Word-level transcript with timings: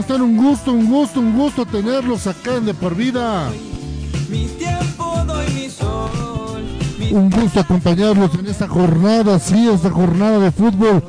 Están? 0.00 0.22
Un 0.22 0.36
gusto, 0.36 0.72
un 0.72 0.86
gusto, 0.86 1.20
un 1.20 1.36
gusto 1.36 1.64
tenerlos 1.64 2.26
acá 2.26 2.56
en 2.56 2.66
De 2.66 2.74
Por 2.74 2.94
Vida. 2.94 3.50
Mi 4.28 4.46
tiempo 4.46 5.22
doy 5.26 5.46
mi 5.50 5.68
sol, 5.68 6.62
mi 6.98 7.12
Un 7.12 7.30
gusto 7.30 7.60
acompañarlos 7.60 8.34
en 8.34 8.46
esta 8.46 8.68
jornada, 8.68 9.38
sí, 9.38 9.68
esta 9.68 9.90
jornada 9.90 10.38
de 10.38 10.50
fútbol 10.50 11.02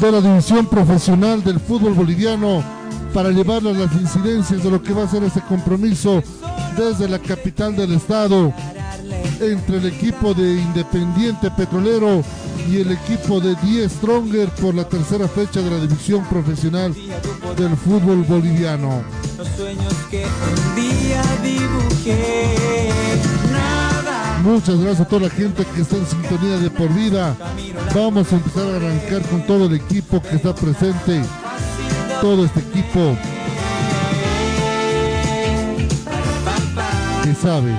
de 0.00 0.12
la 0.12 0.20
división 0.20 0.66
profesional 0.66 1.42
del 1.42 1.60
fútbol 1.60 1.94
boliviano 1.94 2.62
para 3.12 3.30
llevarles 3.30 3.76
las 3.76 3.92
incidencias 3.92 4.62
de 4.62 4.70
lo 4.70 4.82
que 4.82 4.92
va 4.92 5.04
a 5.04 5.08
ser 5.08 5.22
este 5.22 5.40
compromiso 5.42 6.22
desde 6.76 7.08
la 7.08 7.18
capital 7.18 7.76
del 7.76 7.92
estado 7.92 8.52
entre 9.40 9.76
el 9.78 9.86
equipo 9.86 10.34
de 10.34 10.60
Independiente 10.60 11.50
Petrolero 11.52 12.22
y 12.68 12.78
el 12.78 12.92
equipo 12.92 13.40
de 13.40 13.54
Die 13.56 13.88
Stronger 13.88 14.48
por 14.50 14.74
la 14.74 14.88
tercera 14.88 15.28
fecha 15.28 15.60
de 15.60 15.70
la 15.70 15.78
división 15.78 16.24
profesional 16.26 16.94
del 17.56 17.76
fútbol 17.76 18.22
boliviano. 18.22 19.02
los 19.38 19.48
sueños 19.48 19.92
que 20.10 20.24
un 20.24 20.74
día 20.74 21.22
dibujé. 21.42 22.90
Nada. 23.52 24.38
Muchas 24.42 24.78
gracias 24.78 25.00
a 25.00 25.08
toda 25.08 25.22
la 25.22 25.30
gente 25.30 25.64
que 25.74 25.82
está 25.82 25.96
en 25.96 26.06
sintonía 26.06 26.58
de 26.58 26.70
por 26.70 26.92
vida. 26.92 27.36
Vamos 27.94 28.32
a 28.32 28.36
empezar 28.36 28.66
a 28.66 28.76
arrancar 28.76 29.22
con 29.28 29.46
todo 29.46 29.66
el 29.66 29.74
equipo 29.74 30.22
que 30.22 30.36
está 30.36 30.54
presente. 30.54 31.22
Todo 32.20 32.44
este 32.44 32.60
equipo 32.60 33.16
que 37.22 37.34
sabe 37.34 37.72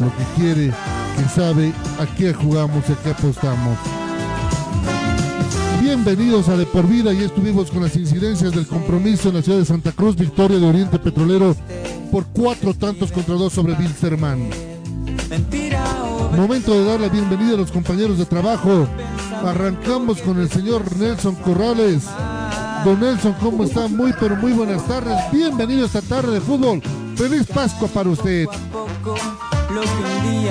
lo 0.00 0.06
que 0.16 0.24
quiere, 0.36 0.72
que 1.16 1.28
sabe 1.28 1.72
a 1.98 2.06
qué 2.16 2.32
jugamos 2.32 2.84
y 2.88 2.92
a 2.92 2.96
qué 2.96 3.10
apostamos. 3.10 3.78
Bienvenidos 5.80 6.48
a 6.48 6.56
De 6.56 6.64
Por 6.64 6.86
Vida 6.86 7.12
y 7.12 7.24
estuvimos 7.24 7.70
con 7.70 7.82
las 7.82 7.96
incidencias 7.96 8.52
del 8.52 8.66
compromiso 8.66 9.28
en 9.28 9.36
la 9.36 9.42
ciudad 9.42 9.58
de 9.58 9.64
Santa 9.64 9.92
Cruz, 9.92 10.16
victoria 10.16 10.58
de 10.58 10.66
Oriente 10.66 10.98
Petrolero 10.98 11.56
por 12.10 12.26
cuatro 12.26 12.74
tantos 12.74 13.10
contra 13.10 13.34
dos 13.34 13.52
sobre 13.52 13.74
Wilstermann. 13.74 14.48
Momento 16.36 16.72
de 16.72 16.84
dar 16.84 17.00
la 17.00 17.08
bienvenida 17.08 17.54
a 17.54 17.58
los 17.58 17.72
compañeros 17.72 18.18
de 18.18 18.26
trabajo. 18.26 18.86
Arrancamos 19.44 20.20
con 20.20 20.38
el 20.38 20.50
señor 20.50 20.96
Nelson 20.96 21.34
Corrales. 21.36 22.04
Don 22.84 23.00
Nelson, 23.00 23.34
¿cómo 23.40 23.64
está? 23.64 23.88
Muy, 23.88 24.12
pero 24.18 24.36
muy 24.36 24.52
buenas 24.52 24.86
tardes. 24.86 25.16
Bienvenido 25.32 25.82
a 25.82 25.86
esta 25.86 26.02
tarde 26.02 26.34
de 26.34 26.40
fútbol. 26.40 26.82
Feliz 27.16 27.46
Pascua 27.46 27.88
para 27.88 28.10
usted. 28.10 28.46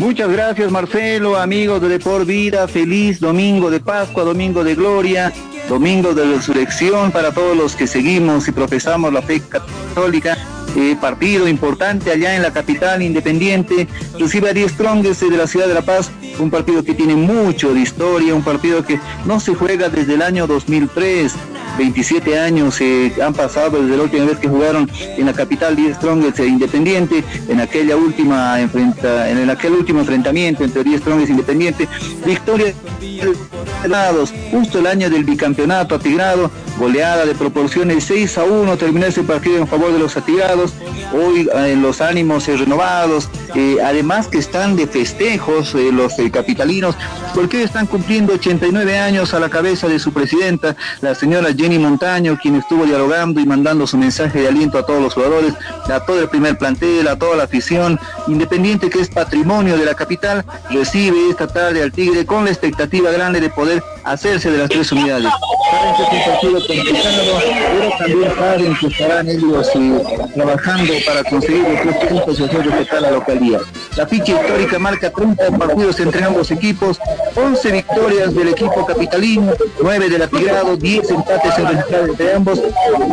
Muchas 0.01 0.31
gracias 0.31 0.71
Marcelo, 0.71 1.37
amigos 1.37 1.79
de 1.79 1.87
Depor 1.87 2.25
Vida, 2.25 2.67
feliz 2.67 3.19
domingo 3.19 3.69
de 3.69 3.79
Pascua, 3.79 4.23
domingo 4.23 4.63
de 4.63 4.73
gloria, 4.73 5.31
domingo 5.69 6.15
de 6.15 6.25
resurrección 6.25 7.11
para 7.11 7.31
todos 7.31 7.55
los 7.55 7.75
que 7.75 7.85
seguimos 7.85 8.47
y 8.47 8.51
profesamos 8.51 9.13
la 9.13 9.21
fe 9.21 9.43
católica. 9.47 10.35
Eh, 10.75 10.97
partido 10.99 11.47
importante 11.47 12.09
allá 12.09 12.35
en 12.35 12.41
la 12.41 12.51
capital 12.51 13.03
independiente, 13.03 13.87
recibe 14.17 14.49
a 14.49 14.53
10 14.53 14.71
Strongest 14.71 15.21
de 15.21 15.37
la 15.37 15.45
ciudad 15.45 15.67
de 15.67 15.75
La 15.75 15.83
Paz, 15.83 16.09
un 16.39 16.49
partido 16.49 16.83
que 16.83 16.95
tiene 16.95 17.15
mucho 17.15 17.71
de 17.71 17.81
historia, 17.81 18.33
un 18.33 18.43
partido 18.43 18.83
que 18.83 18.99
no 19.25 19.39
se 19.39 19.53
juega 19.53 19.89
desde 19.89 20.15
el 20.15 20.23
año 20.23 20.47
2003. 20.47 21.31
27 21.77 22.39
años 22.39 22.79
eh, 22.81 23.13
han 23.23 23.33
pasado 23.33 23.81
desde 23.81 23.97
la 23.97 24.03
última 24.03 24.25
vez 24.25 24.39
que 24.39 24.47
jugaron 24.47 24.89
en 25.17 25.25
la 25.25 25.33
capital 25.33 25.75
10 25.75 25.97
Strongest 25.97 26.39
e 26.39 26.47
Independiente, 26.47 27.23
en 27.47 27.59
aquella 27.59 27.95
última 27.95 28.59
enfrenta, 28.59 29.29
en 29.29 29.49
aquel 29.49 29.73
último 29.73 29.99
enfrentamiento 29.99 30.63
entre 30.63 30.83
10 30.83 31.01
Strongest 31.01 31.29
e 31.29 31.31
Independiente, 31.33 31.87
victoria 32.25 32.73
lados, 33.87 34.33
justo 34.51 34.79
el 34.79 34.87
año 34.87 35.09
del 35.09 35.23
bicampeonato 35.23 35.95
atigrado, 35.95 36.51
goleada 36.77 37.25
de 37.25 37.35
proporciones 37.35 38.03
6 38.05 38.37
a 38.37 38.43
1, 38.43 38.77
terminó 38.77 39.05
ese 39.05 39.23
partido 39.23 39.57
en 39.57 39.67
favor 39.67 39.91
de 39.91 39.99
los 39.99 40.15
atigrados, 40.17 40.73
hoy 41.13 41.49
eh, 41.53 41.75
los 41.75 42.01
ánimos 42.01 42.47
renovados, 42.47 43.29
además 43.83 44.27
que 44.27 44.37
están 44.37 44.75
de 44.75 44.87
festejos 44.87 45.75
eh, 45.75 45.91
los 45.91 46.17
eh, 46.19 46.31
capitalinos, 46.31 46.95
porque 47.33 47.57
hoy 47.57 47.63
están 47.63 47.87
cumpliendo 47.87 48.33
89 48.33 48.97
años 48.97 49.33
a 49.33 49.39
la 49.39 49.49
cabeza 49.49 49.87
de 49.87 49.99
su 49.99 50.13
presidenta, 50.13 50.75
la 51.01 51.15
señora 51.15 51.49
Jenny 51.55 51.79
Montaño, 51.79 52.37
quien 52.41 52.55
estuvo 52.55 52.85
dialogando 52.85 53.39
y 53.39 53.45
mandando 53.45 53.85
su 53.87 53.97
mensaje 53.97 54.41
de 54.41 54.47
aliento 54.47 54.77
a 54.77 54.85
todos 54.85 55.01
los 55.01 55.13
jugadores, 55.13 55.53
a 55.91 55.99
todo 56.01 56.21
el 56.21 56.29
primer 56.29 56.57
plantel, 56.57 57.07
a 57.07 57.17
toda 57.17 57.35
la 57.35 57.43
afición, 57.43 57.99
independiente 58.27 58.89
que 58.89 59.01
es 59.01 59.09
patrimonio 59.09 59.77
de 59.77 59.85
la 59.85 59.95
capital, 59.95 60.45
recibe 60.69 61.29
esta 61.29 61.47
tarde 61.47 61.83
al 61.83 61.91
Tigre 61.91 62.25
con 62.25 62.45
la 62.45 62.51
expectativa 62.51 63.11
grande 63.11 63.41
de 63.41 63.49
poder 63.49 63.83
hacerse 64.03 64.51
de 64.51 64.57
las 64.59 64.69
tres 64.69 64.91
unidades. 64.91 65.31
Saben 65.71 65.95
que 65.95 66.01
es 66.01 66.27
un 66.27 66.31
partido 66.31 66.67
complicado, 66.67 67.41
pero 67.69 67.89
también 67.97 68.35
saben 68.35 68.75
que 68.75 68.87
estarán 68.87 69.29
ellos 69.29 69.71
trabajando 70.33 70.93
para 71.05 71.23
conseguir 71.23 71.63
los 71.63 71.81
tres 71.81 72.09
puntos 72.09 72.39
y 72.39 72.43
hacer 72.43 72.65
respetar 72.65 73.01
la 73.01 73.11
localidad. 73.11 73.40
La 73.97 74.05
ficha 74.07 74.33
histórica 74.33 74.77
marca 74.77 75.09
30 75.09 75.57
partidos 75.57 75.99
entre 75.99 76.23
ambos 76.23 76.51
equipos, 76.51 76.99
11 77.35 77.71
victorias 77.71 78.35
del 78.35 78.49
equipo 78.49 78.85
capitalino, 78.85 79.53
9 79.81 80.09
del 80.09 80.21
Atigrado, 80.21 80.77
10 80.77 81.09
empates 81.09 81.57
en 81.57 82.09
entre 82.09 82.33
ambos. 82.33 82.61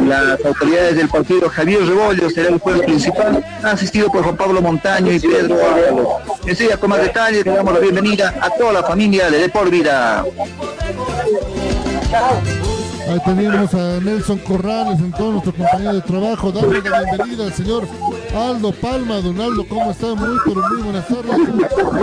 Las 0.06 0.44
autoridades 0.44 0.96
del 0.96 1.08
partido 1.08 1.48
Javier 1.48 1.86
Rebollo 1.86 2.28
será 2.28 2.50
el 2.50 2.58
juez 2.58 2.82
principal, 2.82 3.42
asistido 3.62 4.10
por 4.12 4.22
Juan 4.22 4.36
Pablo 4.36 4.60
Montaño 4.60 5.12
y 5.12 5.18
Pedro 5.18 5.56
Ábalos. 5.66 6.08
Enseguida 6.46 6.76
con 6.76 6.90
más 6.90 7.00
detalles 7.00 7.46
le 7.46 7.52
damos 7.52 7.72
la 7.72 7.80
bienvenida 7.80 8.34
a 8.40 8.50
toda 8.50 8.74
la 8.74 8.82
familia 8.82 9.30
de 9.30 9.38
Depor 9.38 9.70
Vida. 9.70 10.24
Ahí 13.08 13.19
tenemos 13.24 13.72
a 13.72 14.00
Nelson 14.00 14.38
Corrales, 14.38 14.98
en 14.98 15.12
todo 15.12 15.32
nuestro 15.32 15.54
compañero 15.54 15.94
de 15.94 16.02
trabajo. 16.02 16.52
Damos 16.52 16.75
la 16.84 17.00
bienvenida 17.00 17.44
al 17.44 17.55
señor 17.55 17.88
Aldo 18.37 18.70
Palma. 18.72 19.20
Don 19.22 19.40
Aldo, 19.40 19.66
¿cómo 19.66 19.90
está? 19.90 20.14
Muy, 20.14 20.37
pero 20.44 20.62
muy 20.69 20.82
buenas 20.82 21.08
tardes. 21.08 21.37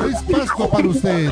Feliz 0.01 0.17
Pascua 0.31 0.69
para 0.71 0.87
usted. 0.87 1.29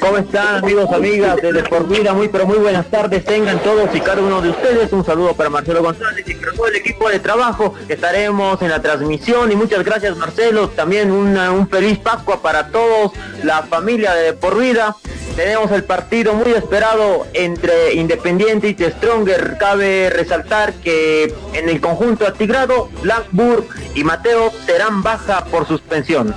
¿Cómo 0.00 0.18
están 0.18 0.56
amigos, 0.56 0.90
amigas 0.92 1.36
de 1.36 1.52
Depor 1.52 1.88
Vida? 1.88 2.12
Muy 2.12 2.28
pero 2.28 2.46
muy 2.46 2.58
buenas 2.58 2.86
tardes 2.90 3.24
tengan 3.24 3.58
todos 3.60 3.88
y 3.94 4.00
cada 4.00 4.22
uno 4.22 4.40
de 4.40 4.50
ustedes. 4.50 4.92
Un 4.92 5.04
saludo 5.04 5.34
para 5.34 5.50
Marcelo 5.50 5.82
González 5.82 6.24
y 6.26 6.34
para 6.34 6.52
todo 6.52 6.66
el 6.66 6.76
equipo 6.76 7.08
de 7.08 7.20
trabajo 7.20 7.74
estaremos 7.88 8.60
en 8.62 8.70
la 8.70 8.80
transmisión. 8.82 9.50
Y 9.52 9.56
muchas 9.56 9.84
gracias 9.84 10.16
Marcelo, 10.16 10.68
también 10.70 11.10
un 11.10 11.68
feliz 11.68 11.98
Pascua 11.98 12.42
para 12.42 12.68
todos, 12.68 13.12
la 13.42 13.62
familia 13.62 14.14
de 14.14 14.24
Depor 14.24 14.58
Vida. 14.58 14.96
Tenemos 15.36 15.72
el 15.72 15.82
partido 15.82 16.32
muy 16.34 16.52
esperado 16.52 17.26
entre 17.32 17.94
Independiente 17.94 18.68
y 18.68 18.84
Stronger. 18.84 19.56
Cabe 19.58 20.08
resaltar 20.10 20.74
que 20.74 21.34
en 21.54 21.68
el 21.68 21.80
conjunto 21.80 22.24
atigrado, 22.24 22.88
Blackburg 23.02 23.64
y 23.96 24.04
Mateo 24.04 24.52
serán 24.64 25.02
baja 25.02 25.44
por 25.46 25.66
suspensión. 25.66 26.32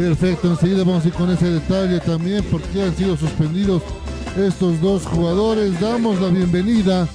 Perfecto, 0.00 0.48
enseguida 0.48 0.82
vamos 0.82 1.04
a 1.04 1.08
ir 1.08 1.12
con 1.12 1.30
ese 1.30 1.44
detalle 1.44 2.00
también, 2.00 2.42
porque 2.50 2.82
han 2.82 2.96
sido 2.96 3.18
suspendidos 3.18 3.82
estos 4.34 4.80
dos 4.80 5.04
jugadores. 5.04 5.78
Damos 5.78 6.18
la 6.22 6.28
bienvenida 6.28 7.06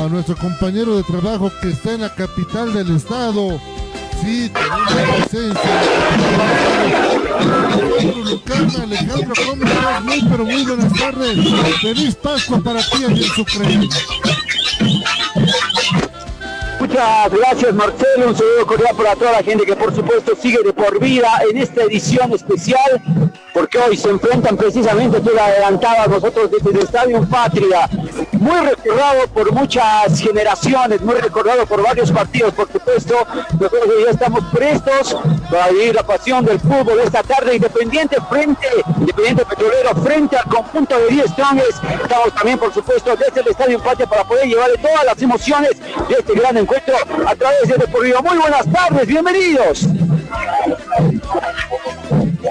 a 0.00 0.08
nuestro 0.08 0.34
compañero 0.34 0.96
de 0.96 1.04
trabajo 1.04 1.52
que 1.62 1.70
está 1.70 1.92
en 1.92 2.00
la 2.00 2.12
capital 2.12 2.74
del 2.74 2.96
estado. 2.96 3.60
Sí, 4.20 4.50
tenemos 4.52 5.28
presencia. 5.28 5.80
Alejandro 8.82 9.34
¿cómo 9.46 9.64
estás? 9.64 10.02
Muy, 10.02 10.22
pero 10.28 10.44
muy 10.44 10.64
buenas 10.64 10.92
tardes. 10.92 11.38
Feliz 11.82 12.16
Pascua 12.16 12.60
para 12.60 12.80
ti 12.80 13.04
aquí 13.04 13.22
en 13.22 13.30
Sucre. 13.30 13.88
Muchas 16.94 17.32
gracias 17.32 17.74
Marcelo, 17.74 18.28
un 18.28 18.36
saludo 18.36 18.66
cordial 18.68 18.94
para 18.96 19.16
toda 19.16 19.32
la 19.32 19.42
gente 19.42 19.66
que 19.66 19.74
por 19.74 19.92
supuesto 19.92 20.36
sigue 20.40 20.62
de 20.62 20.72
por 20.72 21.00
vida 21.00 21.26
en 21.50 21.58
esta 21.58 21.82
edición 21.82 22.32
especial, 22.32 23.02
porque 23.54 23.78
hoy 23.78 23.96
se 23.96 24.10
enfrentan 24.10 24.56
precisamente, 24.56 25.20
tú 25.20 25.30
lo 25.30 25.40
adelantabas 25.40 26.08
nosotros 26.08 26.50
desde 26.50 26.70
el 26.70 26.78
Estadio 26.84 27.22
Patria, 27.28 27.88
muy 28.32 28.58
recordado 28.60 29.28
por 29.28 29.52
muchas 29.52 30.18
generaciones, 30.18 31.00
muy 31.00 31.14
recordado 31.14 31.64
por 31.64 31.80
varios 31.80 32.10
partidos, 32.10 32.52
por 32.52 32.70
supuesto, 32.70 33.14
nosotros 33.52 33.82
ya 34.04 34.10
estamos 34.10 34.44
prestos 34.52 35.16
para 35.48 35.68
vivir 35.68 35.94
la 35.94 36.02
pasión 36.02 36.44
del 36.44 36.58
fútbol 36.58 36.98
esta 36.98 37.22
tarde, 37.22 37.54
Independiente 37.54 38.16
frente, 38.28 38.66
Independiente 38.98 39.44
Petrolero 39.44 39.94
frente 40.02 40.36
al 40.36 40.44
conjunto 40.46 40.98
de 40.98 41.06
10 41.10 41.30
Strongest, 41.30 41.84
estamos 42.02 42.34
también 42.34 42.58
por 42.58 42.74
supuesto 42.74 43.16
desde 43.16 43.40
el 43.40 43.48
Estadio 43.48 43.80
Patria 43.80 44.08
para 44.08 44.24
poder 44.24 44.48
llevarle 44.48 44.78
todas 44.78 45.04
las 45.04 45.22
emociones 45.22 45.70
de 46.08 46.14
este 46.18 46.34
gran 46.34 46.56
encuentro 46.56 46.96
a 47.24 47.36
través 47.36 47.68
de 47.68 47.76
Deportivo. 47.76 48.20
Muy 48.22 48.36
buenas 48.36 48.66
tardes, 48.72 49.06
bienvenidos. 49.06 49.86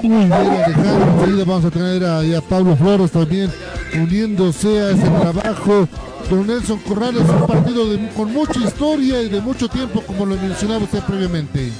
Bien, 0.03 0.33
Alejandro. 0.33 1.45
Vamos 1.45 1.63
a 1.63 1.71
tener 1.71 2.03
a, 2.03 2.19
a 2.19 2.41
Pablo 2.41 2.75
Flores 2.75 3.09
también 3.11 3.50
uniéndose 3.94 4.81
a 4.81 4.89
ese 4.91 5.09
trabajo. 5.09 5.88
Don 6.29 6.45
Nelson 6.45 6.79
Corrales, 6.79 7.21
un 7.21 7.47
partido 7.47 7.85
con 8.15 8.33
mucha 8.33 8.59
historia 8.59 9.21
y 9.21 9.29
de 9.29 9.39
mucho 9.39 9.69
tiempo, 9.69 10.01
como 10.01 10.25
lo 10.25 10.35
mencionaba 10.35 10.83
usted 10.83 11.00
previamente. 11.03 11.71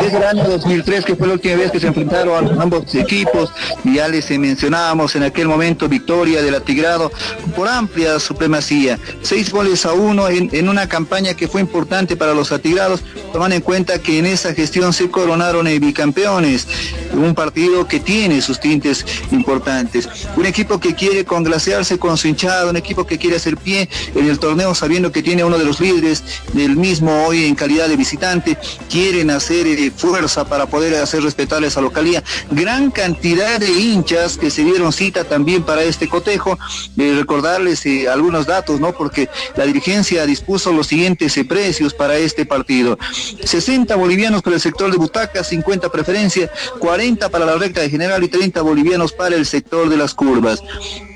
Desde 0.00 0.16
el 0.16 0.22
año 0.24 0.44
2003, 0.44 1.04
que 1.04 1.16
fue 1.16 1.26
la 1.26 1.34
última 1.34 1.56
vez 1.56 1.70
que 1.70 1.80
se 1.80 1.88
enfrentaron 1.88 2.60
ambos 2.60 2.94
equipos, 2.94 3.50
y 3.84 3.94
ya 3.94 4.08
les 4.08 4.30
mencionábamos 4.30 5.16
en 5.16 5.24
aquel 5.24 5.48
momento 5.48 5.88
victoria 5.88 6.42
del 6.42 6.54
Atigrado 6.54 7.10
por 7.56 7.68
amplia 7.68 8.20
supremacía. 8.20 8.98
Seis 9.22 9.50
goles 9.50 9.86
a 9.86 9.92
uno 9.92 10.28
en, 10.28 10.68
una 10.68 10.88
campaña 10.88 11.34
que 11.34 11.48
fue 11.48 11.60
importante 11.60 12.16
para 12.16 12.34
los 12.34 12.52
Atigrados, 12.52 13.02
tomando 13.32 13.56
en 13.56 13.62
cuenta 13.62 13.98
que 14.00 14.18
en 14.18 14.26
esa 14.26 14.54
gestión 14.54 14.92
se 14.92 15.10
coronaron 15.10 15.66
eh, 15.66 15.78
bicampeones. 15.78 16.66
Un 17.12 17.34
partido 17.34 17.88
que 17.88 18.00
tiene 18.00 18.40
sus 18.42 18.60
tintes 18.60 19.04
importantes. 19.32 20.08
Un 20.36 20.46
equipo 20.46 20.78
que 20.78 20.94
quiere 20.94 21.24
congraciarse 21.24 21.98
con 21.98 22.16
su 22.16 22.28
hinchada, 22.28 22.70
un 22.70 22.76
equipo 22.76 23.06
que 23.06 23.18
quiere 23.18 23.36
hacer 23.36 23.56
pie 23.56 23.88
en 24.14 24.28
el 24.28 24.38
torneo 24.38 24.74
sabiendo 24.74 25.10
que 25.10 25.22
tiene 25.22 25.44
uno 25.44 25.58
de 25.58 25.64
los 25.64 25.80
líderes 25.80 26.22
del 26.52 26.76
mismo 26.76 27.26
hoy 27.26 27.46
en 27.46 27.54
calidad 27.54 27.88
de 27.88 27.96
visitante. 27.96 28.58
Quieren 28.90 29.30
hacer 29.30 29.66
fuerza 29.96 30.44
para 30.48 30.66
poder 30.66 30.94
hacer 30.96 31.22
respetar 31.22 31.62
esa 31.64 31.80
localía. 31.80 32.22
Gran 32.50 32.90
cantidad 32.90 33.60
de 33.60 33.70
hinchas 33.70 34.36
que 34.36 34.50
se 34.50 34.64
dieron 34.64 34.92
cita 34.92 35.24
también 35.24 35.62
para 35.62 35.82
este 35.82 36.08
cotejo. 36.08 36.58
Eh, 36.96 37.14
recordarles 37.16 37.84
eh, 37.86 38.08
algunos 38.08 38.46
datos, 38.46 38.80
¿no? 38.80 38.92
Porque 38.92 39.28
la 39.56 39.64
dirigencia 39.64 40.26
dispuso 40.26 40.72
los 40.72 40.86
siguientes 40.86 41.36
eh, 41.36 41.44
precios 41.44 41.94
para 41.94 42.16
este 42.16 42.44
partido. 42.44 42.98
60 43.44 43.94
bolivianos 43.96 44.42
para 44.42 44.56
el 44.56 44.62
sector 44.62 44.90
de 44.90 44.96
butacas, 44.96 45.48
50 45.48 45.90
preferencia, 45.90 46.50
40 46.78 47.28
para 47.28 47.44
la 47.44 47.56
recta 47.56 47.80
de 47.80 47.90
general 47.90 48.22
y 48.24 48.28
30 48.28 48.60
bolivianos 48.62 49.12
para 49.12 49.36
el 49.36 49.46
sector 49.46 49.88
de 49.88 49.96
las 49.96 50.14
curvas. 50.14 50.62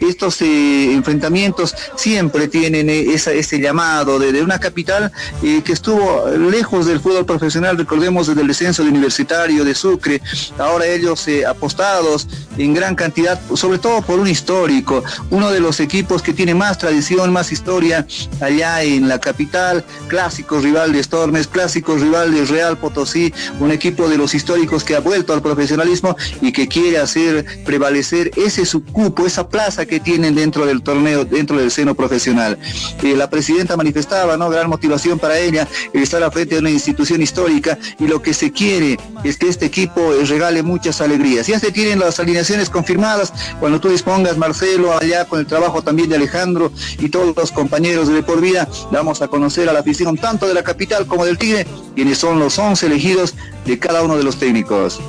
Estos 0.01 0.41
eh, 0.43 0.93
enfrentamientos 0.93 1.75
siempre 1.97 2.49
tienen 2.49 2.91
ese 2.91 3.61
llamado 3.61 4.19
de, 4.19 4.33
de 4.33 4.43
una 4.43 4.59
capital 4.59 5.13
que 5.41 5.73
estuvo 5.73 6.29
lejos 6.29 6.87
del 6.87 7.01
fútbol 7.01 7.25
profesional, 7.25 7.77
recordemos 7.77 8.27
desde 8.27 8.43
el 8.43 8.49
descenso 8.53 8.83
de 8.83 8.91
Universitario 8.91 9.65
de 9.65 9.75
Sucre, 9.75 10.21
ahora 10.59 10.87
ellos 10.87 11.27
eh, 11.27 11.47
apostados 11.47 12.29
en 12.59 12.75
gran 12.75 12.95
cantidad, 12.95 13.41
sobre 13.55 13.79
todo 13.79 14.03
por 14.03 14.21
un 14.21 14.29
histórico, 14.29 15.03
uno 15.31 15.51
de 15.51 15.59
los 15.61 15.81
equipos 15.81 16.23
que 16.23 16.35
tiene 16.35 16.55
más 16.55 16.77
tradición, 16.77 17.33
más 17.33 17.51
historia 17.51 18.07
allá 18.43 18.83
en 18.83 19.09
la 19.09 19.19
capital, 19.19 19.85
clásico 20.09 20.61
rival 20.61 20.93
de 20.93 21.03
Stormes, 21.03 21.47
clásico 21.47 21.97
rival 21.97 22.35
de 22.35 22.45
Real 22.45 22.77
Potosí, 22.77 23.33
un 23.59 23.71
equipo 23.71 24.07
de 24.07 24.19
los 24.19 24.35
históricos 24.35 24.85
que 24.85 24.97
ha 24.97 25.01
vuelto 25.01 25.33
al 25.33 25.41
profesionalismo 25.41 26.15
y 26.43 26.53
que 26.53 26.69
quiere 26.69 26.99
hacer 26.99 27.65
prevalecer 27.65 28.33
ese 28.37 28.67
subcupo, 28.67 29.27
esa 29.27 29.49
plaza 29.49 29.87
que 29.87 29.99
tienen 29.99 30.35
dentro 30.35 30.67
del 30.67 30.83
torneo, 30.83 31.25
dentro 31.25 31.57
del 31.57 31.71
seno 31.71 31.95
profesional. 31.95 32.59
Eh, 33.03 33.17
la 33.17 33.31
presidenta 33.31 33.79
manifestaba, 33.79 34.37
¿no? 34.37 34.51
Gran 34.51 34.69
motivación 34.69 35.19
para 35.19 35.39
ella 35.39 35.67
el 35.95 36.03
estar 36.03 36.23
al 36.23 36.33
frente 36.33 36.57
de 36.57 36.61
una 36.61 36.71
institución 36.71 37.23
histórica 37.23 37.79
y 37.99 38.07
lo 38.07 38.21
que 38.21 38.35
se 38.35 38.42
quiere 38.51 38.99
es 39.23 39.37
que 39.37 39.49
este 39.49 39.67
equipo 39.67 40.15
eh, 40.15 40.25
regale 40.25 40.63
muchas 40.63 41.01
alegrías. 41.01 41.47
Ya 41.47 41.61
se 41.61 41.71
tienen 41.71 42.01
las 42.01 42.19
alineaciones 42.19 42.71
confirmadas, 42.71 43.33
cuando 43.61 43.81
tú 43.81 43.89
dispongas, 43.89 44.37
Marcelo, 44.37 44.97
allá 44.97 45.25
con 45.27 45.39
el 45.39 45.47
trabajo 45.47 45.83
también 45.83 46.09
de 46.09 46.17
Alejandro 46.17 46.73
y 46.99 47.09
todos 47.09 47.37
los 47.37 47.53
compañeros 47.53 48.09
de 48.09 48.23
Por 48.23 48.41
Vida, 48.41 48.69
vamos 48.91 49.23
a 49.23 49.29
conocer 49.29 49.69
a 49.69 49.73
la 49.73 49.81
afición 49.81 50.17
tanto 50.17 50.49
de 50.49 50.55
la 50.55 50.63
capital 50.63 51.07
como 51.07 51.25
del 51.25 51.39
Tigre, 51.39 51.67
quienes 51.95 52.19
son 52.19 52.39
los 52.39 52.59
11 52.59 52.87
elegidos 52.87 53.35
de 53.65 53.79
cada 53.79 54.03
uno 54.03 54.17
de 54.17 54.25
los 54.25 54.37
técnicos. 54.37 55.01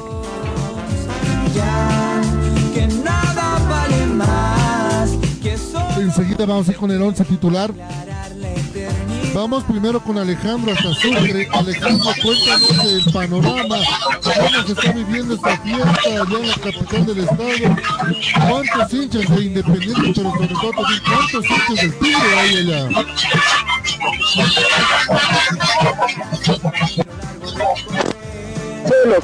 Enseguida 5.98 6.46
vamos 6.46 6.68
a 6.68 6.72
ir 6.72 6.78
con 6.78 6.92
el 6.92 7.02
11 7.02 7.26
titular. 7.26 7.72
Vamos 9.34 9.64
primero 9.64 10.00
con 10.00 10.18
Alejandro 10.18 10.74
hasta 10.74 10.94
Sucre. 10.94 11.48
Alejandro, 11.54 12.12
cuéntanos 12.22 12.86
el 12.86 13.04
panorama. 13.12 13.78
¿Cómo 14.24 14.64
se 14.66 14.74
está 14.74 14.92
viviendo 14.92 15.34
esta 15.36 15.58
fiesta 15.58 16.00
allá 16.06 16.40
en 16.40 16.48
la 16.48 16.56
capital 16.56 17.06
del 17.06 17.20
estado? 17.20 17.76
¿Cuántos 18.48 18.94
hinchas 18.94 19.36
de 19.36 19.44
Independiente, 19.44 20.02
pero 20.16 20.32
sobre 20.32 20.48
todo 20.48 20.72
cuántos 20.72 21.46
hinchas 21.46 21.82
del 21.82 21.94
Tigre 22.00 22.40
hay 22.40 22.58
allá? 22.58 22.90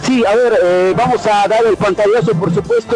Sí, 0.04 0.24
a 0.26 0.36
ver, 0.36 0.60
eh, 0.64 0.94
vamos 0.96 1.26
a 1.26 1.48
dar 1.48 1.66
el 1.66 1.76
pantallazo, 1.76 2.34
por 2.34 2.54
supuesto, 2.54 2.96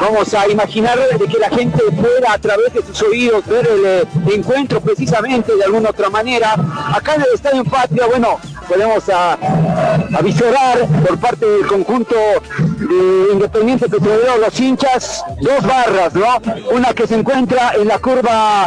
vamos 0.00 0.32
a 0.34 0.48
imaginar 0.48 0.98
de 0.98 1.26
que 1.26 1.38
la 1.38 1.48
gente 1.48 1.82
pueda 1.92 2.32
a 2.32 2.38
través 2.38 2.72
de 2.74 2.82
sus 2.82 3.02
oídos 3.02 3.46
ver 3.46 3.66
el 3.66 3.84
eh, 3.84 4.04
encuentro 4.32 4.80
precisamente 4.80 5.54
de 5.54 5.64
alguna 5.64 5.90
otra 5.90 6.10
manera. 6.10 6.54
Acá 6.94 7.14
en 7.14 7.22
el 7.22 7.28
Estadio 7.34 7.64
Patria, 7.64 8.06
bueno, 8.06 8.38
podemos 8.68 9.08
a, 9.08 9.38
avisorar 10.16 10.86
por 11.06 11.18
parte 11.18 11.46
del 11.46 11.66
conjunto 11.66 12.14
de 12.58 13.32
Independiente 13.32 13.88
Petrolero, 13.88 14.38
los 14.38 14.60
hinchas, 14.60 15.24
dos 15.40 15.66
barras, 15.66 16.14
¿no? 16.14 16.38
Una 16.70 16.92
que 16.92 17.06
se 17.06 17.14
encuentra 17.14 17.72
en 17.74 17.88
la 17.88 17.98
curva 17.98 18.66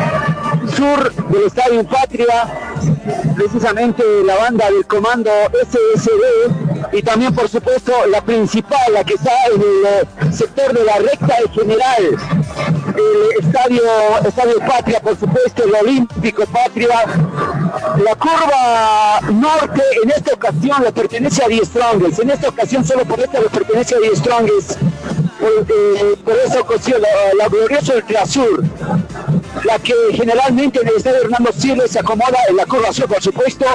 sur 0.75 1.13
del 1.29 1.43
Estadio 1.43 1.83
Patria, 1.85 2.47
precisamente 3.35 4.03
la 4.25 4.35
banda 4.35 4.69
del 4.69 4.85
comando 4.85 5.31
SSD 5.53 6.67
y 6.93 7.01
también 7.01 7.26
por 7.31 7.50
supuesto 7.50 7.91
la 8.07 8.22
principal, 8.22 8.93
la 8.93 9.03
que 9.03 9.13
está 9.13 9.31
en 9.53 9.62
el 9.62 9.86
eh, 9.86 10.31
sector 10.31 10.74
de 10.74 10.84
la 10.84 10.98
recta 10.98 11.36
de 11.41 11.50
general, 11.50 12.17
el 12.96 13.46
estadio, 13.46 13.81
estadio 14.25 14.60
Patria 14.60 15.00
por 15.00 15.17
supuesto, 15.17 15.63
el 15.63 15.75
Olímpico 15.75 16.46
Patria, 16.46 17.05
la 18.03 18.15
curva 18.15 19.19
norte 19.31 19.81
en 20.03 20.12
esta 20.12 20.34
ocasión 20.34 20.84
le 20.84 20.91
pertenece 20.91 21.43
a 21.43 21.48
Die 21.48 21.65
Strongest, 21.65 22.19
en 22.19 22.31
esta 22.31 22.50
ocasión 22.50 22.86
solo 22.86 23.05
por 23.05 23.19
esta 23.19 23.39
le 23.39 23.50
pertenece 23.50 23.96
a 23.96 24.00
Die 24.00 24.15
Strongest, 24.15 24.79
eh, 25.41 26.15
por 26.24 26.36
esa 26.46 26.62
ocasión 26.62 27.01
la, 27.38 27.48
gloriosa 27.48 27.96
Ultrasur 27.96 28.63
la 29.63 29.79
que 29.79 29.94
generalmente 30.13 30.79
en 30.82 30.88
el 30.88 30.96
estadio 30.96 31.24
Hernando 31.24 31.51
Siles 31.51 31.91
se 31.91 32.00
acomoda 32.00 32.38
en 32.50 32.56
la 32.56 32.65
curva 32.65 32.94
sur, 32.94 33.08
por 33.08 33.22
supuesto. 33.22 33.65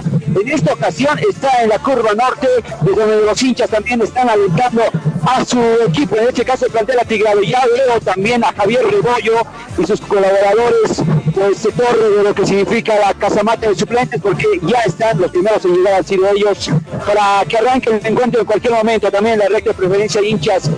En 0.41 0.49
esta 0.49 0.73
ocasión 0.73 1.19
está 1.19 1.63
en 1.63 1.69
la 1.69 1.79
curva 1.79 2.15
norte, 2.15 2.49
de 2.83 2.93
donde 2.93 3.27
los 3.27 3.43
hinchas 3.43 3.69
también 3.69 4.01
están 4.01 4.29
alentando 4.29 4.83
a 5.27 5.45
su 5.45 5.61
equipo, 5.87 6.17
en 6.17 6.29
este 6.29 6.45
caso 6.45 6.67
el 6.67 6.73
plantel 6.73 6.99
Atigrado. 7.01 7.43
Ya 7.43 7.65
veo 7.67 8.01
también 8.01 8.45
a 8.45 8.53
Javier 8.53 8.85
Rebollo 8.85 9.43
y 9.79 9.87
sus 9.87 10.01
colaboradores 10.01 11.03
del 11.35 11.57
sector 11.57 12.17
de 12.17 12.23
lo 12.23 12.35
que 12.35 12.47
significa 12.47 12.99
la 12.99 13.15
casamata 13.15 13.69
de 13.69 13.75
suplentes, 13.75 14.21
porque 14.21 14.45
ya 14.63 14.81
están 14.81 15.21
los 15.21 15.31
primeros 15.31 15.65
en 15.65 15.75
llegar, 15.77 15.95
han 15.95 16.07
sido 16.07 16.29
ellos, 16.29 16.71
para 17.07 17.45
que 17.47 17.59
arranquen 17.59 17.95
el 17.95 18.07
encuentro 18.07 18.41
en 18.41 18.47
cualquier 18.47 18.75
momento. 18.75 19.11
También 19.11 19.39
la 19.39 19.49
recta 19.49 19.73
preferencia 19.73 20.23
hinchas 20.23 20.71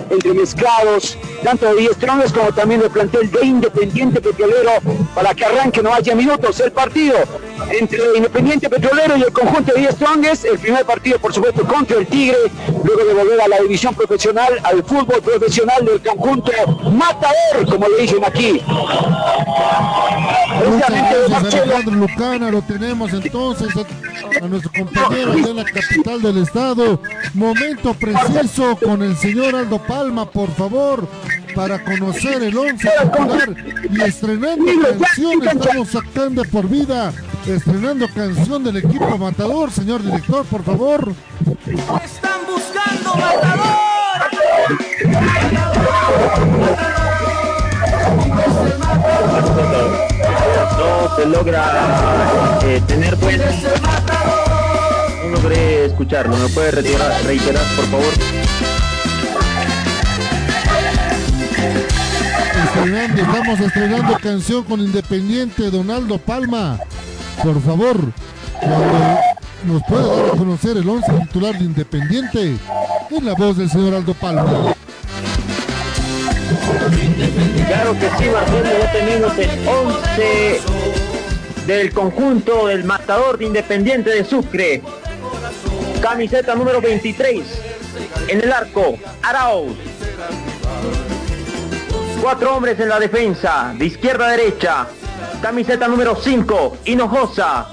tanto 1.43 1.66
de 1.75 1.81
10 1.81 1.97
tronos 1.99 2.33
como 2.33 2.52
también 2.52 2.81
del 2.81 2.90
plantel 2.90 3.31
de 3.31 3.47
Independiente 3.47 4.21
Petrolero, 4.21 4.73
para 5.14 5.35
que 5.35 5.45
arranque 5.45 5.83
no 5.83 5.93
haya 5.93 6.14
minutos 6.14 6.59
el 6.61 6.73
partido. 6.73 7.19
Entre 7.71 7.99
Independiente 8.16 8.68
Petrolero 8.68 9.16
y 9.16 9.23
el 9.23 9.33
conjunto 9.33 9.73
de 9.73 9.80
10 9.80 9.94
Strongest. 9.94 10.44
El 10.44 10.59
primer 10.59 10.85
partido, 10.85 11.18
por 11.18 11.33
supuesto, 11.33 11.64
contra 11.64 11.99
el 11.99 12.06
Tigre, 12.06 12.37
luego 12.85 13.04
de 13.04 13.14
volver 13.14 13.40
a 13.40 13.49
la 13.49 13.61
división 13.61 13.94
profesional, 13.94 14.61
al 14.62 14.83
fútbol 14.85 15.21
profesional 15.23 15.85
del 15.85 16.00
conjunto 16.00 16.52
Matador, 16.92 17.68
como 17.68 17.88
le 17.88 18.02
dicen 18.02 18.25
aquí. 18.25 18.61
Muchas 20.71 21.54
Alejandro 21.54 21.94
Lucana, 21.94 22.50
lo 22.50 22.62
tenemos 22.62 23.12
entonces 23.12 23.68
a, 23.76 24.44
a 24.44 24.49
nuestro 24.49 24.71
compañero 24.73 25.33
de 25.33 25.54
la 25.54 25.64
capital 25.64 26.23
del 26.23 26.42
estado. 26.42 27.00
Momento 27.35 27.94
preciso 27.94 28.76
con 28.76 29.02
el 29.02 29.16
señor 29.16 29.54
Aldo 29.54 29.78
Palma, 29.78 30.30
por 30.30 30.50
favor 30.50 31.06
para 31.54 31.78
conocer 31.83 32.42
el 32.42 32.56
once 32.56 32.90
titular 33.00 33.54
y 33.90 34.02
estrenando 34.02 34.66
canción 34.99 35.47
estamos 35.47 35.88
sacando 35.88 36.44
por 36.44 36.68
vida 36.68 37.12
estrenando 37.46 38.08
canción 38.08 38.64
del 38.64 38.78
equipo 38.78 39.18
Matador 39.18 39.70
señor 39.70 40.02
director 40.02 40.46
por 40.46 40.62
favor 40.64 41.12
están 42.04 42.40
buscando 42.48 43.14
Matador 43.14 43.84
no 50.78 51.16
se 51.16 51.26
logra 51.26 52.58
eh, 52.62 52.82
tener 52.86 53.14
buen 53.16 53.38
no 53.38 55.30
logré 55.30 55.84
escucharlo 55.86 56.36
¿me 56.36 56.48
puede 56.48 56.70
retirar, 56.70 57.24
reiterar 57.24 57.64
por 57.76 57.84
favor? 57.86 58.14
Estrenando, 62.64 63.22
estamos 63.22 63.60
estrenando 63.60 64.18
canción 64.20 64.64
con 64.64 64.80
Independiente 64.80 65.70
Donaldo 65.70 66.18
Palma. 66.18 66.78
Por 67.43 67.61
favor, 67.62 67.97
cuando 68.61 69.19
nos 69.64 69.83
puede 69.85 70.07
dar 70.07 70.26
a 70.26 70.37
conocer 70.37 70.76
el 70.76 70.88
11 70.88 71.12
titular 71.12 71.59
de 71.59 71.64
Independiente 71.64 72.57
en 73.11 73.25
la 73.25 73.35
voz 73.35 73.57
del 73.57 73.71
señor 73.71 73.95
Aldo 73.95 74.14
Palma. 74.14 74.75
Claro 77.67 77.93
que 77.99 78.09
sí, 78.19 78.31
Marcelo, 78.31 78.79
ya 78.79 78.93
tenemos 78.93 79.38
el 79.38 79.69
11 79.69 80.61
del 81.67 81.93
conjunto 81.93 82.67
del 82.67 82.85
matador 82.85 83.38
de 83.38 83.47
Independiente 83.47 84.11
de 84.11 84.25
Sucre. 84.25 84.83
Camiseta 86.00 86.55
número 86.55 86.81
23. 86.81 87.43
En 88.29 88.41
el 88.43 88.53
arco, 88.53 88.99
Arauz. 89.23 89.76
Cuatro 92.21 92.57
hombres 92.57 92.79
en 92.81 92.88
la 92.88 92.99
defensa, 92.99 93.75
de 93.79 93.87
izquierda 93.87 94.29
a 94.29 94.31
derecha. 94.31 94.87
Camiseta 95.44 95.86
número 95.88 96.16
5, 96.16 96.78
Hinojosa. 96.86 97.66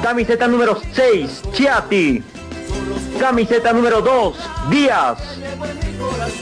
Camiseta 0.00 0.46
número 0.46 0.80
6, 0.92 1.42
Chiati. 1.52 2.22
Camiseta 3.18 3.72
número 3.72 4.00
2, 4.00 4.36
Díaz. 4.70 5.18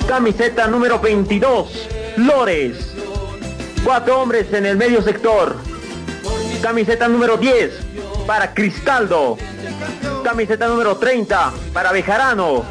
Camiseta 0.06 0.66
número 0.66 1.00
22, 1.00 1.88
Lores. 2.18 2.94
Cuatro 3.82 4.20
hombres 4.20 4.52
en 4.52 4.66
el 4.66 4.76
medio 4.76 5.00
sector. 5.00 5.56
Camiseta 6.60 7.08
número 7.08 7.38
10 7.38 7.72
para 8.26 8.52
Cristaldo. 8.52 9.38
Camiseta 10.22 10.68
número 10.68 10.98
30 10.98 11.54
para 11.72 11.90
Bejarano. 11.90 12.66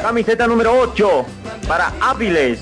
Camiseta 0.00 0.46
número 0.46 0.72
8 0.72 1.26
para 1.68 1.92
Áviles. 2.00 2.60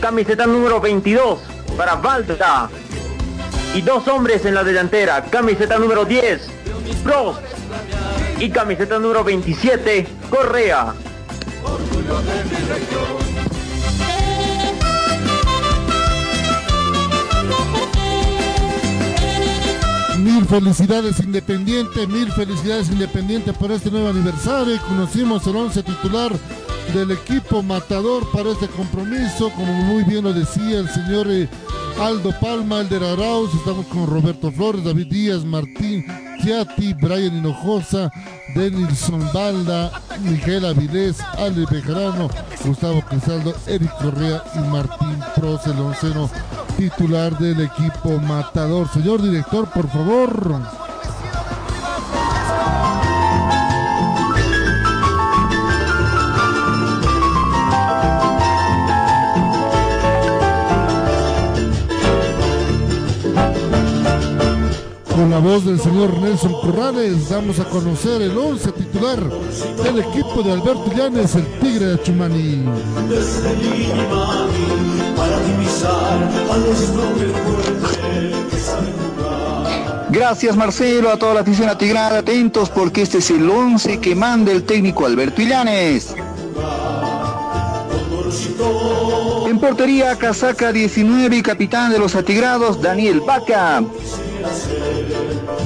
Camiseta 0.00 0.46
número 0.46 0.80
22 0.80 1.49
para 1.76 1.96
Valda. 1.96 2.68
Y 3.74 3.82
dos 3.82 4.06
hombres 4.08 4.44
en 4.44 4.54
la 4.54 4.64
delantera. 4.64 5.24
Camiseta 5.24 5.78
número 5.78 6.04
10, 6.04 6.48
Prost. 7.04 7.40
Y 8.38 8.50
camiseta 8.50 8.98
número 8.98 9.22
27, 9.22 10.06
Correa. 10.28 10.94
Mil 20.18 20.44
felicidades 20.46 21.20
Independiente, 21.20 22.06
mil 22.06 22.30
felicidades 22.32 22.90
Independiente 22.90 23.52
por 23.52 23.70
este 23.70 23.90
nuevo 23.90 24.08
aniversario. 24.08 24.80
Conocimos 24.82 25.46
el 25.46 25.56
11 25.56 25.82
titular 25.82 26.32
del 26.92 27.12
equipo 27.12 27.62
matador 27.62 28.26
para 28.32 28.50
este 28.50 28.66
compromiso, 28.68 29.50
como 29.50 29.72
muy 29.72 30.02
bien 30.04 30.24
lo 30.24 30.32
decía 30.32 30.78
el 30.78 30.88
señor 30.88 31.26
eh, 31.30 31.48
Aldo 32.00 32.32
Palma, 32.40 32.80
Elder 32.80 33.04
Arauz, 33.04 33.54
estamos 33.54 33.86
con 33.86 34.06
Roberto 34.06 34.50
Flores, 34.50 34.82
David 34.82 35.06
Díaz, 35.06 35.44
Martín 35.44 36.04
Chiati, 36.42 36.94
Brian 36.94 37.36
Hinojosa, 37.36 38.10
Denilson 38.54 39.28
Balda, 39.32 39.92
Miguel 40.22 40.64
Avilés, 40.64 41.20
Ale 41.38 41.64
Bejarano, 41.70 42.28
Gustavo 42.64 43.02
Cristaldo, 43.02 43.54
Eric 43.66 43.92
Correa 44.00 44.42
y 44.56 44.58
Martín 44.70 45.18
Pros, 45.36 45.66
el 45.66 45.78
onceno 45.78 46.28
titular 46.76 47.38
del 47.38 47.60
equipo 47.60 48.18
matador. 48.18 48.88
Señor 48.88 49.22
director, 49.22 49.68
por 49.70 49.88
favor. 49.88 50.89
Con 65.20 65.30
la 65.30 65.38
voz 65.38 65.66
del 65.66 65.78
señor 65.78 66.18
Nelson 66.18 66.54
Corrales 66.62 67.28
damos 67.28 67.60
a 67.60 67.64
conocer 67.64 68.22
el 68.22 68.38
11 68.38 68.72
titular 68.72 69.20
del 69.82 69.98
equipo 69.98 70.42
de 70.42 70.52
Alberto 70.52 70.90
Llanes, 70.96 71.34
el 71.34 71.44
Tigre 71.58 71.88
de 71.88 72.02
Chumani. 72.02 72.64
Desde 73.06 73.54
Lima 73.56 74.48
para 75.14 75.38
divisar 75.40 76.26
a 76.50 76.56
los 76.56 76.88
nobles 76.94 77.32
fuertes 77.44 78.36
que 78.50 78.58
saben 78.58 78.94
jugar. 79.14 80.06
Gracias 80.10 80.56
Marcelo, 80.56 81.10
a 81.10 81.18
toda 81.18 81.34
la 81.34 81.40
afición 81.40 81.68
atigrada, 81.68 82.20
atentos 82.20 82.70
porque 82.70 83.02
este 83.02 83.18
es 83.18 83.30
el 83.30 83.50
11 83.50 84.00
que 84.00 84.14
manda 84.14 84.52
el 84.52 84.62
técnico 84.62 85.04
Alberto 85.04 85.42
Illanes. 85.42 86.14
En 89.46 89.58
portería, 89.58 90.16
casaca 90.16 90.72
19 90.72 91.36
y 91.36 91.42
capitán 91.42 91.92
de 91.92 91.98
los 91.98 92.14
atigrados, 92.14 92.80
Daniel 92.80 93.20
Vaca. 93.20 93.82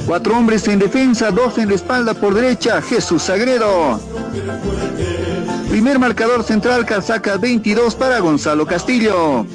Cuatro 0.05 0.37
hombres 0.37 0.67
en 0.67 0.77
defensa, 0.77 1.31
dos 1.31 1.57
en 1.57 1.69
la 1.69 1.75
espalda 1.75 2.13
por 2.13 2.35
derecha, 2.35 2.79
Jesús 2.81 3.23
Sagredo. 3.23 3.99
Primer 5.69 5.97
marcador 5.97 6.43
central, 6.43 6.85
casaca 6.85 7.37
22 7.37 7.95
para 7.95 8.19
Gonzalo 8.19 8.67
Castillo. 8.67 9.47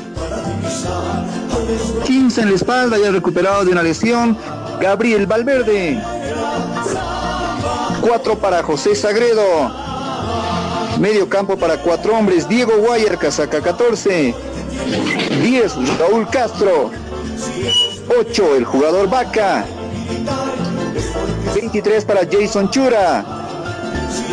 15 2.04 2.40
en 2.40 2.49
la 2.50 2.54
espalda, 2.57 2.99
ya 2.99 3.12
recuperado 3.12 3.64
de 3.64 3.71
una 3.71 3.83
lesión, 3.83 4.37
Gabriel 4.80 5.26
Valverde. 5.26 6.02
4 8.00 8.38
para 8.38 8.62
José 8.64 8.97
Sagredo. 8.97 9.71
Medio 10.99 11.28
campo 11.28 11.57
para 11.57 11.76
cuatro 11.78 12.16
hombres, 12.16 12.49
Diego 12.49 12.73
Guayer, 12.78 13.16
casaca 13.19 13.61
14. 13.61 14.35
10, 15.42 15.99
Raúl 15.99 16.28
Castro. 16.28 16.90
8, 18.19 18.57
el 18.57 18.64
jugador 18.64 19.09
Vaca. 19.09 19.64
23 21.55 22.05
para 22.05 22.21
Jason 22.31 22.71
Chura. 22.71 23.25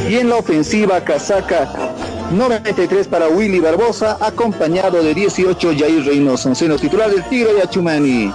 Y 0.10 0.16
en 0.16 0.30
la 0.30 0.38
ofensiva, 0.38 1.02
casaca 1.04 1.70
93 2.32 3.08
para 3.08 3.28
Willy 3.28 3.60
Barbosa, 3.60 4.18
acompañado 4.20 5.02
de 5.02 5.14
18 5.14 5.74
Jair 5.78 6.06
Reynoso, 6.06 6.54
seno 6.56 6.78
titular 6.78 7.10
del 7.10 7.24
Tigre 7.30 7.54
de 7.54 7.62
Achumani. 7.64 8.32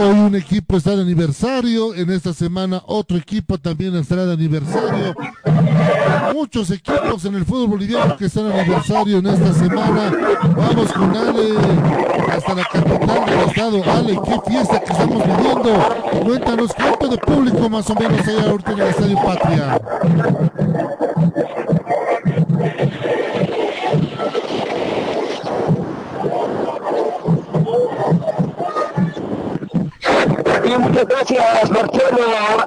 Hoy 0.00 0.10
un 0.10 0.36
equipo 0.36 0.76
está 0.76 0.94
de 0.94 1.02
aniversario, 1.02 1.92
en 1.94 2.10
esta 2.10 2.32
semana 2.32 2.80
otro 2.86 3.16
equipo 3.16 3.58
también 3.58 3.96
estará 3.96 4.26
de 4.26 4.34
aniversario. 4.34 5.12
Muchos 6.32 6.70
equipos 6.70 7.24
en 7.24 7.34
el 7.34 7.44
fútbol 7.44 7.68
boliviano 7.68 8.16
que 8.16 8.26
están 8.26 8.48
de 8.48 8.60
aniversario 8.60 9.18
en 9.18 9.26
esta 9.26 9.52
semana. 9.54 10.12
Vamos 10.56 10.92
con 10.92 11.16
Ale 11.16 11.54
hasta 12.30 12.54
la 12.54 12.64
capital 12.64 13.26
del 13.26 13.40
estado. 13.48 13.82
Ale, 13.90 14.20
qué 14.24 14.50
fiesta 14.50 14.80
que 14.80 14.92
estamos 14.92 15.24
viviendo. 15.26 16.24
Cuéntanos 16.24 16.72
cuánto 16.74 17.08
de 17.08 17.18
público 17.18 17.68
más 17.68 17.90
o 17.90 17.94
menos 17.96 18.28
hay 18.28 18.38
ahorita 18.38 18.72
en 18.72 18.78
el 18.80 18.86
Estadio 18.88 19.16
Patria. 19.16 19.80
Bien, 30.68 30.82
muchas 30.82 31.06
gracias, 31.06 31.70
Marcelo. 31.70 32.18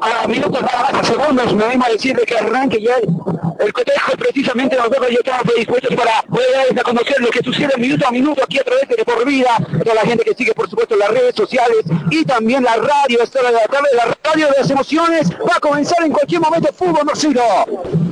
A, 0.02 0.24
a 0.24 0.28
minutos 0.28 0.60
a 0.64 1.04
segundos, 1.04 1.54
me 1.54 1.66
animo 1.66 1.86
a 1.86 1.90
decirle 1.90 2.24
que 2.24 2.36
arranque 2.36 2.82
ya 2.82 2.96
el, 2.96 3.72
cotejo. 3.72 4.14
Precisamente 4.18 4.76
nosotros 4.76 5.08
ya 5.12 5.18
estamos 5.24 5.44
predispuestos 5.44 5.96
para 5.96 6.24
poder 6.24 6.52
darles 6.52 6.78
a 6.80 6.84
conocer 6.84 7.22
lo 7.22 7.30
que 7.30 7.44
sucede 7.44 7.78
minuto 7.78 8.08
a 8.08 8.12
minuto 8.12 8.44
aquí 8.44 8.58
a 8.58 8.64
través 8.64 8.90
de 8.90 9.06
Por 9.06 9.24
Vida. 9.24 9.56
Toda 9.84 9.94
la 9.94 10.02
gente 10.02 10.24
que 10.24 10.34
sigue, 10.34 10.52
por 10.56 10.68
supuesto, 10.68 10.96
las 10.96 11.10
redes 11.10 11.36
sociales 11.36 11.84
y 12.10 12.26
también 12.26 12.64
la 12.64 12.76
radio. 12.78 13.22
Esta 13.22 13.44
la 13.44 13.52
tarde, 13.68 13.90
la 13.96 14.18
radio 14.24 14.48
de 14.48 14.54
las 14.58 14.70
emociones. 14.72 15.30
Va 15.32 15.58
a 15.58 15.60
comenzar 15.60 16.04
en 16.04 16.12
cualquier 16.12 16.42
momento 16.42 16.74
fútbol, 16.74 17.06
Marcelo. 17.06 17.44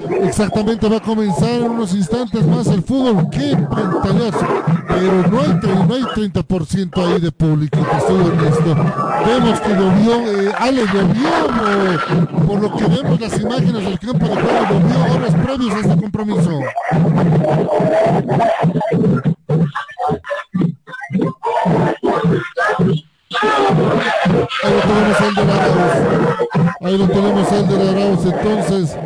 Exactamente, 0.09 0.89
va 0.89 0.97
a 0.97 1.01
comenzar 1.01 1.49
en 1.49 1.69
unos 1.71 1.93
instantes 1.93 2.45
más 2.47 2.67
el 2.67 2.81
fútbol. 2.81 3.29
¡Qué 3.29 3.55
pantallazo! 3.69 4.45
Pero 4.87 5.27
no 5.29 5.39
hay, 5.41 5.87
no 5.87 5.93
hay 5.95 6.03
30% 6.15 7.05
ahí 7.05 7.21
de 7.21 7.31
público, 7.31 7.77
te 7.79 7.97
estoy 7.97 8.21
honesto. 8.21 8.75
Vemos 9.25 9.59
que 9.61 9.69
llovió, 9.69 10.13
eh, 10.49 10.51
Ale, 10.57 10.81
llovió, 10.87 11.29
o- 11.45 12.47
por 12.47 12.61
lo 12.61 12.75
que 12.75 12.85
vemos 12.85 13.19
las 13.21 13.39
imágenes 13.39 13.73
del 13.85 13.99
campo 13.99 14.25
de 14.27 14.35
juego, 14.35 14.65
llovió 14.71 15.15
horas 15.15 15.35
previos 15.35 15.75
a 15.75 15.79
este 15.79 15.97
compromiso. 16.01 16.59
Ahí 24.63 24.73
lo 24.73 24.81
tenemos 24.81 25.21
el 25.21 25.35
de. 25.35 26.87
Ahí 26.87 26.97
lo 26.97 27.07
tenemos 27.07 27.51
el 27.51 27.67
de 27.67 27.89
Arauz. 27.89 28.25
Entonces, 28.25 28.97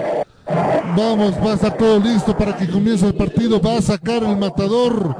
vamos, 0.97 1.33
va 1.35 1.51
a 1.51 1.53
estar 1.55 1.77
todo 1.77 1.99
listo 1.99 2.35
para 2.37 2.55
que 2.55 2.67
comience 2.67 3.07
el 3.07 3.15
partido. 3.15 3.61
Va 3.61 3.77
a 3.77 3.81
sacar 3.81 4.23
el 4.23 4.37
matador. 4.37 5.15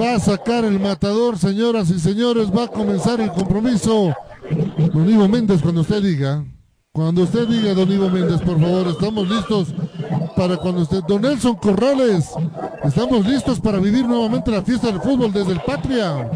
Va 0.00 0.14
a 0.14 0.20
sacar 0.20 0.64
el 0.64 0.78
matador, 0.80 1.38
señoras 1.38 1.90
y 1.90 1.98
señores. 1.98 2.50
Va 2.50 2.64
a 2.64 2.68
comenzar 2.68 3.20
el 3.20 3.30
compromiso. 3.32 4.14
Don 4.92 5.08
Ivo 5.08 5.28
Méndez, 5.28 5.62
cuando 5.62 5.82
usted 5.82 6.02
diga. 6.02 6.44
Cuando 6.92 7.22
usted 7.22 7.46
diga, 7.46 7.72
don 7.72 7.90
Ivo 7.90 8.10
Méndez, 8.10 8.40
por 8.40 8.60
favor, 8.60 8.88
estamos 8.88 9.28
listos 9.28 9.74
para 10.36 10.56
cuando 10.56 10.82
usted. 10.82 11.02
Don 11.06 11.22
Nelson 11.22 11.54
Corrales, 11.54 12.30
estamos 12.82 13.24
listos 13.24 13.60
para 13.60 13.78
vivir 13.78 14.08
nuevamente 14.08 14.50
la 14.50 14.62
fiesta 14.62 14.88
del 14.88 15.00
fútbol 15.00 15.32
desde 15.32 15.52
el 15.52 15.60
Patria. 15.60 16.28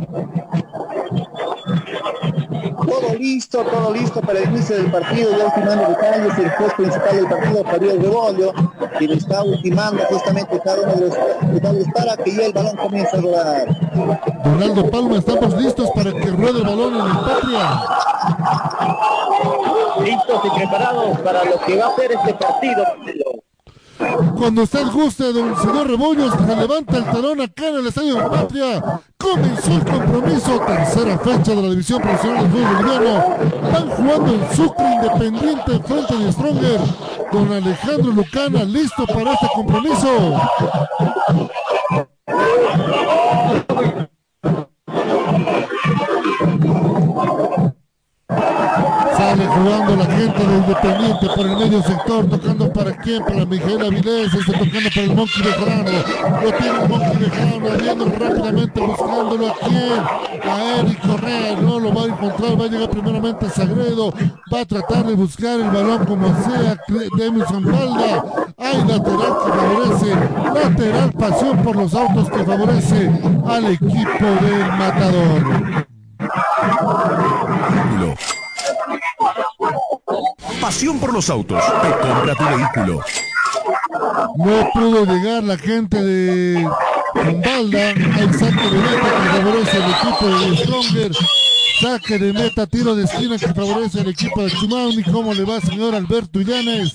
Todo 2.77 3.15
listo, 3.19 3.63
todo 3.65 3.93
listo 3.93 4.21
para 4.21 4.41
el 4.41 4.51
inicio 4.51 4.77
del 4.77 4.91
partido, 4.91 5.31
ya 5.37 5.47
ultimando 5.47 5.89
detalles, 5.89 6.39
el 6.39 6.51
juez 6.51 6.75
principal 6.75 7.17
del 7.17 7.27
partido, 7.27 7.65
Javier 7.65 8.03
Rebollo, 8.03 8.53
quien 8.99 9.13
está 9.13 9.43
ultimando 9.43 10.03
justamente 10.07 10.61
cada 10.65 10.83
uno 10.83 10.95
de 10.95 11.01
los 11.01 11.53
detalles 11.53 11.87
para 11.95 12.17
que 12.17 12.35
ya 12.35 12.47
el 12.47 12.53
balón 12.53 12.77
comience 12.77 13.17
a 13.17 13.21
rodar. 13.21 13.79
Donaldo 14.45 14.91
Palma, 14.91 15.19
estamos 15.19 15.57
listos 15.57 15.91
para 15.95 16.13
que 16.13 16.31
ruede 16.31 16.59
el 16.59 16.65
balón 16.65 16.95
en 16.95 17.07
el 17.07 17.19
Patria. 17.19 17.83
Listos 20.03 20.41
y 20.45 20.59
preparados 20.59 21.19
para 21.21 21.45
lo 21.45 21.61
que 21.61 21.77
va 21.77 21.87
a 21.87 21.97
ser 21.97 22.13
este 22.13 22.35
partido. 22.35 22.85
Cuando 24.37 24.63
usted 24.63 24.87
guste, 24.93 25.33
don 25.33 25.57
señor 25.61 25.89
Rebollos, 25.89 26.33
se 26.35 26.57
levanta 26.57 26.99
el 26.99 27.05
talón 27.05 27.41
acá 27.41 27.69
en 27.69 27.77
el 27.77 27.87
Estadio 27.87 28.31
Patria. 28.31 29.01
Comenzó 29.17 29.73
el 29.73 29.85
compromiso, 29.85 30.61
tercera 30.67 31.19
fecha 31.19 31.55
de 31.55 31.63
la 31.63 31.69
División 31.71 32.03
Profesional 32.03 32.43
del 32.43 32.53
Fútbol 32.53 32.77
Boliviano. 32.77 33.37
Van 33.73 33.89
jugando 33.91 34.35
el 34.35 34.57
Sucre 34.57 34.93
Independiente 34.95 35.81
frente 35.81 36.17
de 36.17 36.33
Stronger. 36.33 36.81
Don 37.33 37.53
Alejandro 37.53 38.13
Lucana, 38.13 38.65
listo 38.65 39.07
para 39.07 39.33
este 39.33 39.49
compromiso. 39.55 40.41
Jugando 49.35 49.97
la 49.97 50.07
gente 50.07 50.47
de 50.47 50.57
Independiente 50.59 51.27
por 51.35 51.47
el 51.47 51.57
medio 51.57 51.83
sector, 51.83 52.29
tocando 52.29 52.73
para 52.73 52.97
quién, 52.99 53.25
para 53.25 53.45
Miguel 53.45 53.85
Avilés, 53.85 54.33
está 54.33 54.53
tocando 54.53 54.89
para 54.95 55.03
el 55.03 55.15
Monkey 55.17 55.43
Bejarano. 55.43 55.91
Lo 56.43 56.53
tiene 56.53 56.83
el 56.83 56.89
Monkey 56.89 57.17
Bejarano, 57.19 57.69
abriendo 57.69 58.05
rápidamente, 58.05 58.81
buscándolo 58.81 59.49
a 59.49 59.55
quién, 59.67 60.51
a 60.51 60.81
Eric 60.81 61.07
Correa, 61.07 61.57
no 61.61 61.81
lo 61.81 61.93
va 61.93 62.03
a 62.03 62.07
encontrar, 62.07 62.61
va 62.61 62.65
a 62.65 62.69
llegar 62.69 62.91
primeramente 62.91 63.47
a 63.47 63.51
Sagredo, 63.51 64.15
va 64.53 64.61
a 64.61 64.65
tratar 64.65 65.05
de 65.05 65.15
buscar 65.15 65.59
el 65.59 65.71
balón 65.71 66.05
como 66.07 66.29
sea, 66.45 66.77
Demison 67.17 67.65
Valda. 67.65 68.25
Hay 68.57 68.79
lateral 68.85 69.35
que 69.45 69.53
favorece, 69.53 70.15
lateral 70.55 71.13
pasión 71.13 71.59
por 71.59 71.75
los 71.75 71.93
autos 71.93 72.31
que 72.31 72.45
favorece 72.45 73.11
al 73.49 73.67
equipo 73.67 74.27
del 74.43 74.67
Matador. 74.79 75.85
Vehículo. 77.85 78.15
Pasión 80.65 80.99
por 80.99 81.13
los 81.13 81.29
autos. 81.29 81.63
Te 81.63 81.91
compra 81.91 82.35
tu 82.35 82.45
vehículo. 82.57 83.01
No 84.39 84.71
pudo 84.73 85.05
llegar 85.05 85.45
la 85.45 85.59
gente 85.59 86.03
de 86.03 86.67
Zumbalda 87.23 87.91
al 87.91 88.33
saque 88.33 88.71
de 88.71 88.79
meta 88.79 89.13
que 89.21 89.43
favorece 89.43 89.77
al 89.77 89.91
equipo 89.91 90.27
de 90.27 90.57
Stronger. 90.57 91.13
Saque 91.83 92.19
de 92.19 92.33
meta, 92.33 92.67
tiro 92.67 92.97
de 92.97 93.05
esquina 93.05 93.37
que 93.37 93.53
favorece 93.53 94.01
al 94.01 94.09
equipo 94.09 94.43
de 94.43 94.53
Chumauni. 94.53 95.03
¿Cómo 95.03 95.35
le 95.35 95.45
va, 95.45 95.61
señor 95.61 95.95
Alberto 95.95 96.41
Illanes? 96.41 96.95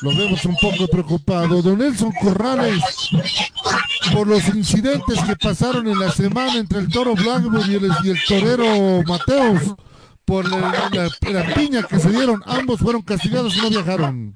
Lo 0.00 0.16
vemos 0.16 0.42
un 0.46 0.56
poco 0.56 0.88
preocupado. 0.90 1.60
Don 1.60 1.76
Nelson 1.76 2.12
Corrales, 2.22 2.82
por 4.14 4.26
los 4.26 4.48
incidentes 4.48 5.22
que 5.24 5.36
pasaron 5.36 5.86
en 5.88 5.98
la 5.98 6.10
semana 6.10 6.54
entre 6.54 6.78
el 6.78 6.88
toro 6.88 7.14
Blackburn 7.14 7.70
el, 7.70 7.92
y 8.02 8.08
el 8.08 8.24
torero 8.26 9.02
Mateos, 9.06 9.74
por 10.28 10.46
la, 10.46 11.54
piña 11.54 11.82
que 11.84 11.98
se 11.98 12.10
dieron, 12.10 12.42
ambos 12.44 12.80
fueron 12.80 13.00
castigados 13.00 13.56
y 13.56 13.62
no 13.62 13.70
viajaron. 13.70 14.34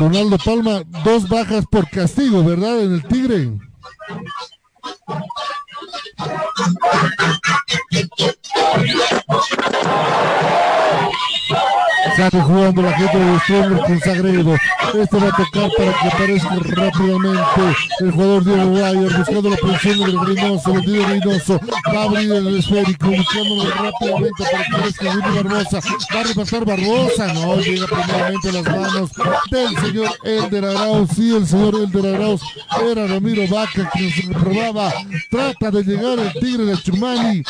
Ronaldo 0.00 0.38
Palma, 0.38 0.82
dos 1.04 1.28
bajas 1.28 1.64
por 1.70 1.88
castigo, 1.88 2.42
¿verdad? 2.42 2.80
En 2.80 2.94
el 2.94 3.04
Tigre. 3.04 3.52
Sale 12.16 12.42
jugando 12.42 12.82
la 12.82 12.92
gente 12.92 13.18
de 13.18 13.38
Stronger 13.40 13.78
con 13.86 14.00
Sagredo. 14.00 14.54
Este 14.94 15.16
va 15.18 15.28
a 15.28 15.36
tocar 15.36 15.70
para 15.76 15.92
que 15.98 16.08
aparezca 16.08 16.54
rápidamente 16.76 17.78
el 18.00 18.10
jugador 18.12 18.44
Diego 18.44 18.70
Bayer 18.70 19.18
buscando 19.18 19.50
la 19.50 19.56
posición 19.56 19.98
del 19.98 20.26
Reynoso. 20.26 20.74
El 20.74 20.92
de 20.92 21.06
Reynoso 21.06 21.60
va 21.92 22.00
a 22.00 22.04
abrir 22.04 22.32
el 22.32 22.58
esférico 22.58 23.08
buscándolo 23.08 23.70
rápidamente 23.70 24.44
para 24.44 24.64
que 24.64 25.08
aparezca 25.08 25.32
Barbosa. 25.34 25.80
Va 26.14 26.20
a 26.20 26.22
repasar 26.22 26.64
Barbosa. 26.64 27.32
No, 27.34 27.56
llega 27.56 27.86
primeramente 27.86 28.52
las 28.52 28.64
manos 28.64 29.10
del 29.50 29.76
señor 29.78 30.10
Elder 30.22 30.64
Arauz. 30.66 31.10
Sí, 31.16 31.36
el 31.36 31.46
señor 31.46 31.74
Elder 31.74 32.14
Arauz 32.14 32.42
era 32.90 33.06
Ramiro 33.08 33.42
Vaca 33.48 33.90
quien 33.92 34.10
se 34.10 34.22
reprobaba. 34.32 34.92
Trata 35.30 35.70
de 35.72 35.82
llegar 35.82 36.18
el 36.20 36.32
Tigre 36.34 36.64
de 36.64 36.76
Chumani. 36.80 37.42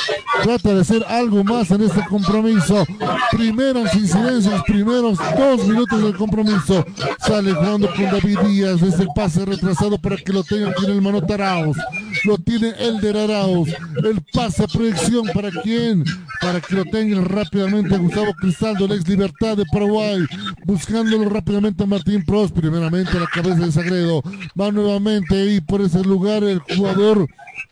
Trata 0.42 0.74
de 0.74 0.80
hacer 0.80 1.04
algo 1.08 1.44
más 1.44 1.70
en 1.70 1.82
este 1.82 2.02
compromiso. 2.06 2.86
Primeras 3.30 3.94
incidencias, 3.94 4.53
primeros 4.62 5.18
dos 5.36 5.66
minutos 5.66 6.02
del 6.02 6.16
compromiso. 6.16 6.84
Sale 7.18 7.52
jugando 7.52 7.88
con 7.94 8.04
David 8.04 8.38
Díaz. 8.40 8.82
Es 8.82 8.98
el 9.00 9.08
pase 9.14 9.44
retrasado 9.44 9.98
para 9.98 10.16
que 10.16 10.32
lo 10.32 10.42
tenga 10.42 10.70
aquí 10.70 10.84
en 10.84 10.92
el 10.92 11.02
Manota 11.02 11.34
Arauz. 11.34 11.76
Lo 12.24 12.38
tiene 12.38 12.70
Elder 12.78 13.16
Arauz. 13.16 13.68
El 14.02 14.22
pase 14.32 14.64
a 14.64 14.66
proyección 14.66 15.26
para 15.34 15.50
quién? 15.62 16.04
Para 16.40 16.60
que 16.60 16.74
lo 16.74 16.84
tenga 16.84 17.20
rápidamente 17.20 17.96
Gustavo 17.98 18.34
Cristaldo, 18.34 18.86
el 18.86 18.92
ex 18.92 19.08
Libertad 19.08 19.56
de 19.56 19.64
Paraguay. 19.70 20.24
Buscándolo 20.64 21.28
rápidamente 21.28 21.84
a 21.84 21.86
Martín 21.86 22.24
Pros. 22.24 22.52
Primeramente 22.52 23.16
a 23.16 23.20
la 23.20 23.26
cabeza 23.26 23.66
de 23.66 23.72
Sagredo. 23.72 24.22
Va 24.58 24.70
nuevamente 24.70 25.34
ahí 25.34 25.60
por 25.60 25.80
ese 25.80 26.02
lugar 26.02 26.44
el 26.44 26.60
jugador. 26.60 27.26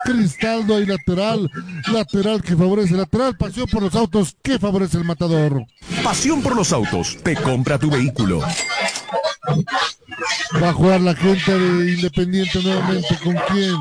Cristaldo 0.05 0.77
ahí 0.77 0.87
lateral, 0.87 1.51
lateral 1.93 2.43
que 2.43 2.57
favorece, 2.57 2.95
lateral, 2.95 3.37
pasión 3.37 3.67
por 3.71 3.83
los 3.83 3.95
autos 3.95 4.37
que 4.43 4.59
favorece 4.59 4.99
el 4.99 5.05
matador. 5.05 5.65
Pasión 6.03 6.43
por 6.43 6.57
los 6.57 6.73
autos. 6.73 7.19
Te 7.23 7.37
compra 7.37 7.79
tu 7.79 7.91
vehículo. 7.91 8.41
Va 10.61 10.69
a 10.69 10.73
jugar 10.73 11.01
la 11.01 11.15
gente 11.15 11.59
de 11.59 11.93
Independiente 11.93 12.63
nuevamente. 12.63 13.19
¿Con 13.23 13.35
quién? 13.49 13.75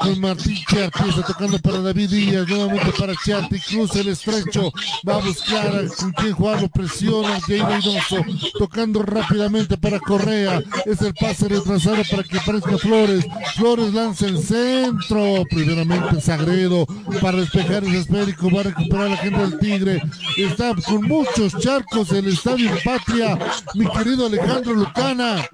Con 0.00 0.20
Martín 0.20 0.58
Charti. 0.68 1.08
Está 1.08 1.22
tocando 1.22 1.58
para 1.58 1.80
David 1.80 2.10
Díaz. 2.10 2.48
Nuevamente 2.48 2.92
para 2.98 3.14
Charti. 3.24 3.58
Cruza 3.60 4.00
el 4.00 4.08
estrecho. 4.08 4.72
Va 5.08 5.16
a 5.16 5.18
buscar 5.18 5.86
con 5.96 6.12
quién 6.12 6.32
jugarlo. 6.32 6.68
Presiona. 6.68 7.40
Jay 7.40 7.60
Reynoso. 7.60 8.24
Tocando 8.58 9.02
rápidamente 9.02 9.76
para 9.78 9.98
Correa. 10.00 10.62
Es 10.84 11.00
el 11.02 11.14
pase 11.14 11.48
retrasado 11.48 12.02
para 12.10 12.22
que 12.22 12.38
aparezca 12.38 12.78
Flores. 12.78 13.24
Flores 13.56 13.94
lanza 13.94 14.26
el 14.26 14.38
centro. 14.38 15.44
Primeramente 15.50 16.20
Sagredo. 16.20 16.86
Para 17.20 17.38
despejar 17.38 17.84
el 17.84 17.94
esférico. 17.94 18.50
Va 18.50 18.60
a 18.60 18.64
recuperar 18.64 19.10
la 19.10 19.16
gente 19.16 19.40
del 19.40 19.58
Tigre. 19.58 20.02
Está 20.36 20.74
con 20.74 21.04
muchos 21.04 21.56
charcos 21.58 22.12
el 22.12 22.28
estadio 22.28 22.70
Patria. 22.84 23.38
Mi 23.74 23.86
querido 23.86 24.26
Alejandro 24.26 24.74
Lucana. 24.74 25.48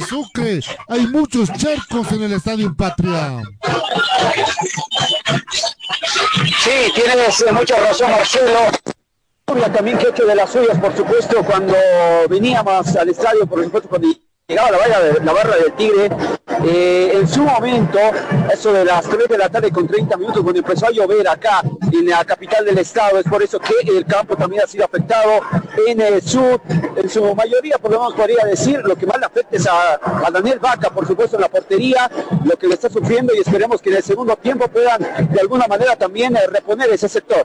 Sucre. 0.00 0.60
Hay 0.88 1.06
muchos 1.06 1.52
charcos 1.52 2.12
en 2.12 2.22
el 2.22 2.32
Estadio 2.32 2.74
Patria. 2.76 3.42
Sí, 6.62 6.92
tienes 6.94 7.40
eh, 7.40 7.52
mucha 7.52 7.78
razón, 7.80 8.10
Marcelo. 8.10 8.60
También 9.72 9.98
que 9.98 10.08
hecho 10.08 10.24
de 10.24 10.34
las 10.34 10.50
suyas, 10.50 10.78
por 10.78 10.96
supuesto, 10.96 11.44
cuando 11.44 11.74
veníamos 12.28 12.96
al 12.96 13.08
estadio, 13.08 13.46
por 13.46 13.62
supuesto, 13.62 13.88
cuando 13.88 14.08
llegaba 14.48 14.70
la, 14.70 14.78
barra, 14.78 14.98
la 15.22 15.32
barra 15.32 15.56
del 15.56 15.72
Tigre, 15.74 16.10
eh, 16.62 17.12
en 17.14 17.28
su 17.28 17.42
momento, 17.42 17.98
eso 18.52 18.72
de 18.72 18.84
las 18.84 19.06
3 19.08 19.28
de 19.28 19.38
la 19.38 19.48
tarde 19.48 19.70
con 19.70 19.86
30 19.86 20.16
minutos, 20.16 20.42
cuando 20.42 20.60
empezó 20.60 20.86
a 20.86 20.90
llover 20.90 21.26
acá 21.28 21.62
en 21.92 22.06
la 22.08 22.24
capital 22.24 22.64
del 22.64 22.78
estado, 22.78 23.18
es 23.18 23.24
por 23.24 23.42
eso 23.42 23.58
que 23.58 23.74
el 23.90 24.04
campo 24.06 24.36
también 24.36 24.62
ha 24.62 24.66
sido 24.66 24.84
afectado 24.84 25.40
en 25.86 26.00
el 26.00 26.22
sur, 26.22 26.60
en 26.96 27.08
su 27.08 27.34
mayoría, 27.34 27.78
por 27.78 27.90
lo 27.90 27.98
menos 28.00 28.14
podría 28.14 28.44
decir, 28.44 28.80
lo 28.84 28.96
que 28.96 29.06
más 29.06 29.18
le 29.18 29.26
afecta 29.26 29.56
es 29.56 29.66
a, 29.66 30.30
Daniel 30.30 30.58
Vaca, 30.58 30.90
por 30.90 31.06
supuesto, 31.06 31.36
en 31.36 31.42
la 31.42 31.48
portería, 31.48 32.10
lo 32.44 32.56
que 32.56 32.66
le 32.66 32.74
está 32.74 32.88
sufriendo 32.88 33.34
y 33.34 33.40
esperemos 33.40 33.80
que 33.80 33.90
en 33.90 33.96
el 33.96 34.02
segundo 34.02 34.36
tiempo 34.36 34.68
puedan 34.68 35.00
de 35.02 35.40
alguna 35.40 35.66
manera 35.66 35.96
también 35.96 36.36
eh, 36.36 36.46
reponer 36.48 36.90
ese 36.90 37.08
sector. 37.08 37.42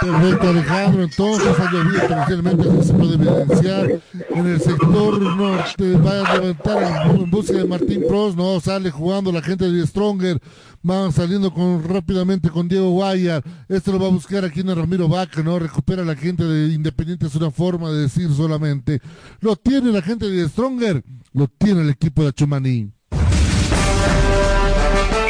Perfecto, 0.00 0.48
Alejandro. 0.48 1.02
Entonces 1.02 1.58
ha 1.58 1.70
llovido 1.70 2.00
potencialmente, 2.00 2.68
así 2.68 2.88
se 2.88 2.94
puede 2.94 3.14
evidenciar. 3.14 4.02
En 4.30 4.46
el 4.46 4.60
sector 4.60 5.20
norte 5.20 5.96
va 5.96 6.20
a 6.20 6.38
levantar 6.38 7.10
en, 7.14 7.30
busca 7.30 7.52
de 7.52 7.64
Martín 7.66 8.04
Pros, 8.08 8.34
no 8.34 8.58
sale 8.60 8.90
jugando 8.90 9.30
la 9.30 9.42
gente 9.42 9.70
de 9.70 9.86
Stronger. 9.86 10.40
Van 10.82 11.12
saliendo 11.12 11.52
con, 11.52 11.84
rápidamente 11.84 12.48
con 12.48 12.66
Diego 12.66 12.90
Guayar. 12.92 13.44
Este 13.68 13.92
lo 13.92 13.98
va 13.98 14.06
a 14.06 14.10
buscar 14.10 14.46
aquí 14.46 14.60
en 14.60 14.74
Ramiro 14.74 15.08
Vaca, 15.08 15.42
¿no? 15.42 15.58
Recupera 15.58 16.02
la 16.04 16.16
gente 16.16 16.42
de 16.44 16.72
Independiente, 16.72 17.26
es 17.26 17.34
una 17.34 17.50
forma 17.50 17.90
de 17.90 18.02
decir 18.02 18.32
solamente. 18.32 19.00
Lo 19.40 19.56
tiene 19.56 19.92
la 19.92 20.00
gente 20.00 20.30
de 20.30 20.48
Stronger, 20.48 21.04
lo 21.34 21.48
tiene 21.48 21.82
el 21.82 21.90
equipo 21.90 22.24
de 22.24 22.32
Chumaní. 22.32 22.90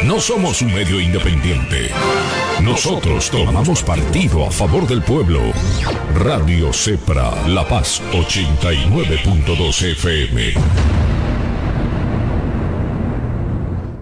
No 0.07 0.19
somos 0.19 0.63
un 0.63 0.73
medio 0.73 0.99
independiente. 0.99 1.91
Nosotros 2.63 3.31
tomamos 3.31 3.83
partido 3.83 4.47
a 4.47 4.51
favor 4.51 4.89
del 4.89 5.03
pueblo. 5.03 5.41
Radio 6.15 6.73
Cepra, 6.73 7.47
La 7.49 7.69
Paz 7.69 8.01
89.2 8.11 9.83
FM. 9.93 10.55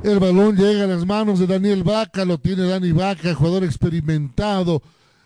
El 0.04 0.20
balón 0.20 0.56
llega 0.56 0.84
a 0.84 0.86
las 0.86 1.04
manos 1.04 1.40
de 1.40 1.48
Daniel 1.48 1.82
Vaca, 1.82 2.24
lo 2.24 2.38
tiene 2.38 2.62
Dani 2.62 2.92
Vaca, 2.92 3.34
jugador 3.34 3.64
experimentado. 3.64 4.80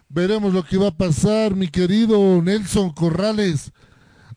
Veremos 0.08 0.54
lo 0.54 0.64
que 0.64 0.78
va 0.78 0.88
a 0.88 0.96
pasar, 0.96 1.54
mi 1.54 1.68
querido 1.68 2.40
Nelson 2.40 2.92
Corrales. 2.92 3.72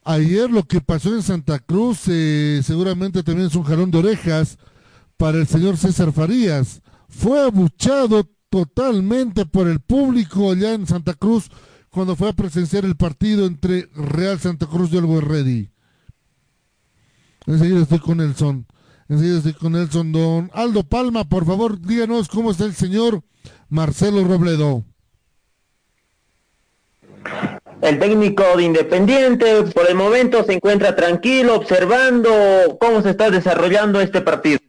Ayer 0.03 0.51
lo 0.51 0.63
que 0.63 0.81
pasó 0.81 1.15
en 1.15 1.23
Santa 1.23 1.59
Cruz 1.59 2.03
eh, 2.09 2.59
seguramente 2.61 3.23
también 3.23 3.47
es 3.47 3.55
un 3.55 3.63
jalón 3.63 3.89
de 3.89 3.99
orejas 3.99 4.57
para 5.17 5.37
el 5.37 5.47
señor 5.47 5.77
César 5.77 6.11
Farías. 6.11 6.81
Fue 7.07 7.41
abuchado 7.41 8.29
totalmente 8.49 9.45
por 9.45 9.67
el 9.67 9.79
público 9.79 10.51
allá 10.51 10.73
en 10.73 10.87
Santa 10.87 11.13
Cruz 11.13 11.49
cuando 11.89 12.15
fue 12.15 12.29
a 12.29 12.33
presenciar 12.33 12.85
el 12.85 12.95
partido 12.95 13.45
entre 13.45 13.87
Real 13.95 14.39
Santa 14.39 14.65
Cruz 14.65 14.91
y 14.91 14.97
Algo 14.97 15.21
Ready. 15.21 15.69
Enseguida 17.47 17.81
estoy 17.81 17.99
con 17.99 18.17
Nelson. 18.17 18.65
Enseguida 19.07 19.37
estoy 19.37 19.53
con 19.53 19.73
Nelson. 19.73 20.11
Don 20.11 20.51
Aldo 20.53 20.83
Palma, 20.83 21.23
por 21.23 21.45
favor, 21.45 21.79
díganos 21.79 22.27
cómo 22.27 22.51
está 22.51 22.65
el 22.65 22.73
señor 22.73 23.21
Marcelo 23.69 24.23
Robledo. 24.23 24.83
El 27.81 27.99
técnico 27.99 28.43
de 28.57 28.63
Independiente 28.63 29.63
por 29.73 29.89
el 29.89 29.95
momento 29.95 30.43
se 30.43 30.53
encuentra 30.53 30.95
tranquilo 30.95 31.55
observando 31.55 32.77
cómo 32.79 33.01
se 33.01 33.11
está 33.11 33.29
desarrollando 33.29 34.01
este 34.01 34.21
partido. 34.21 34.59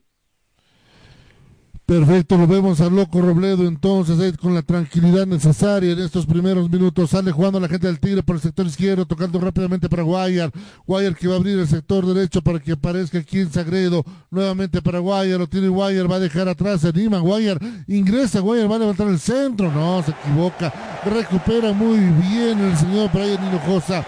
Perfecto, 1.86 2.36
lo 2.36 2.48
vemos 2.48 2.80
al 2.80 2.96
loco 2.96 3.20
Robledo 3.20 3.64
entonces 3.64 4.18
ahí 4.18 4.32
con 4.32 4.56
la 4.56 4.62
tranquilidad 4.62 5.24
necesaria 5.24 5.92
en 5.92 6.00
estos 6.00 6.26
primeros 6.26 6.68
minutos. 6.68 7.10
Sale 7.10 7.30
jugando 7.30 7.60
la 7.60 7.68
gente 7.68 7.86
del 7.86 8.00
Tigre 8.00 8.24
por 8.24 8.34
el 8.34 8.42
sector 8.42 8.66
izquierdo, 8.66 9.06
tocando 9.06 9.38
rápidamente 9.38 9.88
para 9.88 10.02
Guayar. 10.02 10.50
Guayar 10.84 11.14
que 11.14 11.28
va 11.28 11.34
a 11.34 11.36
abrir 11.36 11.56
el 11.56 11.68
sector 11.68 12.04
derecho 12.04 12.42
para 12.42 12.58
que 12.58 12.72
aparezca 12.72 13.18
aquí 13.18 13.38
en 13.38 13.52
Sagredo. 13.52 14.04
Nuevamente 14.32 14.82
para 14.82 14.98
Guayar, 14.98 15.38
lo 15.38 15.46
tiene 15.46 15.68
Guayar, 15.68 16.10
va 16.10 16.16
a 16.16 16.18
dejar 16.18 16.48
atrás, 16.48 16.80
se 16.80 16.88
anima 16.88 17.20
Guayar, 17.20 17.60
ingresa 17.86 18.40
Guayar, 18.40 18.68
va 18.68 18.74
a 18.74 18.80
levantar 18.80 19.06
el 19.06 19.20
centro. 19.20 19.70
No, 19.70 20.02
se 20.02 20.10
equivoca. 20.10 20.74
Recupera 21.04 21.72
muy 21.72 21.98
bien 21.98 22.58
el 22.58 22.76
señor 22.76 23.12
Brian 23.12 23.46
Hinojosa. 23.46 24.04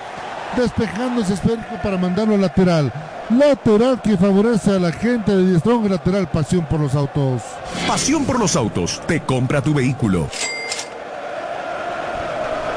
Despejando 0.56 1.20
ese 1.20 1.34
esférico 1.34 1.80
para 1.80 1.96
mandarlo 1.96 2.34
al 2.34 2.40
lateral. 2.40 2.92
Lateral 3.30 4.00
que 4.00 4.16
favorece 4.16 4.70
a 4.70 4.78
la 4.78 4.90
gente 4.90 5.36
de 5.36 5.58
Strong, 5.58 5.90
lateral 5.90 6.30
pasión 6.30 6.64
por 6.64 6.80
los 6.80 6.94
autos. 6.94 7.42
Pasión 7.86 8.24
por 8.24 8.40
los 8.40 8.56
autos, 8.56 9.02
te 9.06 9.20
compra 9.20 9.60
tu 9.60 9.74
vehículo. 9.74 10.28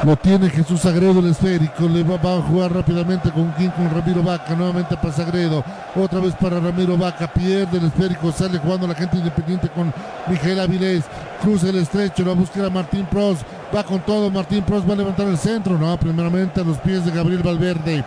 Lo 0.04 0.16
tiene 0.16 0.50
Jesús 0.50 0.80
Sagredo 0.80 1.20
el 1.20 1.30
esférico, 1.30 1.88
le 1.88 2.02
va, 2.02 2.18
va 2.18 2.36
a 2.36 2.42
jugar 2.42 2.74
rápidamente 2.74 3.30
con 3.30 3.54
King, 3.54 3.70
con 3.70 3.88
Ramiro 3.88 4.22
Vaca, 4.22 4.54
nuevamente 4.54 4.94
para 4.96 5.12
Sagredo, 5.12 5.64
otra 5.94 6.20
vez 6.20 6.34
para 6.34 6.60
Ramiro 6.60 6.98
Vaca, 6.98 7.32
pierde 7.32 7.78
el 7.78 7.86
esférico, 7.86 8.30
sale 8.30 8.58
jugando 8.58 8.86
la 8.86 8.94
gente 8.94 9.16
independiente 9.16 9.70
con 9.70 9.94
Miguel 10.26 10.60
Avilés, 10.60 11.04
cruza 11.40 11.70
el 11.70 11.76
estrecho, 11.76 12.24
la 12.24 12.34
búsqueda 12.34 12.68
Martín 12.68 13.06
Pros, 13.06 13.38
va 13.74 13.84
con 13.84 14.00
todo, 14.00 14.28
Martín 14.28 14.64
Pros 14.64 14.86
va 14.86 14.92
a 14.92 14.96
levantar 14.96 15.28
el 15.28 15.38
centro, 15.38 15.78
no, 15.78 15.96
primeramente 15.98 16.60
a 16.60 16.64
los 16.64 16.78
pies 16.78 17.06
de 17.06 17.12
Gabriel 17.12 17.42
Valverde. 17.42 18.04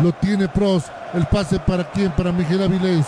Lo 0.00 0.12
tiene 0.12 0.48
Pros, 0.48 0.84
el 1.14 1.26
pase 1.26 1.58
para 1.58 1.84
quién, 1.84 2.10
para 2.12 2.32
Miguel 2.32 2.62
Avilés. 2.62 3.06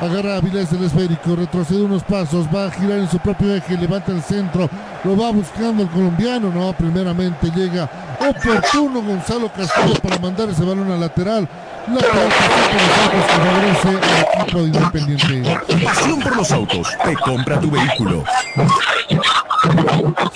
Agarra 0.00 0.34
a 0.34 0.36
Avilés 0.36 0.72
el 0.72 0.84
esférico, 0.84 1.34
retrocede 1.34 1.82
unos 1.82 2.04
pasos, 2.04 2.46
va 2.54 2.66
a 2.66 2.70
girar 2.70 2.98
en 2.98 3.10
su 3.10 3.18
propio 3.18 3.54
eje, 3.54 3.76
levanta 3.76 4.12
el 4.12 4.22
centro, 4.22 4.70
lo 5.02 5.16
va 5.16 5.32
buscando 5.32 5.82
el 5.82 5.88
colombiano, 5.88 6.52
no, 6.52 6.72
primeramente 6.72 7.50
llega 7.50 7.90
oportuno 8.20 9.02
Gonzalo 9.02 9.48
Castillo 9.52 9.94
para 10.00 10.18
mandar 10.18 10.48
ese 10.48 10.62
balón 10.64 10.90
al 10.90 11.00
lateral. 11.00 11.48
Lateral 11.88 12.28
que 13.10 13.18
favorece 13.32 13.88
al 13.88 14.42
equipo 14.42 14.58
de 14.58 14.64
Independiente. 14.66 15.84
Pasión 15.84 16.20
por 16.20 16.36
los 16.36 16.52
autos, 16.52 16.88
te 17.04 17.14
compra 17.16 17.58
tu 17.58 17.70
vehículo. 17.70 18.24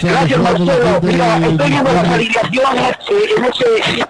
Gracias, 0.01 0.41
Marcelo. 0.41 1.01
Mira, 1.03 1.37
estoy 1.39 1.71
viendo 1.71 1.93
las 1.93 2.09
alineaciones 2.09 2.97
eh, 3.11 3.29
en 3.37 3.45
este 3.45 4.06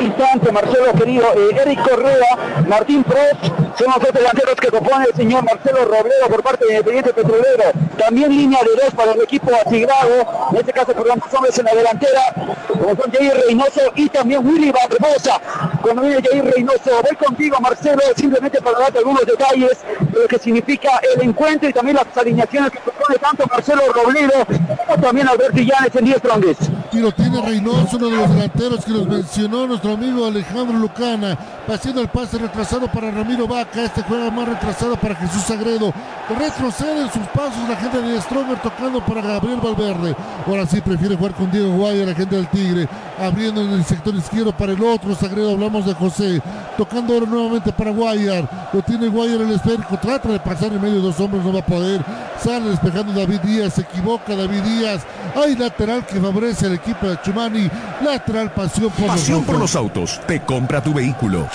instante, 0.00 0.52
Marcelo 0.52 0.92
querido, 0.92 1.26
eh, 1.34 1.62
Eric 1.62 1.88
Correa, 1.88 2.62
Martín 2.68 3.04
Pros, 3.04 3.52
son 3.78 3.88
los 3.88 4.00
dos 4.00 4.12
delanteros 4.12 4.54
que 4.56 4.68
compone 4.68 5.04
el 5.04 5.14
señor 5.14 5.44
Marcelo 5.44 5.84
Robledo 5.84 6.28
por 6.28 6.42
parte 6.42 6.64
de 6.66 6.72
Independiente 6.72 7.12
Petrolero. 7.12 7.72
También 7.98 8.30
línea 8.30 8.60
de 8.62 8.82
dos 8.82 8.94
para 8.94 9.12
el 9.12 9.20
equipo 9.20 9.50
asignado, 9.54 10.26
en 10.50 10.56
este 10.56 10.72
caso 10.72 10.92
por 10.92 11.10
ambos 11.10 11.32
hombres 11.34 11.58
en 11.58 11.64
la 11.64 11.74
delantera, 11.74 12.20
como 12.68 12.96
son 12.96 13.12
Jair 13.12 13.34
Reynoso 13.46 13.80
y 13.94 14.08
también 14.08 14.46
Willy 14.46 14.72
Barbosa. 14.72 15.40
Cuando 15.82 16.02
viene 16.02 16.22
Jair 16.22 16.44
Reynoso, 16.44 17.02
voy 17.02 17.16
contigo 17.16 17.58
Marcelo, 17.60 18.02
simplemente 18.16 18.60
para 18.60 18.78
darte 18.78 18.98
algunos 18.98 19.26
detalles 19.26 19.78
de 20.00 20.20
lo 20.20 20.28
que 20.28 20.38
significa 20.38 20.90
el 21.14 21.22
encuentro 21.22 21.68
y 21.68 21.72
también 21.72 21.96
las 21.96 22.16
alineaciones 22.16 22.70
que 22.70 22.78
propone 22.78 23.18
tanto 23.18 23.44
Marcelo 23.50 23.82
Robledo 23.92 24.46
como 24.86 25.02
también 25.02 25.28
Alberto 25.28 25.60
Illanes 25.60 25.94
en 25.94 26.04
10 26.04 26.22
trongues. 26.22 26.56
Y 26.92 26.98
lo 26.98 27.12
tiene 27.12 27.42
Reynoso, 27.42 27.96
uno 27.96 28.08
de 28.08 28.16
los 28.16 28.34
delanteros 28.34 28.84
que 28.84 28.92
nos 28.92 29.06
mencionó 29.06 29.66
nuestro 29.66 29.85
amigo 29.92 30.26
Alejandro 30.26 30.78
Lucana, 30.78 31.36
haciendo 31.68 32.00
el 32.00 32.08
pase 32.08 32.38
retrasado 32.38 32.86
para 32.88 33.10
Ramiro 33.10 33.46
Vaca, 33.46 33.84
este 33.84 34.02
juega 34.02 34.30
más 34.30 34.48
retrasado 34.48 34.96
para 34.96 35.14
Jesús 35.16 35.42
Sagredo, 35.42 35.92
retrocede 36.38 37.02
en 37.02 37.12
sus 37.12 37.26
pasos 37.28 37.68
la 37.68 37.76
gente 37.76 38.00
de 38.00 38.20
Stronger 38.20 38.58
tocando 38.60 39.04
para 39.04 39.22
Gabriel 39.22 39.60
Valverde, 39.60 40.16
ahora 40.46 40.66
sí 40.66 40.80
prefiere 40.80 41.16
jugar 41.16 41.34
con 41.34 41.50
Diego 41.50 41.70
Guaya, 41.76 42.06
la 42.06 42.14
gente 42.14 42.36
del 42.36 42.48
Tigre, 42.48 42.88
abriendo 43.20 43.62
en 43.62 43.70
el 43.70 43.84
sector 43.84 44.14
izquierdo 44.14 44.52
para 44.52 44.72
el 44.72 44.82
otro 44.82 45.14
Sagredo, 45.14 45.52
hablamos 45.52 45.86
de 45.86 45.94
José, 45.94 46.42
tocando 46.76 47.14
ahora 47.14 47.26
nuevamente 47.26 47.72
para 47.72 47.90
Guayar, 47.90 48.70
lo 48.72 48.82
tiene 48.82 49.08
Guayar 49.08 49.40
el 49.40 49.52
esférico, 49.52 49.98
trata 49.98 50.28
de 50.28 50.40
pasar 50.40 50.72
en 50.72 50.80
medio 50.80 50.96
de 50.96 51.02
dos 51.02 51.20
hombres, 51.20 51.44
no 51.44 51.52
va 51.52 51.60
a 51.60 51.66
poder, 51.66 52.04
sale 52.42 52.70
despejando 52.70 53.12
David 53.12 53.40
Díaz, 53.40 53.74
se 53.74 53.82
equivoca 53.82 54.34
David 54.34 54.62
Díaz, 54.62 55.02
hay 55.34 55.56
lateral 55.56 56.06
que 56.06 56.20
favorece 56.20 56.66
al 56.66 56.74
equipo 56.74 57.06
de 57.08 57.20
Chumani, 57.22 57.70
lateral 58.04 58.52
pasión 58.52 58.90
por 58.90 59.06
Pasión 59.06 59.38
los 59.38 59.46
por 59.46 59.56
ojos. 59.56 59.70
Autos, 59.76 60.20
te 60.26 60.40
compra 60.40 60.82
tu 60.82 60.92
vehículo. 60.92 61.46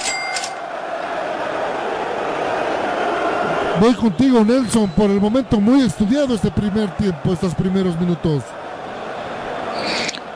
Voy 3.80 3.96
contigo, 3.96 4.46
Nelson, 4.46 4.90
por 4.92 5.10
el 5.10 5.20
momento 5.20 5.60
muy 5.60 5.82
estudiado 5.82 6.36
este 6.36 6.52
primer 6.52 6.96
tiempo, 6.98 7.34
estos 7.34 7.56
primeros 7.56 8.00
minutos. 8.00 8.44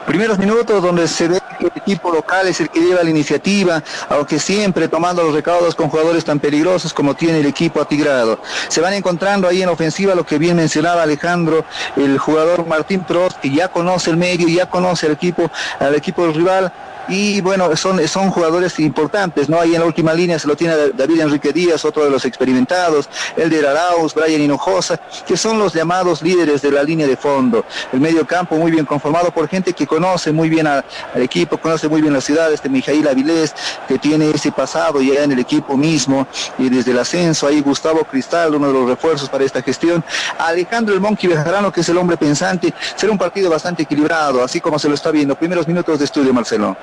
Primeros 0.08 0.39
minutos 0.39 0.82
donde 0.82 1.08
se 1.08 1.28
ve 1.28 1.39
el 1.60 1.71
equipo 1.76 2.12
local 2.12 2.48
es 2.48 2.60
el 2.60 2.69
que 2.69 2.80
lleva 2.80 3.04
la 3.04 3.10
iniciativa, 3.10 3.84
aunque 4.10 4.39
siempre 4.39 4.88
tomando 4.88 5.24
los 5.24 5.34
recaudos 5.34 5.76
con 5.76 5.89
jugadores 5.89 6.26
tan 6.26 6.39
peligrosos 6.39 6.93
como 6.93 7.15
tiene 7.15 7.39
el 7.39 7.45
equipo 7.45 7.82
atigrado. 7.82 8.39
Se 8.67 8.82
van 8.82 8.93
encontrando 8.93 9.48
ahí 9.48 9.62
en 9.62 9.69
ofensiva 9.69 10.15
lo 10.15 10.26
que 10.26 10.38
bien 10.38 10.58
mencionaba 10.58 11.04
Alejandro, 11.04 11.65
el 11.95 12.17
jugador 12.17 12.65
Martín 12.67 13.04
Prost, 13.04 13.39
que 13.39 13.50
ya 13.50 13.67
conoce 13.67 14.12
el 14.12 14.17
medio, 14.17 14.48
ya 14.48 14.69
conoce 14.69 15.08
al 15.08 15.13
equipo, 15.13 15.50
al 15.80 15.95
equipo 15.95 16.24
del 16.24 16.34
rival, 16.34 16.71
y 17.07 17.41
bueno, 17.41 17.75
son, 17.75 18.05
son 18.07 18.31
jugadores 18.31 18.79
importantes, 18.79 19.49
¿no? 19.49 19.59
Ahí 19.59 19.75
en 19.75 19.81
la 19.81 19.85
última 19.85 20.13
línea 20.13 20.39
se 20.39 20.47
lo 20.47 20.55
tiene 20.55 20.75
David 20.93 21.21
Enrique 21.21 21.53
Díaz, 21.53 21.85
otro 21.85 22.03
de 22.03 22.09
los 22.09 22.25
experimentados, 22.25 23.09
el 23.35 23.49
de 23.49 23.67
Arauz, 23.67 24.13
Brian 24.13 24.41
Hinojosa, 24.41 24.97
que 25.25 25.37
son 25.37 25.59
los 25.59 25.73
llamados 25.73 26.21
líderes 26.21 26.61
de 26.61 26.71
la 26.71 26.83
línea 26.83 27.07
de 27.07 27.17
fondo. 27.17 27.65
El 27.91 27.99
medio 27.99 28.25
campo 28.25 28.55
muy 28.55 28.71
bien 28.71 28.85
conformado 28.85 29.31
por 29.31 29.47
gente 29.47 29.73
que 29.73 29.85
conoce 29.85 30.31
muy 30.31 30.49
bien 30.49 30.67
al 30.67 30.83
equipo, 31.15 31.57
conoce 31.57 31.87
muy 31.87 32.01
bien 32.01 32.13
la 32.13 32.21
ciudad, 32.21 32.51
este 32.51 32.69
Mijail 32.69 33.07
Avilés, 33.07 33.53
que 33.87 33.99
tiene 33.99 34.31
ese 34.31 34.51
pasado 34.51 35.01
ya 35.01 35.23
en 35.23 35.31
el 35.31 35.39
equipo 35.39 35.77
mismo, 35.77 36.27
y 36.57 36.69
desde 36.69 36.91
el 36.91 36.99
ascenso, 36.99 37.47
ahí 37.47 37.61
Gustavo 37.61 38.03
Cristal, 38.03 38.55
uno 38.55 38.67
de 38.67 38.73
los 38.73 38.89
refuerzos 38.89 39.29
para 39.29 39.43
esta 39.43 39.61
gestión, 39.61 40.03
Alejandro 40.37 40.93
el 40.93 41.01
Monqui 41.01 41.27
Bejarano, 41.27 41.71
que 41.71 41.81
es 41.81 41.89
el 41.89 41.97
hombre 41.97 42.17
pensante, 42.17 42.73
será 42.95 43.11
un 43.11 43.17
partido 43.17 43.49
bastante 43.49 43.83
equilibrado, 43.83 44.43
así 44.43 44.59
como 44.61 44.79
se 44.79 44.87
lo 44.87 44.95
está 44.95 45.11
viendo. 45.11 45.35
Primeros 45.35 45.67
minutos 45.67 45.99
de 45.99 46.05
estudio, 46.05 46.33
Marcelo. 46.33 46.75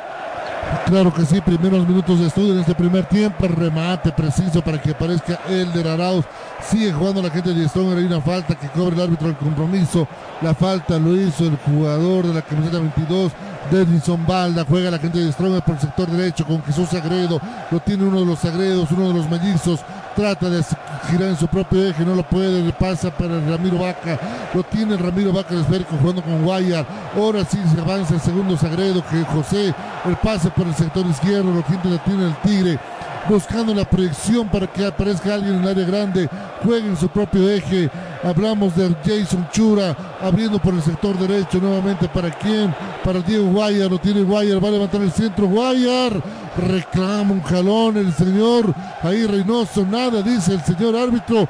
Claro 0.87 1.12
que 1.12 1.25
sí, 1.25 1.40
primeros 1.40 1.87
minutos 1.87 2.20
de 2.20 2.27
estudio 2.27 2.53
en 2.53 2.61
este 2.61 2.75
primer 2.75 3.07
tiempo, 3.07 3.46
remate 3.48 4.12
preciso 4.12 4.62
para 4.62 4.81
que 4.81 4.90
aparezca 4.90 5.40
Elder 5.48 5.88
Arauz. 5.88 6.25
Sigue 6.68 6.92
jugando 6.92 7.22
la 7.22 7.31
gente 7.31 7.55
de 7.55 7.68
Stronger, 7.68 7.98
hay 7.98 8.05
una 8.05 8.20
falta 8.20 8.55
que 8.55 8.68
cobra 8.68 8.96
el 8.96 9.01
árbitro 9.03 9.29
del 9.29 9.37
compromiso. 9.37 10.07
La 10.42 10.55
falta 10.55 10.98
lo 10.98 11.16
hizo 11.16 11.44
el 11.44 11.57
jugador 11.57 12.27
de 12.27 12.35
la 12.35 12.42
camiseta 12.42 12.79
22, 12.79 13.33
Denison 13.70 14.27
Balda. 14.27 14.64
Juega 14.68 14.90
la 14.90 14.98
gente 14.98 15.18
de 15.18 15.33
Stronger 15.33 15.62
por 15.62 15.75
el 15.75 15.81
sector 15.81 16.11
derecho 16.11 16.46
con 16.46 16.62
Jesús 16.64 16.88
Sagredo. 16.90 17.40
Lo 17.70 17.81
tiene 17.81 18.05
uno 18.05 18.20
de 18.20 18.27
los 18.27 18.40
Sagredos, 18.40 18.90
uno 18.90 19.09
de 19.09 19.14
los 19.14 19.31
mellizos. 19.31 19.81
Trata 20.14 20.51
de 20.51 20.62
girar 21.09 21.31
en 21.31 21.37
su 21.37 21.48
propio 21.48 21.87
eje, 21.88 22.05
no 22.05 22.14
lo 22.14 22.22
puede, 22.22 22.62
le 22.62 22.72
pasa 22.72 23.11
para 23.11 23.40
Ramiro 23.40 23.79
Vaca. 23.79 24.18
Lo 24.53 24.62
tiene 24.62 24.96
Ramiro 24.96 25.33
Vaca 25.33 25.55
el 25.55 25.62
esférico 25.62 25.96
jugando 26.01 26.22
con 26.22 26.44
Guayar. 26.44 26.87
Ahora 27.16 27.44
sí 27.44 27.59
se 27.75 27.81
avanza 27.81 28.14
el 28.14 28.20
segundo 28.20 28.57
Sagredo 28.57 29.03
que 29.11 29.25
José, 29.25 29.75
el 30.05 30.16
pase 30.16 30.51
por 30.51 30.66
el 30.66 30.75
sector 30.75 31.07
izquierdo, 31.07 31.53
lo 31.53 31.64
quinto 31.64 31.88
la 31.88 32.03
tiene 32.05 32.27
el 32.27 32.37
Tigre 32.37 32.79
buscando 33.28 33.74
la 33.74 33.85
proyección 33.85 34.48
para 34.48 34.66
que 34.66 34.87
aparezca 34.87 35.35
alguien 35.35 35.54
en 35.54 35.62
el 35.62 35.68
área 35.68 35.87
grande, 35.87 36.28
juegue 36.64 36.88
en 36.88 36.96
su 36.96 37.08
propio 37.08 37.48
eje. 37.48 37.90
Hablamos 38.22 38.76
de 38.76 38.94
Jason 39.04 39.48
Chura 39.50 39.96
abriendo 40.20 40.58
por 40.58 40.74
el 40.74 40.82
sector 40.82 41.18
derecho 41.18 41.58
nuevamente 41.61 42.08
para 42.08 42.30
quién, 42.30 42.74
para 43.04 43.20
Diego 43.20 43.46
Guayar, 43.46 43.90
lo 43.90 43.98
tiene 43.98 44.22
Guayar, 44.22 44.62
va 44.62 44.68
a 44.68 44.72
levantar 44.72 45.00
el 45.00 45.12
centro 45.12 45.46
Guayar, 45.48 46.22
reclama 46.56 47.32
un 47.32 47.42
jalón 47.42 47.96
el 47.96 48.12
señor, 48.12 48.74
ahí 49.02 49.26
Reynoso, 49.26 49.85
nada, 49.85 50.22
dice 50.22 50.54
el 50.54 50.62
señor 50.62 50.96
árbitro. 50.96 51.46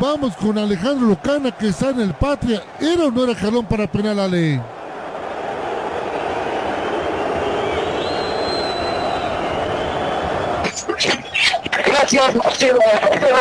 Vamos 0.00 0.34
con 0.36 0.56
Alejandro 0.56 1.08
Locana 1.08 1.50
que 1.50 1.68
está 1.68 1.90
en 1.90 2.00
el 2.00 2.14
Patria. 2.14 2.62
¿Era 2.80 3.06
o 3.06 3.10
no 3.10 3.24
era 3.24 3.34
jalón 3.34 3.66
para 3.66 3.90
penal 3.90 4.18
a 4.20 4.28
ley? 4.28 4.60
Gracias, 11.86 12.34
Marcelo. 12.34 12.78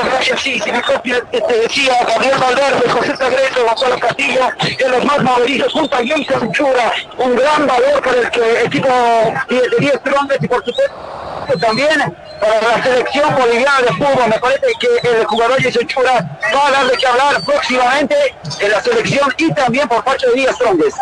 Gracias, 0.05 0.41
sí, 0.41 0.59
si 0.59 0.71
me 0.71 0.81
copia, 0.81 1.21
te 1.31 1.59
decía 1.61 1.93
Gabriel 2.07 2.37
Valverde, 2.39 2.89
José 2.89 3.15
Sagredo, 3.15 3.65
Gonzalo 3.67 3.99
Castillo, 3.99 4.41
de 4.77 4.89
los 4.89 5.05
más 5.05 5.21
movedizos, 5.21 5.73
junto 5.73 5.95
a 5.95 5.99
Jason 5.99 6.51
Chura, 6.53 6.93
un 7.17 7.35
gran 7.35 7.67
valor 7.67 8.01
para 8.03 8.21
el 8.21 8.31
que 8.31 8.61
equipo 8.63 8.87
de 9.49 9.61
10 9.79 10.03
trondes 10.03 10.37
y 10.41 10.47
por 10.47 10.63
supuesto 10.63 10.93
también 11.57 12.15
para 12.39 12.61
la 12.61 12.83
selección 12.83 13.35
boliviana 13.35 13.81
de 13.81 13.87
fútbol. 13.93 14.29
Me 14.29 14.39
parece 14.39 14.67
que 14.79 15.09
el 15.09 15.25
jugador 15.25 15.61
Jason 15.61 15.87
Chura 15.87 16.39
va 16.53 16.67
a 16.67 16.71
dar 16.71 16.85
de 16.87 16.97
qué 16.97 17.07
hablar 17.07 17.41
próximamente 17.43 18.15
en 18.59 18.71
la 18.71 18.81
selección 18.81 19.33
y 19.37 19.53
también 19.53 19.87
por 19.87 20.03
parte 20.03 20.27
de 20.27 20.33
Díaz 20.33 20.57
Trondes. 20.57 20.93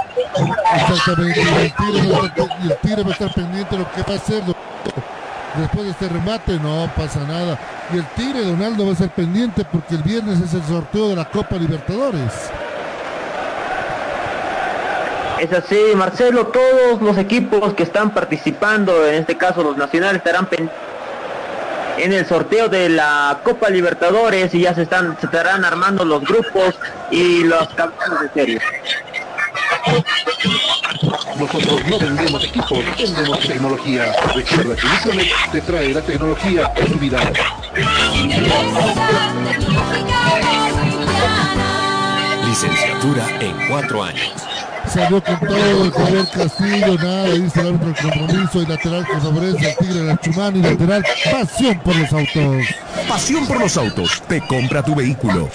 Exactamente, 0.75 1.41
y 1.41 1.47
el 1.47 1.65
y 1.65 2.87
tiro 2.87 3.03
va 3.03 3.09
a 3.09 3.13
estar 3.13 3.33
pendiente 3.33 3.75
de 3.75 3.77
lo 3.79 3.91
que 3.91 4.01
va 4.03 4.13
a 4.13 4.17
hacer 4.17 4.43
después 5.55 5.85
de 5.85 5.91
este 5.91 6.09
remate, 6.09 6.59
no 6.59 6.89
pasa 6.95 7.19
nada. 7.27 7.57
Y 7.93 7.97
el 7.97 8.05
tiro 8.15 8.39
de 8.39 8.45
Donaldo 8.45 8.85
va 8.85 8.93
a 8.93 8.95
ser 8.95 9.09
pendiente 9.09 9.65
porque 9.65 9.95
el 9.95 10.03
viernes 10.03 10.39
es 10.41 10.53
el 10.53 10.63
sorteo 10.63 11.09
de 11.09 11.15
la 11.15 11.25
Copa 11.25 11.55
Libertadores. 11.55 12.33
Es 15.39 15.53
así, 15.53 15.79
Marcelo, 15.95 16.47
todos 16.47 16.99
los 17.01 17.17
equipos 17.17 17.73
que 17.75 17.83
están 17.83 18.09
participando, 18.11 19.07
en 19.07 19.15
este 19.15 19.37
caso 19.37 19.61
los 19.61 19.77
nacionales, 19.77 20.17
estarán 20.17 20.47
en 21.97 22.13
el 22.13 22.25
sorteo 22.25 22.69
de 22.69 22.89
la 22.89 23.39
Copa 23.43 23.69
Libertadores 23.69 24.53
y 24.53 24.61
ya 24.61 24.73
se 24.73 24.83
están 24.83 25.17
se 25.19 25.27
estarán 25.27 25.63
armando 25.63 26.05
los 26.05 26.23
grupos 26.23 26.79
y 27.11 27.43
los 27.43 27.67
campeones 27.75 28.21
de 28.21 28.29
serie. 28.33 28.61
Nosotros 31.39 31.85
no 31.87 31.99
vendemos 31.99 32.43
equipos, 32.43 32.79
vendemos 32.97 33.39
tecnología. 33.39 34.11
Recuerda 34.33 34.75
que 34.75 34.87
Nicolet 34.87 35.31
te 35.51 35.61
trae 35.61 35.93
la 35.93 36.01
tecnología 36.01 36.65
a 36.65 36.73
tu 36.73 36.95
vida. 36.95 37.31
Licenciatura 42.45 43.37
en 43.39 43.67
cuatro 43.67 44.03
años. 44.03 44.46
Salió 44.93 45.21
con 45.23 45.39
todo 45.39 45.83
el 45.83 45.91
Javier 45.91 46.25
Castillo, 46.33 46.95
nada, 46.97 47.25
dice 47.33 47.59
el 47.59 47.67
árbitro 47.67 47.87
del 47.87 47.95
compromiso 48.17 48.61
y 48.61 48.65
lateral 48.65 49.05
que 49.05 49.17
favorece 49.19 49.67
al 49.69 49.75
Tigre 49.77 50.03
la 50.05 50.17
Chumani, 50.21 50.61
lateral, 50.61 51.03
pasión 51.31 51.79
por 51.79 51.95
los 51.95 52.13
autos. 52.13 52.65
Pasión 53.07 53.47
por 53.47 53.59
los 53.59 53.77
autos. 53.77 54.23
Te 54.27 54.41
compra 54.47 54.83
tu 54.83 54.95
vehículo. 54.95 55.49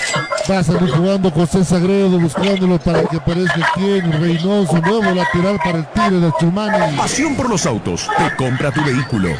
Va 0.50 0.58
a 0.58 0.62
salir 0.64 0.90
jugando 0.90 1.30
José 1.30 1.64
Sagredo, 1.64 2.18
buscándolo 2.18 2.78
para 2.78 3.02
que 3.04 3.16
aparezca 3.16 3.68
quien, 3.74 4.12
Reynoso, 4.12 4.78
nuevo 4.80 5.14
lateral 5.14 5.58
para 5.64 5.78
el 5.78 5.86
Tigre 5.86 6.20
la 6.20 6.32
Chumani. 6.38 6.96
Pasión 6.96 7.34
por 7.34 7.48
los 7.48 7.64
autos. 7.66 8.08
Te 8.16 8.36
compra 8.36 8.70
tu 8.70 8.84
vehículo. 8.84 9.30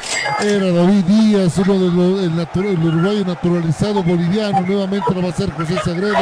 Era 0.40 0.72
David 0.72 1.04
Díaz, 1.04 1.58
uno 1.58 1.74
de 1.74 1.90
los 1.90 2.22
el, 2.24 2.32
natu- 2.32 2.64
el 2.68 2.78
uruguayo 2.84 3.24
naturalizado 3.24 4.02
boliviano, 4.02 4.60
nuevamente 4.62 5.14
lo 5.14 5.22
va 5.22 5.28
a 5.28 5.30
hacer 5.30 5.50
José 5.52 5.74
Sagredo. 5.84 6.16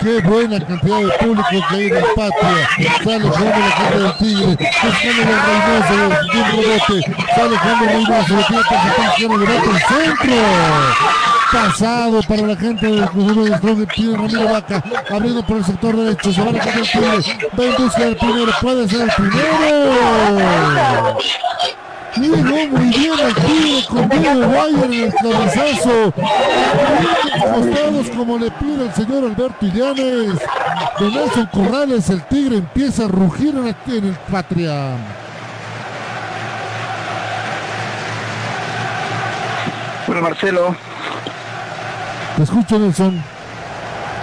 Qué 0.00 0.20
buena 0.20 0.60
cantidad 0.60 0.98
de 0.98 1.08
público 1.26 1.48
que 1.50 1.74
hay 1.74 1.86
en 1.86 1.96
el 1.96 2.04
patria. 2.14 2.68
Sale 3.04 3.28
jugando 3.28 3.58
la 3.58 3.70
gente 3.70 3.98
del 3.98 4.12
Tigre, 4.16 4.56
buscando 4.82 5.22
a 5.22 5.34
Reynoso, 5.46 5.94
de 5.96 6.38
un 6.38 6.46
rebote. 6.56 6.98
Sale 7.34 7.54
jugando 7.58 7.84
Reynoso, 7.86 8.34
lo 8.34 8.42
tiene 8.46 8.62
por 8.64 8.78
su 8.80 8.86
izquierda, 9.02 9.36
levanta 9.36 9.70
el 9.70 9.78
centro. 9.88 10.36
Pasado 11.52 12.20
para 12.26 12.42
la 12.42 12.56
gente 12.56 12.86
del 12.86 13.08
Cruzado 13.08 13.44
de 13.44 13.56
Strong, 13.56 13.88
tiene 13.94 14.16
Ramiro 14.16 14.48
Vaca, 14.52 14.82
abriendo 15.10 15.46
por 15.46 15.56
el 15.58 15.64
sector 15.64 15.96
derecho, 15.96 16.32
se 16.32 16.42
va 16.42 16.52
la 16.52 16.62
gente 16.62 16.78
del 16.78 17.22
Tigre, 17.22 17.50
va 17.58 17.64
en 17.64 17.76
busca 17.76 18.00
primero, 18.18 18.52
puede 18.60 18.88
ser 18.88 19.00
el 19.02 19.10
primero. 19.12 19.46
Llegó 22.20 22.36
muy 22.68 22.88
bien 22.88 23.14
Tigre 23.46 23.86
con 23.88 24.08
Diego 24.08 24.48
Guayer 24.48 24.84
en 24.84 24.92
el 25.04 25.14
cabezazo. 25.14 26.12
Costados 27.54 28.10
como 28.16 28.38
le 28.38 28.50
pide 28.52 28.86
el 28.86 28.94
señor 28.94 29.24
Alberto 29.24 29.66
Illanes. 29.66 30.38
De 30.98 31.10
Nelson 31.10 31.46
Corrales, 31.52 32.08
el 32.10 32.22
Tigre 32.24 32.56
empieza 32.58 33.04
a 33.04 33.08
rugir 33.08 33.50
en 33.50 33.66
el, 33.66 33.76
en 33.88 34.04
el 34.06 34.16
Patria. 34.30 34.96
Bueno, 40.06 40.22
Marcelo, 40.22 40.76
Te 42.36 42.42
escucho, 42.44 42.78
Nelson. 42.78 43.35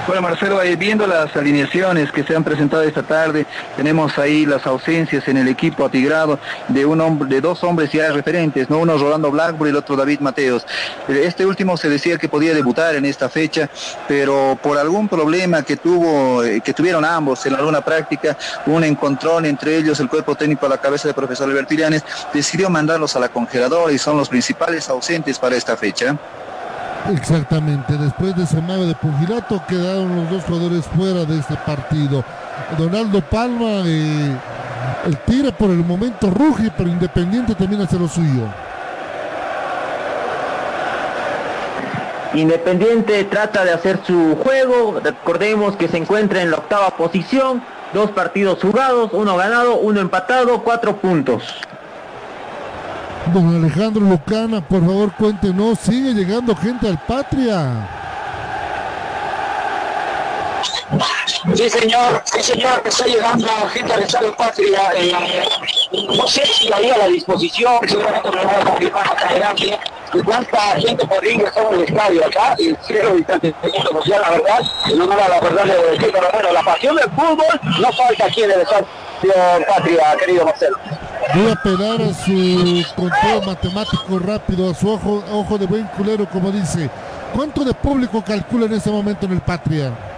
Bueno, 0.06 0.22
Marcelo, 0.22 0.60
viendo 0.78 1.08
las 1.08 1.34
alineaciones 1.34 2.12
que 2.12 2.26
se 2.26 2.36
han 2.36 2.44
presentado 2.44 2.84
esta 2.84 3.04
tarde, 3.04 3.46
tenemos 3.78 4.18
ahí 4.18 4.46
las 4.46 4.68
ausencias 4.68 5.26
en 5.30 5.38
el 5.38 5.48
equipo 5.48 5.86
atigrado 5.86 6.40
de 6.68 6.86
un 6.86 7.00
hombre, 7.00 7.30
de 7.30 7.40
dos 7.40 7.64
hombres 7.64 7.90
ya 7.90 8.12
referentes, 8.12 8.70
no 8.70 8.80
uno 8.80 8.98
Rolando 8.98 9.32
Blackburn 9.32 9.68
y 9.68 9.70
el 9.70 9.78
otro 9.78 9.96
David 9.96 10.20
Mateos. 10.20 10.66
Eh, 11.08 11.24
Este 11.26 11.46
último 11.46 11.78
se 11.78 11.88
decía 11.88 12.18
que 12.18 12.28
podía 12.28 12.54
debutar 12.54 12.96
en 12.96 13.06
esta 13.06 13.30
fecha, 13.30 13.70
pero 14.06 14.60
por 14.62 14.78
algún 14.78 15.08
problema 15.08 15.64
que 15.64 15.78
tuvo, 15.78 16.44
eh, 16.44 16.60
que 16.60 16.74
tuvieron 16.74 17.06
ambos 17.06 17.46
en 17.46 17.56
alguna 17.56 17.80
práctica, 17.80 18.38
un 18.66 18.84
encontrón 18.84 19.46
entre 19.46 19.78
ellos, 19.78 20.02
el 20.02 20.10
cuerpo 20.10 20.36
técnico 20.36 20.66
a 20.66 20.70
la 20.70 20.80
cabeza 20.80 21.08
del 21.08 21.16
profesor 21.16 21.50
Alberto 21.50 21.76
Llanes, 21.76 22.04
decidió 22.34 22.70
mandarlos 22.70 23.16
a 23.16 23.22
la 23.22 23.30
congeladora 23.30 23.94
y 23.94 23.98
son 23.98 24.18
los 24.18 24.28
principales 24.28 24.90
ausentes 24.90 25.40
para 25.40 25.56
esta 25.56 25.78
fecha. 25.78 26.18
Exactamente, 27.12 27.98
después 27.98 28.36
de 28.36 28.44
ese 28.44 28.62
mago 28.62 28.86
de 28.86 28.96
pugilato 28.96 29.62
quedaron 29.68 30.16
los 30.16 30.30
dos 30.30 30.44
jugadores 30.46 30.86
fuera 30.86 31.26
de 31.26 31.38
este 31.38 31.56
partido. 31.58 32.24
Donaldo 32.78 33.22
Palma, 33.22 33.84
eh, 33.86 34.34
el 35.06 35.18
Tigre 35.20 35.52
por 35.52 35.70
el 35.70 35.84
momento 35.84 36.30
ruge, 36.30 36.72
pero 36.78 36.90
Independiente 36.90 37.56
también 37.56 37.82
hace 37.82 38.00
lo 38.00 38.08
suyo. 38.08 38.48
Independiente 42.34 43.26
trata 43.26 43.66
de 43.66 43.74
hacer 43.74 44.00
su 44.08 44.38
juego, 44.42 45.00
recordemos 45.04 45.76
que 45.76 45.90
se 45.90 45.98
encuentra 45.98 46.42
en 46.42 46.52
la 46.52 46.58
octava 46.58 46.90
posición, 46.92 47.62
dos 47.94 48.12
partidos 48.12 48.60
jugados, 48.62 49.12
uno 49.14 49.36
ganado, 49.36 49.76
uno 49.76 50.00
empatado, 50.00 50.64
cuatro 50.64 50.96
puntos. 50.96 51.44
Don 53.32 53.56
Alejandro 53.56 54.02
Lucana, 54.02 54.62
por 54.62 54.82
favor 54.82 55.14
cuéntenos, 55.14 55.80
sigue 55.80 56.14
llegando 56.14 56.56
gente 56.56 56.88
al 56.88 57.00
Patria. 57.00 57.88
Sí, 61.56 61.70
señor, 61.70 62.22
sí, 62.26 62.44
señor, 62.44 62.82
está 62.86 63.06
llegando 63.06 63.48
gente 63.70 63.94
al 63.94 64.04
Estadio 64.04 64.36
Patria. 64.36 64.92
eh, 64.96 65.14
no 66.16 66.28
sé 66.28 66.46
si 66.46 66.72
ahí 66.72 66.90
a 66.90 66.98
la 66.98 67.08
disposición, 67.08 67.80
seguramente 67.88 68.32
me 68.32 68.46
van 68.46 68.62
a 68.62 68.66
confirmar 68.66 69.06
más 69.06 69.24
adelante, 69.24 69.80
de 70.14 70.24
cuánta 70.24 70.60
gente 70.80 71.08
podría 71.08 71.34
ingresar 71.34 71.74
el 71.74 71.82
estadio 71.82 72.26
acá, 72.26 72.56
y 72.60 72.76
cero 72.88 73.10
habitantes 73.12 73.54
social, 73.92 74.22
la 74.22 74.30
verdad, 74.32 74.60
en 74.90 75.02
honor 75.02 75.20
a 75.20 75.30
la 75.30 75.40
verdad 75.40 75.66
de 75.66 76.12
pero 76.12 76.32
bueno, 76.32 76.54
la 76.54 76.64
pasión 76.64 76.96
del 76.96 77.10
fútbol 77.12 77.60
no 77.80 77.92
falta 77.94 78.26
aquí 78.26 78.44
en 78.44 78.52
el 78.52 78.62
Estadio 78.62 78.88
Patria, 79.68 80.16
querido 80.20 80.46
Marcelo. 80.46 80.78
Voy 81.32 81.48
a 81.48 81.54
apelar 81.54 82.02
a 82.02 82.14
su 82.14 82.84
control 82.96 83.46
matemático 83.46 84.20
rápido, 84.20 84.70
a 84.70 84.74
su 84.74 84.90
ojo, 84.90 85.24
ojo 85.32 85.58
de 85.58 85.66
buen 85.66 85.86
culero, 85.88 86.28
como 86.30 86.52
dice. 86.52 86.90
¿Cuánto 87.34 87.64
de 87.64 87.74
público 87.74 88.24
calcula 88.24 88.66
en 88.66 88.74
ese 88.74 88.92
momento 88.92 89.26
en 89.26 89.32
el 89.32 89.42
Patria? 89.42 90.13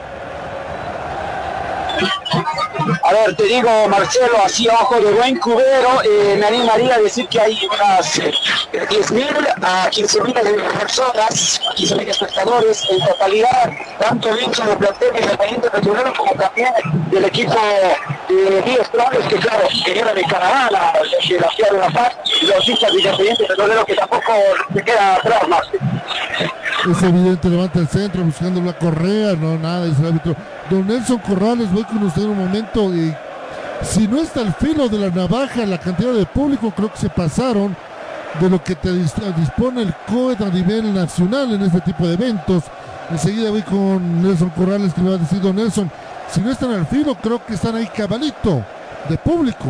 A 3.03 3.13
ver, 3.13 3.36
te 3.36 3.43
digo, 3.43 3.88
Marcelo, 3.88 4.38
así 4.43 4.67
ojo 4.67 4.99
de 4.99 5.12
buen 5.13 5.38
cubero, 5.38 6.01
eh, 6.03 6.38
me 6.39 6.45
animaría 6.47 6.95
a 6.95 6.99
decir 6.99 7.27
que 7.27 7.39
hay 7.39 7.58
unas 7.65 8.17
eh, 8.19 8.34
10.000 8.73 9.27
a 9.62 9.89
15.000 9.89 10.79
personas, 10.79 11.62
15.000 11.75 12.10
espectadores 12.10 12.84
en 12.89 13.05
totalidad, 13.05 13.71
tanto 13.99 14.38
hinchas 14.39 14.67
del 14.67 14.77
plantel 14.77 15.10
independiente 15.21 15.69
petrolero 15.69 16.13
como 16.15 16.34
también 16.34 16.73
del 17.12 17.25
equipo 17.25 17.55
de 18.29 18.62
Río 18.62 18.84
Strongest, 18.84 19.27
que 19.29 19.36
claro, 19.38 19.67
que 19.86 19.99
era 19.99 20.13
de 20.13 20.23
Canadá, 20.23 20.69
la, 20.71 20.93
de 20.93 21.39
la 21.39 21.49
ciudad 21.51 21.71
de 21.71 21.77
La 21.77 21.89
Paz, 21.89 22.15
y 22.41 22.45
los 22.45 22.67
hinchas 22.67 22.91
de 22.91 22.97
independiente 22.97 23.45
petrolero 23.45 23.86
que 23.86 23.95
tampoco 23.95 24.34
se 24.73 24.84
queda 24.84 25.15
atrás, 25.15 25.47
más. 25.47 25.62
Es 26.91 27.01
evidente, 27.01 27.49
levanta 27.49 27.79
el 27.79 27.88
centro 27.88 28.23
buscando 28.23 28.62
la 28.62 28.73
correa, 28.73 29.34
no, 29.34 29.58
nada, 29.58 29.86
dice 29.86 30.01
el 30.01 30.08
árbitro. 30.08 30.36
Don 30.69 30.88
Nelson 30.88 31.19
Corrales, 31.19 31.71
voy 31.71 31.84
con 31.84 32.04
usted 32.04 32.23
un 32.23 32.38
momento. 32.38 32.93
Y 32.93 33.13
si 33.84 34.08
no 34.08 34.21
está 34.21 34.41
al 34.41 34.54
filo 34.54 34.89
de 34.89 34.97
la 34.97 35.10
navaja 35.10 35.65
la 35.65 35.78
cantidad 35.78 36.13
de 36.13 36.25
público, 36.25 36.71
creo 36.75 36.91
que 36.91 36.97
se 36.97 37.10
pasaron 37.10 37.75
de 38.39 38.49
lo 38.49 38.62
que 38.63 38.75
te 38.75 38.89
dis- 38.91 39.13
dispone 39.38 39.84
el 39.84 39.93
COED 40.08 40.41
a 40.41 40.49
nivel 40.49 40.93
nacional 40.93 41.54
en 41.54 41.62
este 41.62 41.82
tipo 41.82 42.08
de 42.08 42.15
eventos. 42.15 42.63
Enseguida 43.12 43.51
voy 43.51 43.62
con 43.62 44.23
Nelson 44.23 44.49
Corrales 44.49 44.93
que 44.93 45.01
me 45.01 45.10
va 45.12 45.15
a 45.15 45.19
decir, 45.19 45.39
don 45.39 45.56
Nelson, 45.56 45.91
si 46.32 46.41
no 46.41 46.51
están 46.51 46.71
al 46.71 46.88
filo, 46.88 47.15
creo 47.15 47.45
que 47.45 47.54
están 47.54 47.75
ahí 47.75 47.88
cabalito 47.95 48.63
de 49.08 49.17
público. 49.17 49.67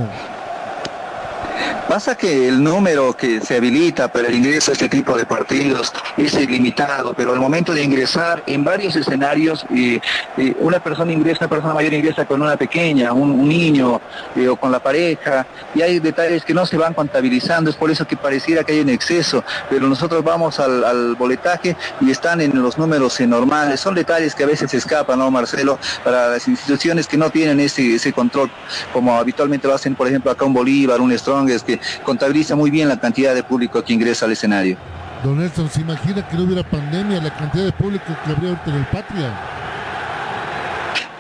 Pasa 1.87 2.15
que 2.15 2.47
el 2.47 2.63
número 2.63 3.15
que 3.15 3.41
se 3.41 3.57
habilita 3.57 4.07
para 4.07 4.27
el 4.27 4.35
ingreso 4.35 4.71
a 4.71 4.73
este 4.73 4.89
tipo 4.89 5.15
de 5.15 5.25
partidos 5.25 5.93
es 6.17 6.33
ilimitado, 6.33 7.13
pero 7.13 7.31
al 7.33 7.39
momento 7.39 7.73
de 7.73 7.83
ingresar 7.83 8.43
en 8.47 8.63
varios 8.63 8.95
escenarios, 8.95 9.65
eh, 9.73 9.99
eh, 10.37 10.55
una 10.59 10.79
persona 10.79 11.11
ingresa, 11.11 11.45
una 11.45 11.49
persona 11.49 11.73
mayor 11.73 11.93
ingresa 11.93 12.25
con 12.25 12.41
una 12.41 12.57
pequeña, 12.57 13.13
un, 13.13 13.47
niño 13.47 14.01
eh, 14.35 14.47
o 14.47 14.55
con 14.55 14.71
la 14.71 14.79
pareja, 14.79 15.45
y 15.75 15.81
hay 15.81 15.99
detalles 15.99 16.43
que 16.43 16.53
no 16.53 16.65
se 16.65 16.77
van 16.77 16.93
contabilizando, 16.93 17.69
es 17.69 17.75
por 17.75 17.91
eso 17.91 18.07
que 18.07 18.17
pareciera 18.17 18.63
que 18.63 18.73
hay 18.73 18.79
un 18.79 18.89
exceso, 18.89 19.43
pero 19.69 19.87
nosotros 19.87 20.23
vamos 20.23 20.59
al, 20.59 21.15
boletaje 21.15 21.75
y 22.01 22.11
están 22.11 22.41
en 22.41 22.61
los 22.61 22.77
números 22.77 23.19
normales, 23.21 23.79
son 23.79 23.95
detalles 23.95 24.33
que 24.33 24.43
a 24.43 24.47
veces 24.47 24.71
se 24.71 24.77
escapan, 24.77 25.19
¿no, 25.19 25.29
Marcelo? 25.29 25.77
Para 26.03 26.29
las 26.29 26.47
instituciones 26.47 27.07
que 27.07 27.17
no 27.17 27.29
tienen 27.29 27.59
ese, 27.59 28.11
control, 28.11 28.49
como 28.91 29.15
habitualmente 29.15 29.67
lo 29.67 29.75
hacen, 29.75 29.95
por 29.95 30.07
ejemplo, 30.07 30.31
acá 30.31 30.45
un 30.45 30.53
Bolívar, 30.53 30.99
un 31.01 31.11
Strongest, 31.47 31.65
que 31.65 31.79
contabiliza 32.03 32.55
muy 32.55 32.71
bien 32.71 32.87
la 32.87 32.99
cantidad 32.99 33.33
de 33.33 33.43
público 33.43 33.83
que 33.83 33.93
ingresa 33.93 34.25
al 34.25 34.31
escenario. 34.31 34.77
Don 35.23 35.37
Nelson, 35.39 35.69
¿se 35.69 35.81
imagina 35.81 36.27
que 36.27 36.35
no 36.35 36.43
hubiera 36.43 36.63
pandemia, 36.63 37.21
la 37.21 37.33
cantidad 37.35 37.65
de 37.65 37.71
público 37.71 38.05
que 38.23 38.31
habría 38.31 38.49
ahorita 38.49 38.69
en 38.69 38.75
el 38.75 38.85
Patria? 38.85 39.33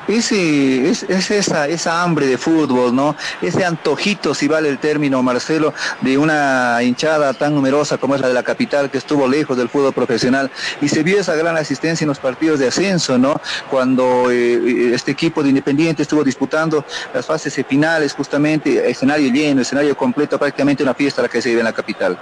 Ese, 0.07 0.89
es, 0.89 1.03
es 1.03 1.31
esa, 1.31 1.67
esa 1.67 2.03
hambre 2.03 2.27
de 2.27 2.37
fútbol, 2.37 2.95
¿no? 2.95 3.15
Ese 3.41 3.65
antojito, 3.65 4.33
si 4.33 4.47
vale 4.47 4.69
el 4.69 4.77
término, 4.77 5.21
Marcelo, 5.23 5.73
de 6.01 6.17
una 6.17 6.77
hinchada 6.83 7.33
tan 7.33 7.55
numerosa 7.55 7.97
como 7.97 8.15
es 8.15 8.21
la 8.21 8.27
de 8.27 8.33
la 8.33 8.43
capital, 8.43 8.89
que 8.89 8.97
estuvo 8.97 9.27
lejos 9.27 9.57
del 9.57 9.69
fútbol 9.69 9.93
profesional, 9.93 10.51
y 10.81 10.89
se 10.89 11.03
vio 11.03 11.19
esa 11.19 11.35
gran 11.35 11.57
asistencia 11.57 12.05
en 12.05 12.09
los 12.09 12.19
partidos 12.19 12.59
de 12.59 12.67
ascenso, 12.67 13.17
¿no? 13.17 13.39
Cuando 13.69 14.29
eh, 14.31 14.93
este 14.93 15.11
equipo 15.11 15.41
de 15.41 15.49
Independiente 15.49 16.03
estuvo 16.03 16.23
disputando 16.23 16.85
las 17.13 17.25
fases 17.25 17.55
finales, 17.67 18.13
justamente, 18.13 18.89
escenario 18.89 19.31
lleno, 19.31 19.61
escenario 19.61 19.95
completo, 19.97 20.37
prácticamente 20.37 20.83
una 20.83 20.93
fiesta 20.93 21.21
la 21.21 21.29
que 21.29 21.41
se 21.41 21.49
vive 21.49 21.61
en 21.61 21.65
la 21.65 21.73
capital. 21.73 22.17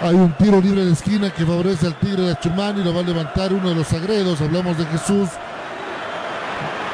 Hay 0.00 0.14
un 0.14 0.32
tiro 0.36 0.60
libre 0.60 0.84
de 0.84 0.92
esquina 0.92 1.32
que 1.32 1.46
favorece 1.46 1.86
al 1.86 1.94
Tigre 2.00 2.22
de 2.22 2.32
Achumani, 2.32 2.82
lo 2.82 2.92
va 2.92 3.00
a 3.00 3.04
levantar 3.04 3.52
uno 3.52 3.68
de 3.68 3.76
los 3.76 3.86
sagredos, 3.86 4.40
hablamos 4.40 4.76
de 4.76 4.84
Jesús. 4.86 5.28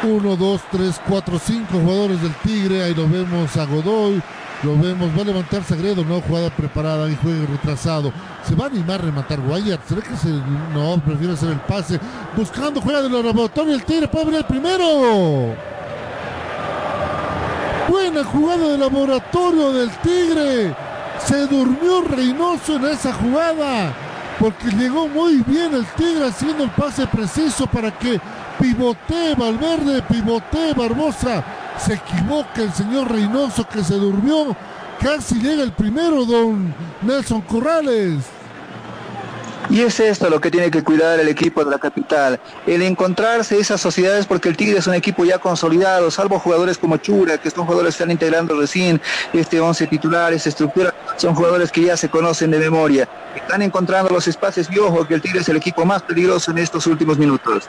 Uno, 0.02 0.36
dos, 0.36 0.60
tres, 0.70 1.00
cuatro, 1.08 1.40
cinco 1.44 1.80
jugadores 1.80 2.22
del 2.22 2.32
Tigre, 2.36 2.84
ahí 2.84 2.94
lo 2.94 3.08
vemos 3.08 3.56
a 3.56 3.64
Godoy, 3.64 4.22
lo 4.62 4.78
vemos, 4.78 5.10
va 5.16 5.22
a 5.22 5.24
levantar 5.24 5.64
Sagredo, 5.64 6.04
no, 6.04 6.20
jugada 6.20 6.50
preparada 6.50 7.10
y 7.10 7.16
juego 7.16 7.46
retrasado. 7.50 8.12
Se 8.46 8.54
va 8.54 8.64
a 8.64 8.68
animar 8.68 9.00
a 9.00 9.04
rematar 9.04 9.40
Guayar, 9.40 9.80
¿será 9.88 10.00
que 10.00 10.16
se, 10.16 10.28
no, 10.72 11.02
prefiere 11.04 11.32
hacer 11.32 11.50
el 11.50 11.60
pase? 11.60 11.98
Buscando, 12.36 12.80
juega 12.80 13.02
de 13.02 13.10
laboratorio, 13.10 13.74
el 13.74 13.84
Tigre 13.84 14.06
puede 14.06 14.26
venir 14.26 14.40
el 14.40 14.46
primero. 14.46 15.56
Buena 17.88 18.22
jugada 18.22 18.68
de 18.68 18.78
laboratorio 18.78 19.72
del 19.72 19.90
Tigre. 19.98 20.76
Se 21.24 21.46
durmió 21.46 22.02
Reynoso 22.02 22.76
en 22.76 22.84
esa 22.86 23.12
jugada. 23.14 23.94
Porque 24.38 24.70
llegó 24.70 25.08
muy 25.08 25.38
bien 25.38 25.74
el 25.74 25.86
Tigre 25.96 26.26
haciendo 26.28 26.64
el 26.64 26.70
pase 26.70 27.06
preciso 27.06 27.66
para 27.66 27.90
que 27.90 28.20
pivotee 28.58 29.34
Valverde, 29.34 30.02
pivotee 30.02 30.74
Barbosa. 30.74 31.44
Se 31.78 31.94
equivoca 31.94 32.62
el 32.62 32.72
señor 32.72 33.10
Reynoso 33.10 33.66
que 33.68 33.82
se 33.82 33.94
durmió. 33.94 34.56
Casi 35.00 35.36
llega 35.36 35.62
el 35.62 35.72
primero, 35.72 36.24
don 36.24 36.74
Nelson 37.02 37.40
Corrales. 37.42 38.24
Y 39.70 39.82
es 39.82 40.00
esto 40.00 40.30
lo 40.30 40.40
que 40.40 40.50
tiene 40.50 40.70
que 40.70 40.82
cuidar 40.82 41.20
el 41.20 41.28
equipo 41.28 41.62
de 41.62 41.70
la 41.70 41.78
capital, 41.78 42.40
el 42.66 42.80
encontrarse 42.80 43.58
esas 43.58 43.78
sociedades 43.78 44.24
porque 44.24 44.48
el 44.48 44.56
Tigre 44.56 44.78
es 44.78 44.86
un 44.86 44.94
equipo 44.94 45.26
ya 45.26 45.38
consolidado, 45.38 46.10
salvo 46.10 46.38
jugadores 46.38 46.78
como 46.78 46.96
Chura, 46.96 47.36
que 47.36 47.50
son 47.50 47.66
jugadores 47.66 47.94
que 47.94 48.02
están 48.02 48.10
integrando 48.10 48.58
recién 48.58 48.98
este 49.34 49.60
11 49.60 49.86
titular, 49.88 50.32
esta 50.32 50.48
estructura, 50.48 50.94
son 51.18 51.34
jugadores 51.34 51.70
que 51.70 51.82
ya 51.82 51.98
se 51.98 52.08
conocen 52.08 52.50
de 52.50 52.58
memoria, 52.58 53.06
están 53.36 53.60
encontrando 53.60 54.10
los 54.10 54.26
espacios 54.26 54.68
y 54.70 54.78
ojo 54.78 55.06
que 55.06 55.12
el 55.14 55.20
Tigre 55.20 55.40
es 55.40 55.48
el 55.50 55.58
equipo 55.58 55.84
más 55.84 56.02
peligroso 56.02 56.50
en 56.50 56.58
estos 56.58 56.86
últimos 56.86 57.18
minutos. 57.18 57.68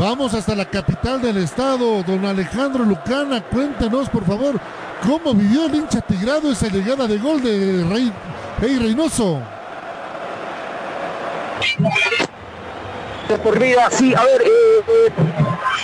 Vamos 0.00 0.34
hasta 0.34 0.54
la 0.54 0.66
capital 0.66 1.22
del 1.22 1.38
estado, 1.38 2.02
don 2.02 2.26
Alejandro 2.26 2.84
Lucana, 2.84 3.40
cuéntanos 3.40 4.10
por 4.10 4.26
favor 4.26 4.60
cómo 5.06 5.32
vivió 5.32 5.66
el 5.66 5.74
hincha 5.74 6.00
tigrado 6.02 6.52
esa 6.52 6.68
llegada 6.68 7.06
de 7.06 7.16
gol 7.18 7.42
de 7.42 7.84
Rey, 7.88 8.12
Rey 8.60 8.78
Reynoso. 8.78 9.40
Por 13.34 13.58
vida. 13.58 13.88
Sí, 13.90 14.14
a 14.14 14.22
ver, 14.24 14.42
eh, 14.42 14.46
eh, 14.88 15.12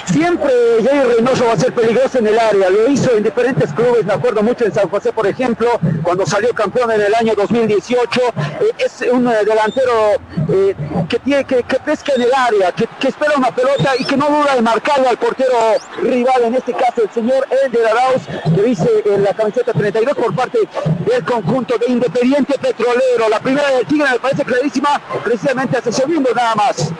siempre 0.06 0.52
Jair 0.84 1.06
Reynoso 1.06 1.44
va 1.46 1.52
a 1.52 1.56
ser 1.56 1.72
peligroso 1.72 2.18
en 2.18 2.28
el 2.28 2.38
área. 2.38 2.70
Lo 2.70 2.88
hizo 2.88 3.16
en 3.16 3.24
diferentes 3.24 3.72
clubes, 3.72 4.04
me 4.04 4.12
acuerdo 4.12 4.42
mucho 4.42 4.64
en 4.64 4.72
San 4.72 4.88
José, 4.88 5.12
por 5.12 5.26
ejemplo, 5.26 5.68
cuando 6.02 6.24
salió 6.24 6.54
campeón 6.54 6.92
en 6.92 7.00
el 7.00 7.14
año 7.14 7.34
2018. 7.34 8.20
Eh, 8.20 8.72
es 8.78 9.02
un 9.10 9.24
delantero 9.24 9.92
que 11.08 11.18
tiene 11.18 11.44
que, 11.44 11.62
pesca 11.84 12.12
en 12.16 12.22
el 12.22 12.30
área, 12.34 12.72
que, 12.72 12.86
espera 13.08 13.34
una 13.36 13.50
pelota 13.54 13.92
y 13.98 14.04
que 14.04 14.16
no 14.16 14.26
duda 14.28 14.54
de 14.54 14.62
marcarle 14.62 15.08
al 15.08 15.18
portero 15.18 15.56
rival, 16.02 16.44
en 16.44 16.54
este 16.54 16.72
caso 16.72 17.02
el 17.02 17.10
señor 17.10 17.46
Elder 17.64 17.86
Arauz, 17.86 18.22
que 18.54 18.62
dice 18.62 18.88
en 19.04 19.22
la 19.24 19.34
camiseta 19.34 19.72
32 19.72 20.14
por 20.14 20.34
parte 20.34 20.58
del 21.06 21.24
conjunto 21.24 21.76
de 21.78 21.92
Independiente 21.92 22.58
Petrolero. 22.58 23.28
La 23.28 23.40
primera 23.40 23.70
del 23.70 23.86
Tigre 23.86 24.10
me 24.12 24.20
parece 24.20 24.44
clarísima, 24.44 25.00
precisamente 25.24 25.78
hace 25.78 25.92
segundos 25.92 26.34
nada 26.34 26.54
más. 26.54 26.92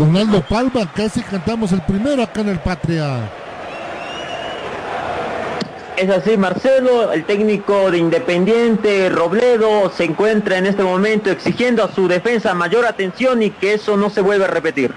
Donaldo 0.00 0.40
Palma, 0.40 0.90
casi 0.94 1.20
cantamos 1.20 1.72
el 1.72 1.82
primero 1.82 2.22
acá 2.22 2.40
en 2.40 2.48
el 2.48 2.58
Patria. 2.58 3.30
Es 5.98 6.08
así, 6.08 6.38
Marcelo, 6.38 7.12
el 7.12 7.26
técnico 7.26 7.90
de 7.90 7.98
Independiente, 7.98 9.10
Robledo, 9.10 9.92
se 9.94 10.04
encuentra 10.04 10.56
en 10.56 10.64
este 10.64 10.82
momento 10.82 11.30
exigiendo 11.30 11.84
a 11.84 11.92
su 11.92 12.08
defensa 12.08 12.54
mayor 12.54 12.86
atención 12.86 13.42
y 13.42 13.50
que 13.50 13.74
eso 13.74 13.98
no 13.98 14.08
se 14.08 14.22
vuelva 14.22 14.46
a 14.46 14.48
repetir. 14.48 14.94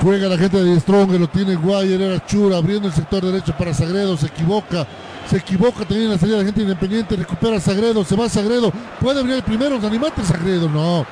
Juega 0.00 0.28
la 0.28 0.38
gente 0.38 0.62
de 0.62 0.78
Strong, 0.78 1.10
lo 1.18 1.28
tiene 1.28 1.56
Guayer, 1.56 2.00
era 2.00 2.24
Chura, 2.24 2.58
abriendo 2.58 2.86
el 2.86 2.94
sector 2.94 3.24
derecho 3.24 3.56
para 3.58 3.74
Sagredo, 3.74 4.16
se 4.16 4.28
equivoca. 4.28 4.86
Se 5.28 5.38
equivoca 5.38 5.80
también 5.80 6.04
en 6.04 6.10
la 6.10 6.18
salida 6.18 6.36
de 6.36 6.42
la 6.44 6.46
gente 6.46 6.62
independiente, 6.62 7.16
recupera 7.16 7.58
Sagredo, 7.58 8.04
se 8.04 8.14
va 8.14 8.28
Sagredo, 8.28 8.72
puede 9.00 9.20
venir 9.20 9.38
el 9.38 9.42
primero, 9.42 9.84
animate 9.84 10.22
Sagredo, 10.22 10.68
no. 10.68 11.04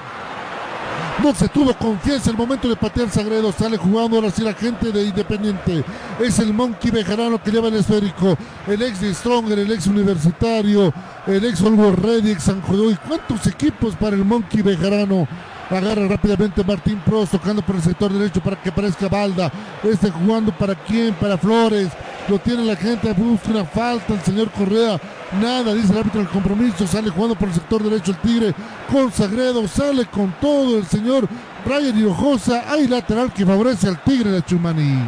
No 1.23 1.35
se 1.35 1.49
tuvo 1.49 1.75
confianza 1.75 2.31
el 2.31 2.37
momento 2.37 2.69
de 2.69 2.77
patear 2.77 3.11
Sagredo. 3.11 3.51
Sale 3.51 3.77
jugando 3.77 4.17
ahora 4.17 4.31
sí 4.31 4.43
la 4.43 4.55
gente 4.55 4.93
de 4.93 5.03
Independiente. 5.03 5.85
Es 6.21 6.39
el 6.39 6.55
Monkey 6.55 6.93
Bejarano 6.93 7.43
que 7.43 7.51
lleva 7.51 7.69
el 7.69 7.75
esférico. 7.75 8.37
El 8.69 8.83
ex 8.83 9.01
de 9.01 9.13
Stronger, 9.13 9.59
el 9.59 9.73
ex 9.73 9.89
universitario, 9.89 10.93
el 11.27 11.45
ex 11.45 11.61
Ready, 11.61 12.31
ex 12.31 12.45
San 12.45 12.61
Juan. 12.63 12.99
¿Cuántos 13.07 13.47
equipos 13.49 13.97
para 13.97 14.15
el 14.15 14.25
Monkey 14.25 14.63
Bejarano? 14.63 15.27
Agarra 15.71 16.07
rápidamente 16.09 16.65
Martín 16.65 17.03
Pros 17.05 17.29
tocando 17.31 17.63
por 17.63 17.77
el 17.77 17.83
sector 17.83 18.13
derecho 18.13 18.41
para 18.41 18.61
que 18.63 18.71
aparezca 18.71 19.09
Balda. 19.09 19.53
Este 19.83 20.11
jugando 20.11 20.57
para 20.57 20.75
quién? 20.75 21.15
Para 21.15 21.37
Flores. 21.37 21.89
Lo 22.29 22.39
tiene 22.39 22.65
la 22.65 22.77
gente. 22.77 23.13
Busca 23.13 23.51
una 23.51 23.65
falta 23.65 24.15
el 24.15 24.21
señor 24.23 24.51
Correa. 24.51 25.01
Nada, 25.41 25.75
dice 25.75 25.93
el 25.93 25.99
árbitro 25.99 26.21
del 26.21 26.31
compromiso. 26.31 26.87
Sale 26.87 27.11
jugando 27.11 27.35
por 27.35 27.49
el 27.49 27.55
sector 27.55 27.83
derecho 27.83 28.13
el 28.13 28.19
Tigre 28.19 28.55
con 28.91 29.11
Sagredo. 29.13 29.67
Sale 29.67 30.07
con 30.07 30.35
todo 30.41 30.79
el 30.79 30.87
señor 30.87 31.29
Brian 31.65 31.99
Hinojosa. 31.99 32.71
Hay 32.71 32.87
lateral 32.87 33.33
que 33.33 33.47
favorece 33.47 33.89
al 33.89 34.03
Tigre 34.03 34.31
de 34.31 34.43
Chumani. 34.43 34.99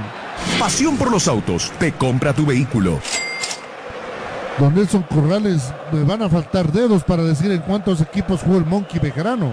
Pasión 0.59 0.97
por 0.97 1.11
los 1.11 1.29
autos. 1.29 1.71
Te 1.79 1.93
compra 1.93 2.33
tu 2.33 2.47
vehículo. 2.47 2.99
Don 4.59 4.75
Nelson 4.75 5.03
Corrales, 5.05 5.73
me 5.91 6.05
van 6.05 6.23
a 6.23 6.29
faltar 6.29 6.71
dedos 6.71 7.03
para 7.03 7.23
decir 7.23 7.51
en 7.51 7.61
cuántos 7.61 8.01
equipos 8.03 8.43
jugó 8.43 8.59
el 8.59 8.67
Monkey 8.67 9.01
Bejarano. 9.01 9.53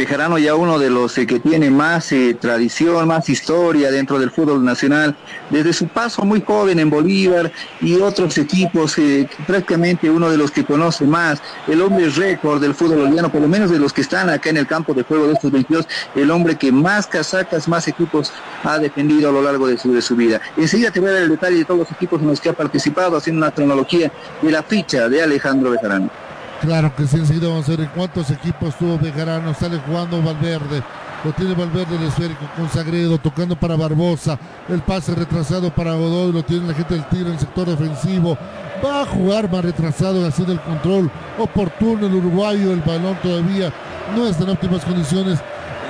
Bejarano 0.00 0.38
ya 0.38 0.54
uno 0.54 0.78
de 0.78 0.88
los 0.88 1.18
eh, 1.18 1.26
que 1.26 1.40
tiene 1.40 1.70
más 1.70 2.10
eh, 2.12 2.34
tradición, 2.40 3.06
más 3.06 3.28
historia 3.28 3.90
dentro 3.90 4.18
del 4.18 4.30
fútbol 4.30 4.64
nacional, 4.64 5.14
desde 5.50 5.74
su 5.74 5.88
paso 5.88 6.24
muy 6.24 6.40
joven 6.40 6.78
en 6.78 6.88
Bolívar 6.88 7.52
y 7.82 7.96
otros 7.96 8.38
equipos, 8.38 8.96
eh, 8.96 9.28
prácticamente 9.46 10.08
uno 10.08 10.30
de 10.30 10.38
los 10.38 10.52
que 10.52 10.64
conoce 10.64 11.04
más, 11.04 11.42
el 11.68 11.82
hombre 11.82 12.08
récord 12.08 12.62
del 12.62 12.74
fútbol 12.74 13.00
boliviano, 13.00 13.30
por 13.30 13.42
lo 13.42 13.48
menos 13.48 13.70
de 13.70 13.78
los 13.78 13.92
que 13.92 14.00
están 14.00 14.30
acá 14.30 14.48
en 14.48 14.56
el 14.56 14.66
campo 14.66 14.94
de 14.94 15.02
juego 15.02 15.26
de 15.26 15.34
estos 15.34 15.52
22, 15.52 15.86
el 16.14 16.30
hombre 16.30 16.56
que 16.56 16.72
más 16.72 17.06
casacas, 17.06 17.68
más 17.68 17.86
equipos 17.86 18.32
ha 18.64 18.78
defendido 18.78 19.28
a 19.28 19.32
lo 19.32 19.42
largo 19.42 19.66
de 19.66 19.76
su, 19.76 19.92
de 19.92 20.00
su 20.00 20.16
vida. 20.16 20.40
Enseguida 20.56 20.90
te 20.90 21.00
voy 21.00 21.10
a 21.10 21.12
dar 21.12 21.22
el 21.24 21.28
detalle 21.28 21.58
de 21.58 21.64
todos 21.66 21.80
los 21.80 21.92
equipos 21.92 22.22
en 22.22 22.28
los 22.28 22.40
que 22.40 22.48
ha 22.48 22.54
participado, 22.54 23.18
haciendo 23.18 23.44
una 23.44 23.50
cronología 23.50 24.10
de 24.40 24.50
la 24.50 24.62
ficha 24.62 25.10
de 25.10 25.22
Alejandro 25.22 25.72
Bejarano. 25.72 26.29
Claro 26.60 26.94
que 26.94 27.06
sí, 27.06 27.16
enseguida 27.16 27.48
vamos 27.48 27.66
a 27.68 27.70
ver 27.70 27.80
en 27.80 27.88
cuántos 27.88 28.30
equipos 28.30 28.76
tuvo 28.76 28.98
Bejarano. 28.98 29.54
Sale 29.54 29.78
jugando 29.78 30.22
Valverde. 30.22 30.82
Lo 31.24 31.32
tiene 31.32 31.54
Valverde 31.54 31.96
el 31.96 32.02
esférico 32.02 32.44
con 32.54 32.68
Sagredo, 32.68 33.16
tocando 33.16 33.56
para 33.56 33.76
Barbosa. 33.76 34.38
El 34.68 34.80
pase 34.82 35.14
retrasado 35.14 35.74
para 35.74 35.94
Godoy. 35.94 36.32
Lo 36.32 36.42
tiene 36.42 36.68
la 36.68 36.74
gente 36.74 36.94
del 36.94 37.08
tiro 37.08 37.28
en 37.28 37.32
el 37.34 37.38
sector 37.38 37.66
defensivo. 37.66 38.36
Va 38.84 39.02
a 39.02 39.06
jugar 39.06 39.50
más 39.50 39.64
retrasado, 39.64 40.26
haciendo 40.26 40.52
el 40.52 40.60
control 40.60 41.10
oportuno 41.38 42.06
el 42.06 42.14
uruguayo. 42.14 42.72
El 42.72 42.82
balón 42.82 43.16
todavía 43.22 43.72
no 44.14 44.26
está 44.26 44.44
en 44.44 44.50
óptimas 44.50 44.84
condiciones 44.84 45.38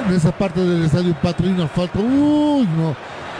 en 0.08 0.14
esa 0.14 0.30
parte 0.30 0.60
del 0.60 0.84
estadio 0.84 1.16
Patria. 1.20 1.50
Una 1.50 1.66
falta. 1.66 1.98
Uy, 1.98 2.68
no. 2.76 2.94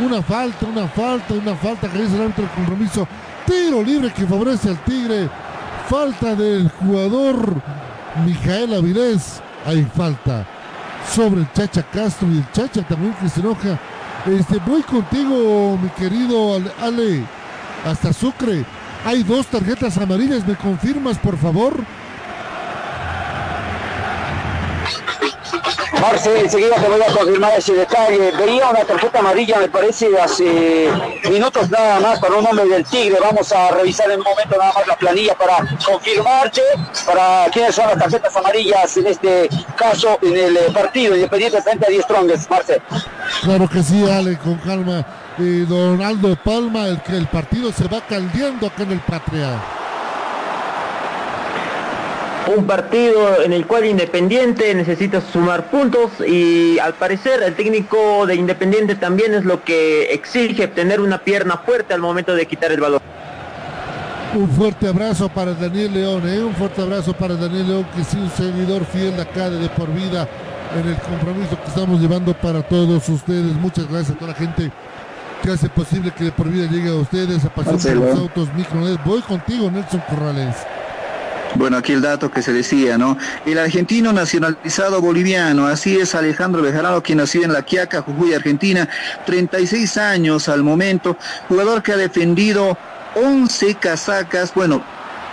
Una 0.05 0.21
falta, 0.21 0.67
una 0.67 0.89
falta, 0.89 1.35
una 1.35 1.55
falta 1.55 1.89
que 1.89 1.99
dice 1.99 2.17
el 2.17 2.23
árbitro 2.23 2.45
del 2.45 2.53
compromiso. 2.55 3.07
Tiro 3.47 3.83
libre 3.85 4.13
que 4.13 4.27
favorece 4.27 4.71
al 4.71 4.79
Tigre 4.85 5.29
falta 5.91 6.37
del 6.37 6.71
jugador 6.71 7.61
Mijael 8.25 8.75
Avilés. 8.75 9.43
Hay 9.67 9.85
falta 9.97 10.47
sobre 11.13 11.41
el 11.41 11.53
Chacha 11.53 11.83
Castro 11.83 12.29
y 12.31 12.39
el 12.39 12.53
Chacha 12.53 12.87
también 12.87 13.13
que 13.21 13.29
se 13.29 13.41
enoja. 13.41 13.77
Este, 14.27 14.59
voy 14.65 14.83
contigo, 14.83 15.77
mi 15.83 15.89
querido 15.91 16.61
Ale, 16.81 17.25
hasta 17.85 18.13
Sucre. 18.13 18.65
Hay 19.05 19.25
dos 19.25 19.49
tarjetas 19.49 19.99
amarillas, 19.99 20.47
¿me 20.47 20.55
confirmas, 20.55 21.19
por 21.19 21.37
favor? 21.37 21.75
Marce, 26.01 26.41
enseguida 26.41 26.77
te 26.77 26.89
voy 26.89 27.03
a 27.03 27.13
confirmar 27.13 27.53
ese 27.59 27.75
detalle. 27.75 28.33
Veía 28.33 28.71
una 28.71 28.85
tarjeta 28.85 29.19
amarilla, 29.19 29.59
me 29.59 29.69
parece, 29.69 30.09
hace 30.19 30.91
minutos 31.31 31.71
nada 31.71 32.01
más 32.01 32.19
para 32.19 32.37
un 32.37 32.47
hombre 32.47 32.67
del 32.67 32.85
Tigre. 32.85 33.19
Vamos 33.21 33.53
a 33.53 33.71
revisar 33.73 34.11
en 34.11 34.19
un 34.19 34.25
momento 34.25 34.57
nada 34.57 34.73
más 34.73 34.87
la 34.87 34.97
planilla 34.97 35.35
para 35.35 35.59
confirmarte 35.85 36.63
para 37.05 37.47
quiénes 37.53 37.75
son 37.75 37.87
las 37.89 37.99
tarjetas 37.99 38.35
amarillas 38.35 38.97
en 38.97 39.07
este 39.09 39.49
caso 39.77 40.19
en 40.23 40.37
el 40.37 40.57
eh, 40.57 40.61
partido 40.73 41.15
Independiente 41.15 41.61
frente 41.63 41.87
a 41.87 41.91
10 41.91 42.05
Strongest, 42.05 42.51
Marce. 42.51 42.83
Claro 43.43 43.69
que 43.69 43.83
sí, 43.83 44.09
Ale, 44.11 44.39
con 44.39 44.55
calma. 44.57 45.05
Y 45.39 45.61
Donaldo 45.61 46.37
Palma, 46.37 46.87
el 46.87 47.01
que 47.03 47.17
el 47.17 47.27
partido 47.27 47.73
se 47.73 47.85
va 47.89 48.01
caldeando 48.01 48.67
acá 48.67 48.83
en 48.83 48.93
el 48.93 49.01
Patria 49.01 49.61
un 52.57 52.67
partido 52.67 53.43
en 53.43 53.53
el 53.53 53.67
cual 53.67 53.85
Independiente 53.85 54.75
necesita 54.75 55.21
sumar 55.21 55.71
puntos 55.71 56.11
y 56.27 56.79
al 56.79 56.95
parecer 56.95 57.43
el 57.43 57.55
técnico 57.55 58.27
de 58.27 58.35
Independiente 58.35 58.95
también 58.95 59.35
es 59.35 59.45
lo 59.45 59.63
que 59.63 60.13
exige 60.13 60.69
tener 60.69 61.01
una 61.01 61.19
pierna 61.19 61.59
fuerte 61.59 61.95
al 61.95 62.01
momento 62.01 62.35
de 62.35 62.47
quitar 62.47 62.73
el 62.73 62.81
balón. 62.81 63.01
Un 64.35 64.49
fuerte 64.49 64.87
abrazo 64.87 65.29
para 65.29 65.55
Daniel 65.55 65.93
León, 65.93 66.29
¿eh? 66.29 66.43
un 66.43 66.55
fuerte 66.55 66.83
abrazo 66.83 67.13
para 67.13 67.35
Daniel 67.35 67.67
León, 67.67 67.87
que 67.95 68.03
es 68.03 68.15
un 68.15 68.31
seguidor 68.31 68.85
fiel 68.85 69.17
de 69.17 69.23
acá 69.23 69.51
de, 69.51 69.69
por 69.71 69.93
vida 69.93 70.29
en 70.79 70.89
el 70.89 70.97
compromiso 70.99 71.59
que 71.61 71.69
estamos 71.69 72.01
llevando 72.01 72.33
para 72.35 72.63
todos 72.63 73.09
ustedes. 73.09 73.53
Muchas 73.55 73.89
gracias 73.89 74.17
a 74.17 74.19
toda 74.19 74.33
la 74.33 74.39
gente 74.39 74.71
que 75.43 75.51
hace 75.51 75.69
posible 75.69 76.13
que 76.13 76.25
de 76.25 76.33
por 76.33 76.49
vida 76.49 76.71
llegue 76.71 76.91
a 76.91 76.95
ustedes, 76.95 77.45
a 77.45 77.51
Pasión 77.51 77.79
por 77.79 78.09
los 78.09 78.19
Autos 78.19 78.55
Micronet. 78.55 79.03
Voy 79.05 79.21
contigo, 79.23 79.71
Nelson 79.71 80.03
Corrales. 80.09 80.57
Bueno, 81.57 81.77
aquí 81.77 81.93
el 81.93 82.01
dato 82.01 82.31
que 82.31 82.43
se 82.43 82.53
decía, 82.53 82.97
¿no? 82.97 83.19
El 83.45 83.59
argentino 83.59 84.13
nacionalizado 84.13 85.01
boliviano, 85.01 85.67
así 85.67 85.97
es 85.97 86.15
Alejandro 86.15 86.63
Bejarano, 86.63 87.03
quien 87.03 87.19
nació 87.19 87.43
en 87.43 87.53
La 87.53 87.63
Quiaca, 87.63 88.03
Jujuy, 88.03 88.35
Argentina, 88.35 88.89
36 89.27 89.97
años 89.97 90.49
al 90.49 90.63
momento, 90.63 91.17
jugador 91.49 91.83
que 91.83 91.93
ha 91.93 91.97
defendido 91.97 92.79
11 93.15 93.75
casacas, 93.75 94.55
bueno, 94.55 94.83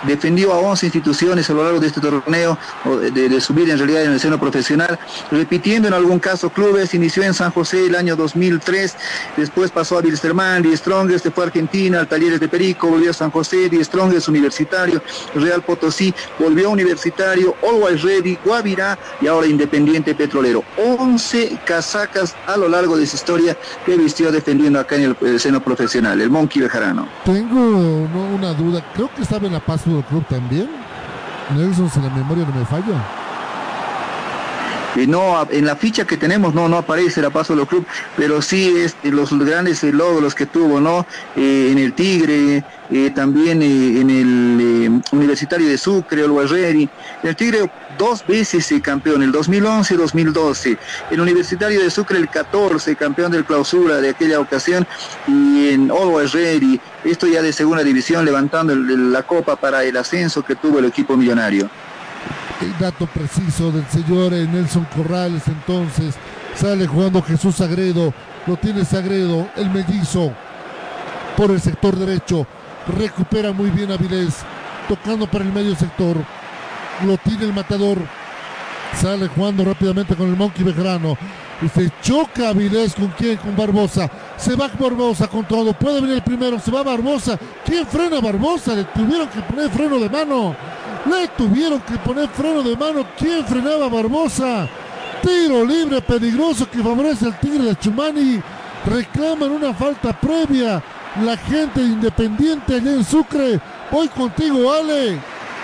defendió 0.03 0.53
a 0.53 0.59
11 0.59 0.85
instituciones 0.87 1.49
a 1.49 1.53
lo 1.53 1.63
largo 1.63 1.79
de 1.79 1.87
este 1.87 2.01
torneo, 2.01 2.57
de, 2.85 3.29
de, 3.29 3.41
subir 3.41 3.69
en 3.69 3.77
realidad 3.77 4.03
en 4.03 4.11
el 4.11 4.19
seno 4.19 4.39
profesional, 4.39 4.99
repitiendo 5.31 5.87
en 5.87 5.93
algún 5.93 6.19
caso 6.19 6.49
clubes, 6.49 6.93
inició 6.93 7.23
en 7.23 7.33
San 7.33 7.51
José 7.51 7.85
el 7.85 7.95
año 7.95 8.15
2003, 8.15 8.95
después 9.35 9.71
pasó 9.71 9.97
a 9.97 10.01
Wilstermann, 10.01 10.61
Die 10.61 10.75
Strongest, 10.75 11.23
se 11.23 11.31
fue 11.31 11.45
a 11.45 11.47
Argentina, 11.47 11.99
al 11.99 12.07
Talleres 12.07 12.39
de 12.39 12.47
Perico, 12.47 12.87
volvió 12.87 13.11
a 13.11 13.13
San 13.13 13.31
José, 13.31 13.69
Die 13.69 13.83
Strongest 13.83 14.27
Universitario, 14.27 15.01
Real 15.35 15.61
Potosí, 15.61 16.13
volvió 16.39 16.67
a 16.67 16.71
Universitario, 16.71 17.55
Always 17.63 18.03
Ready, 18.03 18.37
Guavirá 18.43 18.97
y 19.21 19.27
ahora 19.27 19.47
Independiente 19.47 20.13
Petrolero. 20.15 20.63
11 20.77 21.59
casacas 21.65 22.35
a 22.45 22.57
lo 22.57 22.69
largo 22.69 22.97
de 22.97 23.05
su 23.07 23.15
historia 23.15 23.57
que 23.85 23.97
vistió 23.97 24.31
defendiendo 24.31 24.79
acá 24.79 24.95
en 24.95 25.03
el, 25.03 25.17
el 25.21 25.39
seno 25.39 25.61
profesional, 25.61 26.19
el 26.21 26.29
Monkey 26.29 26.61
Bejarano. 26.61 27.07
Tengo 27.25 28.07
una 28.35 28.53
duda, 28.53 28.85
creo 28.93 29.09
que 29.15 29.21
estaba 29.23 29.47
en 29.47 29.53
la 29.53 29.59
Paz 29.59 29.86
Fútbol 29.87 30.03
Club 30.03 30.27
también. 30.27 30.69
Nelson, 31.55 31.89
si 31.89 32.01
la 32.01 32.09
memoria 32.09 32.45
no 32.45 32.59
me 32.59 32.65
falla. 32.65 33.26
Eh, 34.95 35.05
no, 35.07 35.47
en 35.51 35.65
la 35.65 35.75
ficha 35.75 36.05
que 36.05 36.17
tenemos 36.17 36.53
no, 36.53 36.67
no 36.67 36.77
aparece 36.77 37.21
la 37.21 37.29
Paso 37.29 37.55
del 37.55 37.67
Club, 37.67 37.85
pero 38.15 38.41
sí 38.41 38.73
es 38.77 38.95
los 39.03 39.37
grandes 39.37 39.83
eh, 39.83 39.91
logros 39.91 40.33
que 40.33 40.45
tuvo, 40.45 40.79
¿no? 40.79 41.05
Eh, 41.35 41.69
en 41.71 41.77
el 41.77 41.93
Tigre, 41.93 42.63
eh, 42.89 43.11
también 43.13 43.61
en 43.61 44.09
el 44.09 45.01
Universitario 45.11 45.67
de 45.67 45.77
Sucre, 45.77 46.23
el 46.23 46.31
Guerreri. 46.31 46.89
El 47.23 47.35
Tigre 47.35 47.69
dos 47.97 48.25
veces 48.25 48.73
campeón, 48.81 49.23
el 49.23 49.31
2011 49.31 49.93
y 49.93 49.97
2012. 49.97 50.77
El 51.11 51.19
Universitario 51.19 51.81
de 51.81 51.89
Sucre 51.89 52.17
el 52.17 52.29
14, 52.29 52.95
campeón 52.95 53.31
del 53.31 53.45
clausura 53.45 53.97
de 53.97 54.09
aquella 54.09 54.39
ocasión. 54.39 54.87
Y 55.27 55.69
en 55.69 55.91
Always 55.91 56.31
Ready, 56.31 56.79
esto 57.03 57.27
ya 57.27 57.41
de 57.41 57.51
segunda 57.51 57.83
división, 57.83 58.23
levantando 58.23 58.75
la 58.75 59.23
copa 59.23 59.55
para 59.55 59.83
el 59.83 59.97
ascenso 59.97 60.43
que 60.43 60.55
tuvo 60.55 60.79
el 60.79 60.85
equipo 60.85 61.17
millonario. 61.17 61.69
El 62.61 62.77
dato 62.79 63.05
preciso 63.07 63.71
del 63.71 63.85
señor 63.87 64.31
Nelson 64.31 64.87
Corrales 64.95 65.47
entonces 65.47 66.15
sale 66.55 66.87
jugando 66.87 67.21
Jesús 67.21 67.55
Sagredo, 67.55 68.13
lo 68.47 68.57
tiene 68.57 68.83
Sagredo, 68.83 69.47
el 69.55 69.69
mellizo 69.69 70.33
por 71.35 71.51
el 71.51 71.61
sector 71.61 71.95
derecho, 71.95 72.47
recupera 72.87 73.51
muy 73.51 73.69
bien 73.69 73.91
Avilés, 73.91 74.37
tocando 74.89 75.27
para 75.27 75.45
el 75.45 75.53
medio 75.53 75.75
sector, 75.75 76.17
lo 77.05 77.17
tiene 77.17 77.45
el 77.45 77.53
matador, 77.53 77.99
sale 78.99 79.27
jugando 79.27 79.63
rápidamente 79.63 80.15
con 80.15 80.29
el 80.29 80.35
Monkey 80.35 80.63
Bejarano. 80.63 81.15
Y 81.59 81.69
se 81.69 81.91
choca 82.03 82.49
Avilés 82.49 82.93
con 82.93 83.07
quién, 83.17 83.37
con 83.37 83.55
Barbosa. 83.55 84.09
Se 84.37 84.55
va 84.55 84.67
Barbosa 84.67 85.27
con 85.27 85.43
todo. 85.45 85.73
Puede 85.73 86.01
venir 86.01 86.17
el 86.17 86.21
primero. 86.21 86.59
Se 86.59 86.69
va 86.69 86.83
Barbosa. 86.83 87.37
¿Quién 87.65 87.85
frena 87.87 88.17
a 88.17 88.21
Barbosa? 88.21 88.75
Le 88.75 88.83
tuvieron 88.83 89.27
que 89.27 89.41
poner 89.41 89.71
freno 89.71 89.97
de 89.97 90.07
mano. 90.07 90.55
Le 91.09 91.27
tuvieron 91.29 91.79
que 91.81 91.97
poner 91.99 92.27
freno 92.29 92.63
de 92.63 92.75
mano. 92.75 93.05
¿Quién 93.17 93.45
frenaba 93.45 93.85
a 93.85 93.89
Barbosa? 93.89 94.67
Tiro 95.21 95.65
libre 95.65 96.01
peligroso 96.01 96.69
que 96.69 96.83
favorece 96.83 97.25
al 97.25 97.39
Tigre 97.39 97.65
de 97.65 97.75
Chumani. 97.77 98.41
Reclaman 98.85 99.51
una 99.51 99.73
falta 99.73 100.11
previa. 100.13 100.83
La 101.23 101.37
gente 101.37 101.79
de 101.79 101.87
Independiente 101.87 102.75
allá 102.75 102.91
en 102.91 103.05
Sucre. 103.05 103.59
Voy 103.91 104.07
contigo, 104.09 104.71
Ale. 104.71 105.19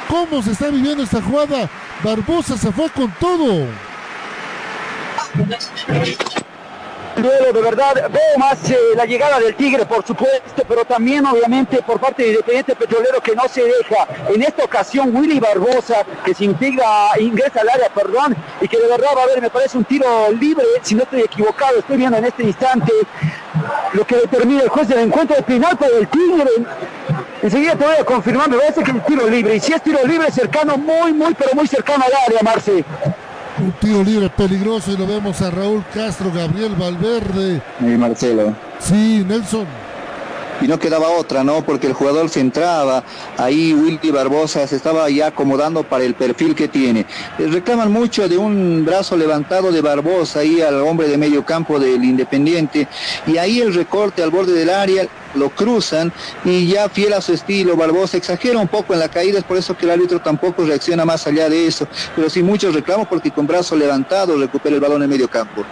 ¿Cómo 0.07 0.41
se 0.41 0.51
está 0.51 0.69
viviendo 0.69 1.03
esta 1.03 1.21
jugada? 1.21 1.69
Barbosa 2.03 2.57
se 2.57 2.71
fue 2.71 2.89
con 2.89 3.11
todo. 3.19 3.67
Duelo, 7.21 7.53
de 7.53 7.61
verdad, 7.61 8.09
veo 8.09 8.37
más 8.37 8.69
eh, 8.69 8.77
la 8.95 9.05
llegada 9.05 9.39
del 9.39 9.55
Tigre, 9.55 9.85
por 9.85 10.05
supuesto, 10.05 10.63
pero 10.67 10.85
también 10.85 11.25
obviamente 11.25 11.81
por 11.81 11.99
parte 11.99 12.23
de 12.23 12.29
Independiente 12.29 12.75
Petrolero 12.75 13.21
que 13.21 13.35
no 13.35 13.47
se 13.47 13.63
deja. 13.63 14.07
En 14.33 14.41
esta 14.41 14.63
ocasión 14.63 15.15
Willy 15.15 15.39
Barbosa, 15.39 16.05
que 16.25 16.33
se 16.33 16.45
integra, 16.45 17.09
ingresa 17.19 17.61
al 17.61 17.69
área, 17.69 17.89
perdón, 17.89 18.35
y 18.61 18.67
que 18.67 18.77
de 18.77 18.87
verdad 18.87 19.09
va 19.15 19.23
a 19.23 19.27
ver, 19.27 19.41
me 19.41 19.49
parece 19.49 19.77
un 19.77 19.85
tiro 19.85 20.31
libre, 20.31 20.65
si 20.81 20.95
no 20.95 21.03
estoy 21.03 21.21
equivocado, 21.21 21.79
estoy 21.79 21.97
viendo 21.97 22.17
en 22.17 22.25
este 22.25 22.43
instante 22.43 22.91
lo 23.93 24.05
que 24.05 24.15
determina 24.15 24.63
el 24.63 24.69
juez 24.69 24.87
del 24.87 24.99
encuentro 24.99 25.35
de 25.35 25.43
penal 25.43 25.77
para 25.77 25.95
el 25.97 26.07
Tigre. 26.07 26.49
Enseguida 27.41 27.75
te 27.75 27.85
voy 27.85 27.95
a 27.99 28.05
confirmar, 28.05 28.49
me 28.49 28.57
parece 28.57 28.83
que 28.83 28.91
es 28.91 29.05
tiro 29.05 29.29
libre, 29.29 29.55
y 29.55 29.59
si 29.59 29.73
es 29.73 29.81
tiro 29.81 29.99
libre 30.05 30.31
cercano, 30.31 30.77
muy, 30.77 31.13
muy, 31.13 31.33
pero 31.33 31.51
muy 31.53 31.67
cercano 31.67 32.03
al 32.05 32.13
área, 32.27 32.41
Marce. 32.41 32.83
Un 33.63 33.71
tiro 33.79 34.03
libre 34.03 34.29
peligroso 34.29 34.91
y 34.91 34.97
lo 34.97 35.07
vemos 35.07 35.41
a 35.41 35.49
Raúl 35.49 35.85
Castro, 35.93 36.29
Gabriel 36.35 36.75
Valverde. 36.75 37.61
Y 37.79 37.85
Marcelo. 37.97 38.53
Sí, 38.77 39.23
Nelson. 39.25 39.65
Y 40.61 40.67
no 40.67 40.77
quedaba 40.77 41.07
otra, 41.07 41.45
¿no? 41.45 41.63
Porque 41.63 41.87
el 41.87 41.93
jugador 41.93 42.27
se 42.27 42.41
entraba, 42.41 43.05
ahí 43.37 43.73
Willy 43.73 44.11
Barbosa 44.11 44.67
se 44.67 44.75
estaba 44.75 45.09
ya 45.09 45.27
acomodando 45.27 45.83
para 45.83 46.03
el 46.03 46.13
perfil 46.13 46.55
que 46.55 46.67
tiene. 46.67 47.05
Les 47.37 47.53
reclaman 47.53 47.89
mucho 47.89 48.27
de 48.27 48.37
un 48.37 48.83
brazo 48.85 49.15
levantado 49.15 49.71
de 49.71 49.79
Barbosa 49.79 50.39
ahí 50.39 50.59
al 50.61 50.81
hombre 50.81 51.07
de 51.07 51.17
medio 51.17 51.45
campo 51.45 51.79
del 51.79 52.03
Independiente, 52.03 52.89
y 53.25 53.37
ahí 53.37 53.61
el 53.61 53.73
recorte 53.73 54.23
al 54.23 54.29
borde 54.29 54.51
del 54.51 54.69
área, 54.69 55.07
lo 55.35 55.49
cruzan 55.49 56.11
y 56.45 56.67
ya 56.67 56.89
fiel 56.89 57.13
a 57.13 57.21
su 57.21 57.33
estilo, 57.33 57.75
Barbosa 57.75 58.17
exagera 58.17 58.59
un 58.59 58.67
poco 58.67 58.93
en 58.93 58.99
la 58.99 59.09
caída, 59.09 59.39
es 59.39 59.43
por 59.43 59.57
eso 59.57 59.75
que 59.75 59.85
el 59.85 59.91
árbitro 59.91 60.19
tampoco 60.19 60.65
reacciona 60.65 61.05
más 61.05 61.25
allá 61.27 61.49
de 61.49 61.67
eso, 61.67 61.87
pero 62.15 62.29
sí 62.29 62.43
muchos 62.43 62.73
reclamos 62.73 63.07
porque 63.07 63.31
con 63.31 63.47
brazo 63.47 63.75
levantado 63.75 64.37
recupera 64.37 64.75
el 64.75 64.81
balón 64.81 65.03
en 65.03 65.09
medio 65.09 65.29
campo. 65.29 65.63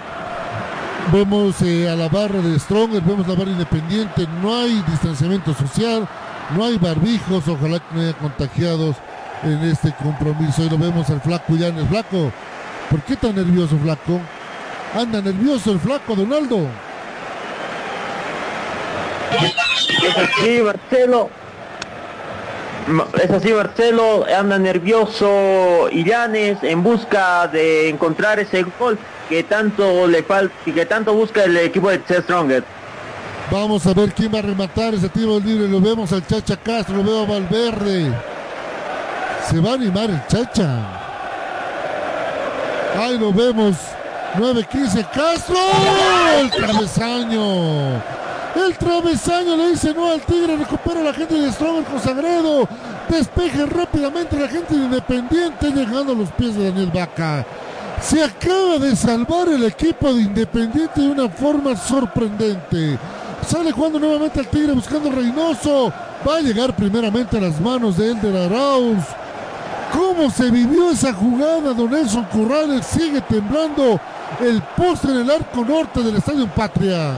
Vemos 1.12 1.62
eh, 1.62 1.90
a 1.90 1.96
la 1.96 2.08
barra 2.08 2.40
de 2.40 2.58
Stronger, 2.58 3.02
vemos 3.02 3.28
la 3.28 3.36
barra 3.36 3.52
independiente, 3.52 4.28
no 4.42 4.56
hay 4.56 4.82
distanciamiento 4.88 5.54
social, 5.54 6.08
no 6.56 6.66
hay 6.66 6.78
barbijos, 6.78 7.48
ojalá 7.48 7.80
que 7.80 7.96
no 7.96 8.02
haya 8.02 8.14
contagiados 8.14 8.96
en 9.44 9.60
este 9.64 9.94
compromiso. 9.94 10.64
Y 10.64 10.70
lo 10.70 10.78
vemos 10.78 11.10
al 11.10 11.20
flaco 11.20 11.56
Llanes. 11.56 11.88
Flaco, 11.90 12.32
¿por 12.90 13.02
qué 13.02 13.16
tan 13.16 13.36
nervioso, 13.36 13.78
flaco? 13.80 14.22
Anda 14.96 15.22
nervioso 15.22 15.72
el 15.72 15.80
flaco, 15.80 16.16
Donaldo. 16.16 16.68
Es 19.32 20.18
así, 20.18 20.62
Marcelo. 20.62 21.30
Ma- 22.88 23.08
Es 23.22 23.32
así, 23.32 23.54
Marcelo. 23.54 24.26
Anda 24.38 24.58
nervioso 24.60 25.90
Illanes 25.92 26.58
en 26.64 26.84
busca 26.84 27.48
de 27.48 27.90
encontrar 27.90 28.40
ese 28.40 28.64
gol 28.80 28.98
que 29.30 29.44
tanto 29.44 30.08
le 30.08 30.24
falta 30.24 30.54
y 30.66 30.72
que 30.74 30.86
tanto 30.86 31.14
busca 31.14 31.44
el 31.44 31.56
equipo 31.58 31.90
de 31.90 32.04
Chess 32.06 32.24
Stronger. 32.24 32.64
Vamos 33.52 33.86
a 33.86 33.94
ver 33.94 34.12
quién 34.14 34.34
va 34.34 34.40
a 34.40 34.44
rematar 34.44 34.94
ese 34.94 35.10
tiro 35.10 35.40
libre. 35.40 35.68
Lo 35.68 35.80
vemos 35.82 36.12
al 36.14 36.26
Chacha 36.26 36.56
Castro, 36.58 36.96
lo 36.98 37.04
veo 37.04 37.24
a 37.24 37.26
Valverde. 37.28 38.12
Se 39.50 39.60
va 39.60 39.72
a 39.72 39.74
animar 39.74 40.10
el 40.10 40.22
Chacha. 40.28 40.70
Ahí 42.98 43.18
lo 43.18 43.32
vemos. 43.34 43.76
9-15 44.38 45.06
Castro. 45.14 45.58
El 46.40 46.50
travesaño. 46.52 48.02
El 48.56 48.78
travesaño 48.78 49.56
le 49.56 49.70
dice 49.70 49.94
no 49.94 50.12
al 50.12 50.22
Tigre. 50.22 50.58
Recupera 50.58 51.02
la 51.02 51.14
gente 51.14 51.36
de 51.36 51.52
Stronger 51.52 51.86
con 51.86 52.00
Sagredo. 52.00 52.68
Despeje 53.10 53.66
rápidamente 53.66 54.38
la 54.38 54.48
gente 54.48 54.76
de 54.76 54.86
Independiente. 54.86 55.72
Llegando 55.72 56.12
a 56.12 56.16
los 56.16 56.30
pies 56.32 56.56
de 56.56 56.66
Daniel 56.66 56.92
Vaca. 56.94 57.46
Se 58.02 58.24
acaba 58.24 58.78
de 58.80 58.96
salvar 58.96 59.48
el 59.50 59.64
equipo 59.64 60.14
de 60.14 60.24
Independiente 60.24 61.02
de 61.02 61.10
una 61.10 61.30
forma 61.30 61.76
sorprendente. 61.76 62.98
Sale 63.48 63.72
jugando 63.72 64.00
nuevamente 64.00 64.40
al 64.40 64.48
Tigre 64.48 64.74
buscando 64.74 65.12
Reynoso. 65.12 65.94
Va 66.28 66.38
a 66.38 66.42
llegar 66.42 66.76
primeramente 66.76 67.38
a 67.38 67.42
las 67.42 67.60
manos 67.60 67.98
de 67.98 68.12
Elder 68.12 68.36
Arauz. 68.36 69.04
¿Cómo 69.94 70.30
se 70.30 70.50
vivió 70.50 70.92
esa 70.92 71.14
jugada? 71.14 71.74
Don 71.74 71.92
Nelson 71.92 72.26
Corrales 72.26 72.86
sigue 72.86 73.22
temblando 73.22 74.00
el 74.40 74.62
poste 74.78 75.08
en 75.10 75.18
el 75.18 75.32
arco 75.32 75.66
norte 75.66 76.02
del 76.02 76.16
Estadio 76.16 76.48
Patria. 76.48 77.16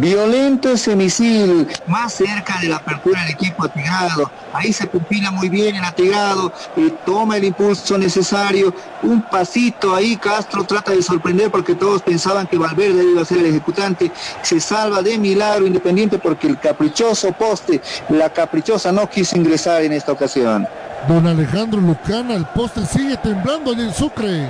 Violento 0.00 0.70
ese 0.70 0.96
misil, 0.96 1.68
más 1.86 2.14
cerca 2.14 2.58
de 2.60 2.68
la 2.68 2.76
apertura 2.76 3.20
del 3.22 3.32
equipo 3.32 3.64
atigrado. 3.64 4.30
Ahí 4.54 4.72
se 4.72 4.86
pupila 4.86 5.30
muy 5.30 5.50
bien 5.50 5.76
el 5.76 5.84
atigrado 5.84 6.50
y 6.76 6.90
toma 7.04 7.36
el 7.36 7.44
impulso 7.44 7.98
necesario. 7.98 8.74
Un 9.02 9.20
pasito 9.22 9.94
ahí, 9.94 10.16
Castro 10.16 10.64
trata 10.64 10.92
de 10.92 11.02
sorprender 11.02 11.50
porque 11.50 11.74
todos 11.74 12.00
pensaban 12.00 12.46
que 12.46 12.56
Valverde 12.56 13.04
iba 13.04 13.20
a 13.20 13.24
ser 13.26 13.38
el 13.38 13.46
ejecutante. 13.46 14.10
Se 14.40 14.60
salva 14.60 15.02
de 15.02 15.18
milagro 15.18 15.66
Independiente 15.66 16.18
porque 16.18 16.46
el 16.46 16.58
caprichoso 16.58 17.30
poste, 17.32 17.82
la 18.08 18.30
caprichosa 18.30 18.92
no 18.92 19.08
quiso 19.10 19.36
ingresar 19.36 19.82
en 19.82 19.92
esta 19.92 20.12
ocasión. 20.12 20.66
Don 21.06 21.26
Alejandro 21.26 21.80
Lucana, 21.80 22.34
el 22.34 22.46
poste 22.46 22.86
sigue 22.86 23.16
temblando 23.18 23.72
en 23.72 23.80
el 23.80 23.92
Sucre. 23.92 24.48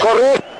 Correcto. 0.00 0.58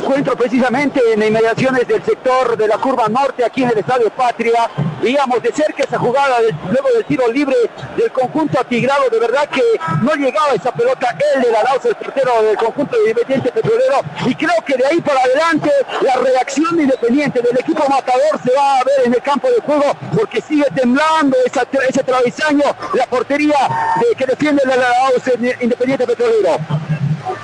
Encuentro 0.00 0.34
precisamente 0.34 0.98
en 1.12 1.22
inmediaciones 1.22 1.86
del 1.86 2.02
sector 2.02 2.56
de 2.56 2.66
la 2.66 2.78
curva 2.78 3.06
norte 3.08 3.44
aquí 3.44 3.62
en 3.62 3.68
el 3.68 3.78
Estadio 3.78 4.08
Patria. 4.08 4.70
Veíamos 5.02 5.42
de 5.42 5.52
cerca 5.52 5.84
esa 5.84 5.98
jugada 5.98 6.38
luego 6.40 6.88
del 6.94 7.04
tiro 7.04 7.28
libre 7.30 7.54
del 7.98 8.10
conjunto 8.10 8.58
atigrado. 8.58 9.10
De 9.10 9.18
verdad 9.18 9.46
que 9.50 9.62
no 10.02 10.14
llegaba 10.14 10.54
esa 10.54 10.72
pelota 10.72 11.14
él 11.34 11.42
de 11.42 11.52
la 11.52 11.62
Laus, 11.64 11.84
el 11.84 11.94
portero 11.96 12.42
del 12.42 12.56
conjunto 12.56 12.96
de 12.96 13.10
Independiente 13.10 13.52
Petrolero. 13.52 14.00
Y 14.26 14.34
creo 14.34 14.54
que 14.66 14.78
de 14.78 14.86
ahí 14.86 15.00
para 15.02 15.20
adelante 15.20 15.70
la 16.00 16.16
reacción 16.16 16.76
de 16.78 16.84
Independiente 16.84 17.42
del 17.42 17.58
equipo 17.58 17.86
matador 17.86 18.40
se 18.42 18.54
va 18.56 18.80
a 18.80 18.84
ver 18.84 19.06
en 19.06 19.14
el 19.14 19.20
campo 19.20 19.48
de 19.50 19.60
juego 19.60 19.84
porque 20.16 20.40
sigue 20.40 20.64
temblando 20.74 21.36
esa, 21.44 21.66
ese 21.86 22.02
travesaño, 22.02 22.64
la 22.94 23.06
portería 23.06 23.68
que 24.16 24.24
defiende 24.24 24.62
la 24.64 24.76
Laus 24.76 25.22
Independiente 25.60 26.06
Petrolero. 26.06 26.58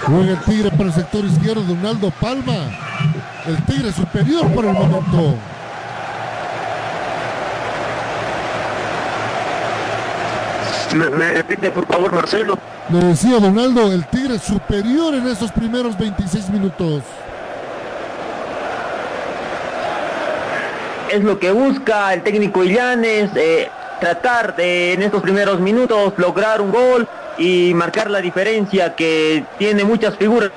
Juega 0.06 0.32
el 0.32 0.40
Tigre 0.42 0.70
para 0.70 0.84
el 0.84 0.92
sector 0.92 1.24
izquierdo, 1.24 1.62
Donaldo 1.62 2.12
Palma. 2.12 2.70
El 3.44 3.60
Tigre 3.64 3.92
superior 3.92 4.46
por 4.52 4.64
el 4.64 4.72
momento. 4.72 5.34
Me, 10.94 11.10
me 11.10 11.32
repite 11.32 11.70
por 11.72 11.86
favor 11.86 12.12
Marcelo. 12.12 12.56
Le 12.88 12.98
decía 13.00 13.40
Donaldo, 13.40 13.92
el 13.92 14.06
Tigre 14.06 14.38
superior 14.38 15.14
en 15.14 15.26
esos 15.26 15.50
primeros 15.50 15.98
26 15.98 16.50
minutos. 16.50 17.02
Es 21.12 21.22
lo 21.24 21.38
que 21.40 21.50
busca 21.50 22.14
el 22.14 22.22
técnico 22.22 22.62
Illanes, 22.62 23.30
eh, 23.34 23.68
tratar 24.00 24.54
de 24.54 24.92
en 24.92 25.02
estos 25.02 25.20
primeros 25.20 25.58
minutos 25.58 26.12
lograr 26.16 26.60
un 26.60 26.70
gol 26.70 27.08
y 27.38 27.74
marcar 27.74 28.10
la 28.10 28.20
diferencia 28.20 28.94
que 28.94 29.44
tiene 29.58 29.84
muchas 29.84 30.16
figuras. 30.16 30.50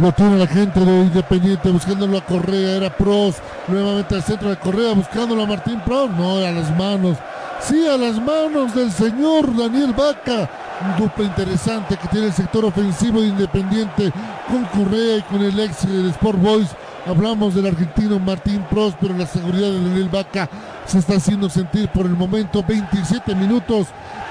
Lo 0.00 0.10
tiene 0.12 0.36
la 0.36 0.46
gente 0.46 0.80
de 0.80 0.90
Independiente 1.02 1.70
buscándolo 1.70 2.18
a 2.18 2.24
Correa, 2.24 2.76
era 2.76 2.90
Pros, 2.90 3.36
nuevamente 3.68 4.16
al 4.16 4.24
centro 4.24 4.50
de 4.50 4.56
Correa 4.56 4.92
buscándolo 4.92 5.44
a 5.44 5.46
Martín 5.46 5.80
Pros, 5.80 6.10
no, 6.10 6.38
a 6.38 6.50
las 6.50 6.76
manos, 6.76 7.16
sí, 7.60 7.86
a 7.86 7.96
las 7.96 8.20
manos 8.20 8.74
del 8.74 8.90
señor 8.90 9.56
Daniel 9.56 9.94
Vaca, 9.96 10.50
un 10.84 10.96
dupla 11.04 11.24
interesante 11.24 11.96
que 11.96 12.08
tiene 12.08 12.26
el 12.26 12.32
sector 12.32 12.64
ofensivo 12.64 13.20
de 13.20 13.28
Independiente 13.28 14.12
con 14.48 14.64
Correa 14.64 15.18
y 15.18 15.22
con 15.22 15.40
el 15.40 15.58
ex 15.60 15.86
de 15.86 16.10
Sport 16.10 16.40
Boys, 16.40 16.68
hablamos 17.06 17.54
del 17.54 17.66
argentino 17.66 18.18
Martín 18.18 18.64
Pros, 18.70 18.94
pero 19.00 19.16
la 19.16 19.26
seguridad 19.26 19.70
de 19.70 19.82
Daniel 19.82 20.08
Vaca 20.08 20.48
se 20.86 20.98
está 20.98 21.16
haciendo 21.16 21.48
sentir 21.48 21.88
por 21.88 22.06
el 22.06 22.12
momento, 22.12 22.62
27 22.66 23.34
minutos, 23.34 23.88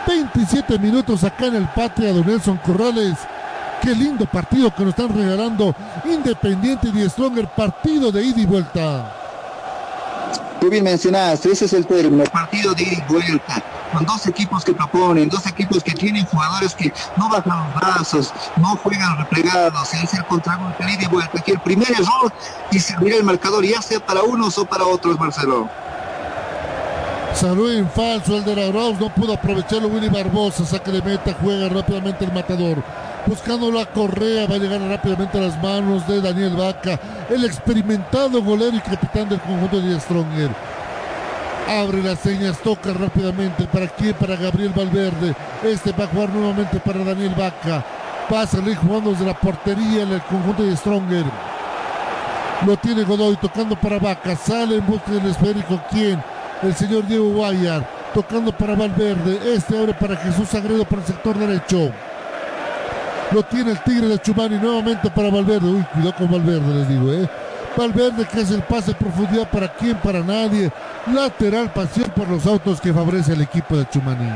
27 0.07 0.79
minutos 0.79 1.23
acá 1.23 1.47
en 1.47 1.55
el 1.55 1.67
Patria, 1.69 2.13
Don 2.13 2.25
Nelson 2.25 2.57
Corrales. 2.57 3.17
Qué 3.81 3.93
lindo 3.93 4.25
partido 4.25 4.73
que 4.73 4.83
nos 4.83 4.91
están 4.91 5.15
regalando 5.15 5.75
Independiente 6.05 6.89
y 6.93 7.09
Stronger, 7.09 7.47
partido 7.49 8.11
de 8.11 8.23
ida 8.23 8.41
y 8.41 8.45
vuelta. 8.45 9.22
Tú 10.63 10.69
bien 10.69 10.85
mencionaste, 10.85 11.51
ese 11.51 11.65
es 11.65 11.73
el 11.73 11.85
término, 11.85 12.23
partido 12.23 12.73
de 12.73 12.83
ida 12.83 12.93
y 12.93 13.11
vuelta, 13.11 13.61
con 13.91 14.05
dos 14.05 14.25
equipos 14.27 14.63
que 14.63 14.71
proponen, 14.71 15.27
dos 15.27 15.45
equipos 15.45 15.83
que 15.83 15.91
tienen 15.91 16.25
jugadores 16.25 16.73
que 16.73 16.89
no 17.17 17.27
bajan 17.27 17.65
los 17.65 17.75
brazos, 17.75 18.33
no 18.55 18.77
juegan 18.77 19.17
replegados, 19.17 19.93
es 19.93 20.13
el 20.13 20.23
contragolpe 20.23 20.85
de 20.85 20.93
ida 20.93 21.03
y 21.03 21.07
vuelta, 21.07 21.41
que 21.41 21.51
el 21.51 21.59
primer 21.59 21.91
error 21.91 22.31
y 22.71 22.79
servirá 22.79 23.17
el 23.17 23.25
marcador, 23.25 23.65
ya 23.65 23.81
sea 23.81 23.99
para 23.99 24.23
unos 24.23 24.57
o 24.57 24.63
para 24.63 24.85
otros, 24.85 25.19
Marcelo. 25.19 25.67
Salió 27.35 27.69
en 27.69 27.89
falso 27.89 28.37
el 28.37 28.45
de 28.45 28.55
la 28.55 28.71
Rose, 28.71 29.01
no 29.01 29.13
pudo 29.13 29.33
aprovecharlo 29.33 29.89
Willy 29.89 30.07
Barbosa, 30.07 30.65
saque 30.65 30.91
de 30.91 31.01
meta, 31.01 31.35
juega 31.41 31.67
rápidamente 31.67 32.23
el 32.23 32.31
matador. 32.31 32.81
Buscándolo 33.25 33.79
a 33.79 33.85
Correa, 33.85 34.47
va 34.47 34.55
a 34.55 34.59
llegar 34.59 34.81
rápidamente 34.81 35.37
a 35.37 35.41
las 35.41 35.61
manos 35.63 36.05
de 36.07 36.19
Daniel 36.19 36.57
Vaca, 36.57 36.99
el 37.29 37.45
experimentado 37.45 38.43
golero 38.43 38.75
y 38.75 38.81
capitán 38.81 39.29
del 39.29 39.39
conjunto 39.39 39.79
de 39.79 39.97
Stronger. 39.99 40.49
Abre 41.69 42.03
las 42.03 42.19
señas, 42.19 42.59
toca 42.59 42.91
rápidamente. 42.91 43.63
¿Para 43.65 43.87
quién? 43.87 44.13
Para 44.15 44.35
Gabriel 44.35 44.73
Valverde. 44.75 45.33
Este 45.63 45.93
va 45.93 46.03
a 46.03 46.07
jugar 46.07 46.29
nuevamente 46.31 46.79
para 46.81 47.05
Daniel 47.05 47.33
Vaca. 47.37 47.85
Pasa 48.29 48.57
Lee 48.57 48.75
jugando 48.75 49.11
desde 49.11 49.25
la 49.25 49.33
portería 49.33 50.03
en 50.03 50.11
el 50.11 50.21
conjunto 50.23 50.63
de 50.63 50.75
Stronger. 50.75 51.25
Lo 52.65 52.75
tiene 52.77 53.03
Godoy 53.03 53.37
tocando 53.37 53.77
para 53.77 53.99
Vaca. 53.99 54.35
Sale 54.35 54.75
en 54.75 54.85
busca 54.85 55.11
del 55.11 55.27
esférico. 55.27 55.81
¿Quién? 55.89 56.21
El 56.61 56.75
señor 56.75 57.07
Diego 57.07 57.29
Guayar. 57.29 57.87
Tocando 58.13 58.51
para 58.51 58.75
Valverde. 58.75 59.55
Este 59.55 59.79
abre 59.79 59.93
para 59.93 60.17
Jesús 60.17 60.49
Sagredo 60.49 60.83
por 60.83 60.99
el 60.99 61.05
sector 61.05 61.37
derecho. 61.37 61.91
Lo 63.33 63.41
tiene 63.41 63.71
el 63.71 63.81
Tigre 63.81 64.07
de 64.07 64.19
Chumani 64.19 64.57
nuevamente 64.57 65.09
para 65.09 65.31
Valverde. 65.31 65.67
Uy, 65.67 65.83
cuidado 65.91 66.15
con 66.15 66.31
Valverde, 66.31 66.75
les 66.75 66.87
digo, 66.87 67.11
¿eh? 67.11 67.27
Valverde 67.75 68.25
que 68.25 68.41
hace 68.41 68.53
el 68.53 68.61
pase 68.61 68.91
en 68.91 68.97
profundidad 68.97 69.49
para 69.49 69.73
quién, 69.73 69.97
para 69.97 70.21
nadie. 70.21 70.71
Lateral 71.11 71.73
pasión 71.73 72.11
por 72.15 72.27
los 72.27 72.45
autos 72.45 72.79
que 72.79 72.93
favorece 72.93 73.33
el 73.33 73.41
equipo 73.41 73.75
de 73.75 73.89
Chumani. 73.89 74.29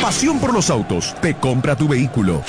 Pasión 0.00 0.38
por 0.38 0.54
los 0.54 0.70
autos. 0.70 1.16
Te 1.20 1.34
compra 1.34 1.74
tu 1.74 1.88
vehículo. 1.88 2.42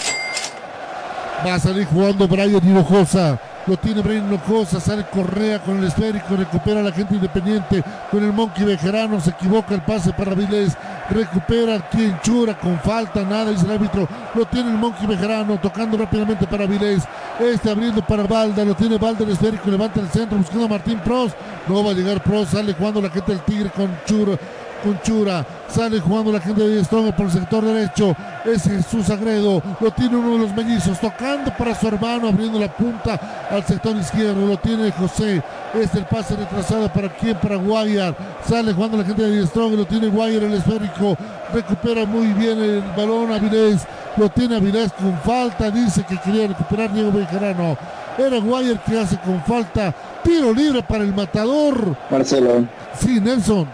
Va 1.45 1.55
a 1.55 1.59
salir 1.59 1.85
jugando 1.85 2.27
Brian 2.27 2.63
Hinojosa. 2.63 3.39
Lo 3.67 3.77
tiene 3.77 4.01
Brian 4.01 4.27
Hinojosa. 4.27 4.79
Sale 4.79 5.05
Correa 5.11 5.59
con 5.59 5.77
el 5.77 5.85
esférico. 5.85 6.35
Recupera 6.35 6.81
la 6.81 6.91
gente 6.91 7.15
independiente. 7.15 7.83
Con 8.11 8.23
el 8.23 8.31
Monkey 8.31 8.65
Bejerano. 8.65 9.19
Se 9.19 9.31
equivoca 9.31 9.73
el 9.73 9.81
pase 9.81 10.13
para 10.13 10.35
Vilés. 10.35 10.77
Recupera 11.09 11.79
quien 11.89 12.19
chura 12.21 12.57
con 12.57 12.79
falta. 12.79 13.23
Nada 13.23 13.51
dice 13.51 13.65
el 13.65 13.71
árbitro. 13.71 14.07
Lo 14.33 14.45
tiene 14.45 14.69
el 14.71 14.77
Monkey 14.77 15.07
Bejerano. 15.07 15.59
Tocando 15.59 15.97
rápidamente 15.97 16.45
para 16.45 16.65
Vilés. 16.65 17.03
Este 17.39 17.69
abriendo 17.69 18.05
para 18.05 18.23
Balda. 18.23 18.63
Lo 18.63 18.75
tiene 18.75 18.97
Balda 18.97 19.23
el 19.23 19.31
esférico. 19.31 19.69
Levanta 19.69 19.99
el 19.99 20.09
centro 20.09 20.37
buscando 20.37 20.65
a 20.65 20.69
Martín 20.69 20.99
Pros. 20.99 21.31
No 21.67 21.83
va 21.83 21.91
a 21.91 21.93
llegar 21.95 22.21
Pros. 22.21 22.49
Sale 22.49 22.73
jugando 22.73 23.01
la 23.01 23.09
gente 23.09 23.31
del 23.31 23.41
Tigre 23.41 23.69
con 23.71 23.89
Chura 24.05 24.37
con 24.83 24.99
Chura. 25.01 25.45
Sale 25.67 25.99
jugando 25.99 26.31
la 26.31 26.39
gente 26.39 26.67
de 26.67 26.83
Strong 26.83 27.13
por 27.13 27.25
el 27.25 27.31
sector 27.31 27.63
derecho. 27.63 28.15
Es 28.45 28.63
Jesús 28.63 29.09
Agredo. 29.09 29.61
Lo 29.79 29.91
tiene 29.91 30.15
uno 30.15 30.33
de 30.33 30.37
los 30.39 30.55
mellizos. 30.55 30.99
Tocando 30.99 31.51
para 31.57 31.75
su 31.75 31.87
hermano. 31.87 32.29
Abriendo 32.29 32.59
la 32.59 32.67
punta 32.67 33.47
al 33.49 33.63
sector 33.65 33.95
izquierdo. 33.97 34.45
Lo 34.45 34.57
tiene 34.57 34.91
José. 34.91 35.41
Es 35.73 35.93
el 35.95 36.05
pase 36.05 36.35
retrasado 36.35 36.87
para 36.93 37.09
quién? 37.09 37.35
Para 37.37 37.57
Guayar. 37.57 38.15
Sale 38.47 38.73
jugando 38.73 38.97
la 38.97 39.05
gente 39.05 39.23
de 39.23 39.45
Strong. 39.47 39.73
Lo 39.73 39.85
tiene 39.85 40.07
Guayar 40.07 40.43
el 40.43 40.53
esférico. 40.53 41.17
Recupera 41.53 42.05
muy 42.05 42.27
bien 42.33 42.59
el 42.59 42.83
balón 42.95 43.31
Avilés. 43.31 43.85
Lo 44.17 44.29
tiene 44.29 44.55
Avilés 44.57 44.93
con 44.93 45.17
falta. 45.19 45.69
Dice 45.71 46.05
que 46.07 46.17
quería 46.17 46.47
recuperar 46.47 46.93
Diego 46.93 47.11
Bejarano. 47.11 47.77
Era 48.17 48.39
Guayar 48.39 48.81
que 48.83 48.99
hace 48.99 49.17
con 49.17 49.41
falta. 49.43 49.93
Tiro 50.23 50.53
libre 50.53 50.81
para 50.83 51.03
el 51.03 51.13
matador. 51.13 51.97
Marcelo. 52.09 52.65
Sí, 52.97 53.19
Nelson. 53.19 53.67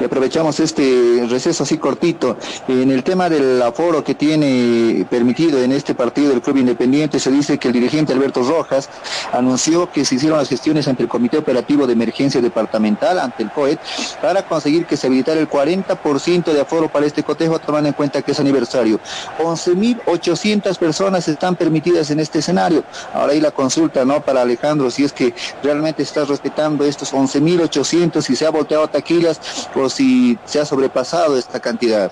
Y 0.00 0.04
aprovechamos 0.04 0.58
este 0.60 1.26
receso 1.28 1.62
así 1.62 1.78
cortito. 1.78 2.36
En 2.68 2.90
el 2.90 3.04
tema 3.04 3.28
del 3.28 3.62
aforo 3.62 4.02
que 4.02 4.14
tiene 4.14 5.06
permitido 5.08 5.62
en 5.62 5.72
este 5.72 5.94
partido 5.94 6.30
del 6.30 6.42
Club 6.42 6.58
Independiente, 6.58 7.20
se 7.20 7.30
dice 7.30 7.58
que 7.58 7.68
el 7.68 7.74
dirigente 7.74 8.12
Alberto 8.12 8.42
Rojas 8.42 8.88
anunció 9.32 9.90
que 9.90 10.04
se 10.04 10.16
hicieron 10.16 10.38
las 10.38 10.48
gestiones 10.48 10.88
ante 10.88 11.04
el 11.04 11.08
Comité 11.08 11.38
Operativo 11.38 11.86
de 11.86 11.92
Emergencia 11.92 12.40
Departamental, 12.40 13.18
ante 13.18 13.44
el 13.44 13.50
COET, 13.50 13.78
para 14.20 14.42
conseguir 14.46 14.86
que 14.86 14.96
se 14.96 15.06
habilitara 15.06 15.40
el 15.40 15.48
40% 15.48 16.52
de 16.52 16.60
aforo 16.60 16.88
para 16.88 17.06
este 17.06 17.22
cotejo, 17.22 17.58
tomando 17.58 17.88
en 17.88 17.94
cuenta 17.94 18.22
que 18.22 18.32
es 18.32 18.40
aniversario. 18.40 18.98
11.800 19.38 20.76
personas 20.76 21.28
están 21.28 21.54
permitidas 21.54 22.10
en 22.10 22.20
este 22.20 22.40
escenario. 22.40 22.84
Ahora 23.12 23.32
hay 23.32 23.40
la 23.40 23.52
consulta, 23.52 24.04
¿no? 24.04 24.20
Para 24.22 24.42
Alejandro, 24.42 24.90
si 24.90 25.04
es 25.04 25.12
que 25.12 25.34
realmente 25.62 26.02
estás 26.02 26.28
respetando 26.28 26.84
estos 26.84 27.12
11.800, 27.12 28.22
si 28.22 28.34
se 28.34 28.46
ha 28.46 28.50
volteado 28.50 28.88
taquillas 28.88 29.40
o 29.84 29.90
si 29.90 30.38
se 30.44 30.60
ha 30.60 30.64
sobrepasado 30.64 31.36
esta 31.36 31.60
cantidad. 31.60 32.10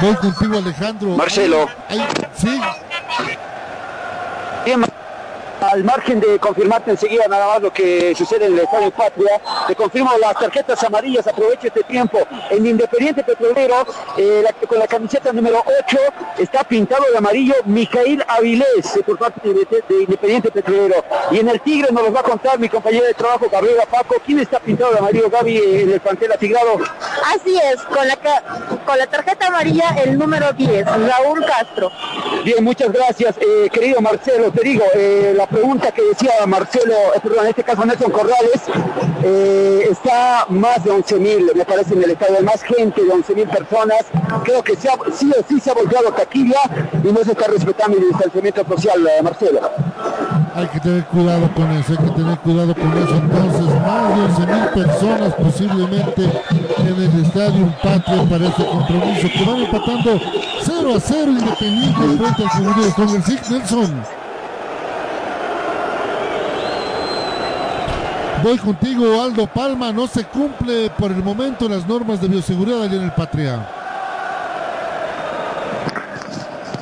Voy 0.00 0.14
contigo, 0.14 0.58
Alejandro. 0.58 1.16
Marcelo. 1.16 1.66
Ay, 1.88 2.00
sí. 2.36 2.60
Bien, 4.64 4.84
al 5.60 5.84
margen 5.84 6.20
de 6.20 6.38
confirmarte 6.38 6.90
enseguida 6.92 7.24
nada 7.28 7.46
más 7.46 7.62
lo 7.62 7.72
que 7.72 8.14
sucede 8.14 8.46
en 8.46 8.54
el 8.54 8.60
Estadio 8.60 8.90
Patria, 8.90 9.40
te 9.66 9.74
confirmo 9.74 10.10
las 10.18 10.34
tarjetas 10.34 10.82
amarillas, 10.84 11.26
aprovecho 11.26 11.66
este 11.68 11.82
tiempo. 11.84 12.18
En 12.50 12.66
Independiente 12.66 13.22
Petrolero, 13.22 13.86
eh, 14.16 14.42
la- 14.44 14.52
con 14.66 14.78
la 14.78 14.86
camiseta 14.86 15.32
número 15.32 15.62
8, 15.86 15.98
está 16.38 16.64
pintado 16.64 17.04
de 17.10 17.18
amarillo 17.18 17.54
Micael 17.64 18.24
Avilés, 18.28 18.96
eh, 18.96 19.02
por 19.04 19.18
parte 19.18 19.40
de, 19.48 19.54
de- 19.64 19.84
de 19.88 20.02
Independiente 20.04 20.50
Petrolero. 20.50 21.04
Y 21.30 21.38
en 21.38 21.48
el 21.48 21.60
Tigre 21.60 21.88
nos 21.92 22.02
los 22.04 22.14
va 22.14 22.20
a 22.20 22.24
contar 22.24 22.58
mi 22.58 22.68
compañera 22.68 23.06
de 23.06 23.14
trabajo, 23.14 23.46
Gabriela 23.50 23.84
Paco. 23.86 24.16
¿Quién 24.24 24.38
está 24.40 24.58
pintado 24.60 24.92
de 24.92 24.98
amarillo, 24.98 25.28
Gaby, 25.30 25.56
en 25.82 25.92
el 25.92 26.00
plantel 26.00 26.32
atigrado? 26.32 26.78
Así 27.34 27.56
es, 27.56 27.80
con 27.82 28.06
la, 28.06 28.16
con 28.86 28.98
la 28.98 29.06
tarjeta 29.06 29.46
amarilla 29.48 29.96
el 30.04 30.18
número 30.18 30.52
10, 30.52 30.86
Raúl 30.86 31.44
Castro. 31.44 31.90
Bien, 32.44 32.62
muchas 32.64 32.92
gracias, 32.92 33.36
eh, 33.38 33.68
querido 33.72 34.00
Marcelo. 34.00 34.50
Te 34.50 34.62
digo, 34.62 34.84
la 35.34 35.46
pregunta 35.50 35.90
que 35.92 36.02
decía 36.02 36.30
Marcelo, 36.46 36.94
eh, 37.14 37.20
perdón, 37.22 37.44
en 37.44 37.50
este 37.50 37.64
caso 37.64 37.84
Nelson 37.84 38.10
Corrales, 38.10 38.62
eh, 39.22 39.88
está 39.90 40.46
más 40.48 40.82
de 40.84 40.90
11 40.90 41.16
mil, 41.16 41.50
me 41.54 41.64
parece, 41.64 41.94
en 41.94 42.04
el 42.04 42.10
estadio, 42.10 42.42
más 42.42 42.62
gente 42.62 43.04
de 43.04 43.10
11 43.10 43.34
mil 43.34 43.48
personas. 43.48 44.06
Creo 44.44 44.62
que 44.62 44.76
sí 44.76 44.88
o 44.88 45.44
sí 45.48 45.60
se 45.60 45.70
ha 45.70 45.74
volteado 45.74 46.12
taquilla 46.12 46.60
y 47.02 47.12
no 47.12 47.22
se 47.24 47.32
está 47.32 47.48
respetando 47.48 47.98
el 47.98 48.08
distanciamiento 48.08 48.64
social, 48.64 49.06
eh, 49.06 49.22
Marcelo. 49.22 49.60
Hay 50.54 50.66
que 50.68 50.80
tener 50.80 51.04
cuidado 51.06 51.50
con 51.54 51.70
eso, 51.72 51.92
hay 51.92 52.08
que 52.08 52.14
tener 52.14 52.38
cuidado 52.38 52.74
con 52.74 52.98
eso. 52.98 53.14
Entonces, 53.16 53.80
más 53.82 54.16
de 54.16 54.24
11 54.24 54.46
mil 54.46 54.84
personas 54.84 55.34
posiblemente 55.34 56.22
en 56.78 56.86
el 56.86 57.24
estadio 57.24 57.74
Patria 57.82 58.24
para 58.28 58.46
este 58.48 58.64
compromiso 58.66 59.28
que 59.28 59.44
van 59.44 59.58
empatando 59.58 60.20
0 60.62 60.94
a 60.96 61.00
0 61.00 61.30
Independiente 61.30 62.00
frente 62.00 62.42
al 62.42 62.94
conjunto 62.94 63.20
de 63.48 63.58
Nelson. 63.58 64.02
Voy 68.42 68.56
contigo, 68.56 69.22
Aldo 69.22 69.46
Palma. 69.46 69.92
No 69.92 70.06
se 70.06 70.24
cumple 70.24 70.90
por 70.98 71.10
el 71.10 71.22
momento 71.22 71.68
las 71.68 71.86
normas 71.86 72.20
de 72.20 72.28
bioseguridad 72.28 72.82
allá 72.82 72.96
en 72.96 73.02
el 73.02 73.12
Patria. 73.12 73.68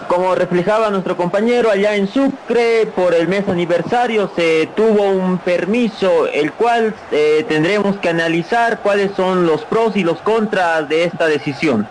Como 0.06 0.34
reflejaba 0.34 0.88
nuestro 0.90 1.16
compañero 1.16 1.70
allá 1.70 1.94
en 1.94 2.08
Sucre, 2.08 2.86
por 2.94 3.12
el 3.12 3.28
mes 3.28 3.48
aniversario 3.48 4.30
se 4.34 4.68
tuvo 4.74 5.10
un 5.10 5.38
permiso, 5.38 6.26
el 6.26 6.52
cual 6.52 6.94
eh, 7.10 7.44
tendremos 7.48 7.96
que 7.98 8.08
analizar 8.08 8.80
cuáles 8.80 9.10
son 9.16 9.46
los 9.46 9.64
pros 9.64 9.96
y 9.96 10.04
los 10.04 10.18
contras 10.18 10.88
de 10.88 11.04
esta 11.04 11.26
decisión. 11.26 11.86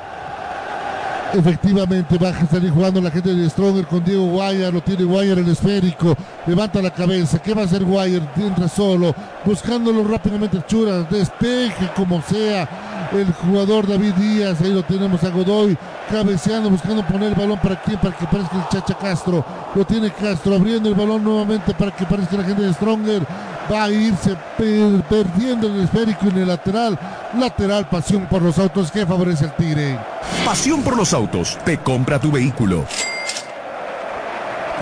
Efectivamente, 1.33 2.17
va 2.17 2.29
a 2.29 2.45
salir 2.47 2.71
jugando 2.71 3.01
la 3.01 3.11
gente 3.11 3.33
de 3.33 3.49
Stronger 3.49 3.85
con 3.85 4.03
Diego 4.03 4.25
Guayar, 4.27 4.73
lo 4.73 4.81
tiene 4.81 5.03
Guayar 5.03 5.37
el 5.37 5.49
esférico, 5.49 6.15
levanta 6.47 6.81
la 6.81 6.89
cabeza, 6.91 7.39
¿qué 7.39 7.53
va 7.53 7.61
a 7.63 7.65
hacer 7.65 7.83
Guayar? 7.83 8.21
Entra 8.37 8.67
solo, 8.67 9.13
buscándolo 9.45 10.03
rápidamente 10.03 10.61
Chura, 10.67 11.01
despeje 11.09 11.89
como 11.95 12.21
sea 12.21 12.67
el 13.11 13.31
jugador 13.33 13.87
David 13.87 14.13
Díaz, 14.13 14.59
ahí 14.61 14.73
lo 14.73 14.83
tenemos 14.83 15.23
a 15.23 15.29
Godoy, 15.29 15.77
cabeceando, 16.09 16.69
buscando 16.69 17.05
poner 17.05 17.29
el 17.29 17.35
balón 17.35 17.59
para 17.59 17.81
quién, 17.81 17.97
para 17.99 18.15
que 18.17 18.25
parezca 18.25 18.57
el 18.57 18.67
Chacha 18.69 18.97
Castro, 18.97 19.45
lo 19.75 19.85
tiene 19.85 20.11
Castro, 20.11 20.55
abriendo 20.55 20.89
el 20.89 20.95
balón 20.95 21.23
nuevamente 21.23 21.73
para 21.73 21.95
que 21.95 22.05
parezca 22.05 22.37
la 22.37 22.43
gente 22.43 22.63
de 22.63 22.73
Stronger, 22.73 23.23
va 23.71 23.83
a 23.85 23.91
irse 23.91 24.35
per- 24.57 25.01
perdiendo 25.09 25.67
el 25.67 25.81
esférico 25.83 26.27
en 26.27 26.37
el 26.37 26.47
lateral, 26.47 26.97
lateral 27.37 27.87
pasión 27.89 28.25
por 28.29 28.41
los 28.41 28.57
autos 28.57 28.91
que 28.91 29.05
favorece 29.05 29.45
al 29.45 29.55
Tigre. 29.55 29.99
Pasión 30.45 30.81
por 30.81 30.95
los 30.97 31.13
autos. 31.13 31.57
Te 31.65 31.77
compra 31.79 32.19
tu 32.19 32.31
vehículo. 32.31 32.85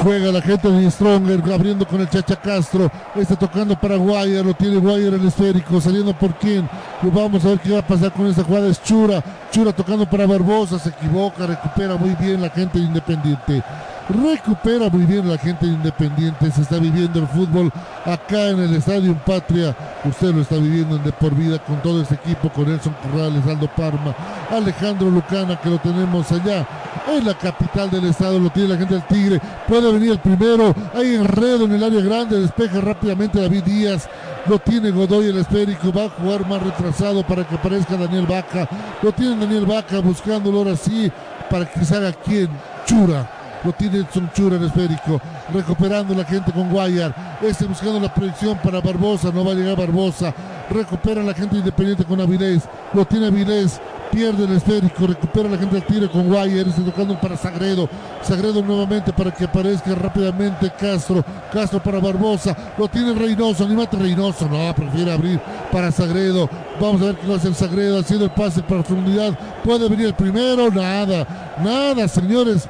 Juega 0.04 0.32
la 0.32 0.42
gente 0.42 0.70
de 0.70 0.92
Stronger 0.92 1.42
abriendo 1.52 1.88
con 1.88 2.02
el 2.02 2.10
Chacha 2.10 2.36
Castro. 2.36 2.92
Está 3.16 3.36
tocando 3.36 3.80
para 3.80 3.96
Guayar. 3.96 4.46
Lo 4.46 4.54
tiene 4.54 4.78
Guayar 4.78 5.14
el 5.14 5.28
esférico. 5.28 5.80
Saliendo 5.82 6.18
por 6.18 6.36
quién. 6.36 6.70
Vamos 7.02 7.46
a 7.46 7.50
ver 7.50 7.60
qué 7.60 7.72
va 7.72 7.80
a 7.80 7.88
pasar 7.88 8.12
con 8.12 8.28
esta 8.28 8.44
jugada. 8.44 8.68
Es 8.68 8.82
Chura. 8.84 9.24
Chura 9.52 9.74
tocando 9.74 10.06
para 10.06 10.28
Barbosa. 10.28 10.78
Se 10.80 10.90
equivoca. 10.90 11.48
Recupera 11.48 11.96
muy 11.96 12.16
bien 12.16 12.42
la 12.42 12.50
gente 12.50 12.78
de 12.78 12.86
Independiente. 12.86 13.64
Recupera 14.08 14.88
muy 14.90 15.04
bien 15.06 15.28
la 15.28 15.38
gente 15.38 15.66
de 15.66 15.74
Independiente. 15.74 16.52
Se 16.52 16.62
está 16.62 16.78
viviendo 16.78 17.20
el 17.20 17.28
fútbol 17.28 17.72
acá 18.06 18.50
en 18.50 18.60
el 18.60 18.76
Estadio 18.76 19.16
Patria. 19.26 19.76
Usted 20.04 20.34
lo 20.34 20.42
está 20.42 20.56
viviendo 20.58 20.98
en 20.98 21.04
De 21.04 21.12
Por 21.12 21.34
Vida 21.34 21.58
con 21.60 21.82
todo 21.82 22.04
este 22.04 22.16
equipo. 22.16 22.50
Con 22.50 22.70
Nelson 22.70 22.96
Corrales, 23.02 23.46
Aldo 23.48 23.68
Parma, 23.76 24.16
Alejandro 24.52 25.10
Lucana, 25.10 25.60
que 25.60 25.70
lo 25.70 25.80
tenemos 25.80 26.32
allá 26.32 26.68
en 27.12 27.26
la 27.26 27.34
capital 27.34 27.90
del 27.90 28.06
estado. 28.06 28.40
Lo 28.40 28.52
tiene 28.52 28.70
la 28.70 28.78
gente 28.78 28.94
del 28.94 29.08
Tigre. 29.08 29.42
Puede 29.68 29.92
venir 29.92 30.12
el 30.12 30.20
primero. 30.20 30.76
Hay 30.94 31.16
enredo 31.16 31.66
en 31.66 31.74
el 31.74 31.84
área 31.84 32.02
grande. 32.02 32.40
Despeja 32.40 32.82
rápidamente 32.82 33.42
David 33.42 33.64
Díaz. 33.64 34.08
Lo 34.48 34.60
tiene 34.60 34.92
Godoy 34.92 35.30
el 35.30 35.40
esférico. 35.40 35.92
Va 35.92 36.06
a 36.06 36.10
jugar 36.10 36.48
más 36.48 36.62
retrasado 36.62 37.26
para 37.26 37.44
que 37.44 37.56
aparezca 37.56 37.98
Daniel 37.98 38.28
Vaca. 38.28 38.70
Lo 39.02 39.12
tiene 39.14 39.38
Daniel 39.38 39.66
Vaca 39.66 40.00
buscándolo 40.00 40.60
ahora 40.60 40.76
sí 40.76 41.12
para 41.50 41.66
que 41.66 41.84
se 41.84 41.96
haga 41.96 42.14
quien. 42.14 42.50
Chura. 42.86 43.35
Lo 43.66 43.74
tiene 43.74 44.00
Edson 44.00 44.30
Chura 44.34 44.58
el 44.58 44.66
esférico. 44.66 45.20
Recuperando 45.54 46.14
la 46.14 46.24
gente 46.24 46.52
con 46.52 46.70
Guayar. 46.70 47.40
Este 47.42 47.66
buscando 47.66 48.00
la 48.00 48.14
proyección 48.14 48.58
para 48.64 48.80
Barbosa. 48.80 49.32
No 49.32 49.44
va 49.44 49.52
a 49.52 49.56
llegar 49.56 49.78
Barbosa. 49.78 50.34
recupera 50.70 51.24
la 51.24 51.34
gente 51.34 51.58
independiente 51.58 52.04
con 52.06 52.20
Avilés, 52.20 52.64
lo 52.94 53.06
tiene 53.06 53.28
Avilés, 53.28 53.80
pierde 54.12 54.46
el 54.46 54.54
esférico, 54.54 55.08
recupera 55.08 55.50
la 55.50 55.58
gente 55.58 55.76
del 55.76 55.86
tiro 55.86 56.12
con 56.12 56.28
Guayer, 56.28 56.68
está 56.68 56.84
tocando 56.84 57.20
para 57.20 57.38
Sagredo, 57.38 57.90
Sagredo 58.22 58.62
nuevamente 58.62 59.14
para 59.14 59.32
que 59.32 59.46
aparezca 59.46 59.94
rápidamente 59.96 60.72
Castro, 60.80 61.24
Castro 61.52 61.82
para 61.82 62.00
Barbosa, 62.00 62.56
lo 62.78 62.88
tiene 62.88 63.14
Reynoso, 63.14 63.66
animate 63.66 63.98
Reynoso, 63.98 64.48
no, 64.48 64.74
prefiere 64.74 65.12
abrir 65.12 65.40
para 65.72 65.92
Sagredo, 65.92 66.50
vamos 66.80 67.02
a 67.02 67.06
ver 67.06 67.16
qué 67.16 67.28
va 67.28 67.36
a 67.36 67.38
hacer 67.38 67.54
Sagredo, 67.54 68.00
haciendo 68.00 68.26
el 68.26 68.32
pase 68.32 68.62
para 68.62 68.84
profundidad, 68.84 69.38
puede 69.64 69.90
venir 69.90 70.08
el 70.08 70.14
primero, 70.14 70.72
nada, 70.72 71.56
nada 71.64 72.08
señores, 72.08 72.68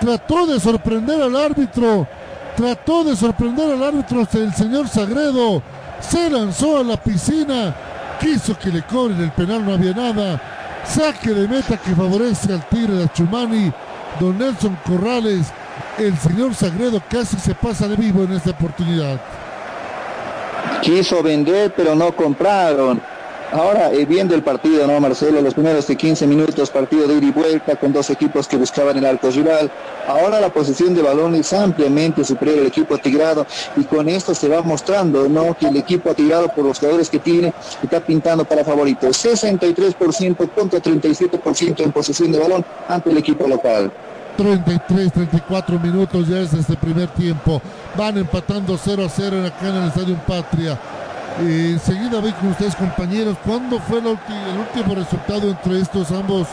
trató 0.00 0.46
de 0.46 0.60
sorprender 0.60 1.22
al 1.22 1.36
árbitro, 1.36 2.06
trató 2.56 3.04
de 3.04 3.16
sorprender 3.16 3.72
al 3.72 3.82
árbitro 3.82 4.26
el 4.32 4.54
señor 4.54 4.88
Sagredo, 4.88 5.62
se 6.00 6.30
lanzó 6.30 6.78
a 6.78 6.84
la 6.84 6.96
piscina, 6.96 7.74
quiso 8.20 8.58
que 8.58 8.70
le 8.70 8.82
cobren 8.82 9.20
el 9.20 9.30
penal, 9.32 9.64
no 9.64 9.74
había 9.74 9.92
nada, 9.92 10.40
saque 10.84 11.30
de 11.30 11.48
meta 11.48 11.76
que 11.76 11.94
favorece 11.94 12.52
al 12.52 12.66
Tigre 12.68 12.94
de 12.94 13.04
Achumani, 13.04 13.72
don 14.20 14.38
Nelson 14.38 14.78
Corrales, 14.86 15.46
el 15.98 16.16
señor 16.18 16.54
Sagredo 16.54 17.02
casi 17.08 17.36
se 17.38 17.54
pasa 17.54 17.88
de 17.88 17.96
vivo 17.96 18.22
en 18.22 18.32
esta 18.32 18.50
oportunidad. 18.50 19.20
Quiso 20.82 21.22
vender, 21.22 21.72
pero 21.74 21.94
no 21.94 22.12
compraron. 22.12 23.00
Ahora, 23.52 23.92
eh, 23.92 24.04
viendo 24.04 24.34
el 24.34 24.42
partido, 24.42 24.86
¿no, 24.86 24.98
Marcelo? 25.00 25.40
Los 25.40 25.54
primeros 25.54 25.86
de 25.86 25.96
15 25.96 26.26
minutos, 26.26 26.68
partido 26.70 27.06
de 27.06 27.14
ida 27.14 27.26
y 27.26 27.30
vuelta 27.30 27.76
con 27.76 27.92
dos 27.92 28.10
equipos 28.10 28.48
que 28.48 28.56
buscaban 28.56 28.96
el 28.98 29.06
arco 29.06 29.30
rival. 29.30 29.70
Ahora 30.08 30.40
la 30.40 30.48
posición 30.48 30.94
de 30.94 31.02
balón 31.02 31.34
es 31.36 31.52
ampliamente 31.52 32.24
superior 32.24 32.58
al 32.58 32.66
equipo 32.66 32.98
tigrado 32.98 33.46
y 33.76 33.84
con 33.84 34.08
esto 34.08 34.34
se 34.34 34.48
va 34.48 34.62
mostrando, 34.62 35.28
¿no? 35.28 35.54
Que 35.54 35.68
el 35.68 35.76
equipo 35.76 36.12
tigrado, 36.12 36.48
por 36.48 36.64
los 36.64 36.78
jugadores 36.80 37.08
que 37.08 37.20
tiene, 37.20 37.52
está 37.82 38.00
pintando 38.00 38.44
para 38.44 38.64
favorito. 38.64 39.08
63% 39.08 40.50
contra 40.50 40.80
37% 40.80 41.80
en 41.80 41.92
posesión 41.92 42.32
de 42.32 42.40
balón 42.40 42.64
ante 42.88 43.10
el 43.10 43.18
equipo 43.18 43.46
local. 43.46 43.92
33, 44.36 45.12
34 45.12 45.78
minutos 45.78 46.28
ya 46.28 46.40
es 46.40 46.52
este 46.52 46.76
primer 46.76 47.08
tiempo. 47.08 47.62
Van 47.96 48.18
empatando 48.18 48.76
0 48.76 49.04
a 49.04 49.08
0 49.08 49.36
en 49.38 49.44
acá 49.46 49.68
en 49.68 49.76
el 49.76 49.88
Estadio 49.88 50.16
Patria. 50.26 50.78
Eh, 51.40 51.72
enseguida 51.72 52.20
voy 52.20 52.32
con 52.32 52.48
ustedes 52.50 52.74
compañeros. 52.74 53.36
¿Cuándo 53.44 53.78
fue 53.80 53.98
el, 53.98 54.06
último 54.06 54.94
resultado 54.94 55.50
entre 55.50 55.80
estos 55.80 56.10
ambos 56.10 56.48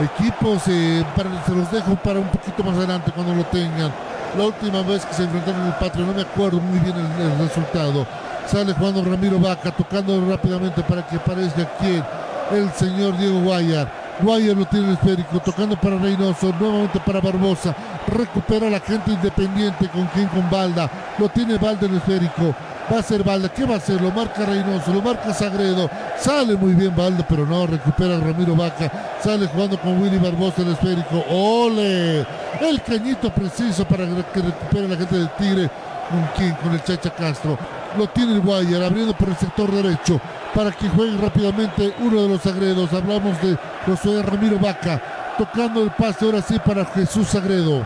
equipos? 0.00 0.62
Eh, 0.68 1.04
se 1.46 1.54
los 1.54 1.70
dejo 1.70 1.94
para 1.96 2.20
un 2.20 2.28
poquito 2.28 2.64
más 2.64 2.76
adelante 2.76 3.12
cuando 3.12 3.34
lo 3.34 3.44
tengan. 3.44 3.92
La 4.38 4.44
última 4.44 4.82
vez 4.82 5.04
que 5.04 5.14
se 5.14 5.24
enfrentaron 5.24 5.60
en 5.60 5.66
el 5.68 5.74
Patria, 5.74 6.06
no 6.06 6.12
me 6.12 6.22
acuerdo 6.22 6.58
muy 6.58 6.78
bien 6.80 6.94
el, 6.96 7.38
resultado. 7.38 8.06
Sale 8.46 8.72
jugando 8.72 9.04
Ramiro 9.04 9.38
Vaca, 9.38 9.70
tocando 9.70 10.20
rápidamente 10.28 10.82
para 10.82 11.06
que 11.06 11.16
aparezca 11.16 11.68
quien, 11.78 12.02
el 12.50 12.70
señor 12.72 13.16
Diego 13.18 13.40
Guayar. 13.40 14.04
Guayar 14.20 14.56
lo 14.56 14.64
tiene 14.64 14.88
el 14.88 14.94
esférico, 14.94 15.38
tocando 15.40 15.76
para 15.76 15.98
Reynoso, 15.98 16.52
nuevamente 16.58 16.98
para 17.00 17.20
Barbosa. 17.20 17.74
Recupera 18.08 18.70
la 18.70 18.80
gente 18.80 19.12
independiente 19.12 19.88
con 19.88 20.06
quien 20.06 20.28
con 20.28 20.50
Balda. 20.50 20.90
Lo 21.18 21.28
tiene 21.28 21.58
Balda 21.58 21.86
en 21.86 21.92
el 21.92 21.98
esférico. 21.98 22.54
Va 22.92 22.98
a 22.98 23.02
ser 23.02 23.24
Balda, 23.24 23.48
¿qué 23.48 23.64
va 23.64 23.74
a 23.74 23.78
hacer? 23.78 24.00
Lo 24.00 24.10
marca 24.10 24.44
Reynoso, 24.44 24.92
lo 24.92 25.00
marca 25.00 25.32
Sagredo. 25.32 25.88
Sale 26.18 26.54
muy 26.54 26.74
bien 26.74 26.94
Balda, 26.94 27.26
pero 27.26 27.46
no, 27.46 27.66
recupera 27.66 28.20
Ramiro 28.20 28.54
Vaca. 28.54 28.90
Sale 29.22 29.46
jugando 29.46 29.80
con 29.80 30.02
Willy 30.02 30.18
Barbosa 30.18 30.60
el 30.60 30.72
esférico. 30.72 31.24
¡Ole! 31.30 32.26
El 32.60 32.82
cañito 32.86 33.30
preciso 33.30 33.86
para 33.86 34.04
que 34.06 34.42
recupere 34.42 34.88
la 34.88 34.96
gente 34.96 35.16
del 35.16 35.30
Tigre. 35.30 35.70
¿Con 36.10 36.28
quién? 36.36 36.54
Con 36.56 36.72
el 36.72 36.84
Chacha 36.84 37.08
Castro. 37.08 37.58
Lo 37.96 38.06
tiene 38.08 38.34
el 38.34 38.42
Guayar 38.42 38.82
abriendo 38.82 39.14
por 39.14 39.30
el 39.30 39.36
sector 39.36 39.70
derecho 39.70 40.20
para 40.54 40.70
que 40.70 40.88
juegue 40.88 41.16
rápidamente 41.16 41.94
uno 42.00 42.22
de 42.22 42.28
los 42.28 42.42
Sagredos. 42.42 42.92
Hablamos 42.92 43.40
de 43.40 43.56
Josué 43.86 44.22
Ramiro 44.22 44.58
Vaca. 44.58 45.00
Tocando 45.38 45.82
el 45.82 45.90
pase 45.90 46.26
ahora 46.26 46.42
sí 46.42 46.58
para 46.58 46.84
Jesús 46.84 47.28
Sagredo. 47.28 47.82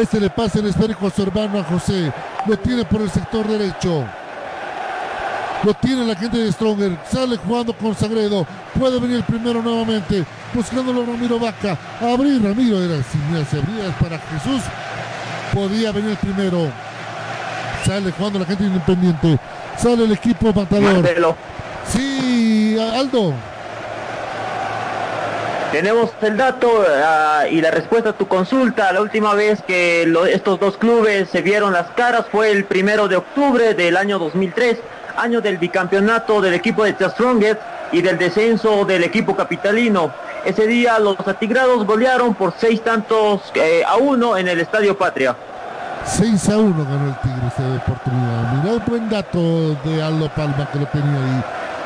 Este 0.00 0.18
le 0.20 0.30
pasa 0.30 0.60
el 0.60 0.66
esférico 0.66 1.08
a 1.08 1.10
su 1.10 1.22
hermano 1.22 1.58
a 1.58 1.64
José. 1.64 2.12
Lo 2.46 2.56
tiene 2.58 2.84
por 2.84 3.02
el 3.02 3.10
sector 3.10 3.46
derecho. 3.46 4.04
Lo 5.62 5.74
tiene 5.74 6.06
la 6.06 6.16
gente 6.16 6.38
de 6.38 6.50
Stronger. 6.52 6.98
Sale 7.10 7.36
jugando 7.36 7.72
con 7.74 7.94
Sagredo. 7.94 8.46
Puede 8.78 8.98
venir 8.98 9.16
el 9.16 9.24
primero 9.24 9.62
nuevamente. 9.62 10.24
Buscándolo 10.54 11.04
Ramiro 11.04 11.38
Vaca. 11.38 11.76
Abrir 12.00 12.42
Ramiro. 12.42 12.82
Era 12.82 13.02
si 13.02 13.18
se 13.50 13.58
abría 13.58 13.94
para 14.00 14.18
Jesús. 14.18 14.62
Podía 15.52 15.92
venir 15.92 16.10
el 16.10 16.16
primero. 16.16 16.70
Sale 17.84 18.10
jugando 18.12 18.38
la 18.38 18.46
gente 18.46 18.64
independiente. 18.64 19.38
Sale 19.76 20.04
el 20.04 20.12
equipo 20.12 20.52
matador. 20.52 21.02
Marcelo. 21.02 21.36
Sí, 21.86 22.76
Aldo. 22.78 23.34
Tenemos 25.72 26.10
el 26.22 26.36
dato 26.36 26.84
ah, 26.88 27.44
y 27.48 27.60
la 27.60 27.70
respuesta 27.70 28.10
a 28.10 28.12
tu 28.12 28.26
consulta. 28.26 28.92
La 28.92 29.00
última 29.00 29.34
vez 29.34 29.62
que 29.62 30.02
estos 30.32 30.58
dos 30.58 30.76
clubes 30.76 31.30
se 31.30 31.42
vieron 31.42 31.72
las 31.72 31.90
caras 31.90 32.26
fue 32.30 32.50
el 32.50 32.64
primero 32.64 33.06
de 33.06 33.16
octubre 33.16 33.74
del 33.74 33.96
año 33.96 34.18
2003, 34.18 34.78
año 35.16 35.40
del 35.40 35.58
bicampeonato 35.58 36.40
del 36.40 36.54
equipo 36.54 36.82
de 36.82 36.94
The 36.94 37.10
Strongest 37.10 37.60
y 37.92 38.02
del 38.02 38.18
descenso 38.18 38.84
del 38.84 39.04
equipo 39.04 39.36
capitalino. 39.36 40.12
Ese 40.44 40.66
día 40.66 40.98
los 40.98 41.16
atigrados 41.26 41.86
golearon 41.86 42.34
por 42.34 42.52
seis 42.58 42.82
tantos 42.82 43.40
eh, 43.54 43.84
a 43.86 43.96
uno 43.96 44.36
en 44.36 44.48
el 44.48 44.60
Estadio 44.60 44.98
Patria. 44.98 45.36
6 46.04 46.48
a 46.48 46.56
1 46.56 46.84
ganó 46.84 47.08
el 47.08 47.14
Tigre 47.20 47.46
esta 47.46 47.62
oportunidad. 47.62 48.52
Mirá 48.54 48.72
el 48.72 48.80
buen 48.80 49.08
dato 49.10 49.74
de 49.84 50.02
Aldo 50.02 50.28
Palma 50.30 50.68
que 50.72 50.78
lo 50.78 50.86
tenía 50.86 51.18
ahí. 51.18 51.44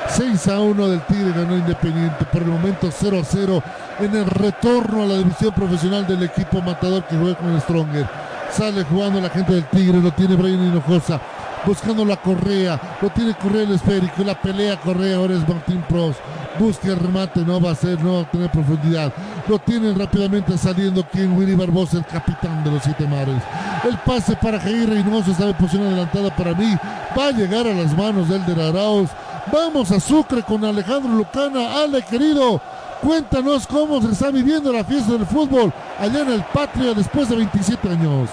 6 0.09 0.49
a 0.49 0.61
1 0.61 0.89
del 0.89 1.01
Tigre 1.07 1.33
ganó 1.33 1.57
Independiente. 1.57 2.25
Por 2.27 2.43
el 2.43 2.49
momento 2.49 2.89
0 2.91 3.21
a 3.21 3.25
0 3.25 3.63
en 4.01 4.17
el 4.17 4.27
retorno 4.27 5.03
a 5.03 5.07
la 5.07 5.19
división 5.19 5.53
profesional 5.53 6.07
del 6.07 6.23
equipo 6.23 6.61
matador 6.61 7.05
que 7.05 7.17
juega 7.17 7.37
con 7.37 7.53
el 7.53 7.61
Stronger. 7.61 8.07
Sale 8.51 8.85
jugando 8.85 9.21
la 9.21 9.31
gente 9.31 9.53
del 9.53 9.65
Tigre, 9.67 10.01
lo 10.01 10.13
tiene 10.13 10.37
Brian 10.37 10.63
Hinojosa. 10.63 11.21
Buscando 11.67 12.05
la 12.05 12.17
correa, 12.17 12.79
lo 13.01 13.09
tiene 13.09 13.35
Correa 13.35 13.63
el 13.63 13.73
esférico, 13.73 14.23
la 14.23 14.35
pelea 14.35 14.79
Correa, 14.79 15.17
ahora 15.17 15.35
es 15.35 15.49
Martín 15.49 15.83
Pros. 15.89 16.17
Busca 16.59 16.89
el 16.89 16.99
remate, 16.99 17.41
no 17.41 17.59
va 17.59 17.71
a 17.71 17.75
ser, 17.75 18.01
no 18.03 18.17
va 18.17 18.21
a 18.21 18.31
tener 18.31 18.51
profundidad. 18.51 19.13
Lo 19.49 19.59
tiene 19.59 19.93
rápidamente 19.95 20.59
saliendo 20.59 21.03
quien 21.11 21.37
Willy 21.37 21.55
Barbosa, 21.55 21.97
el 21.97 22.05
capitán 22.05 22.63
de 22.63 22.71
los 22.71 22.83
siete 22.83 23.07
mares. 23.07 23.43
El 23.83 23.97
pase 23.99 24.37
para 24.37 24.61
Jair 24.61 24.89
Reynoso 24.89 25.33
en 25.43 25.55
posición 25.55 25.87
adelantada 25.87 26.37
para 26.37 26.55
mí. 26.55 26.77
Va 27.19 27.29
a 27.29 27.33
llegar 27.33 27.67
a 27.67 27.73
las 27.73 27.97
manos 27.97 28.29
del 28.29 28.45
de 28.45 28.63
Arauz. 28.63 29.09
Vamos 29.53 29.91
a 29.91 30.01
Sucre 30.01 30.43
con 30.43 30.65
Alejandro 30.65 31.13
Lucana. 31.13 31.83
Ale, 31.83 32.03
querido, 32.03 32.61
cuéntanos 33.03 33.67
cómo 33.67 34.01
se 34.01 34.13
está 34.13 34.31
viviendo 34.31 34.73
la 34.73 34.85
fiesta 34.85 35.13
del 35.13 35.27
fútbol 35.27 35.73
allá 35.99 36.21
en 36.21 36.33
el 36.33 36.43
Patria 36.45 36.95
después 36.95 37.29
de 37.29 37.37
27 37.37 37.89
años. 37.89 38.31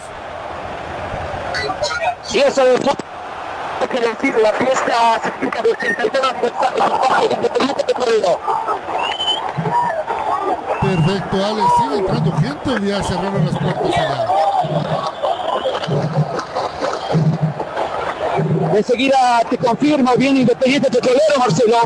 Eso 2.33 2.63
es 2.63 2.79
que 3.91 3.99
decir, 3.99 4.35
la 4.41 4.53
fiesta 4.53 5.19
se 5.21 5.27
explica 5.27 5.61
de 5.61 5.71
82 5.71 6.23
aniversario 6.23 7.31
independiente 7.35 7.83
de 7.87 7.93
Toledo. 7.93 8.39
Perfecto, 10.81 11.45
Ale, 11.45 11.61
sigue 11.77 11.97
entrando 11.97 12.31
gente 12.37 12.69
o 12.69 12.77
ya 12.79 13.03
cerraron 13.03 13.45
las 13.45 13.57
puertas 13.57 13.85
allá. 13.85 14.27
Enseguida 18.75 19.41
te 19.49 19.57
confirmo, 19.57 20.11
viene 20.17 20.41
Independiente 20.41 20.89
Petrolero, 20.89 21.37
Marcelo. 21.37 21.77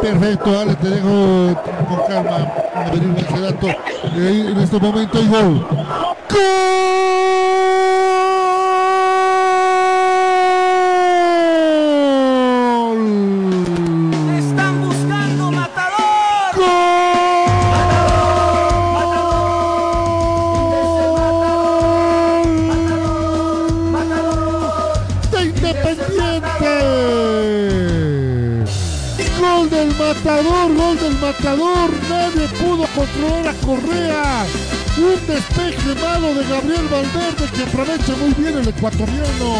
Perfecto, 0.00 0.58
Ale, 0.58 0.74
te 0.76 0.88
dejo 0.88 1.62
con 1.88 2.06
calma 2.08 2.52
averiguar 2.74 3.20
ese 3.20 3.40
dato. 3.40 3.66
Eh, 4.16 4.46
en 4.50 4.58
este 4.58 4.78
momento 4.78 5.18
hay 5.18 5.28
gol. 5.28 5.66
¡Gol! 6.30 8.31
Matador, 29.98 30.74
gol 30.74 30.98
del 30.98 31.18
matador. 31.18 31.90
Nadie 32.08 32.48
pudo 32.60 32.86
controlar 32.94 33.48
a 33.48 33.54
Correa. 33.66 34.46
Un 34.98 35.26
despeje 35.26 35.94
malo 36.00 36.34
de 36.34 36.44
Gabriel 36.46 36.88
Valverde 36.88 37.48
que 37.54 37.62
aprovecha 37.62 38.14
muy 38.16 38.32
bien 38.34 38.58
el 38.58 38.68
ecuatoriano. 38.68 39.54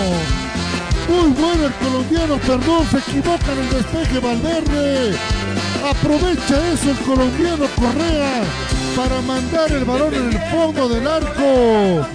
Muy 1.08 1.30
bueno 1.30 1.66
el 1.66 1.72
colombiano, 1.74 2.36
perdón, 2.38 2.86
se 2.90 2.98
equivoca 2.98 3.52
en 3.52 3.58
el 3.58 3.70
despeje 3.70 4.18
Valverde. 4.20 5.16
Aprovecha 5.88 6.72
eso 6.72 6.90
el 6.90 6.96
colombiano 6.98 7.66
Correa 7.76 8.42
para 8.96 9.20
mandar 9.22 9.72
el 9.72 9.84
balón 9.84 10.14
en 10.14 10.32
el 10.32 10.38
fondo 10.50 10.88
del 10.88 11.06
arco. 11.06 12.06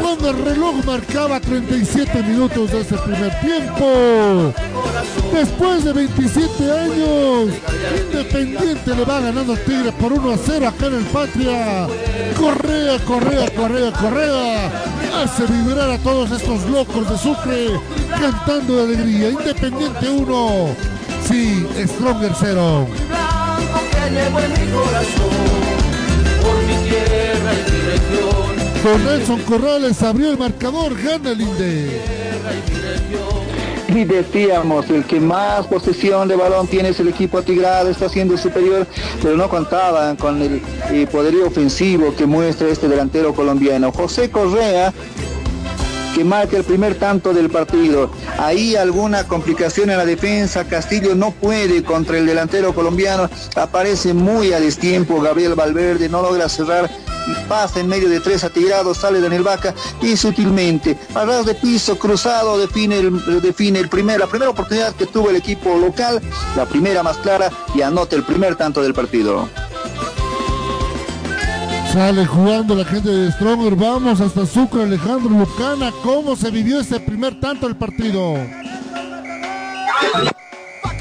Cuando 0.00 0.30
el 0.30 0.44
reloj 0.44 0.84
marcaba 0.84 1.40
37 1.40 2.22
minutos 2.22 2.70
de 2.72 2.80
ese 2.80 2.96
primer 2.98 3.40
tiempo. 3.40 4.52
Después 5.32 5.84
de 5.84 5.92
27 5.92 6.72
años, 6.72 7.54
Independiente 8.00 8.94
le 8.94 9.04
va 9.04 9.20
ganando 9.20 9.56
Tigre 9.56 9.92
por 9.92 10.12
1 10.12 10.32
a 10.32 10.36
0 10.36 10.68
acá 10.68 10.86
en 10.86 10.94
el 10.94 11.04
Patria. 11.04 11.86
Correa, 12.38 12.98
Correa, 13.04 13.50
Correa, 13.50 13.92
Correa. 13.92 14.70
Hace 15.22 15.46
vibrar 15.46 15.90
a 15.90 15.98
todos 15.98 16.30
estos 16.30 16.64
locos 16.70 17.08
de 17.08 17.18
Sucre 17.18 17.80
cantando 18.18 18.76
de 18.76 18.94
alegría. 18.94 19.30
Independiente 19.30 20.08
1. 20.08 20.76
Sí, 21.28 21.66
Stronger 21.86 22.32
0. 22.38 22.86
Con 28.82 29.04
Nelson 29.04 29.40
Corrales 29.42 30.02
abrió 30.02 30.30
el 30.30 30.38
marcador, 30.38 30.94
gana 31.02 31.32
el 31.32 31.40
Inde. 31.42 32.00
Y 33.88 34.04
decíamos, 34.04 34.88
el 34.88 35.04
que 35.04 35.20
más 35.20 35.66
posesión 35.66 36.28
de 36.28 36.36
balón 36.36 36.66
tiene 36.66 36.88
es 36.90 37.00
el 37.00 37.08
equipo 37.08 37.38
atigrado, 37.38 37.90
está 37.90 38.08
siendo 38.08 38.38
superior, 38.38 38.86
pero 39.20 39.36
no 39.36 39.50
contaban 39.50 40.16
con 40.16 40.40
el 40.40 40.62
eh, 40.90 41.06
poderío 41.12 41.48
ofensivo 41.48 42.14
que 42.16 42.24
muestra 42.24 42.68
este 42.68 42.88
delantero 42.88 43.34
colombiano. 43.34 43.92
José 43.92 44.30
Correa 44.30 44.94
que 46.14 46.24
marca 46.24 46.56
el 46.56 46.64
primer 46.64 46.94
tanto 46.94 47.34
del 47.34 47.50
partido. 47.50 48.10
Ahí 48.38 48.76
alguna 48.76 49.24
complicación 49.24 49.90
en 49.90 49.98
la 49.98 50.06
defensa, 50.06 50.64
Castillo 50.64 51.14
no 51.14 51.32
puede 51.32 51.82
contra 51.82 52.16
el 52.16 52.26
delantero 52.26 52.74
colombiano, 52.74 53.28
aparece 53.56 54.14
muy 54.14 54.52
a 54.52 54.60
destiempo 54.60 55.20
Gabriel 55.20 55.54
Valverde, 55.54 56.08
no 56.08 56.22
logra 56.22 56.48
cerrar 56.48 56.90
pasa 57.48 57.80
en 57.80 57.88
medio 57.88 58.08
de 58.08 58.20
tres 58.20 58.44
atigrados, 58.44 58.98
sale 58.98 59.20
Daniel 59.20 59.42
Vaca 59.42 59.74
y 60.00 60.16
sutilmente, 60.16 60.98
a 61.14 61.24
ras 61.24 61.46
de 61.46 61.54
piso 61.54 61.98
cruzado, 61.98 62.58
define, 62.58 62.98
el, 62.98 63.40
define 63.40 63.78
el 63.78 63.88
primer, 63.88 64.20
la 64.20 64.26
primera 64.26 64.50
oportunidad 64.50 64.94
que 64.94 65.06
tuvo 65.06 65.30
el 65.30 65.36
equipo 65.36 65.76
local, 65.76 66.20
la 66.56 66.66
primera 66.66 67.02
más 67.02 67.16
clara 67.18 67.50
y 67.74 67.82
anota 67.82 68.16
el 68.16 68.22
primer 68.22 68.56
tanto 68.56 68.82
del 68.82 68.94
partido. 68.94 69.48
Sale 71.92 72.24
jugando 72.24 72.76
la 72.76 72.84
gente 72.84 73.08
de 73.08 73.32
Stronger. 73.32 73.74
Vamos 73.74 74.20
hasta 74.20 74.46
Sucre, 74.46 74.84
Alejandro 74.84 75.28
Lucana. 75.30 75.92
¿Cómo 76.04 76.36
se 76.36 76.48
vivió 76.52 76.78
ese 76.78 77.00
primer 77.00 77.40
tanto 77.40 77.66
del 77.66 77.74
partido? 77.76 78.36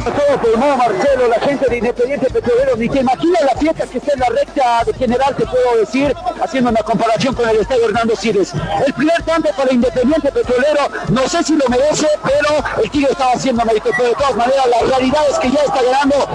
Todo 0.04 0.42
pulmón, 0.42 0.78
Marcelo, 0.78 1.28
la 1.28 1.40
gente 1.40 1.66
de 1.70 1.78
Independiente 1.78 2.30
Petrolero, 2.30 2.76
ni 2.78 2.90
te 2.90 3.00
imaginas 3.00 3.42
la 3.44 3.60
fiesta 3.60 3.88
que 3.88 3.98
está 3.98 4.14
en 4.14 4.20
la 4.20 4.30
recta 4.30 4.84
de 4.86 4.94
general, 4.94 5.36
te 5.36 5.46
puedo 5.46 5.78
decir, 5.80 6.14
haciendo 6.42 6.70
una 6.70 6.82
comparación 6.82 7.36
con 7.36 7.50
el 7.50 7.58
estadio 7.58 7.86
Hernando 7.86 8.16
Siles. 8.16 8.54
El 8.86 8.94
primer 8.94 9.22
tanto 9.24 9.50
para 9.56 9.74
Independiente 9.74 10.32
Petrolero, 10.32 10.90
no 11.10 11.28
sé 11.28 11.44
si 11.44 11.56
lo 11.56 11.68
merece, 11.70 12.08
pero 12.24 12.84
el 12.84 12.90
Tigre 12.92 13.12
estaba 13.12 13.34
haciendo 13.34 13.66
mérito, 13.66 13.90
pero 13.96 14.10
de 14.10 14.16
todas 14.16 14.36
maneras, 14.36 14.66
la 14.70 14.88
realidad 14.88 15.22
es 15.30 15.40
que 15.40 15.52
ya 15.52 15.62
está 15.62 15.82
ganando 15.82 16.28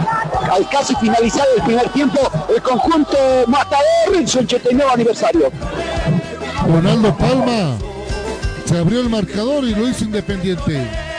al 0.53 0.69
casi 0.69 0.95
finalizar 0.97 1.47
el 1.57 1.63
primer 1.63 1.89
tiempo 1.91 2.21
el 2.55 2.63
conjunto 2.63 3.17
Matador 3.47 4.15
en 4.15 4.29
su 4.29 4.41
89 4.41 4.91
aniversario. 4.93 5.51
Ronaldo 6.67 7.17
Palma 7.17 7.77
se 8.65 8.79
abrió 8.79 9.01
el 9.01 9.09
marcador 9.09 9.65
y 9.65 9.75
lo 9.75 9.89
hizo 9.89 10.05
Independiente. 10.05 11.14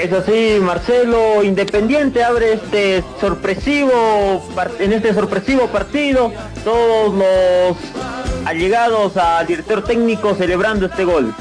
Es 0.00 0.10
así, 0.14 0.56
Marcelo, 0.62 1.44
Independiente 1.44 2.24
abre 2.24 2.54
este 2.54 3.04
sorpresivo, 3.20 4.42
en 4.78 4.94
este 4.94 5.12
sorpresivo 5.12 5.66
partido, 5.66 6.32
todos 6.64 7.12
los 7.12 7.76
allegados 8.46 9.14
al 9.18 9.46
director 9.46 9.84
técnico 9.84 10.34
celebrando 10.34 10.86
este 10.86 11.04
gol. 11.04 11.34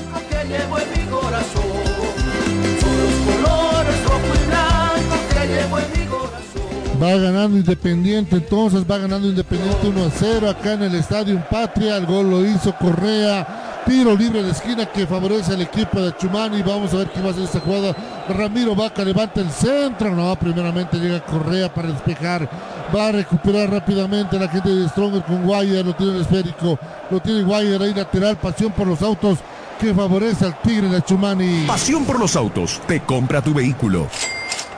Va 7.01 7.11
ganando 7.11 7.55
Independiente, 7.55 8.35
entonces 8.35 8.83
va 8.83 8.97
ganando 8.97 9.29
Independiente 9.29 9.87
1 9.87 10.03
a 10.03 10.09
0 10.09 10.49
acá 10.49 10.73
en 10.73 10.83
el 10.83 10.95
Estadio 10.95 11.41
Patria. 11.49 11.95
El 11.95 12.05
gol 12.05 12.29
lo 12.29 12.45
hizo 12.45 12.75
Correa 12.77 13.68
Tiro 13.85 14.15
libre 14.15 14.43
de 14.43 14.51
esquina 14.51 14.85
que 14.85 15.07
favorece 15.07 15.53
al 15.53 15.61
equipo 15.61 15.99
de 16.01 16.15
Chumani. 16.15 16.61
Vamos 16.61 16.93
a 16.93 16.97
ver 16.97 17.09
qué 17.09 17.21
va 17.21 17.29
a 17.29 17.31
hacer 17.31 17.43
esta 17.43 17.59
jugada. 17.59 17.95
Ramiro 18.27 18.75
Vaca 18.75 19.03
levanta 19.03 19.41
el 19.41 19.49
centro. 19.49 20.15
No, 20.15 20.35
primeramente 20.35 20.97
llega 20.97 21.23
Correa 21.25 21.73
para 21.73 21.89
despejar. 21.89 22.47
Va 22.95 23.07
a 23.07 23.11
recuperar 23.11 23.71
rápidamente 23.71 24.37
la 24.37 24.47
gente 24.47 24.69
de 24.69 24.87
Stronger 24.89 25.23
con 25.23 25.43
Guayer. 25.43 25.85
Lo 25.85 25.95
tiene 25.95 26.15
el 26.15 26.21
esférico. 26.21 26.77
Lo 27.09 27.19
tiene 27.19 27.43
Guayer 27.43 27.81
ahí 27.81 27.93
lateral. 27.93 28.37
Pasión 28.37 28.71
por 28.71 28.85
los 28.85 29.01
autos 29.01 29.39
que 29.79 29.93
favorece 29.93 30.45
al 30.45 30.61
Tigre 30.61 30.89
de 30.89 31.01
Chumani. 31.01 31.65
Pasión 31.65 32.05
por 32.05 32.19
los 32.19 32.35
autos. 32.35 32.79
Te 32.85 33.01
compra 33.01 33.41
tu 33.41 33.53
vehículo. 33.53 34.07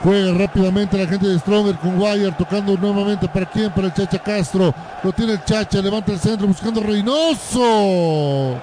Juega 0.02 0.34
rápidamente 0.34 0.98
la 0.98 1.06
gente 1.06 1.28
de 1.28 1.38
Stronger 1.38 1.76
con 1.76 1.96
Guayer 1.96 2.36
tocando 2.36 2.76
nuevamente 2.76 3.28
para 3.28 3.46
quién, 3.46 3.70
para 3.70 3.86
el 3.86 3.94
Chacha 3.94 4.18
Castro. 4.18 4.74
Lo 5.02 5.12
tiene 5.12 5.34
el 5.34 5.44
Chacha, 5.44 5.80
levanta 5.80 6.10
el 6.10 6.18
centro 6.18 6.48
buscando 6.48 6.80
Reynoso. 6.82 8.58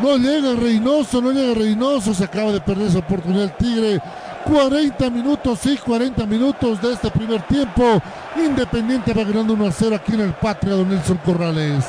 No 0.00 0.16
llega 0.16 0.54
Reynoso, 0.54 1.20
no 1.20 1.32
llega 1.32 1.54
Reynoso. 1.54 2.14
Se 2.14 2.22
acaba 2.22 2.52
de 2.52 2.60
perder 2.60 2.88
esa 2.88 3.00
oportunidad 3.00 3.44
el 3.44 3.52
Tigre. 3.56 4.00
40 4.44 5.10
minutos, 5.10 5.58
sí, 5.58 5.76
40 5.84 6.26
minutos 6.26 6.80
de 6.80 6.92
este 6.92 7.10
primer 7.10 7.42
tiempo. 7.42 8.00
Independiente 8.36 9.12
va 9.12 9.24
ganando 9.24 9.54
1 9.54 9.66
a 9.66 9.72
0 9.72 9.96
aquí 9.96 10.14
en 10.14 10.20
el 10.20 10.34
Patria, 10.34 10.74
don 10.74 10.88
Nelson 10.88 11.18
Corrales. 11.24 11.84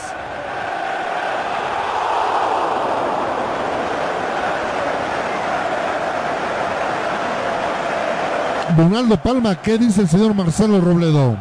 Donaldo 8.77 9.15
Palma, 9.15 9.55
¿qué 9.61 9.77
dice 9.77 10.01
el 10.01 10.09
señor 10.09 10.33
Marcelo 10.33 10.81
Robledo? 10.81 11.37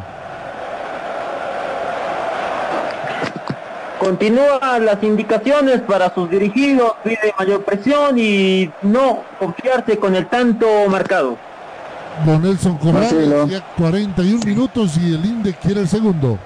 Continúa 3.99 4.79
las 4.79 5.03
indicaciones 5.03 5.81
para 5.81 6.13
sus 6.13 6.29
dirigidos, 6.29 6.93
pide 7.03 7.33
mayor 7.37 7.63
presión 7.63 8.17
y 8.17 8.71
no 8.83 9.23
confiarse 9.39 9.97
con 9.97 10.15
el 10.15 10.27
tanto 10.27 10.67
marcado. 10.89 11.37
Don 12.25 12.41
Nelson 12.41 12.77
Corrales, 12.77 13.49
ya 13.49 13.61
41 13.77 14.45
minutos 14.45 14.97
y 14.97 15.13
el 15.13 15.25
INDE 15.25 15.53
quiere 15.55 15.81
el 15.81 15.87
segundo. 15.89 16.37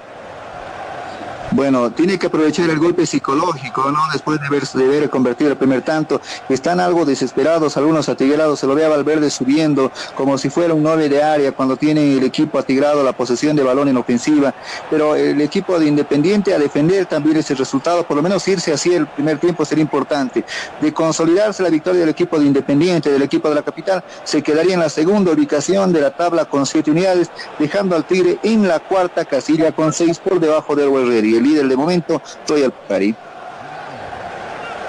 Bueno, 1.52 1.90
tiene 1.90 2.16
que 2.16 2.28
aprovechar 2.28 2.70
el 2.70 2.78
golpe 2.78 3.04
psicológico, 3.06 3.90
¿no? 3.90 3.98
Después 4.12 4.40
de 4.40 4.46
haber, 4.46 4.64
de 4.66 5.08
convertido 5.08 5.50
el 5.50 5.56
primer 5.56 5.82
tanto. 5.82 6.20
Están 6.48 6.78
algo 6.78 7.04
desesperados, 7.04 7.76
algunos 7.76 8.08
atigrados. 8.08 8.60
Se 8.60 8.68
lo 8.68 8.76
ve 8.76 8.84
a 8.84 8.88
Valverde 8.88 9.30
subiendo 9.30 9.90
como 10.14 10.38
si 10.38 10.48
fuera 10.48 10.74
un 10.74 10.84
9 10.84 11.08
de 11.08 11.24
área 11.24 11.50
cuando 11.50 11.76
tiene 11.76 12.16
el 12.18 12.22
equipo 12.22 12.56
atigrado 12.56 13.02
la 13.02 13.12
posesión 13.14 13.56
de 13.56 13.64
balón 13.64 13.88
en 13.88 13.96
ofensiva. 13.96 14.54
Pero 14.90 15.16
el 15.16 15.40
equipo 15.40 15.76
de 15.80 15.86
Independiente 15.86 16.54
a 16.54 16.58
defender 16.58 17.06
también 17.06 17.38
ese 17.38 17.56
resultado, 17.56 18.04
por 18.04 18.16
lo 18.16 18.22
menos 18.22 18.46
irse 18.46 18.72
así 18.72 18.94
el 18.94 19.08
primer 19.08 19.38
tiempo 19.38 19.64
sería 19.64 19.82
importante. 19.82 20.44
De 20.80 20.94
consolidarse 20.94 21.64
la 21.64 21.70
victoria 21.70 22.00
del 22.00 22.10
equipo 22.10 22.38
de 22.38 22.46
Independiente, 22.46 23.10
del 23.10 23.22
equipo 23.22 23.48
de 23.48 23.56
la 23.56 23.62
capital, 23.62 24.04
se 24.22 24.40
quedaría 24.40 24.74
en 24.74 24.80
la 24.80 24.88
segunda 24.88 25.32
ubicación 25.32 25.92
de 25.92 26.00
la 26.00 26.12
tabla 26.12 26.44
con 26.44 26.64
siete 26.64 26.92
unidades, 26.92 27.28
dejando 27.58 27.96
al 27.96 28.04
Tigre 28.04 28.38
en 28.44 28.68
la 28.68 28.78
cuarta 28.78 29.24
casilla 29.24 29.72
con 29.72 29.92
seis 29.92 30.20
por 30.20 30.38
debajo 30.38 30.76
del 30.76 30.90
Guerrero 30.90 31.39
el 31.40 31.46
líder 31.46 31.68
de 31.68 31.76
momento, 31.76 32.22
Royal 32.46 32.72
Party. 32.86 33.14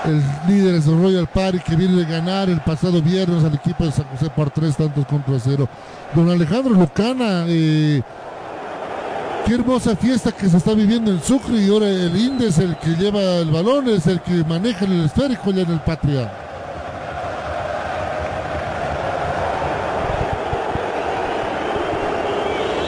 El 0.03 0.23
líder 0.47 0.75
es 0.75 0.87
Royal 0.87 1.27
Party 1.27 1.59
que 1.59 1.75
viene 1.75 1.95
de 1.95 2.05
ganar 2.05 2.49
el 2.49 2.59
pasado 2.61 3.01
viernes 3.01 3.43
al 3.43 3.53
equipo 3.53 3.85
de 3.85 3.91
San 3.91 4.05
José 4.05 4.29
por 4.35 4.49
tres 4.49 4.75
tantos 4.75 5.05
contra 5.05 5.39
cero. 5.39 5.69
Don 6.13 6.29
Alejandro 6.29 6.73
Lucana, 6.73 7.45
eh, 7.47 8.01
qué 9.45 9.53
hermosa 9.53 9.95
fiesta 9.95 10.31
que 10.31 10.49
se 10.49 10.57
está 10.57 10.73
viviendo 10.73 11.11
en 11.11 11.21
Sucre 11.21 11.55
y 11.55 11.69
ahora 11.69 11.87
el 11.87 12.17
Inde 12.17 12.47
es 12.47 12.57
el 12.57 12.75
que 12.77 12.89
lleva 12.95 13.21
el 13.37 13.51
balón, 13.51 13.87
es 13.89 14.07
el 14.07 14.19
que 14.21 14.43
maneja 14.43 14.85
el 14.85 15.05
esférico 15.05 15.51
ya 15.51 15.61
en 15.61 15.71
el 15.71 15.79
Patria. 15.81 16.31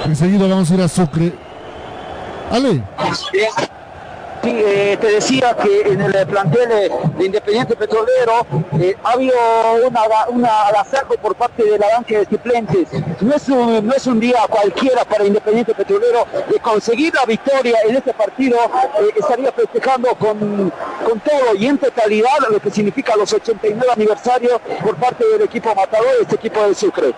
Enseguida 0.06 0.48
vamos 0.48 0.70
a 0.70 0.74
ir 0.74 0.82
a 0.82 0.88
Sucre. 0.88 1.53
Ale. 2.54 2.84
Sí, 4.44 4.50
eh, 4.50 4.96
te 5.02 5.08
decía 5.08 5.56
que 5.56 5.92
en 5.92 6.02
el 6.02 6.28
plantel 6.28 6.70
de 7.18 7.26
Independiente 7.26 7.76
Petrolero 7.76 8.46
eh, 8.80 8.96
ha 9.04 9.14
habido 9.14 9.36
una, 9.88 10.02
una 10.28 10.52
por 11.20 11.34
parte 11.34 11.64
de 11.64 11.80
la 11.80 11.88
banca 11.96 12.20
de 12.20 12.26
suplentes. 12.26 12.90
No 13.22 13.34
es, 13.34 13.50
un, 13.50 13.88
no 13.88 13.94
es 13.94 14.06
un 14.06 14.20
día 14.20 14.38
cualquiera 14.48 15.04
para 15.04 15.26
Independiente 15.26 15.74
Petrolero 15.74 16.28
de 16.48 16.60
conseguir 16.60 17.12
la 17.16 17.26
victoria 17.26 17.78
en 17.88 17.96
este 17.96 18.14
partido. 18.14 18.60
Eh, 19.00 19.14
estaría 19.16 19.52
festejando 19.52 20.10
con, 20.10 20.72
con 21.08 21.20
todo 21.22 21.56
y 21.58 21.66
en 21.66 21.80
totalidad 21.80 22.38
lo 22.52 22.60
que 22.60 22.70
significa 22.70 23.16
los 23.16 23.34
89 23.34 23.94
aniversarios 23.96 24.62
por 24.84 24.96
parte 24.98 25.26
del 25.26 25.42
equipo 25.42 25.74
matador, 25.74 26.10
este 26.22 26.36
equipo 26.36 26.68
de 26.68 26.76
Sucre. 26.76 27.16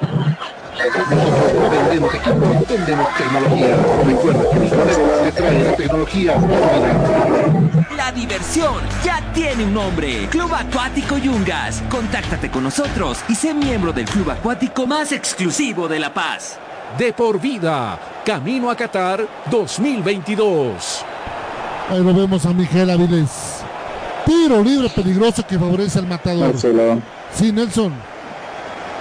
Vendemos 1.72 2.14
equipos, 2.14 2.68
vendemos 2.68 3.08
tecnología. 3.16 3.78
Recuerda 4.06 4.44
que 4.52 4.60
te 4.60 5.32
trae 5.32 5.64
la 5.64 5.76
tecnología 5.76 6.36
La 7.96 8.12
diversión 8.12 8.76
ya 9.04 9.22
tiene 9.34 9.66
un 9.66 9.74
nombre. 9.74 10.28
Club 10.30 10.54
Acuático 10.54 11.18
Yungas. 11.18 11.82
Contáctate 11.90 12.50
con 12.50 12.64
nosotros 12.64 13.20
y 13.28 13.36
sé 13.36 13.54
miembro 13.54 13.94
del 13.94 14.06
club 14.06 14.32
acuático 14.32 14.86
más 14.86 15.12
exclusivo 15.12 15.88
de 15.88 16.00
La 16.00 16.14
Paz. 16.14 16.60
De 16.98 17.14
por 17.14 17.40
vida, 17.40 18.00
Camino 18.26 18.70
a 18.70 18.76
Qatar 18.76 19.28
2022. 19.50 21.06
Ahí 21.90 22.04
lo 22.04 22.14
vemos 22.14 22.46
a 22.46 22.54
Miguel 22.54 22.90
Avilés. 22.90 23.64
Tiro 24.26 24.64
libre 24.64 24.90
peligroso 24.90 25.46
que 25.46 25.58
favorece 25.58 26.00
al 26.00 26.08
matador. 26.08 26.48
Marcelo. 26.48 27.00
Sí, 27.34 27.52
Nelson. 27.52 27.94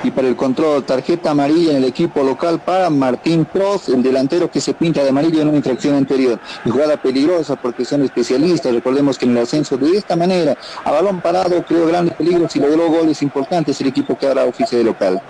Y 0.05 0.11
para 0.11 0.29
el 0.29 0.37
control, 0.37 0.85
tarjeta 0.85 1.31
amarilla 1.31 1.71
en 1.71 1.79
el 1.79 1.85
equipo 1.85 2.23
local 2.23 2.61
para 2.61 2.91
Martín 2.91 3.47
Pros, 3.47 3.89
el 3.89 4.03
delantero 4.03 4.51
que 4.51 4.61
se 4.61 4.75
pinta 4.75 5.03
de 5.03 5.09
amarillo 5.09 5.41
en 5.41 5.49
una 5.49 5.57
infracción 5.57 5.95
anterior. 5.95 6.39
Y 6.63 6.69
jugada 6.69 6.99
peligrosa 6.99 7.57
porque 7.57 7.87
son 7.87 8.03
especialistas. 8.03 8.75
Recordemos 8.75 9.17
que 9.17 9.25
en 9.25 9.31
el 9.31 9.39
ascenso 9.43 9.79
de 9.79 9.97
esta 9.97 10.15
manera, 10.15 10.59
a 10.85 10.91
balón 10.91 11.23
parado, 11.23 11.65
creó 11.65 11.87
grandes 11.87 12.15
peligros 12.17 12.55
y 12.55 12.61
logró 12.61 12.89
goles 12.89 13.23
importantes 13.23 13.81
el 13.81 13.87
equipo 13.87 14.19
que 14.19 14.27
ahora 14.27 14.45
oficia 14.45 14.77
de 14.77 14.85
local. 14.85 15.23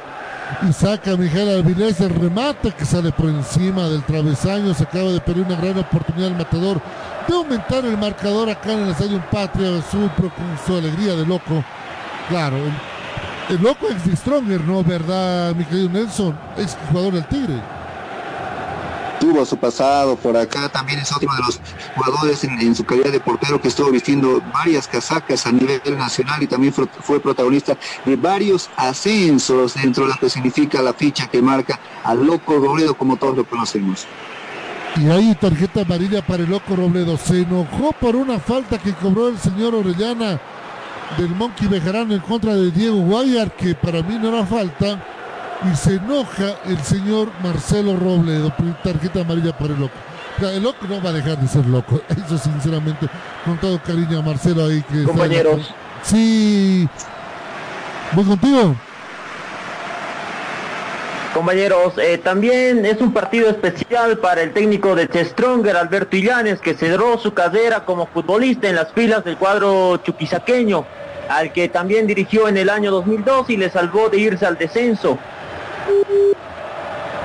Y 0.68 0.72
saca 0.72 1.16
Miguel 1.16 1.60
Avilés 1.60 2.00
el 2.00 2.10
remate 2.10 2.72
que 2.72 2.84
sale 2.84 3.12
por 3.12 3.26
encima 3.26 3.88
del 3.88 4.02
travesaño. 4.02 4.74
Se 4.74 4.82
acaba 4.82 5.12
de 5.12 5.20
perder 5.20 5.44
una 5.46 5.56
gran 5.56 5.78
oportunidad 5.78 6.30
el 6.30 6.36
matador 6.36 6.80
de 7.28 7.34
aumentar 7.34 7.84
el 7.84 7.96
marcador 7.96 8.50
acá 8.50 8.72
en 8.72 8.80
el 8.80 8.90
Estadio 8.90 9.22
Patria 9.30 9.78
Azul, 9.78 10.10
pero 10.16 10.30
con 10.34 10.58
su 10.66 10.76
alegría 10.76 11.14
de 11.14 11.24
loco. 11.24 11.64
Claro, 12.28 12.56
el 13.48 13.62
loco 13.62 13.88
ex 13.88 14.04
de 14.06 14.16
Stronger, 14.16 14.60
¿no? 14.62 14.82
¿Verdad, 14.82 15.54
mi 15.54 15.64
querido 15.64 15.88
Nelson? 15.90 16.38
Ex 16.56 16.76
jugador 16.90 17.14
del 17.14 17.26
Tigre. 17.26 17.60
Tuvo 19.20 19.44
su 19.46 19.56
pasado 19.56 20.16
por 20.16 20.36
acá, 20.36 20.68
también 20.68 20.98
es 20.98 21.10
otro 21.10 21.32
de 21.32 21.42
los 21.46 21.60
jugadores 21.94 22.44
en, 22.44 22.60
en 22.60 22.74
su 22.74 22.84
calidad 22.84 23.10
de 23.10 23.20
portero 23.20 23.60
que 23.60 23.68
estuvo 23.68 23.90
vistiendo 23.90 24.42
varias 24.52 24.86
casacas 24.86 25.46
a 25.46 25.52
nivel 25.52 25.80
nacional 25.96 26.42
y 26.42 26.46
también 26.46 26.74
fue, 26.74 26.86
fue 27.00 27.20
protagonista 27.20 27.76
de 28.04 28.16
varios 28.16 28.68
ascensos 28.76 29.74
dentro 29.74 30.04
de 30.04 30.10
lo 30.10 30.18
que 30.18 30.28
significa 30.28 30.82
la 30.82 30.92
ficha 30.92 31.26
que 31.28 31.40
marca 31.40 31.80
al 32.02 32.26
loco 32.26 32.58
Robledo 32.58 32.94
como 32.94 33.16
todos 33.16 33.36
lo 33.36 33.48
conocemos. 33.48 34.06
Y 34.96 35.08
ahí 35.08 35.34
tarjeta 35.40 35.80
amarilla 35.80 36.24
para 36.24 36.44
el 36.44 36.50
loco 36.50 36.76
Robledo. 36.76 37.16
Se 37.16 37.42
enojó 37.42 37.92
por 37.92 38.14
una 38.14 38.38
falta 38.38 38.78
que 38.78 38.92
cobró 38.92 39.28
el 39.28 39.38
señor 39.38 39.74
Orellana 39.74 40.40
del 41.18 41.30
Monkey 41.30 41.68
Bejarano 41.68 42.14
en 42.14 42.20
contra 42.20 42.54
de 42.54 42.70
Diego 42.70 42.96
Guayar, 42.96 43.52
que 43.52 43.74
para 43.74 44.02
mí 44.02 44.18
no 44.20 44.28
era 44.28 44.46
falta. 44.46 45.02
Y 45.70 45.76
se 45.76 45.94
enoja 45.94 46.56
el 46.66 46.78
señor 46.82 47.30
Marcelo 47.42 47.96
Robledo. 47.96 48.52
Tarjeta 48.82 49.20
amarilla 49.20 49.56
para 49.56 49.74
el 49.74 49.80
loco. 49.80 49.94
O 50.36 50.40
sea, 50.40 50.52
el 50.52 50.62
loco 50.62 50.86
no 50.88 51.00
va 51.02 51.10
a 51.10 51.12
dejar 51.12 51.38
de 51.38 51.48
ser 51.48 51.66
loco. 51.66 52.00
Eso 52.08 52.36
sinceramente, 52.38 53.08
con 53.44 53.56
todo 53.58 53.80
cariño 53.82 54.18
a 54.18 54.22
Marcelo 54.22 54.66
ahí 54.66 54.82
que... 54.82 55.04
Compañeros. 55.04 55.60
Está... 55.60 55.74
Sí. 56.02 56.88
¿Voy 58.12 58.24
contigo? 58.24 58.76
Compañeros, 61.34 61.94
eh, 61.98 62.16
también 62.18 62.86
es 62.86 63.00
un 63.00 63.12
partido 63.12 63.50
especial 63.50 64.18
para 64.18 64.40
el 64.42 64.52
técnico 64.52 64.94
de 64.94 65.08
Stronger, 65.24 65.76
Alberto 65.76 66.16
Illanes, 66.16 66.60
que 66.60 66.74
cerró 66.74 67.18
su 67.18 67.34
carrera 67.34 67.84
como 67.84 68.06
futbolista 68.06 68.68
en 68.68 68.76
las 68.76 68.92
filas 68.92 69.24
del 69.24 69.36
cuadro 69.36 69.96
chuquisaqueño, 69.96 70.84
al 71.28 71.52
que 71.52 71.68
también 71.68 72.06
dirigió 72.06 72.46
en 72.46 72.56
el 72.56 72.70
año 72.70 72.92
2002 72.92 73.50
y 73.50 73.56
le 73.56 73.68
salvó 73.68 74.08
de 74.08 74.18
irse 74.18 74.46
al 74.46 74.56
descenso. 74.56 75.18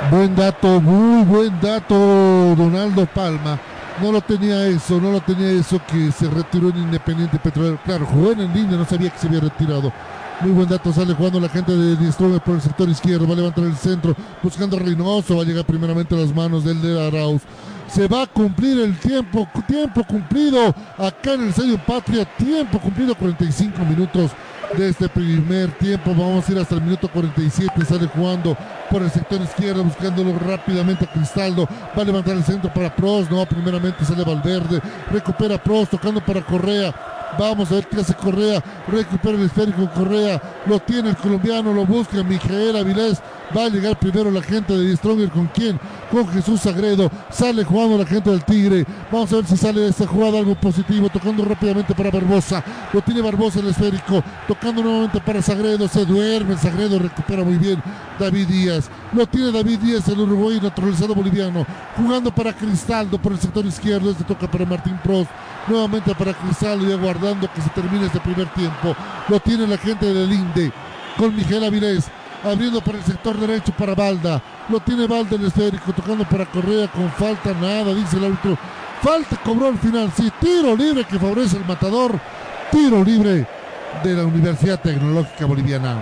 Buen 0.10 0.36
dato, 0.36 0.82
muy 0.82 1.24
buen 1.26 1.62
dato, 1.62 1.94
Donaldo 1.94 3.06
Palma. 3.06 3.60
No 4.02 4.12
lo 4.12 4.22
tenía 4.22 4.66
eso, 4.66 5.00
no 5.00 5.12
lo 5.12 5.22
tenía 5.22 5.52
eso 5.52 5.80
que 5.86 6.12
se 6.12 6.28
retiró 6.32 6.70
en 6.70 6.78
Independiente 6.78 7.38
Petrolero. 7.38 7.78
Claro, 7.86 8.08
jugó 8.08 8.32
en 8.32 8.52
línea, 8.54 8.76
no 8.76 8.86
sabía 8.86 9.12
que 9.12 9.20
se 9.20 9.28
había 9.28 9.42
retirado. 9.42 9.94
Muy 10.42 10.52
buen 10.52 10.70
dato, 10.70 10.94
sale 10.94 11.14
jugando 11.14 11.38
la 11.42 11.50
gente 11.50 11.76
de 11.76 11.98
Diestrome 11.98 12.40
por 12.40 12.56
el 12.56 12.62
sector 12.62 12.88
izquierdo, 12.88 13.28
va 13.28 13.34
a 13.34 13.36
levantar 13.36 13.66
el 13.66 13.76
centro, 13.76 14.16
buscando 14.42 14.78
a 14.78 14.80
Reynoso, 14.80 15.36
va 15.36 15.44
a 15.44 15.46
llegar 15.46 15.66
primeramente 15.66 16.16
a 16.16 16.20
las 16.20 16.34
manos 16.34 16.64
del 16.64 16.82
de 16.82 17.08
Arauz. 17.08 17.42
Se 17.90 18.08
va 18.08 18.22
a 18.22 18.28
cumplir 18.28 18.80
el 18.80 18.98
tiempo, 18.98 19.46
tiempo 19.68 20.02
cumplido 20.06 20.74
acá 20.98 21.34
en 21.34 21.48
el 21.48 21.54
Sello 21.54 21.78
Patria, 21.86 22.24
tiempo 22.38 22.80
cumplido, 22.80 23.16
45 23.16 23.84
minutos 23.84 24.32
de 24.78 24.90
este 24.90 25.10
primer 25.10 25.72
tiempo. 25.78 26.12
Vamos 26.12 26.48
a 26.48 26.52
ir 26.54 26.60
hasta 26.60 26.76
el 26.76 26.82
minuto 26.84 27.10
47. 27.12 27.84
Sale 27.84 28.08
jugando 28.08 28.56
por 28.90 29.02
el 29.02 29.12
sector 29.12 29.42
izquierdo, 29.42 29.84
buscándolo 29.84 30.38
rápidamente 30.40 31.06
a 31.06 31.12
Cristaldo. 31.12 31.68
Va 31.98 32.02
a 32.02 32.06
levantar 32.06 32.38
el 32.38 32.44
centro 32.44 32.72
para 32.74 32.96
Pros. 32.96 33.30
No, 33.30 33.46
primeramente 33.46 34.06
sale 34.06 34.24
Valverde. 34.24 34.82
Recupera 35.12 35.62
Pros, 35.62 35.90
tocando 35.90 36.24
para 36.24 36.46
Correa. 36.46 36.94
Vamos 37.38 37.72
a 37.72 37.76
ver 37.76 37.88
qué 37.88 38.02
hace 38.02 38.14
Correa. 38.14 38.64
Recupera 38.88 39.38
el 39.38 39.46
esférico 39.46 39.90
Correa. 39.94 40.42
Lo 40.66 40.80
tiene 40.80 41.10
el 41.10 41.18
colombiano, 41.18 41.74
lo 41.74 41.86
busca 41.86 42.24
Miguel 42.24 42.76
Avilés. 42.76 43.22
Va 43.56 43.66
a 43.66 43.70
llegar 43.70 43.98
primero 43.98 44.30
la 44.30 44.42
gente 44.42 44.78
de 44.78 44.96
Stronger. 44.96 45.30
¿Con 45.30 45.48
quién? 45.48 45.80
Con 46.12 46.28
Jesús 46.28 46.62
Sagredo. 46.62 47.10
Sale 47.32 47.64
jugando 47.64 47.98
la 47.98 48.06
gente 48.06 48.30
del 48.30 48.44
Tigre. 48.44 48.86
Vamos 49.12 49.32
a 49.34 49.38
ver 49.38 49.46
si 49.46 49.58
sale 49.58 49.82
de 49.82 49.90
esta 49.90 50.06
jugada 50.06 50.40
algo 50.40 50.56
positivo. 50.56 51.10
Tocando 51.10 51.44
rápidamente 51.46 51.96
para 51.96 52.12
Barbosa. 52.12 52.64
Lo 52.94 53.02
tiene 53.02 53.22
Barbosa 53.22 53.60
el 53.60 53.70
esférico. 53.70 54.24
Tocando 54.48 54.84
nuevamente 54.84 55.20
para 55.22 55.42
Sagredo. 55.42 55.88
Se 55.88 56.06
duerme. 56.06 56.58
Sagredo 56.58 57.00
recupera 57.00 57.44
muy 57.44 57.58
bien. 57.58 57.82
David 58.20 58.48
Díaz. 58.48 58.90
Lo 59.14 59.26
tiene 59.26 59.52
David 59.52 59.80
Díaz, 59.80 60.08
el 60.10 60.20
uruguayo 60.20 60.62
naturalizado 60.62 61.16
boliviano. 61.16 61.66
Jugando 61.98 62.34
para 62.34 62.54
Cristaldo 62.54 63.18
por 63.18 63.32
el 63.32 63.40
sector 63.40 63.66
izquierdo. 63.66 64.12
Este 64.12 64.24
toca 64.24 64.50
para 64.50 64.66
Martín 64.66 65.00
Prost. 65.04 65.30
Nuevamente 65.68 66.14
para 66.16 66.34
Cristaldo 66.34 66.88
y 66.88 66.92
aguardando 67.20 67.52
que 67.54 67.62
se 67.62 67.70
termine 67.70 68.06
este 68.06 68.20
primer 68.20 68.48
tiempo. 68.54 68.96
Lo 69.28 69.40
tiene 69.40 69.68
la 69.68 69.78
gente 69.78 70.14
del 70.14 70.32
Inde. 70.32 70.72
Con 71.18 71.36
Miguel 71.36 71.64
Avilés 71.64 72.10
abriendo 72.44 72.80
por 72.80 72.96
el 72.96 73.04
sector 73.04 73.38
derecho 73.38 73.74
para 73.74 73.94
Balda. 73.94 74.42
Lo 74.70 74.80
tiene 74.80 75.08
Balda 75.08 75.36
el 75.36 75.46
esférico, 75.46 75.92
tocando 75.92 76.24
para 76.24 76.46
Correa 76.46 76.88
con 76.88 77.12
falta, 77.12 77.54
nada, 77.54 77.94
dice 77.94 78.18
el 78.18 78.26
árbitro. 78.26 78.58
Falta 79.02 79.36
cobró 79.44 79.68
al 79.68 79.78
final, 79.78 80.12
sí, 80.16 80.32
tiro 80.40 80.76
libre 80.76 81.04
que 81.04 81.20
favorece 81.20 81.58
el 81.58 81.66
matador. 81.66 82.20
Tiro 82.72 83.04
libre 83.04 83.46
de 84.04 84.14
la 84.14 84.24
Universidad 84.24 84.80
Tecnológica 84.80 85.46
Boliviana. 85.46 85.98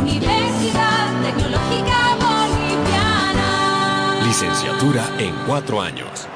Universidad 0.00 1.22
Tecnológica 1.22 2.16
Boliviana. 2.20 3.46
Licenciatura 4.26 5.04
en 5.18 5.34
cuatro 5.46 5.80
años. 5.80 6.28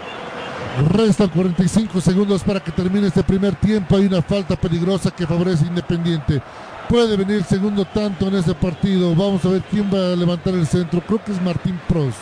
Restan 0.87 1.29
45 1.29 2.01
segundos 2.01 2.43
para 2.43 2.61
que 2.61 2.71
termine 2.71 3.09
este 3.09 3.23
primer 3.23 3.55
tiempo. 3.57 3.97
Hay 3.97 4.07
una 4.07 4.23
falta 4.23 4.57
peligrosa 4.57 5.11
que 5.11 5.27
favorece 5.27 5.67
Independiente 5.67 6.41
puede 6.89 7.17
venir 7.17 7.45
segundo 7.45 7.85
tanto 7.85 8.29
en 8.29 8.37
ese 8.37 8.55
partido. 8.55 9.15
Vamos 9.15 9.45
a 9.45 9.49
ver 9.51 9.63
quién 9.71 9.91
va 9.93 10.13
a 10.13 10.17
levantar 10.17 10.55
el 10.55 10.67
centro. 10.67 11.01
Creo 11.03 11.23
que 11.23 11.33
es 11.33 11.43
Martín 11.43 11.79
Pros. 11.87 12.15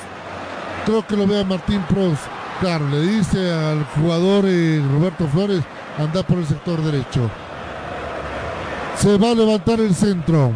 Creo 0.84 1.06
que 1.06 1.16
lo 1.16 1.26
vea 1.26 1.44
Martín 1.44 1.80
Pros. 1.88 2.18
Claro, 2.60 2.88
le 2.88 3.00
dice 3.00 3.52
al 3.52 3.84
jugador 3.84 4.44
eh, 4.46 4.82
Roberto 4.92 5.26
Flores, 5.28 5.62
anda 5.98 6.22
por 6.22 6.38
el 6.38 6.46
sector 6.46 6.82
derecho. 6.82 7.30
Se 8.98 9.16
va 9.18 9.30
a 9.30 9.34
levantar 9.34 9.78
el 9.80 9.94
centro. 9.94 10.52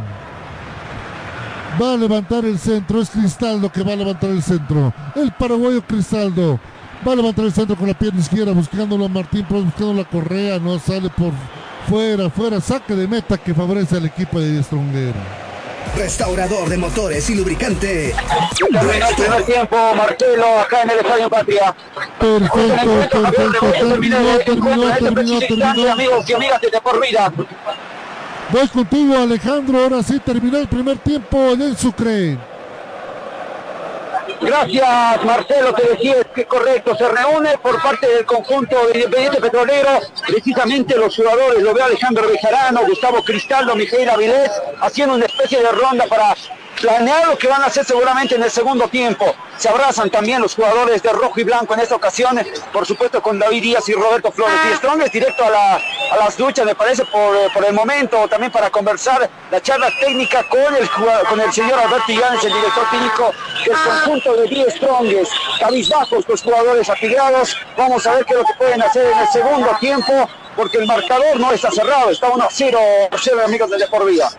Va 1.80 1.94
a 1.94 1.96
levantar 1.96 2.44
el 2.44 2.58
centro. 2.58 3.00
Es 3.00 3.10
Cristaldo 3.10 3.70
que 3.70 3.82
va 3.82 3.92
a 3.92 3.96
levantar 3.96 4.30
el 4.30 4.42
centro. 4.42 4.92
El 5.14 5.32
paraguayo 5.32 5.82
Cristaldo. 5.86 6.58
Va 7.06 7.12
a 7.12 7.16
levantar 7.16 7.46
el 7.46 7.52
centro 7.52 7.76
con 7.76 7.88
la 7.88 7.94
pierna 7.94 8.20
izquierda, 8.20 8.52
buscándolo 8.52 9.06
a 9.06 9.08
Martín 9.08 9.44
Pros, 9.46 9.64
buscando 9.64 9.94
la 9.94 10.04
correa. 10.04 10.58
No 10.58 10.78
sale 10.78 11.08
por 11.08 11.32
fuera, 11.88 12.28
fuera, 12.28 12.60
saque 12.60 12.94
de 12.94 13.08
meta 13.08 13.38
que 13.38 13.54
favorece 13.54 13.96
al 13.96 14.04
equipo 14.04 14.38
de 14.38 14.62
Stronger. 14.62 15.14
Restaurador 15.96 16.68
de 16.68 16.76
motores 16.76 17.28
y 17.30 17.34
lubricante. 17.36 18.14
Terminó 18.70 19.08
el 19.08 19.14
primer 19.14 19.42
tiempo, 19.44 19.76
Marcelo, 19.96 20.60
acá 20.60 20.82
en 20.82 20.90
el 20.90 20.98
Estadio 20.98 21.30
Patria. 21.30 21.74
Perfecto, 22.18 23.08
perfecto, 23.10 23.72
terminó, 23.72 24.16
terminó, 24.44 24.92
terminó, 24.92 25.38
terminó. 25.40 25.92
Amigos 25.92 26.28
y 26.28 26.32
amigas 26.34 26.60
de 26.60 26.80
por 26.82 27.00
vida. 27.00 27.32
Voy 28.52 28.68
contigo, 28.68 29.16
Alejandro. 29.16 29.82
Ahora 29.82 30.02
sí 30.02 30.20
terminó 30.20 30.58
el 30.58 30.68
primer 30.68 30.98
tiempo 30.98 31.38
en 31.52 31.62
el 31.62 31.76
Sucre. 31.78 32.49
Gracias, 34.40 35.24
Marcelo, 35.24 35.74
te 35.74 35.88
decía 35.88 36.24
que 36.34 36.46
correcto. 36.46 36.96
Se 36.96 37.06
reúne 37.08 37.58
por 37.58 37.80
parte 37.82 38.08
del 38.08 38.24
conjunto 38.24 38.86
de 38.86 39.00
Independiente 39.00 39.40
Petrolero, 39.40 40.00
precisamente 40.26 40.96
los 40.96 41.14
jugadores, 41.14 41.62
lo 41.62 41.74
veo 41.74 41.84
Alejandro 41.84 42.26
Bejarano, 42.26 42.80
Gustavo 42.86 43.22
Cristaldo, 43.22 43.76
Miguel 43.76 44.08
Avilés, 44.08 44.50
haciendo 44.80 45.14
una 45.14 45.26
especie 45.26 45.60
de 45.60 45.70
ronda 45.70 46.06
para 46.06 46.34
planear 46.80 47.28
lo 47.28 47.38
que 47.38 47.46
van 47.46 47.62
a 47.62 47.66
hacer 47.66 47.84
seguramente 47.84 48.34
en 48.34 48.42
el 48.42 48.50
segundo 48.50 48.88
tiempo. 48.88 49.34
Se 49.58 49.68
abrazan 49.68 50.10
también 50.10 50.40
los 50.40 50.54
jugadores 50.54 51.02
de 51.02 51.12
rojo 51.12 51.38
y 51.38 51.44
blanco 51.44 51.74
en 51.74 51.80
esta 51.80 51.94
ocasión, 51.94 52.40
por 52.72 52.86
supuesto 52.86 53.22
con 53.22 53.38
David 53.38 53.62
Díaz 53.62 53.88
y 53.88 53.92
Roberto 53.92 54.32
Flores. 54.32 54.54
Y 54.70 54.76
Strong 54.76 55.02
es 55.02 55.12
directo 55.12 55.44
a, 55.44 55.50
la, 55.50 55.74
a 55.76 56.16
las 56.18 56.36
duchas, 56.36 56.64
me 56.64 56.74
parece, 56.74 57.04
por, 57.04 57.52
por, 57.52 57.64
el 57.64 57.74
momento, 57.74 58.26
también 58.28 58.50
para 58.50 58.70
conversar 58.70 59.28
la 59.50 59.60
charla 59.60 59.90
técnica 60.00 60.42
con 60.48 60.74
el, 60.74 60.88
con 61.28 61.40
el 61.40 61.52
señor 61.52 61.78
Alberto 61.78 62.10
Illanes, 62.10 62.44
el 62.44 62.52
director 62.52 62.90
técnico 62.90 63.32
del 63.66 63.76
conjunto 63.76 64.36
de 64.36 64.48
Die 64.48 64.70
Strongest. 64.70 65.32
Cabizbajos 65.60 66.26
los 66.26 66.42
jugadores 66.42 66.88
atigrados. 66.88 67.56
Vamos 67.76 68.06
a 68.06 68.14
ver 68.14 68.24
qué 68.24 68.32
es 68.32 68.38
lo 68.38 68.44
que 68.46 68.54
pueden 68.54 68.82
hacer 68.82 69.06
en 69.06 69.18
el 69.18 69.28
segundo 69.28 69.68
tiempo 69.78 70.28
porque 70.56 70.78
el 70.78 70.86
marcador 70.86 71.38
no 71.38 71.52
está 71.52 71.70
cerrado, 71.70 72.10
está 72.10 72.28
1 72.28 72.44
a 72.44 72.48
0, 72.50 72.78
0 73.16 73.40
amigos 73.46 73.70
de 73.70 73.86
por 73.86 74.04
vida. 74.04 74.30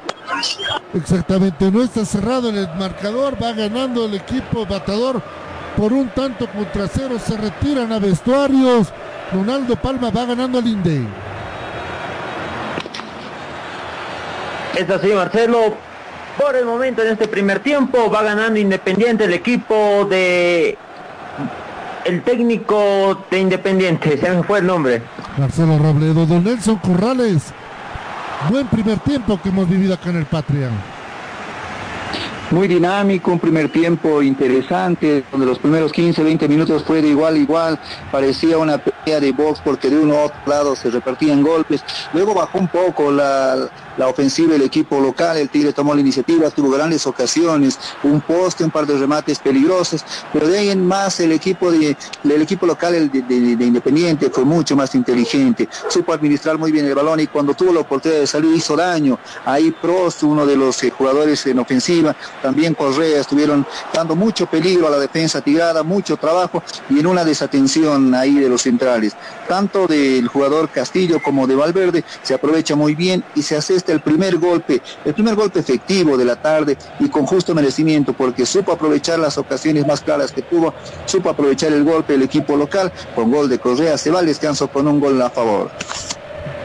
Exactamente, 0.94 1.72
no 1.72 1.84
está 1.84 2.06
cerrado 2.06 2.50
el 2.50 2.68
marcador, 2.78 3.42
va 3.42 3.54
ganando 3.54 4.06
el 4.06 4.16
equipo 4.16 4.66
batador 4.66 5.22
por 5.78 5.94
un 5.94 6.10
tanto 6.10 6.48
contra 6.48 6.88
cero, 6.88 7.16
se 7.24 7.38
retiran 7.38 7.92
a 7.92 8.00
vestuarios, 8.00 8.90
Ronaldo 9.32 9.76
Palma 9.76 10.10
va 10.10 10.26
ganando 10.26 10.60
al 10.60 10.68
Inde. 10.68 11.08
Es 14.78 14.90
así, 14.90 15.08
Marcelo. 15.08 15.76
Por 16.38 16.56
el 16.56 16.66
momento 16.66 17.02
en 17.02 17.10
este 17.10 17.28
primer 17.28 17.60
tiempo 17.60 18.10
va 18.10 18.24
ganando 18.24 18.58
Independiente 18.58 19.26
el 19.26 19.34
equipo 19.34 20.08
de 20.10 20.78
el 22.06 22.24
técnico 22.24 23.26
de 23.30 23.40
Independiente, 23.40 24.18
se 24.18 24.30
me 24.30 24.44
fue 24.44 24.60
el 24.60 24.66
nombre. 24.66 25.02
Marcelo 25.38 25.78
Robledo, 25.78 26.26
don 26.26 26.44
Nelson 26.44 26.78
Corrales. 26.78 27.54
Buen 28.50 28.68
primer 28.68 29.00
tiempo 29.00 29.40
que 29.42 29.50
hemos 29.50 29.70
vivido 29.70 29.94
acá 29.94 30.10
en 30.10 30.18
el 30.18 30.26
Patria. 30.26 30.70
Muy 32.52 32.68
dinámico, 32.68 33.32
un 33.32 33.40
primer 33.40 33.72
tiempo 33.72 34.22
interesante, 34.22 35.24
donde 35.32 35.46
los 35.46 35.58
primeros 35.58 35.94
15, 35.94 36.22
20 36.22 36.50
minutos 36.50 36.84
fue 36.84 37.02
de 37.02 37.08
igual 37.08 37.36
a 37.36 37.38
igual, 37.38 37.80
parecía 38.12 38.58
una 38.58 38.78
pelea 38.78 39.22
de 39.22 39.32
box 39.32 39.62
porque 39.64 39.90
de 39.90 39.98
uno 39.98 40.18
a 40.18 40.24
otro 40.26 40.42
lado 40.46 40.76
se 40.76 40.90
repartían 40.90 41.44
golpes. 41.44 41.82
Luego 42.12 42.34
bajó 42.34 42.58
un 42.58 42.68
poco 42.68 43.10
la, 43.10 43.70
la 43.98 44.08
ofensiva 44.08 44.54
del 44.54 44.64
equipo 44.64 45.00
local, 45.00 45.38
el 45.38 45.50
Tigre 45.50 45.74
tomó 45.74 45.94
la 45.94 46.02
iniciativa, 46.02 46.50
tuvo 46.50 46.72
grandes 46.72 47.06
ocasiones, 47.08 47.80
un 48.04 48.22
poste, 48.22 48.64
un 48.64 48.72
par 48.72 48.86
de 48.86 48.98
remates 48.98 49.40
peligrosos, 49.40 50.04
pero 50.32 50.48
de 50.48 50.60
ahí 50.60 50.70
en 50.70 50.86
más 50.86 51.20
el 51.20 51.32
equipo 51.32 51.72
de, 51.72 51.96
el 52.24 52.42
equipo 52.42 52.66
local 52.66 52.96
el 52.96 53.12
de, 53.12 53.22
de, 53.22 53.56
de, 53.56 53.66
Independiente 53.66 54.30
fue 54.30 54.44
mucho 54.44 54.76
más 54.76 54.96
inteligente, 54.96 55.70
supo 55.88 56.14
administrar 56.14 56.58
muy 56.58 56.72
bien 56.72 56.86
el 56.86 56.96
balón 56.96 57.20
y 57.20 57.28
cuando 57.28 57.54
tuvo 57.54 57.74
la 57.74 57.82
oportunidad 57.82 58.22
de 58.22 58.28
salir 58.28 58.56
hizo 58.56 58.76
daño. 58.76 59.18
Ahí 59.46 59.72
Prost, 59.72 60.24
uno 60.24 60.46
de 60.46 60.58
los 60.58 60.84
eh, 60.84 60.90
jugadores 60.90 61.46
en 61.48 61.60
ofensiva, 61.60 62.16
también 62.42 62.74
Correa 62.74 63.22
estuvieron 63.22 63.66
dando 63.94 64.16
mucho 64.16 64.46
peligro 64.46 64.88
a 64.88 64.92
la 64.92 65.00
defensa 65.00 65.42
tirada, 65.42 65.84
mucho 65.84 66.18
trabajo 66.18 66.64
y 66.90 67.00
en 67.00 67.08
una 67.08 67.24
desatención 67.24 68.14
ahí 68.16 68.36
de 68.36 68.50
los 68.50 68.62
centrales. 68.64 69.16
Tanto 69.48 69.88
del 69.88 70.28
jugador 70.28 70.70
Castillo 70.70 71.22
como 71.24 71.48
de 71.48 71.56
Valverde 71.56 72.04
se 72.24 72.34
aprovecha 72.34 72.76
muy 72.76 72.96
bien 72.96 73.24
y 73.36 73.42
se 73.42 73.56
hace 73.58 73.76
este 73.76 73.92
el 73.92 74.02
primer 74.02 74.38
golpe, 74.38 74.82
el 75.06 75.14
primer 75.14 75.36
golpe 75.36 75.60
efectivo 75.60 76.18
de 76.18 76.26
la 76.26 76.42
tarde 76.42 76.78
y 77.00 77.10
con 77.10 77.26
justo 77.26 77.54
merecimiento 77.54 78.14
porque 78.14 78.46
supo 78.46 78.72
aprovechar 78.72 79.20
las 79.20 79.38
ocasiones 79.38 79.86
más 79.86 80.02
claras 80.02 80.32
que 80.32 80.42
tuvo, 80.42 80.74
supo 81.06 81.30
aprovechar 81.30 81.72
el 81.74 81.84
golpe 81.84 82.14
del 82.14 82.24
equipo 82.24 82.56
local 82.56 82.92
con 83.16 83.32
gol 83.32 83.50
de 83.50 83.60
Correa, 83.60 83.98
se 83.98 84.12
va 84.12 84.20
al 84.20 84.26
descanso 84.26 84.68
con 84.68 84.88
un 84.88 85.00
gol 85.00 85.22
a 85.22 85.30
favor. 85.30 85.72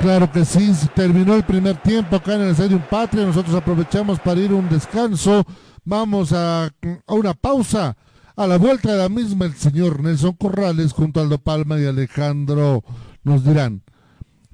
Claro 0.00 0.30
que 0.30 0.44
sí, 0.44 0.72
terminó 0.94 1.34
el 1.34 1.42
primer 1.42 1.76
tiempo 1.76 2.16
acá 2.16 2.34
en 2.34 2.42
el 2.42 2.50
Estadio 2.50 2.80
Patria, 2.88 3.24
nosotros 3.24 3.54
aprovechamos 3.54 4.20
para 4.20 4.40
ir 4.40 4.52
un 4.52 4.68
descanso, 4.68 5.44
vamos 5.86 6.32
a, 6.32 6.66
a 6.66 7.14
una 7.14 7.32
pausa. 7.32 7.96
A 8.36 8.46
la 8.46 8.58
vuelta 8.58 8.92
de 8.92 8.98
la 8.98 9.08
misma, 9.08 9.46
el 9.46 9.54
señor 9.54 10.02
Nelson 10.02 10.34
Corrales 10.34 10.92
junto 10.92 11.20
a 11.20 11.22
Aldo 11.22 11.38
Palma 11.38 11.80
y 11.80 11.86
Alejandro 11.86 12.84
nos 13.22 13.44
dirán, 13.44 13.82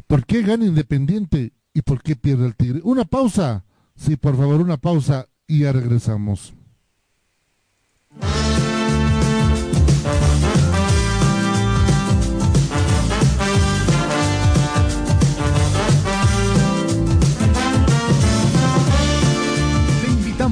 ¿por 0.06 0.24
qué 0.24 0.42
gana 0.42 0.66
Independiente 0.66 1.52
y 1.74 1.82
por 1.82 2.00
qué 2.00 2.14
pierde 2.14 2.46
el 2.46 2.54
Tigre? 2.54 2.80
Una 2.84 3.04
pausa, 3.04 3.64
sí, 3.96 4.14
por 4.14 4.36
favor, 4.36 4.60
una 4.60 4.76
pausa 4.76 5.26
y 5.48 5.60
ya 5.60 5.72
regresamos. 5.72 6.54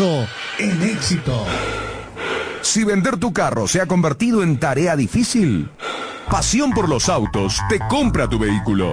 en 0.00 0.82
éxito. 0.82 1.44
Si 2.62 2.84
vender 2.84 3.16
tu 3.16 3.32
carro 3.32 3.66
se 3.66 3.80
ha 3.80 3.86
convertido 3.86 4.44
en 4.44 4.60
tarea 4.60 4.94
difícil, 4.94 5.70
Pasión 6.30 6.70
por 6.70 6.88
los 6.88 7.08
Autos 7.08 7.58
te 7.68 7.80
compra 7.88 8.28
tu 8.28 8.38
vehículo. 8.38 8.92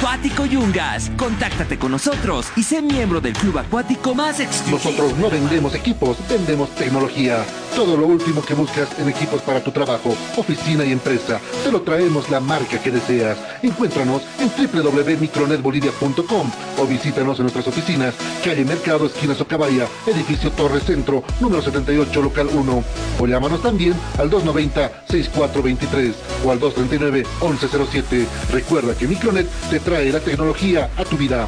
Yungas. 0.49 1.11
Contáctate 1.17 1.77
con 1.77 1.91
nosotros 1.91 2.47
y 2.55 2.63
sé 2.63 2.81
miembro 2.81 3.21
del 3.21 3.33
club 3.33 3.59
acuático 3.59 4.15
más 4.15 4.39
exclusivo. 4.39 4.77
Nosotros 4.77 5.17
no 5.19 5.29
vendemos 5.29 5.75
equipos, 5.75 6.17
vendemos 6.27 6.69
tecnología. 6.71 7.45
Todo 7.75 7.95
lo 7.95 8.07
último 8.07 8.41
que 8.41 8.53
buscas 8.53 8.89
en 8.99 9.07
equipos 9.07 9.41
para 9.43 9.63
tu 9.63 9.71
trabajo, 9.71 10.15
oficina 10.35 10.83
y 10.83 10.91
empresa, 10.91 11.39
te 11.63 11.71
lo 11.71 11.81
traemos 11.81 12.29
la 12.29 12.39
marca 12.39 12.81
que 12.81 12.91
deseas. 12.91 13.37
Encuéntranos 13.61 14.23
en 14.39 14.49
www.micronetbolivia.com 14.49 16.51
o 16.79 16.85
visítanos 16.85 17.39
en 17.39 17.43
nuestras 17.43 17.67
oficinas, 17.67 18.15
calle 18.43 18.65
Mercado, 18.65 19.05
esquina 19.05 19.35
Socabaya, 19.35 19.87
edificio 20.07 20.51
Torre 20.51 20.81
Centro, 20.81 21.23
número 21.39 21.61
78, 21.61 22.21
local 22.21 22.49
1. 22.51 22.83
O 23.19 23.27
llámanos 23.27 23.61
también 23.61 23.93
al 24.17 24.29
290-6423 24.29 26.13
o 26.43 26.51
al 26.51 26.59
239-1107. 26.59 28.25
Recuerda 28.51 28.95
que 28.95 29.07
Micronet 29.07 29.47
te 29.69 29.79
trae 29.79 29.90
la 29.99 30.19
tecnología 30.21 30.89
a 30.97 31.03
tu 31.03 31.17
vida. 31.17 31.47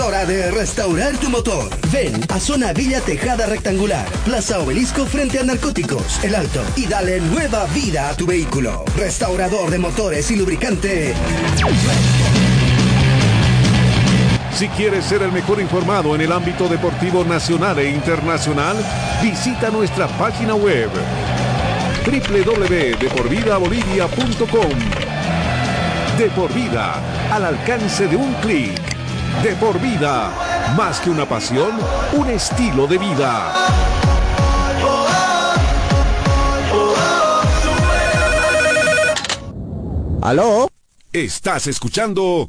hora 0.00 0.24
de 0.24 0.50
restaurar 0.50 1.16
tu 1.18 1.28
motor. 1.30 1.70
Ven 1.92 2.20
a 2.28 2.40
Zona 2.40 2.72
Villa 2.72 3.00
Tejada 3.00 3.46
Rectangular, 3.46 4.04
Plaza 4.24 4.58
Obelisco 4.58 5.06
frente 5.06 5.38
a 5.38 5.44
Narcóticos, 5.44 6.24
El 6.24 6.34
Alto, 6.34 6.60
y 6.76 6.86
dale 6.86 7.20
nueva 7.20 7.66
vida 7.66 8.08
a 8.08 8.16
tu 8.16 8.26
vehículo. 8.26 8.84
Restaurador 8.96 9.70
de 9.70 9.78
motores 9.78 10.28
y 10.30 10.36
lubricante. 10.36 11.14
Si 14.54 14.68
quieres 14.68 15.04
ser 15.04 15.20
el 15.22 15.32
mejor 15.32 15.60
informado 15.60 16.14
en 16.14 16.20
el 16.22 16.32
ámbito 16.32 16.68
deportivo 16.68 17.24
nacional 17.24 17.78
e 17.78 17.90
internacional, 17.90 18.76
visita 19.22 19.70
nuestra 19.70 20.08
página 20.08 20.54
web 20.54 20.90
www.deporvidabolivia.com. 22.06 24.70
De 26.18 26.30
por 26.30 26.54
vida, 26.54 26.94
al 27.32 27.44
alcance 27.44 28.06
de 28.06 28.16
un 28.16 28.32
clic. 28.34 28.93
De 29.42 29.54
por 29.56 29.78
vida, 29.80 30.30
más 30.76 31.00
que 31.00 31.10
una 31.10 31.26
pasión, 31.26 31.72
un 32.14 32.30
estilo 32.30 32.86
de 32.86 32.98
vida. 32.98 33.52
¿Aló? 40.22 40.68
Estás 41.12 41.66
escuchando 41.66 42.48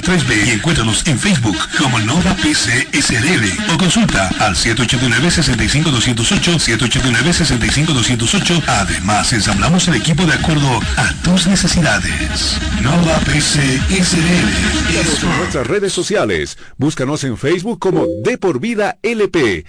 3B 0.01 0.47
y 0.47 0.51
encuéntranos 0.51 1.05
en 1.07 1.19
Facebook 1.19 1.57
como 1.77 1.99
Nova 1.99 2.33
PC 2.35 2.87
SRL 2.91 3.73
o 3.73 3.77
consulta 3.77 4.29
al 4.39 4.55
789-65208, 4.55 6.79
789-65208. 6.79 8.63
Además, 8.67 9.33
ensamblamos 9.33 9.87
el 9.87 9.95
equipo 9.95 10.25
de 10.25 10.33
acuerdo 10.33 10.79
a 10.97 11.13
tus 11.23 11.47
necesidades. 11.47 12.57
Nova 12.81 13.17
PC 13.25 13.81
SRL. 13.89 14.87
Síguenos 14.87 15.23
en 15.23 15.37
nuestras 15.37 15.67
redes 15.67 15.93
sociales. 15.93 16.57
Búscanos 16.77 17.23
en 17.23 17.37
Facebook 17.37 17.79
como 17.79 18.05
De 18.23 18.37
por 18.37 18.59
Vida 18.59 18.97
LP. 19.01 19.65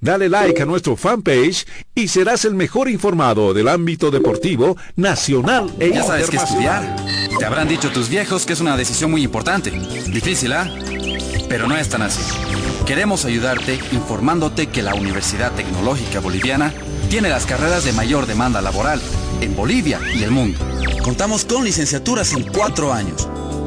Dale 0.00 0.28
like 0.28 0.60
a 0.62 0.66
nuestro 0.66 0.94
fanpage 0.96 1.66
y 1.94 2.08
serás 2.08 2.44
el 2.44 2.54
mejor 2.54 2.88
informado 2.90 3.54
del 3.54 3.66
ámbito 3.68 4.10
deportivo 4.10 4.76
nacional 4.94 5.70
e 5.80 5.90
Ya 5.90 6.02
sabes 6.04 6.28
que 6.28 6.36
internacional. 6.36 6.84
estudiar. 6.98 7.38
Te 7.38 7.44
habrán 7.44 7.68
dicho 7.68 7.90
tus 7.90 8.08
viejos 8.08 8.44
que 8.44 8.52
es 8.52 8.60
una 8.60 8.76
decisión 8.76 9.10
muy 9.10 9.22
importante. 9.24 9.70
Difícil, 9.70 10.52
¿ah? 10.52 10.70
Pero 11.48 11.66
no 11.66 11.76
es 11.76 11.88
tan 11.88 12.02
así. 12.02 12.20
Queremos 12.84 13.24
ayudarte 13.24 13.80
informándote 13.92 14.66
que 14.68 14.82
la 14.82 14.94
Universidad 14.94 15.52
Tecnológica 15.52 16.20
Boliviana 16.20 16.74
tiene 17.08 17.30
las 17.30 17.46
carreras 17.46 17.84
de 17.84 17.92
mayor 17.92 18.26
demanda 18.26 18.60
laboral 18.60 19.00
en 19.40 19.56
Bolivia 19.56 20.00
y 20.14 20.22
el 20.22 20.30
mundo. 20.30 20.58
Contamos 21.02 21.44
con 21.44 21.64
licenciaturas 21.64 22.32
en 22.34 22.44
cuatro 22.52 22.92
años 22.92 23.28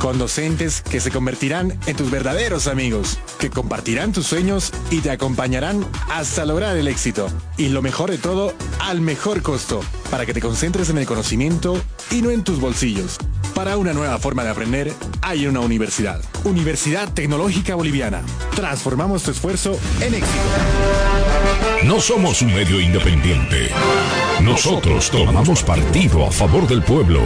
Con 0.00 0.18
docentes 0.18 0.80
que 0.80 0.98
se 0.98 1.10
convertirán 1.10 1.78
en 1.86 1.94
tus 1.94 2.10
verdaderos 2.10 2.68
amigos, 2.68 3.18
que 3.38 3.50
compartirán 3.50 4.12
tus 4.12 4.26
sueños 4.26 4.72
y 4.90 5.00
te 5.00 5.10
acompañarán 5.10 5.86
hasta 6.08 6.46
lograr 6.46 6.74
el 6.78 6.88
éxito. 6.88 7.28
Y 7.58 7.68
lo 7.68 7.82
mejor 7.82 8.10
de 8.10 8.16
todo, 8.16 8.54
al 8.78 9.02
mejor 9.02 9.42
costo, 9.42 9.82
para 10.10 10.24
que 10.24 10.32
te 10.32 10.40
concentres 10.40 10.88
en 10.88 10.96
el 10.96 11.04
conocimiento 11.04 11.78
y 12.10 12.22
no 12.22 12.30
en 12.30 12.44
tus 12.44 12.60
bolsillos. 12.60 13.18
Para 13.54 13.76
una 13.76 13.92
nueva 13.92 14.18
forma 14.18 14.42
de 14.42 14.48
aprender, 14.48 14.90
hay 15.20 15.46
una 15.46 15.60
universidad. 15.60 16.22
Universidad 16.44 17.12
Tecnológica 17.12 17.74
Boliviana. 17.74 18.22
Transformamos 18.56 19.22
tu 19.22 19.32
esfuerzo 19.32 19.78
en 20.00 20.14
éxito. 20.14 20.38
No 21.84 22.00
somos 22.00 22.40
un 22.40 22.54
medio 22.54 22.80
independiente. 22.80 23.68
Nosotros 24.42 25.10
tomamos 25.10 25.62
partido 25.62 26.26
a 26.26 26.30
favor 26.30 26.66
del 26.66 26.82
pueblo. 26.82 27.20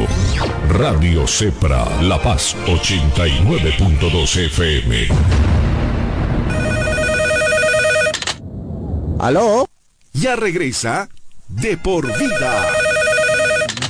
Radio 0.69 1.27
Cepra, 1.27 2.03
La 2.03 2.21
Paz 2.21 2.57
89.2 2.67 4.37
FM. 4.47 5.09
¿Aló? 9.21 9.67
Ya 10.13 10.37
regresa 10.37 11.09
De 11.49 11.77
por 11.77 12.07
Vida. 12.19 12.94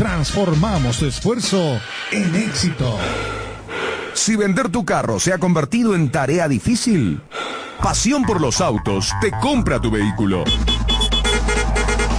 Transformamos 0.00 0.96
tu 0.96 1.04
esfuerzo 1.04 1.78
en 2.10 2.34
éxito. 2.34 2.96
Si 4.14 4.34
vender 4.34 4.70
tu 4.70 4.86
carro 4.86 5.20
se 5.20 5.34
ha 5.34 5.36
convertido 5.36 5.94
en 5.94 6.10
tarea 6.10 6.48
difícil, 6.48 7.20
Pasión 7.82 8.24
por 8.24 8.42
los 8.42 8.60
autos 8.60 9.10
te 9.22 9.30
compra 9.40 9.80
tu 9.80 9.90
vehículo. 9.90 10.44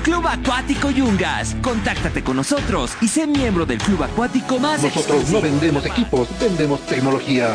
Club 0.00 0.26
Acuático 0.26 0.90
Yungas. 0.90 1.56
Contáctate 1.62 2.22
con 2.22 2.36
nosotros 2.36 2.92
y 3.00 3.08
sé 3.08 3.26
miembro 3.26 3.66
del 3.66 3.78
club 3.78 4.02
acuático 4.02 4.58
más 4.58 4.82
Nosotros 4.82 5.30
no 5.30 5.40
vendemos 5.40 5.84
equipos, 5.86 6.28
vendemos 6.40 6.80
tecnología. 6.86 7.54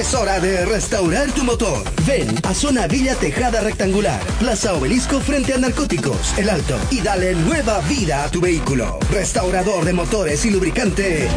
Es 0.01 0.13
hora 0.15 0.39
de 0.39 0.65
restaurar 0.65 1.31
tu 1.31 1.43
motor. 1.43 1.83
Ven 2.07 2.27
a 2.49 2.55
Zona 2.55 2.87
Villa 2.87 3.13
Tejada 3.13 3.61
Rectangular, 3.61 4.19
Plaza 4.39 4.73
Obelisco 4.73 5.19
frente 5.19 5.53
a 5.53 5.59
Narcóticos, 5.59 6.35
El 6.39 6.49
Alto, 6.49 6.75
y 6.89 7.01
dale 7.01 7.35
nueva 7.35 7.81
vida 7.81 8.23
a 8.23 8.31
tu 8.31 8.41
vehículo. 8.41 8.97
Restaurador 9.11 9.85
de 9.85 9.93
motores 9.93 10.43
y 10.43 10.49
lubricante. 10.49 11.27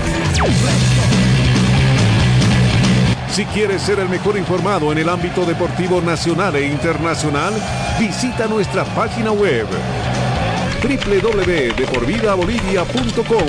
Si 3.29 3.45
quieres 3.45 3.83
ser 3.83 3.99
el 3.99 4.09
mejor 4.09 4.39
informado 4.39 4.93
en 4.93 4.99
el 4.99 5.11
ámbito 5.11 5.45
deportivo 5.45 6.01
nacional 6.01 6.57
e 6.57 6.67
internacional, 6.67 7.53
visita 8.01 8.47
nuestra 8.47 8.87
página 8.95 9.31
web 9.31 9.67
www.deporvidabolivia.com. 10.83 13.47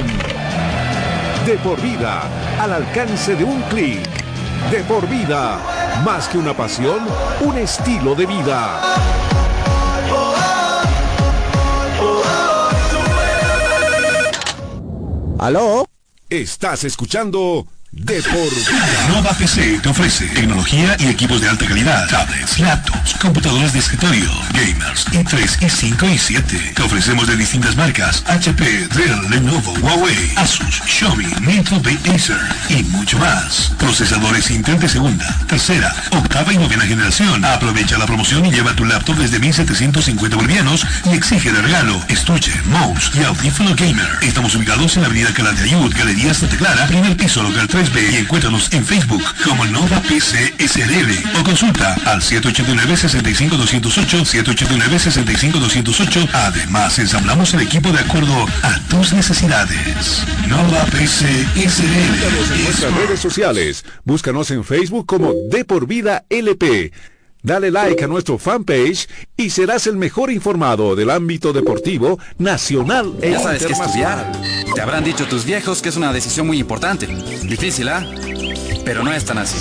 De 1.46 1.58
por 1.60 1.82
vida, 1.82 2.24
al 2.60 2.74
alcance 2.74 3.34
de 3.34 3.46
un 3.46 3.62
clic. 3.70 4.25
De 4.72 4.84
por 4.84 5.08
vida, 5.08 5.60
más 6.04 6.28
que 6.28 6.40
una 6.40 6.56
pasión, 6.56 7.00
un 7.42 7.58
estilo 7.58 8.16
de 8.16 8.26
vida. 8.26 8.82
¿Aló? 15.38 15.86
Estás 16.30 16.84
escuchando 16.84 17.68
De 17.98 18.22
por. 18.24 19.16
Nova 19.16 19.32
PC 19.32 19.80
te 19.82 19.88
ofrece 19.88 20.26
tecnología 20.26 20.98
y 21.00 21.06
equipos 21.06 21.40
de 21.40 21.48
alta 21.48 21.66
calidad, 21.66 22.06
tablets, 22.10 22.60
laptops, 22.60 23.14
computadoras 23.22 23.72
de 23.72 23.80
escritorio, 23.80 24.30
gamers, 24.52 25.08
i3, 25.14 25.60
i5 25.60 26.14
y 26.14 26.18
7. 26.18 26.74
Te 26.76 26.82
ofrecemos 26.82 27.26
de 27.26 27.38
distintas 27.38 27.78
marcas, 27.78 28.22
HP, 28.28 28.90
Dell, 28.90 29.30
Lenovo, 29.30 29.72
Huawei, 29.80 30.34
Asus, 30.36 30.82
Xiaomi, 30.86 31.26
Nintendo, 31.40 31.90
Acer 32.14 32.38
y 32.68 32.84
mucho 32.84 33.18
más. 33.18 33.72
Procesadores 33.80 34.52
Intel 34.52 34.78
de 34.78 34.90
segunda, 34.90 35.26
tercera, 35.48 35.96
octava 36.12 36.52
y 36.52 36.58
novena 36.58 36.86
generación. 36.86 37.46
Aprovecha 37.46 37.98
la 37.98 38.06
promoción 38.06 38.46
y 38.46 38.52
lleva 38.52 38.76
tu 38.76 38.84
laptop 38.84 39.16
desde 39.16 39.40
1750 39.40 40.36
bolivianos 40.36 40.86
y 41.06 41.16
exige 41.16 41.50
de 41.50 41.62
regalo 41.62 41.98
estuche, 42.10 42.52
mouse 42.66 43.12
y 43.16 43.24
audífono 43.24 43.74
gamer. 43.74 44.18
Estamos 44.22 44.54
ubicados 44.54 44.98
en 44.98 45.04
la 45.04 45.08
avenida 45.08 45.34
Calante 45.34 45.64
Ayud, 45.64 45.96
Galería 45.96 46.34
Santa 46.34 46.58
Clara, 46.58 46.88
primer 46.88 47.16
piso 47.16 47.42
local 47.42 47.70
3B 47.86 48.14
y 48.14 48.16
encuéntranos 48.18 48.72
en 48.74 48.86
Facebook 48.86 49.24
como 49.44 49.66
Nova 49.66 50.00
PC 50.02 50.54
SRL 50.60 51.40
o 51.40 51.44
consulta 51.44 51.96
al 52.06 52.22
789-65208, 52.22 54.44
789-65208. 54.44 56.30
Además, 56.34 57.00
ensamblamos 57.00 57.54
el 57.54 57.62
equipo 57.62 57.92
de 57.92 58.00
acuerdo 58.00 58.46
a 58.64 58.80
tus 58.90 59.14
necesidades. 59.14 60.24
Nova 60.48 60.84
PC 60.86 61.26
Búscanos 61.56 62.52
en 62.52 62.64
nuestras 62.64 62.92
SRL. 62.92 63.08
redes 63.08 63.20
sociales. 63.20 63.86
Búscanos 64.04 64.50
en 64.52 64.64
Facebook 64.64 65.06
como 65.06 65.34
De 65.52 65.66
por 65.66 65.88
Vida 65.88 66.26
LP. 66.30 66.92
Dale 67.46 67.70
like 67.70 68.04
a 68.04 68.08
nuestro 68.08 68.40
fanpage 68.40 69.08
y 69.38 69.52
serás 69.52 69.86
el 69.86 69.98
mejor 69.98 70.32
informado 70.32 70.96
del 70.96 71.12
ámbito 71.12 71.54
deportivo 71.54 72.18
nacional 72.40 73.14
e 73.22 73.30
Ya 73.30 73.40
sabes 73.40 73.64
que 73.64 73.72
internacional. 73.74 74.32
estudiar. 74.32 74.74
Te 74.74 74.82
habrán 74.82 75.04
dicho 75.04 75.28
tus 75.28 75.46
viejos 75.46 75.84
que 75.84 75.90
es 75.90 75.96
una 75.96 76.12
decisión 76.12 76.48
muy 76.48 76.58
importante. 76.58 77.06
Difícil, 77.06 77.88
¿ah? 77.90 78.04
Pero 78.84 79.04
no 79.04 79.14
es 79.14 79.26
tan 79.26 79.38
así. 79.38 79.60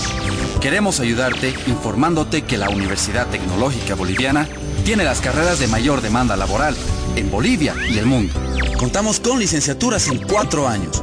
Queremos 0.63 0.99
ayudarte 0.99 1.53
informándote 1.67 2.41
que 2.41 2.57
la 2.57 2.71
Universidad 2.71 3.29
Tecnológica 3.29 3.95
Boliviana 3.95 4.49
tiene 4.87 5.05
las 5.05 5.21
carreras 5.21 5.59
de 5.59 5.67
mayor 5.67 6.01
demanda 6.01 6.39
laboral 6.39 6.75
en 7.17 7.31
Bolivia 7.31 7.75
y 7.91 7.99
el 7.99 8.07
mundo. 8.07 8.33
Contamos 8.79 9.21
con 9.21 9.39
licenciaturas 9.39 10.09
en 10.09 10.23
cuatro 10.27 10.67
años 10.67 11.03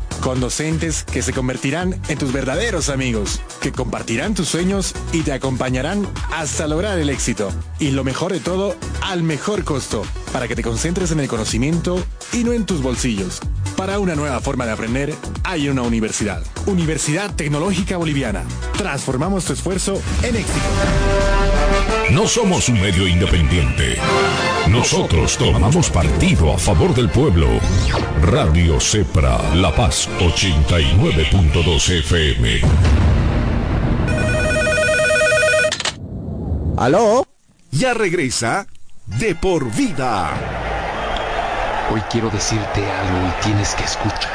Con 0.21 0.39
docentes 0.39 1.03
que 1.03 1.23
se 1.23 1.33
convertirán 1.33 1.99
en 2.07 2.17
tus 2.17 2.31
verdaderos 2.31 2.89
amigos, 2.89 3.41
que 3.59 3.71
compartirán 3.71 4.35
tus 4.35 4.49
sueños 4.49 4.93
y 5.11 5.23
te 5.23 5.33
acompañarán 5.33 6.07
hasta 6.31 6.67
lograr 6.67 6.99
el 6.99 7.09
éxito. 7.09 7.51
Y 7.79 7.89
lo 7.89 8.03
mejor 8.03 8.31
de 8.31 8.39
todo, 8.39 8.75
al 9.01 9.23
mejor 9.23 9.63
costo, 9.63 10.03
para 10.31 10.47
que 10.47 10.55
te 10.55 10.61
concentres 10.61 11.11
en 11.11 11.21
el 11.21 11.27
conocimiento 11.27 12.03
y 12.33 12.43
no 12.43 12.53
en 12.53 12.67
tus 12.67 12.83
bolsillos. 12.83 13.41
Para 13.81 13.97
una 13.97 14.13
nueva 14.13 14.39
forma 14.39 14.63
de 14.67 14.73
aprender, 14.73 15.15
hay 15.43 15.67
una 15.67 15.81
universidad. 15.81 16.43
Universidad 16.67 17.33
Tecnológica 17.33 17.97
Boliviana. 17.97 18.43
Transformamos 18.77 19.43
tu 19.45 19.53
esfuerzo 19.53 19.99
en 20.21 20.35
éxito. 20.35 20.59
No 22.11 22.27
somos 22.27 22.69
un 22.69 22.79
medio 22.79 23.07
independiente. 23.07 23.95
Nosotros 24.69 25.35
tomamos 25.35 25.89
partido 25.89 26.53
a 26.53 26.59
favor 26.59 26.93
del 26.93 27.09
pueblo. 27.09 27.47
Radio 28.21 28.79
Cepra 28.79 29.39
La 29.55 29.75
Paz 29.75 30.07
89.2 30.19 31.99
FM. 32.01 32.61
¿Aló? 36.77 37.25
Ya 37.71 37.95
regresa 37.95 38.67
De 39.07 39.33
por 39.33 39.75
Vida. 39.75 40.70
Hoy 41.93 41.99
quiero 42.09 42.29
decirte 42.29 42.89
algo 42.89 43.27
y 43.27 43.43
tienes 43.43 43.75
que 43.75 43.83
escuchar. 43.83 44.31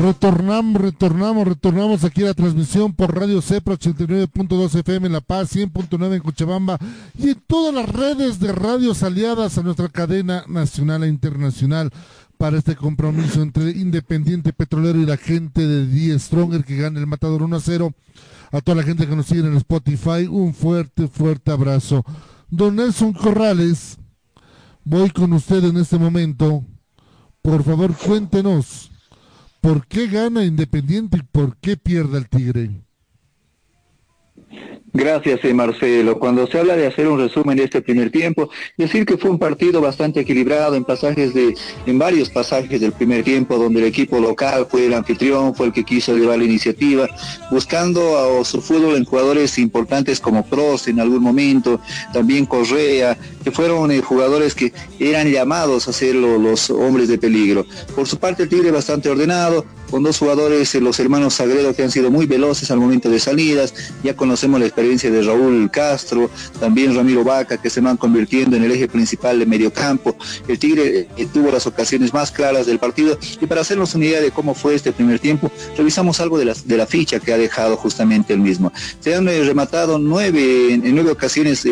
Retornamos, 0.00 0.80
retornamos, 0.80 1.48
retornamos 1.48 2.04
aquí 2.04 2.22
a 2.22 2.26
la 2.26 2.34
transmisión 2.34 2.94
por 2.94 3.14
Radio 3.14 3.42
Cepra 3.42 3.74
89.2 3.74 4.78
FM 4.78 5.08
en 5.08 5.12
La 5.12 5.20
Paz, 5.20 5.54
100.9 5.54 6.14
en 6.14 6.20
Cochabamba 6.20 6.78
y 7.18 7.30
en 7.30 7.42
todas 7.46 7.74
las 7.74 7.88
redes 7.88 8.38
de 8.38 8.52
radios 8.52 9.02
aliadas 9.02 9.58
a 9.58 9.62
nuestra 9.62 9.88
cadena 9.88 10.44
nacional 10.46 11.04
e 11.04 11.08
internacional 11.08 11.90
para 12.40 12.56
este 12.56 12.74
compromiso 12.74 13.42
entre 13.42 13.72
Independiente 13.72 14.54
Petrolero 14.54 14.98
y 14.98 15.04
la 15.04 15.18
gente 15.18 15.66
de 15.66 15.86
Die 15.86 16.18
Stronger 16.18 16.64
que 16.64 16.78
gana 16.78 16.98
el 16.98 17.06
matador 17.06 17.42
1 17.42 17.54
a 17.54 17.60
0. 17.60 17.92
A 18.50 18.62
toda 18.62 18.76
la 18.76 18.82
gente 18.82 19.06
que 19.06 19.14
nos 19.14 19.26
sigue 19.26 19.46
en 19.46 19.58
Spotify, 19.58 20.26
un 20.26 20.54
fuerte, 20.54 21.06
fuerte 21.06 21.50
abrazo. 21.50 22.02
Don 22.48 22.76
Nelson 22.76 23.12
Corrales, 23.12 23.98
voy 24.84 25.10
con 25.10 25.34
usted 25.34 25.62
en 25.64 25.76
este 25.76 25.98
momento. 25.98 26.64
Por 27.42 27.62
favor, 27.62 27.94
cuéntenos 27.94 28.90
¿Por 29.60 29.86
qué 29.86 30.06
gana 30.06 30.42
Independiente 30.42 31.18
y 31.18 31.22
por 31.22 31.58
qué 31.58 31.76
pierde 31.76 32.16
el 32.16 32.28
Tigre? 32.30 32.70
Gracias, 34.92 35.44
eh, 35.44 35.54
Marcelo. 35.54 36.18
Cuando 36.18 36.48
se 36.48 36.58
habla 36.58 36.76
de 36.76 36.88
hacer 36.88 37.06
un 37.06 37.20
resumen 37.20 37.56
de 37.56 37.64
este 37.64 37.80
primer 37.80 38.10
tiempo, 38.10 38.50
decir 38.76 39.06
que 39.06 39.16
fue 39.16 39.30
un 39.30 39.38
partido 39.38 39.80
bastante 39.80 40.20
equilibrado 40.20 40.74
en 40.74 40.84
pasajes 40.84 41.32
de, 41.32 41.54
en 41.86 41.98
varios 41.98 42.28
pasajes 42.28 42.80
del 42.80 42.90
primer 42.92 43.22
tiempo, 43.22 43.56
donde 43.56 43.80
el 43.80 43.86
equipo 43.86 44.18
local 44.18 44.66
fue 44.68 44.86
el 44.86 44.94
anfitrión, 44.94 45.54
fue 45.54 45.66
el 45.66 45.72
que 45.72 45.84
quiso 45.84 46.16
llevar 46.16 46.38
la 46.38 46.44
iniciativa, 46.44 47.08
buscando 47.52 48.40
a, 48.40 48.44
su 48.44 48.60
fútbol 48.60 48.96
en 48.96 49.04
jugadores 49.04 49.58
importantes 49.58 50.18
como 50.18 50.44
Prost 50.44 50.88
en 50.88 50.98
algún 50.98 51.22
momento, 51.22 51.80
también 52.12 52.46
Correa, 52.46 53.16
que 53.44 53.52
fueron 53.52 53.92
eh, 53.92 54.00
jugadores 54.00 54.56
que 54.56 54.72
eran 54.98 55.30
llamados 55.30 55.86
a 55.86 55.92
ser 55.92 56.16
los 56.16 56.68
hombres 56.70 57.08
de 57.08 57.16
peligro. 57.16 57.64
Por 57.94 58.08
su 58.08 58.18
parte, 58.18 58.42
el 58.42 58.48
Tigre 58.48 58.72
bastante 58.72 59.08
ordenado, 59.08 59.64
con 59.90 60.02
dos 60.02 60.18
jugadores, 60.18 60.74
eh, 60.74 60.80
los 60.80 60.98
hermanos 61.00 61.34
Sagredo, 61.34 61.74
que 61.74 61.82
han 61.82 61.90
sido 61.90 62.10
muy 62.10 62.26
veloces 62.26 62.70
al 62.70 62.78
momento 62.78 63.10
de 63.10 63.18
salidas. 63.18 63.74
Ya 64.02 64.14
conocemos 64.14 64.60
la 64.60 64.66
experiencia 64.66 65.10
de 65.10 65.22
Raúl 65.22 65.70
Castro, 65.70 66.30
también 66.58 66.94
Ramiro 66.94 67.24
Vaca, 67.24 67.56
que 67.56 67.70
se 67.70 67.80
van 67.80 67.96
convirtiendo 67.96 68.56
en 68.56 68.64
el 68.64 68.72
eje 68.72 68.88
principal 68.88 69.38
de 69.38 69.46
mediocampo. 69.46 70.16
El 70.46 70.58
Tigre 70.58 71.08
eh, 71.16 71.28
tuvo 71.32 71.50
las 71.50 71.66
ocasiones 71.66 72.14
más 72.14 72.30
claras 72.30 72.66
del 72.66 72.78
partido. 72.78 73.18
Y 73.40 73.46
para 73.46 73.62
hacernos 73.62 73.94
una 73.94 74.06
idea 74.06 74.20
de 74.20 74.30
cómo 74.30 74.54
fue 74.54 74.74
este 74.74 74.92
primer 74.92 75.18
tiempo, 75.18 75.50
revisamos 75.76 76.20
algo 76.20 76.38
de 76.38 76.44
la, 76.44 76.86
ficha 76.86 77.20
que 77.20 77.32
ha 77.32 77.38
dejado 77.38 77.76
justamente 77.76 78.32
el 78.32 78.40
mismo. 78.40 78.72
Se 79.00 79.14
han 79.14 79.28
eh, 79.28 79.42
rematado 79.44 79.98
nueve, 79.98 80.74
en, 80.74 80.94
nueve 80.94 81.10
ocasiones 81.10 81.66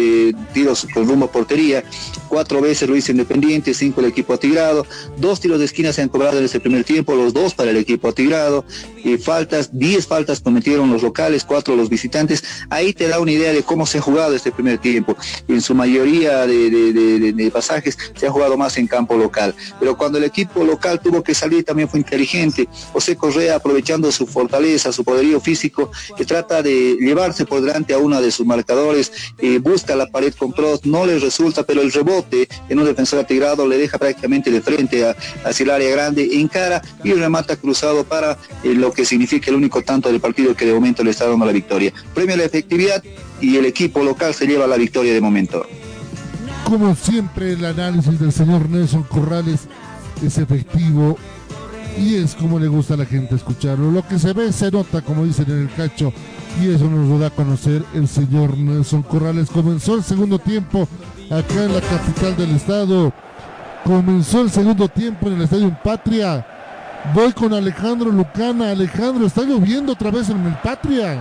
tiros 0.52 0.86
con 0.92 1.08
rumbo 1.08 1.26
a 1.26 1.32
portería, 1.32 1.82
cuatro 2.28 2.60
veces 2.60 2.88
lo 2.88 2.96
hizo 2.96 3.10
Independiente, 3.10 3.74
cinco 3.74 4.00
el 4.00 4.06
equipo 4.08 4.34
atigrado, 4.34 4.86
dos 5.16 5.40
tiros 5.40 5.58
de 5.58 5.64
esquina 5.64 5.92
se 5.92 6.02
han 6.02 6.08
cobrado 6.08 6.38
en 6.38 6.44
este 6.44 6.60
primer 6.60 6.84
tiempo, 6.84 7.14
los 7.14 7.32
dos 7.32 7.54
para 7.54 7.70
el 7.70 7.76
equipo 7.76 8.07
Tigrado, 8.12 8.64
eh, 9.04 9.18
faltas, 9.18 9.70
10 9.72 10.06
faltas 10.06 10.40
cometieron 10.40 10.90
los 10.90 11.02
locales, 11.02 11.44
4 11.44 11.76
los 11.76 11.88
visitantes. 11.88 12.42
Ahí 12.70 12.92
te 12.92 13.08
da 13.08 13.20
una 13.20 13.32
idea 13.32 13.52
de 13.52 13.62
cómo 13.62 13.86
se 13.86 13.98
ha 13.98 14.00
jugado 14.00 14.34
este 14.34 14.52
primer 14.52 14.78
tiempo. 14.78 15.16
En 15.46 15.60
su 15.60 15.74
mayoría 15.74 16.46
de, 16.46 17.50
pasajes 17.52 17.96
se 18.14 18.26
ha 18.26 18.30
jugado 18.30 18.56
más 18.56 18.76
en 18.76 18.86
campo 18.86 19.16
local. 19.16 19.54
Pero 19.80 19.96
cuando 19.96 20.18
el 20.18 20.24
equipo 20.24 20.64
local 20.64 21.00
tuvo 21.00 21.22
que 21.22 21.34
salir 21.34 21.64
también 21.64 21.88
fue 21.88 22.00
inteligente. 22.00 22.68
José 22.92 23.16
Correa 23.16 23.56
aprovechando 23.56 24.10
su 24.12 24.26
fortaleza, 24.26 24.92
su 24.92 25.04
poderío 25.04 25.40
físico, 25.40 25.90
que 26.16 26.24
trata 26.24 26.62
de 26.62 26.96
llevarse 27.00 27.46
por 27.46 27.60
delante 27.60 27.94
a 27.94 27.98
uno 27.98 28.20
de 28.20 28.30
sus 28.30 28.46
marcadores, 28.46 29.12
eh, 29.38 29.58
busca 29.58 29.96
la 29.96 30.06
pared 30.06 30.34
con 30.34 30.52
Prost, 30.52 30.84
no 30.84 31.06
le 31.06 31.18
resulta, 31.18 31.62
pero 31.64 31.82
el 31.82 31.92
rebote 31.92 32.48
en 32.68 32.78
un 32.78 32.84
defensor 32.84 33.20
atigrado 33.20 33.66
le 33.66 33.78
deja 33.78 33.98
prácticamente 33.98 34.50
de 34.50 34.60
frente 34.60 35.04
a, 35.04 35.16
hacia 35.44 35.64
el 35.64 35.70
área 35.70 35.90
grande, 35.90 36.28
encara 36.32 36.82
y 37.04 37.12
remata 37.12 37.56
cruzado 37.56 37.97
para 38.04 38.38
eh, 38.62 38.74
lo 38.74 38.92
que 38.92 39.04
significa 39.04 39.50
el 39.50 39.56
único 39.56 39.82
tanto 39.82 40.08
del 40.10 40.20
partido 40.20 40.54
que 40.54 40.66
de 40.66 40.74
momento 40.74 41.04
le 41.04 41.10
está 41.10 41.28
dando 41.28 41.46
la 41.46 41.52
victoria. 41.52 41.92
Premio 42.14 42.36
la 42.36 42.44
efectividad 42.44 43.02
y 43.40 43.56
el 43.56 43.66
equipo 43.66 44.02
local 44.02 44.34
se 44.34 44.46
lleva 44.46 44.66
la 44.66 44.76
victoria 44.76 45.12
de 45.12 45.20
momento. 45.20 45.66
Como 46.64 46.94
siempre, 46.94 47.52
el 47.52 47.64
análisis 47.64 48.18
del 48.20 48.32
señor 48.32 48.68
Nelson 48.68 49.04
Corrales 49.04 49.60
es 50.22 50.38
efectivo 50.38 51.16
y 51.96 52.16
es 52.16 52.34
como 52.34 52.58
le 52.58 52.68
gusta 52.68 52.94
a 52.94 52.98
la 52.98 53.06
gente 53.06 53.34
escucharlo. 53.34 53.90
Lo 53.90 54.06
que 54.06 54.18
se 54.18 54.32
ve 54.32 54.52
se 54.52 54.70
nota, 54.70 55.00
como 55.00 55.24
dicen 55.24 55.46
en 55.48 55.62
el 55.62 55.70
cacho, 55.74 56.12
y 56.60 56.68
eso 56.68 56.84
nos 56.88 57.08
lo 57.08 57.18
da 57.18 57.28
a 57.28 57.30
conocer 57.30 57.82
el 57.94 58.06
señor 58.08 58.56
Nelson 58.56 59.02
Corrales. 59.02 59.50
Comenzó 59.50 59.94
el 59.94 60.04
segundo 60.04 60.38
tiempo 60.38 60.88
acá 61.30 61.64
en 61.64 61.74
la 61.74 61.80
capital 61.80 62.36
del 62.36 62.56
estado. 62.56 63.12
Comenzó 63.84 64.42
el 64.42 64.50
segundo 64.50 64.88
tiempo 64.88 65.28
en 65.28 65.34
el 65.34 65.42
Estadio 65.42 65.76
Patria 65.82 66.46
Voy 67.14 67.32
con 67.32 67.52
Alejandro 67.52 68.10
Lucana. 68.10 68.70
Alejandro, 68.70 69.26
está 69.26 69.42
lloviendo 69.42 69.92
otra 69.92 70.10
vez 70.10 70.28
en 70.28 70.44
el 70.46 70.54
Patria. 70.56 71.18